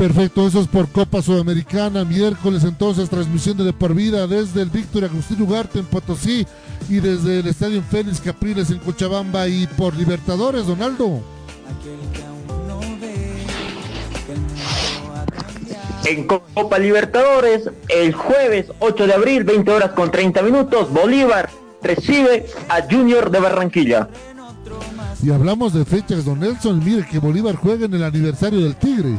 Perfecto, 0.00 0.46
eso 0.46 0.62
es 0.62 0.66
por 0.66 0.88
Copa 0.88 1.20
Sudamericana. 1.20 2.06
Miércoles 2.06 2.64
entonces, 2.64 3.10
transmisión 3.10 3.58
de, 3.58 3.64
de 3.64 3.74
por 3.74 3.94
vida 3.94 4.26
desde 4.26 4.62
el 4.62 4.70
Víctor 4.70 5.04
Agustín 5.04 5.42
Ugarte 5.42 5.78
en 5.78 5.84
Potosí 5.84 6.46
y 6.88 7.00
desde 7.00 7.40
el 7.40 7.46
Estadio 7.46 7.82
Félix 7.82 8.18
Capriles 8.18 8.70
en 8.70 8.78
Cochabamba 8.78 9.46
y 9.46 9.66
por 9.66 9.94
Libertadores, 9.94 10.66
Donaldo. 10.66 11.20
En 16.06 16.26
Copa 16.26 16.78
Libertadores, 16.78 17.68
el 17.90 18.14
jueves 18.14 18.72
8 18.78 19.06
de 19.06 19.12
abril, 19.12 19.44
20 19.44 19.70
horas 19.70 19.90
con 19.90 20.10
30 20.10 20.40
minutos, 20.40 20.90
Bolívar 20.90 21.50
recibe 21.82 22.46
a 22.70 22.80
Junior 22.90 23.30
de 23.30 23.38
Barranquilla. 23.38 24.08
Y 25.22 25.30
hablamos 25.30 25.74
de 25.74 25.84
fechas, 25.84 26.24
don 26.24 26.40
Nelson, 26.40 26.82
mire 26.82 27.06
que 27.06 27.18
Bolívar 27.18 27.54
juega 27.56 27.84
en 27.84 27.92
el 27.92 28.02
aniversario 28.02 28.60
del 28.60 28.76
Tigre. 28.76 29.18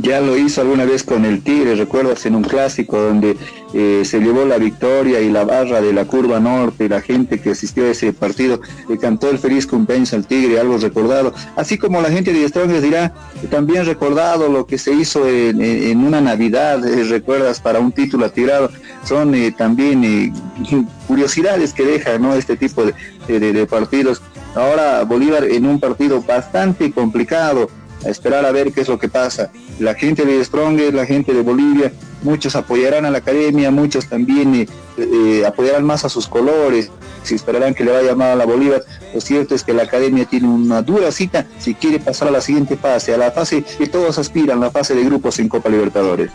Ya 0.00 0.20
lo 0.20 0.36
hizo 0.36 0.62
alguna 0.62 0.86
vez 0.86 1.02
con 1.02 1.26
el 1.26 1.42
Tigre, 1.42 1.74
recuerdas 1.74 2.24
en 2.24 2.34
un 2.34 2.42
clásico 2.42 2.98
donde 2.98 3.36
eh, 3.74 4.02
se 4.04 4.18
llevó 4.18 4.46
la 4.46 4.56
victoria 4.56 5.20
y 5.20 5.30
la 5.30 5.44
barra 5.44 5.82
de 5.82 5.92
la 5.92 6.06
curva 6.06 6.40
norte, 6.40 6.88
la 6.88 7.02
gente 7.02 7.38
que 7.38 7.50
asistió 7.50 7.84
a 7.84 7.88
ese 7.88 8.14
partido 8.14 8.60
le 8.88 8.96
cantó 8.98 9.28
el 9.28 9.38
feliz 9.38 9.66
cumpleaños 9.66 10.14
al 10.14 10.26
Tigre, 10.26 10.58
algo 10.58 10.78
recordado. 10.78 11.34
Así 11.54 11.76
como 11.76 12.00
la 12.00 12.10
gente 12.10 12.32
de 12.32 12.48
Strong 12.48 12.70
les 12.70 12.82
dirá, 12.82 13.12
también 13.50 13.84
recordado 13.84 14.48
lo 14.48 14.66
que 14.66 14.78
se 14.78 14.94
hizo 14.94 15.28
en, 15.28 16.04
una 16.04 16.20
Navidad, 16.20 16.86
eh, 16.86 17.04
recuerdas, 17.04 17.60
para 17.60 17.78
un 17.78 17.92
título 17.92 18.30
tirado, 18.30 18.70
son 19.04 19.34
eh, 19.34 19.52
también 19.52 20.32
curiosidades 21.06 21.74
que 21.74 21.84
deja 21.84 22.18
¿no? 22.18 22.34
este 22.34 22.56
tipo 22.56 22.84
de 22.86 23.66
partidos. 23.66 24.22
Ahora 24.54 25.02
Bolívar 25.02 25.44
en 25.44 25.66
un 25.66 25.80
partido 25.80 26.22
bastante 26.22 26.92
complicado, 26.92 27.68
a 28.04 28.08
esperar 28.08 28.44
a 28.44 28.52
ver 28.52 28.72
qué 28.72 28.82
es 28.82 28.88
lo 28.88 28.98
que 28.98 29.08
pasa. 29.08 29.50
La 29.78 29.94
gente 29.94 30.24
de 30.24 30.44
Strong, 30.44 30.78
la 30.92 31.06
gente 31.06 31.32
de 31.32 31.42
Bolivia, 31.42 31.92
muchos 32.22 32.56
apoyarán 32.56 33.04
a 33.04 33.10
la 33.10 33.18
academia, 33.18 33.70
muchos 33.70 34.08
también 34.08 34.54
eh, 34.54 34.66
eh, 34.96 35.44
apoyarán 35.46 35.84
más 35.84 36.04
a 36.04 36.08
sus 36.08 36.26
colores, 36.26 36.90
si 37.22 37.34
esperarán 37.34 37.74
que 37.74 37.84
le 37.84 37.92
vaya 37.92 38.14
mal 38.14 38.30
a 38.30 38.36
la 38.36 38.46
Bolívar. 38.46 38.82
Lo 39.14 39.20
cierto 39.20 39.54
es 39.54 39.62
que 39.62 39.72
la 39.72 39.84
academia 39.84 40.24
tiene 40.24 40.48
una 40.48 40.82
dura 40.82 41.12
cita 41.12 41.46
si 41.58 41.74
quiere 41.74 42.00
pasar 42.00 42.28
a 42.28 42.30
la 42.30 42.40
siguiente 42.40 42.76
fase, 42.76 43.14
a 43.14 43.18
la 43.18 43.30
fase 43.30 43.62
que 43.62 43.86
todos 43.86 44.18
aspiran, 44.18 44.60
la 44.60 44.70
fase 44.70 44.94
de 44.94 45.04
grupos 45.04 45.38
en 45.38 45.48
Copa 45.48 45.68
Libertadores. 45.68 46.30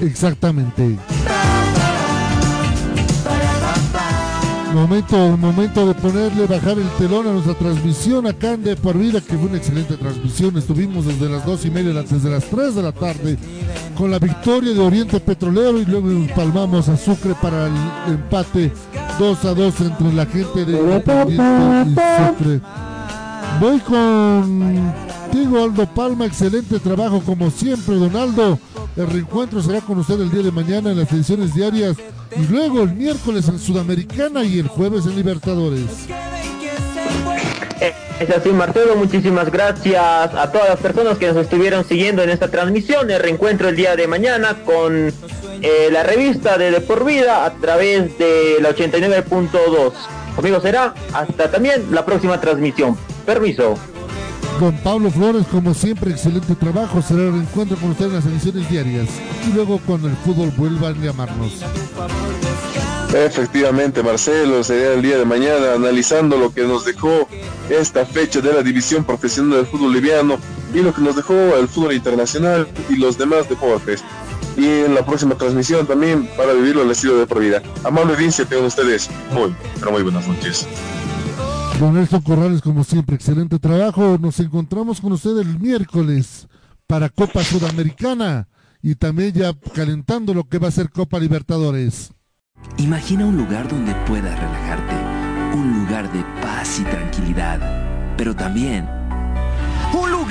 Exactamente. 0.00 0.96
Momento, 4.74 5.36
momento 5.36 5.86
de 5.86 5.94
ponerle, 5.94 6.46
bajar 6.46 6.78
el 6.78 6.88
telón 6.98 7.26
a 7.26 7.32
nuestra 7.32 7.54
transmisión 7.54 8.26
acá 8.26 8.52
en 8.52 8.64
De 8.64 8.74
Por 8.74 8.96
Vida, 8.96 9.20
que 9.20 9.36
fue 9.36 9.48
una 9.48 9.58
excelente 9.58 9.96
transmisión. 9.98 10.56
Estuvimos 10.56 11.04
desde 11.04 11.28
las 11.28 11.44
dos 11.44 11.66
y 11.66 11.70
media, 11.70 11.92
desde 11.92 12.30
las 12.30 12.44
3 12.44 12.74
de 12.74 12.82
la 12.82 12.92
tarde, 12.92 13.36
con 13.96 14.10
la 14.10 14.18
victoria 14.18 14.72
de 14.72 14.80
Oriente 14.80 15.20
Petrolero 15.20 15.78
y 15.78 15.84
luego 15.84 16.08
palmamos 16.34 16.88
a 16.88 16.96
Sucre 16.96 17.34
para 17.40 17.66
el 17.66 17.74
empate 18.14 18.72
2 19.18 19.44
a 19.44 19.54
2 19.54 19.80
entre 19.82 20.12
la 20.14 20.24
gente 20.24 20.64
de 20.64 20.74
Oriente 20.74 21.26
y 21.28 21.36
Sucre. 21.36 22.60
Voy 23.62 23.78
contigo, 23.78 25.62
Aldo 25.62 25.86
Palma. 25.94 26.26
Excelente 26.26 26.80
trabajo, 26.80 27.22
como 27.24 27.48
siempre, 27.48 27.94
Donaldo. 27.94 28.58
El 28.96 29.06
reencuentro 29.06 29.62
será 29.62 29.80
con 29.80 30.00
usted 30.00 30.20
el 30.20 30.32
día 30.32 30.42
de 30.42 30.50
mañana 30.50 30.90
en 30.90 30.98
las 30.98 31.12
ediciones 31.12 31.54
diarias 31.54 31.96
y 32.36 32.42
luego 32.52 32.82
el 32.82 32.92
miércoles 32.92 33.46
en 33.46 33.60
Sudamericana 33.60 34.42
y 34.42 34.58
el 34.58 34.66
jueves 34.66 35.06
en 35.06 35.14
Libertadores. 35.14 36.08
Es 38.18 38.30
así, 38.30 38.48
Marcelo. 38.48 38.96
Muchísimas 38.96 39.48
gracias 39.52 40.02
a 40.02 40.50
todas 40.50 40.70
las 40.70 40.80
personas 40.80 41.16
que 41.18 41.28
nos 41.28 41.36
estuvieron 41.36 41.84
siguiendo 41.84 42.24
en 42.24 42.30
esta 42.30 42.50
transmisión. 42.50 43.12
El 43.12 43.20
reencuentro 43.20 43.68
el 43.68 43.76
día 43.76 43.94
de 43.94 44.08
mañana 44.08 44.56
con 44.64 45.12
eh, 45.62 45.88
la 45.92 46.02
revista 46.02 46.58
de 46.58 46.72
De 46.72 46.80
Por 46.80 47.04
Vida 47.04 47.44
a 47.44 47.52
través 47.52 48.18
de 48.18 48.56
la 48.60 48.70
89.2. 48.70 49.92
Conmigo 50.34 50.60
será 50.60 50.94
hasta 51.12 51.50
también 51.50 51.86
la 51.90 52.04
próxima 52.04 52.40
transmisión. 52.40 52.96
Permiso. 53.26 53.76
Don 54.60 54.76
Pablo 54.78 55.10
Flores, 55.10 55.46
como 55.50 55.74
siempre, 55.74 56.12
excelente 56.12 56.54
trabajo. 56.54 57.02
Será 57.02 57.22
el 57.22 57.34
encuentro 57.34 57.76
con 57.76 57.90
usted 57.90 58.06
en 58.06 58.14
las 58.14 58.26
ediciones 58.26 58.68
diarias. 58.70 59.08
Y 59.48 59.52
luego 59.52 59.80
cuando 59.86 60.08
el 60.08 60.16
fútbol 60.16 60.52
vuelva 60.56 60.88
a 60.88 60.92
llamarnos. 60.92 61.62
Efectivamente, 63.14 64.02
Marcelo, 64.02 64.64
sería 64.64 64.94
el 64.94 65.02
día 65.02 65.18
de 65.18 65.24
mañana 65.26 65.74
analizando 65.74 66.38
lo 66.38 66.52
que 66.52 66.62
nos 66.62 66.86
dejó 66.86 67.28
esta 67.68 68.06
fecha 68.06 68.40
de 68.40 68.54
la 68.54 68.62
división 68.62 69.04
profesional 69.04 69.58
del 69.58 69.66
fútbol 69.66 69.92
liviano 69.92 70.38
y 70.72 70.78
lo 70.78 70.94
que 70.94 71.02
nos 71.02 71.16
dejó 71.16 71.34
el 71.56 71.68
fútbol 71.68 71.92
internacional 71.92 72.66
y 72.88 72.96
los 72.96 73.18
demás 73.18 73.48
deportes. 73.50 74.02
Y 74.56 74.66
en 74.66 74.94
la 74.94 75.04
próxima 75.04 75.34
transmisión 75.34 75.86
también 75.86 76.28
para 76.36 76.52
vivirlo 76.52 76.82
el 76.82 76.90
estilo 76.90 77.16
de 77.16 77.26
por 77.26 77.40
vida. 77.40 77.62
Amable 77.84 78.14
audiencia, 78.14 78.44
tengan 78.44 78.66
ustedes 78.66 79.08
muy, 79.32 79.54
pero 79.78 79.92
muy 79.92 80.02
buenas 80.02 80.26
noches. 80.26 80.66
Don 81.80 81.94
Nelson 81.94 82.20
Corrales, 82.22 82.62
como 82.62 82.84
siempre, 82.84 83.16
excelente 83.16 83.58
trabajo. 83.58 84.18
Nos 84.20 84.38
encontramos 84.40 85.00
con 85.00 85.12
usted 85.12 85.36
el 85.38 85.58
miércoles 85.58 86.46
para 86.86 87.08
Copa 87.08 87.42
Sudamericana 87.42 88.48
y 88.82 88.94
también 88.94 89.32
ya 89.32 89.52
calentando 89.74 90.34
lo 90.34 90.44
que 90.44 90.58
va 90.58 90.68
a 90.68 90.72
ser 90.72 90.90
Copa 90.90 91.18
Libertadores. 91.18 92.12
Imagina 92.76 93.26
un 93.26 93.36
lugar 93.36 93.68
donde 93.68 93.94
puedas 94.06 94.38
relajarte, 94.38 95.56
un 95.56 95.80
lugar 95.80 96.12
de 96.12 96.22
paz 96.40 96.78
y 96.78 96.84
tranquilidad, 96.84 98.16
pero 98.16 98.36
también 98.36 98.88